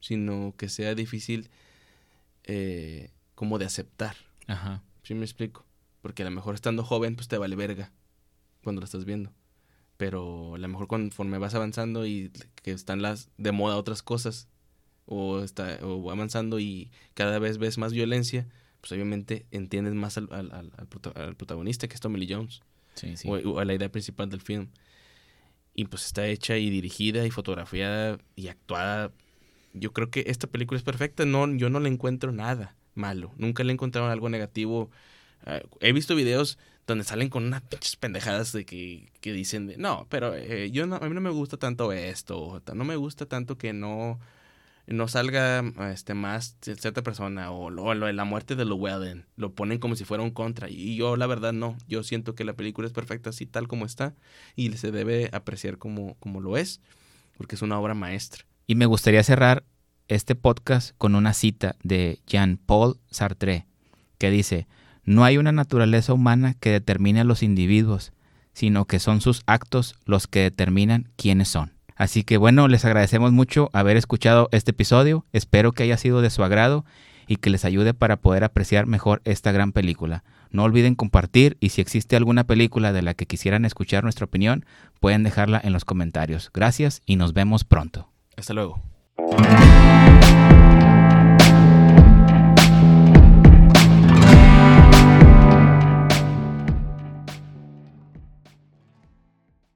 sino 0.00 0.54
que 0.56 0.70
sea 0.70 0.94
difícil 0.94 1.50
eh, 2.44 3.10
como 3.34 3.58
de 3.58 3.66
aceptar. 3.66 4.16
Ajá. 4.46 4.82
¿Sí 5.02 5.14
me 5.14 5.24
explico? 5.24 5.66
Porque 6.00 6.22
a 6.22 6.26
lo 6.26 6.30
mejor 6.30 6.54
estando 6.54 6.84
joven, 6.84 7.16
pues 7.16 7.28
te 7.28 7.38
vale 7.38 7.56
verga 7.56 7.92
cuando 8.62 8.80
lo 8.80 8.84
estás 8.84 9.04
viendo. 9.04 9.32
Pero 9.96 10.54
a 10.54 10.58
lo 10.58 10.68
mejor 10.68 10.88
conforme 10.88 11.38
vas 11.38 11.54
avanzando 11.54 12.06
y 12.06 12.32
que 12.62 12.72
están 12.72 13.02
las 13.02 13.30
de 13.36 13.52
moda 13.52 13.76
otras 13.76 14.02
cosas, 14.02 14.48
o, 15.06 15.40
está, 15.40 15.78
o 15.82 16.10
avanzando 16.10 16.58
y 16.58 16.90
cada 17.14 17.38
vez 17.38 17.58
ves 17.58 17.78
más 17.78 17.92
violencia, 17.92 18.48
pues 18.80 18.92
obviamente 18.92 19.46
entiendes 19.50 19.94
más 19.94 20.16
al, 20.18 20.28
al, 20.32 20.88
protagonista 21.36 21.88
que 21.88 21.94
es 21.94 22.00
Tommy 22.00 22.18
Lee 22.18 22.34
Jones. 22.34 22.62
O, 23.24 23.58
a 23.58 23.64
la 23.64 23.74
idea 23.74 23.90
principal 23.90 24.28
del 24.30 24.40
film. 24.40 24.68
Y 25.74 25.86
pues 25.86 26.06
está 26.06 26.26
hecha 26.26 26.56
y 26.56 26.70
dirigida 26.70 27.26
y 27.26 27.30
fotografiada 27.30 28.18
y 28.36 28.48
actuada. 28.48 29.12
Yo 29.72 29.92
creo 29.92 30.10
que 30.10 30.24
esta 30.28 30.46
película 30.46 30.78
es 30.78 30.84
perfecta. 30.84 31.24
No, 31.24 31.52
yo 31.56 31.68
no 31.68 31.80
le 31.80 31.88
encuentro 31.88 32.30
nada 32.30 32.76
malo. 32.94 33.32
Nunca 33.36 33.64
le 33.64 33.70
he 33.70 33.74
encontrado 33.74 34.08
algo 34.08 34.28
negativo. 34.28 34.90
Ah, 35.46 35.60
he 35.80 35.92
visto 35.92 36.14
videos 36.14 36.58
donde 36.86 37.04
salen 37.04 37.30
con 37.30 37.44
unas 37.44 37.62
pinches 37.62 37.96
pendejadas 37.96 38.52
de 38.52 38.64
que, 38.66 39.10
que 39.20 39.32
dicen, 39.32 39.72
no, 39.78 40.06
pero 40.10 40.34
eh, 40.34 40.70
yo 40.70 40.86
no, 40.86 40.96
a 40.96 41.08
mí 41.08 41.14
no 41.14 41.20
me 41.20 41.30
gusta 41.30 41.56
tanto 41.56 41.92
esto, 41.92 42.62
no 42.74 42.84
me 42.84 42.96
gusta 42.96 43.26
tanto 43.26 43.56
que 43.56 43.72
no 43.72 44.18
no 44.86 45.08
salga 45.08 45.64
este 45.92 46.14
más 46.14 46.56
cierta 46.60 47.02
persona 47.02 47.50
o, 47.50 47.70
lo, 47.70 47.94
la 47.94 48.24
muerte 48.24 48.54
de 48.54 48.64
Llewellyn 48.64 49.24
lo 49.36 49.52
ponen 49.54 49.78
como 49.78 49.96
si 49.96 50.04
fuera 50.04 50.22
un 50.22 50.30
contra 50.30 50.68
y 50.68 50.96
yo 50.96 51.16
la 51.16 51.26
verdad 51.26 51.52
no 51.52 51.76
yo 51.88 52.02
siento 52.02 52.34
que 52.34 52.44
la 52.44 52.52
película 52.52 52.86
es 52.86 52.92
perfecta 52.92 53.30
así 53.30 53.46
tal 53.46 53.66
como 53.66 53.86
está 53.86 54.14
y 54.56 54.70
se 54.72 54.92
debe 54.92 55.30
apreciar 55.32 55.78
como, 55.78 56.16
como 56.16 56.40
lo 56.40 56.56
es 56.56 56.80
porque 57.36 57.54
es 57.54 57.62
una 57.62 57.78
obra 57.78 57.94
maestra 57.94 58.44
y 58.66 58.74
me 58.74 58.86
gustaría 58.86 59.22
cerrar 59.22 59.64
este 60.08 60.34
podcast 60.34 60.94
con 60.98 61.14
una 61.14 61.32
cita 61.32 61.76
de 61.82 62.20
Jean-Paul 62.26 62.98
Sartre 63.10 63.66
que 64.18 64.30
dice 64.30 64.66
no 65.04 65.24
hay 65.24 65.38
una 65.38 65.52
naturaleza 65.52 66.12
humana 66.12 66.54
que 66.54 66.70
determine 66.70 67.20
a 67.20 67.24
los 67.24 67.42
individuos 67.42 68.12
sino 68.52 68.84
que 68.86 68.98
son 68.98 69.20
sus 69.20 69.42
actos 69.46 69.96
los 70.04 70.26
que 70.26 70.40
determinan 70.40 71.08
quiénes 71.16 71.48
son 71.48 71.74
Así 71.96 72.24
que 72.24 72.36
bueno, 72.36 72.68
les 72.68 72.84
agradecemos 72.84 73.32
mucho 73.32 73.70
haber 73.72 73.96
escuchado 73.96 74.48
este 74.52 74.72
episodio. 74.72 75.24
Espero 75.32 75.72
que 75.72 75.84
haya 75.84 75.96
sido 75.96 76.20
de 76.22 76.30
su 76.30 76.42
agrado 76.42 76.84
y 77.26 77.36
que 77.36 77.50
les 77.50 77.64
ayude 77.64 77.94
para 77.94 78.16
poder 78.16 78.44
apreciar 78.44 78.86
mejor 78.86 79.22
esta 79.24 79.52
gran 79.52 79.72
película. 79.72 80.24
No 80.50 80.64
olviden 80.64 80.94
compartir 80.94 81.56
y 81.60 81.70
si 81.70 81.80
existe 81.80 82.16
alguna 82.16 82.44
película 82.44 82.92
de 82.92 83.02
la 83.02 83.14
que 83.14 83.26
quisieran 83.26 83.64
escuchar 83.64 84.02
nuestra 84.02 84.26
opinión, 84.26 84.66
pueden 85.00 85.22
dejarla 85.22 85.60
en 85.62 85.72
los 85.72 85.84
comentarios. 85.84 86.50
Gracias 86.52 87.00
y 87.06 87.16
nos 87.16 87.32
vemos 87.32 87.64
pronto. 87.64 88.08
Hasta 88.36 88.54
luego. 88.54 88.93
Thank 89.16 90.48
you. 90.48 90.53